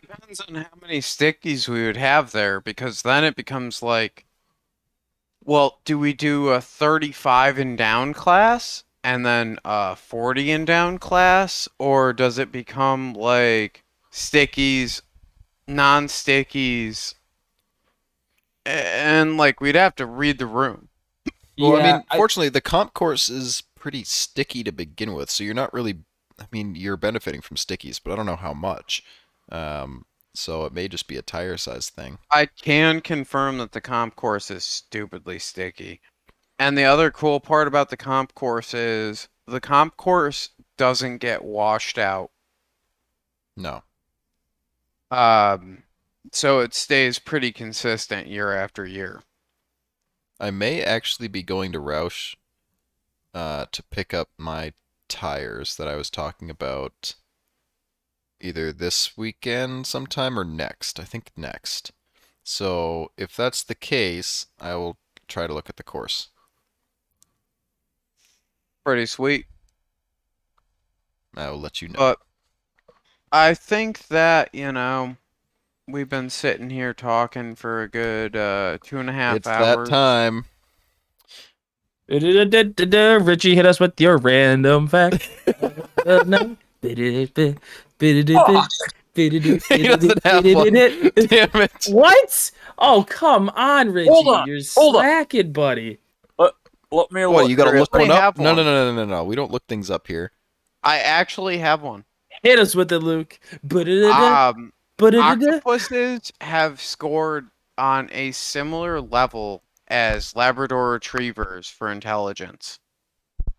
Depends 0.00 0.40
on 0.40 0.54
how 0.54 0.70
many 0.80 1.00
stickies 1.00 1.68
we 1.68 1.84
would 1.84 1.96
have 1.96 2.32
there, 2.32 2.60
because 2.60 3.02
then 3.02 3.22
it 3.22 3.36
becomes 3.36 3.82
like, 3.82 4.24
well, 5.44 5.78
do 5.84 5.98
we 5.98 6.14
do 6.14 6.48
a 6.48 6.60
35 6.60 7.58
and 7.58 7.76
down 7.76 8.14
class 8.14 8.84
and 9.04 9.24
then 9.24 9.58
a 9.64 9.96
40 9.96 10.50
and 10.52 10.66
down 10.66 10.98
class, 10.98 11.68
or 11.78 12.12
does 12.12 12.38
it 12.38 12.50
become 12.50 13.12
like 13.14 13.84
stickies, 14.10 15.02
non-stickies, 15.66 17.14
and 18.70 19.36
like 19.36 19.60
we'd 19.60 19.74
have 19.74 19.94
to 19.96 20.06
read 20.06 20.38
the 20.38 20.46
room. 20.46 20.88
Well, 21.58 21.76
I 21.76 21.80
Yeah, 21.80 21.80
mean, 21.80 22.04
fortunately, 22.10 22.48
the 22.48 22.60
comp 22.60 22.94
course 22.94 23.28
is 23.28 23.62
pretty 23.76 24.04
sticky 24.04 24.64
to 24.64 24.72
begin 24.72 25.12
with, 25.14 25.30
so 25.30 25.44
you're 25.44 25.54
not 25.54 25.72
really. 25.74 26.00
I 26.38 26.46
mean, 26.52 26.74
you're 26.74 26.96
benefiting 26.96 27.42
from 27.42 27.58
stickies, 27.58 28.00
but 28.02 28.12
I 28.12 28.16
don't 28.16 28.24
know 28.26 28.36
how 28.36 28.54
much. 28.54 29.02
Um, 29.52 30.06
so 30.34 30.64
it 30.64 30.72
may 30.72 30.88
just 30.88 31.06
be 31.06 31.16
a 31.18 31.22
tire 31.22 31.58
size 31.58 31.90
thing. 31.90 32.18
I 32.32 32.46
can 32.46 33.02
confirm 33.02 33.58
that 33.58 33.70
the 33.70 33.80
comp 33.80 34.16
course 34.16 34.50
is 34.50 34.64
stupidly 34.64 35.38
sticky. 35.38 36.00
And 36.58 36.78
the 36.78 36.84
other 36.84 37.10
cool 37.10 37.40
part 37.40 37.68
about 37.68 37.90
the 37.90 37.96
comp 37.98 38.34
course 38.34 38.74
is 38.74 39.28
the 39.46 39.60
comp 39.60 39.96
course 39.96 40.50
doesn't 40.76 41.18
get 41.18 41.44
washed 41.44 41.98
out. 41.98 42.32
No. 43.56 43.84
Um, 45.10 45.82
so 46.32 46.60
it 46.60 46.74
stays 46.74 47.18
pretty 47.18 47.52
consistent 47.52 48.26
year 48.26 48.52
after 48.52 48.86
year. 48.86 49.22
I 50.38 50.50
may 50.50 50.82
actually 50.82 51.28
be 51.28 51.42
going 51.42 51.72
to 51.72 51.80
Rausch 51.80 52.34
uh, 53.34 53.66
to 53.72 53.82
pick 53.84 54.14
up 54.14 54.30
my 54.38 54.72
tires 55.08 55.76
that 55.76 55.88
I 55.88 55.96
was 55.96 56.08
talking 56.08 56.48
about 56.50 57.14
either 58.40 58.72
this 58.72 59.16
weekend 59.16 59.86
sometime 59.86 60.38
or 60.38 60.44
next. 60.44 60.98
I 60.98 61.04
think 61.04 61.30
next. 61.36 61.92
So 62.42 63.12
if 63.16 63.36
that's 63.36 63.62
the 63.62 63.74
case, 63.74 64.46
I 64.60 64.74
will 64.74 64.96
try 65.28 65.46
to 65.46 65.52
look 65.52 65.68
at 65.68 65.76
the 65.76 65.82
course. 65.82 66.28
Pretty 68.84 69.06
sweet. 69.06 69.46
I 71.36 71.50
will 71.50 71.60
let 71.60 71.82
you 71.82 71.88
know. 71.88 71.98
But 71.98 72.18
I 73.30 73.54
think 73.54 74.08
that, 74.08 74.54
you 74.54 74.72
know, 74.72 75.16
we've 75.92 76.08
been 76.08 76.30
sitting 76.30 76.70
here 76.70 76.92
talking 76.94 77.54
for 77.54 77.82
a 77.82 77.88
good 77.88 78.36
uh, 78.36 78.78
two 78.82 78.98
and 78.98 79.08
a 79.08 79.12
half 79.12 79.36
it's 79.36 79.46
hours. 79.46 79.88
that 79.88 79.94
time. 79.94 80.44
Richie, 83.26 83.54
hit 83.54 83.66
us 83.66 83.78
with 83.78 84.00
your 84.00 84.16
random 84.18 84.88
fact. 84.88 85.28
He 89.14 89.28
doesn't 89.82 90.24
have 90.24 90.44
one. 90.44 90.72
Damn 90.74 91.50
it. 91.54 91.86
What? 91.88 92.50
Oh, 92.78 93.04
come 93.08 93.48
on, 93.50 93.92
Richie. 93.92 94.08
Hold 94.10 94.28
on, 94.28 94.48
You're 94.48 94.60
hold 94.74 94.96
on. 94.96 95.02
slacking, 95.02 95.52
buddy. 95.52 95.98
Let 96.92 97.12
me 97.12 97.24
What, 97.26 97.42
look. 97.42 97.50
you 97.50 97.56
gotta 97.56 97.78
look 97.78 97.92
one 97.94 98.10
up? 98.10 98.20
have 98.20 98.38
No, 98.38 98.52
no, 98.54 98.64
no, 98.64 98.92
no, 98.92 98.94
no, 98.94 99.04
no. 99.04 99.24
We 99.24 99.36
don't 99.36 99.52
look 99.52 99.64
things 99.68 99.90
up 99.90 100.08
here. 100.08 100.32
I 100.82 100.98
actually 100.98 101.58
have 101.58 101.82
one. 101.82 102.04
Hit 102.42 102.58
us 102.58 102.74
with 102.74 102.90
it, 102.90 102.98
Luke. 102.98 103.38
Um, 103.72 104.72
ba-da-da-da. 105.00 105.58
octopuses 105.58 106.32
have 106.40 106.80
scored 106.80 107.50
on 107.78 108.08
a 108.12 108.32
similar 108.32 109.00
level 109.00 109.62
as 109.88 110.36
Labrador 110.36 110.90
retrievers 110.92 111.68
for 111.68 111.90
intelligence. 111.90 112.78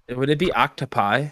Would 0.09 0.29
it 0.29 0.39
be 0.39 0.51
octopi? 0.53 1.29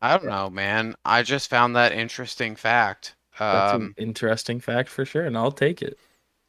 I 0.00 0.16
don't 0.16 0.26
know, 0.26 0.48
man. 0.50 0.94
I 1.04 1.22
just 1.22 1.50
found 1.50 1.74
that 1.76 1.92
interesting 1.92 2.56
fact. 2.56 3.16
That's 3.50 3.72
Um, 3.72 3.82
an 3.82 3.94
interesting 3.96 4.60
fact 4.60 4.88
for 4.88 5.04
sure, 5.04 5.24
and 5.24 5.36
I'll 5.36 5.52
take 5.52 5.82
it. 5.82 5.98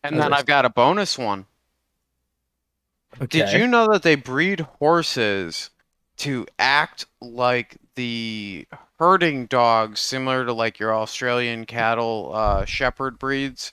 and 0.03 0.19
then 0.19 0.33
I've 0.33 0.45
got 0.45 0.65
a 0.65 0.69
bonus 0.69 1.17
one. 1.17 1.45
Did 3.27 3.47
Okay. 3.47 3.59
you 3.59 3.67
know 3.67 3.87
that 3.91 4.03
they 4.03 4.15
breed 4.15 4.61
horses 4.61 5.71
to 6.17 6.45
act 6.57 7.05
like 7.21 7.77
the 7.95 8.67
herding 8.99 9.45
dogs, 9.45 9.99
similar 9.99 10.45
to 10.45 10.53
like 10.53 10.77
your 10.77 10.93
Australian 10.93 11.65
cattle 11.65 12.31
uh, 12.33 12.65
shepherd 12.65 13.17
breeds? 13.17 13.71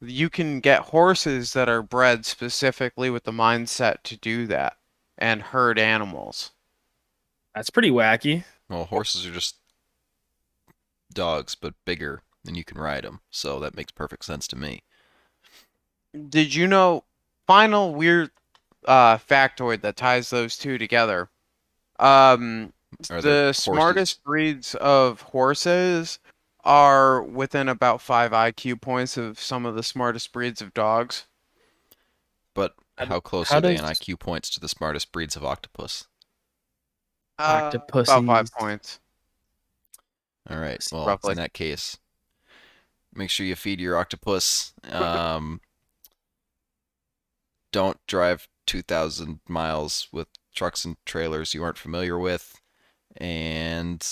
You 0.00 0.30
can 0.30 0.60
get 0.60 0.80
horses 0.80 1.52
that 1.52 1.68
are 1.68 1.82
bred 1.82 2.24
specifically 2.24 3.10
with 3.10 3.24
the 3.24 3.32
mindset 3.32 4.02
to 4.04 4.16
do 4.16 4.46
that 4.46 4.76
and 5.18 5.42
herd 5.42 5.78
animals. 5.78 6.52
That's 7.54 7.70
pretty 7.70 7.90
wacky. 7.90 8.44
Well, 8.68 8.84
horses 8.84 9.26
are 9.26 9.32
just 9.32 9.56
dogs, 11.12 11.54
but 11.54 11.74
bigger, 11.84 12.22
and 12.46 12.56
you 12.56 12.64
can 12.64 12.78
ride 12.78 13.04
them. 13.04 13.20
So 13.30 13.60
that 13.60 13.76
makes 13.76 13.92
perfect 13.92 14.24
sense 14.24 14.48
to 14.48 14.56
me. 14.56 14.82
Did 16.28 16.54
you 16.54 16.66
know? 16.66 17.04
Final 17.46 17.92
weird 17.92 18.30
uh, 18.86 19.18
factoid 19.18 19.80
that 19.80 19.96
ties 19.96 20.30
those 20.30 20.56
two 20.56 20.78
together. 20.78 21.28
Um, 21.98 22.72
Are 23.10 23.20
there 23.22 23.46
the 23.46 23.52
smartest 23.52 24.22
breeds 24.24 24.74
of 24.74 25.22
horses 25.22 26.18
are 26.64 27.22
within 27.22 27.68
about 27.68 28.00
five 28.00 28.32
IQ 28.32 28.80
points 28.80 29.16
of 29.16 29.38
some 29.40 29.64
of 29.64 29.74
the 29.74 29.82
smartest 29.82 30.32
breeds 30.32 30.60
of 30.60 30.74
dogs. 30.74 31.26
But 32.54 32.74
How 32.98 33.06
how 33.06 33.20
close 33.20 33.48
how 33.50 33.58
are 33.58 33.60
they 33.60 33.76
in 33.76 33.84
IQ 33.84 34.18
points 34.18 34.50
to 34.50 34.60
the 34.60 34.68
smartest 34.68 35.12
breeds 35.12 35.36
of 35.36 35.44
octopus? 35.44 36.06
Uh, 37.38 37.70
about 37.74 38.26
five 38.26 38.52
points. 38.52 39.00
All 40.48 40.58
right. 40.58 40.78
Just 40.78 40.92
Well, 40.92 41.06
roughly. 41.06 41.32
in 41.32 41.36
that 41.38 41.54
case, 41.54 41.96
make 43.14 43.30
sure 43.30 43.46
you 43.46 43.56
feed 43.56 43.80
your 43.80 43.96
octopus. 43.96 44.74
Um, 44.90 45.60
don't 47.72 47.98
drive 48.06 48.48
2,000 48.66 49.40
miles 49.48 50.08
with 50.12 50.28
trucks 50.54 50.84
and 50.84 50.96
trailers 51.06 51.54
you 51.54 51.62
aren't 51.62 51.78
familiar 51.78 52.18
with. 52.18 52.59
And 53.16 54.06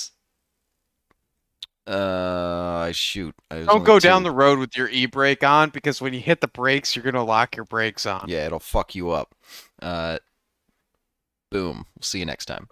uh, 1.88 2.92
shoot. 2.92 3.34
I 3.50 3.62
Don't 3.62 3.84
go 3.84 3.98
down 3.98 4.22
the 4.22 4.30
road 4.30 4.58
with 4.58 4.76
your 4.76 4.88
e-brake 4.90 5.42
on 5.42 5.70
because 5.70 6.02
when 6.02 6.12
you 6.12 6.20
hit 6.20 6.40
the 6.40 6.48
brakes, 6.48 6.94
you're 6.94 7.04
gonna 7.04 7.24
lock 7.24 7.56
your 7.56 7.64
brakes 7.64 8.04
on. 8.04 8.26
Yeah, 8.28 8.46
it'll 8.46 8.58
fuck 8.58 8.94
you 8.94 9.10
up. 9.10 9.34
Uh, 9.80 10.18
boom. 11.50 11.86
We'll 11.96 12.02
see 12.02 12.18
you 12.18 12.26
next 12.26 12.44
time. 12.44 12.68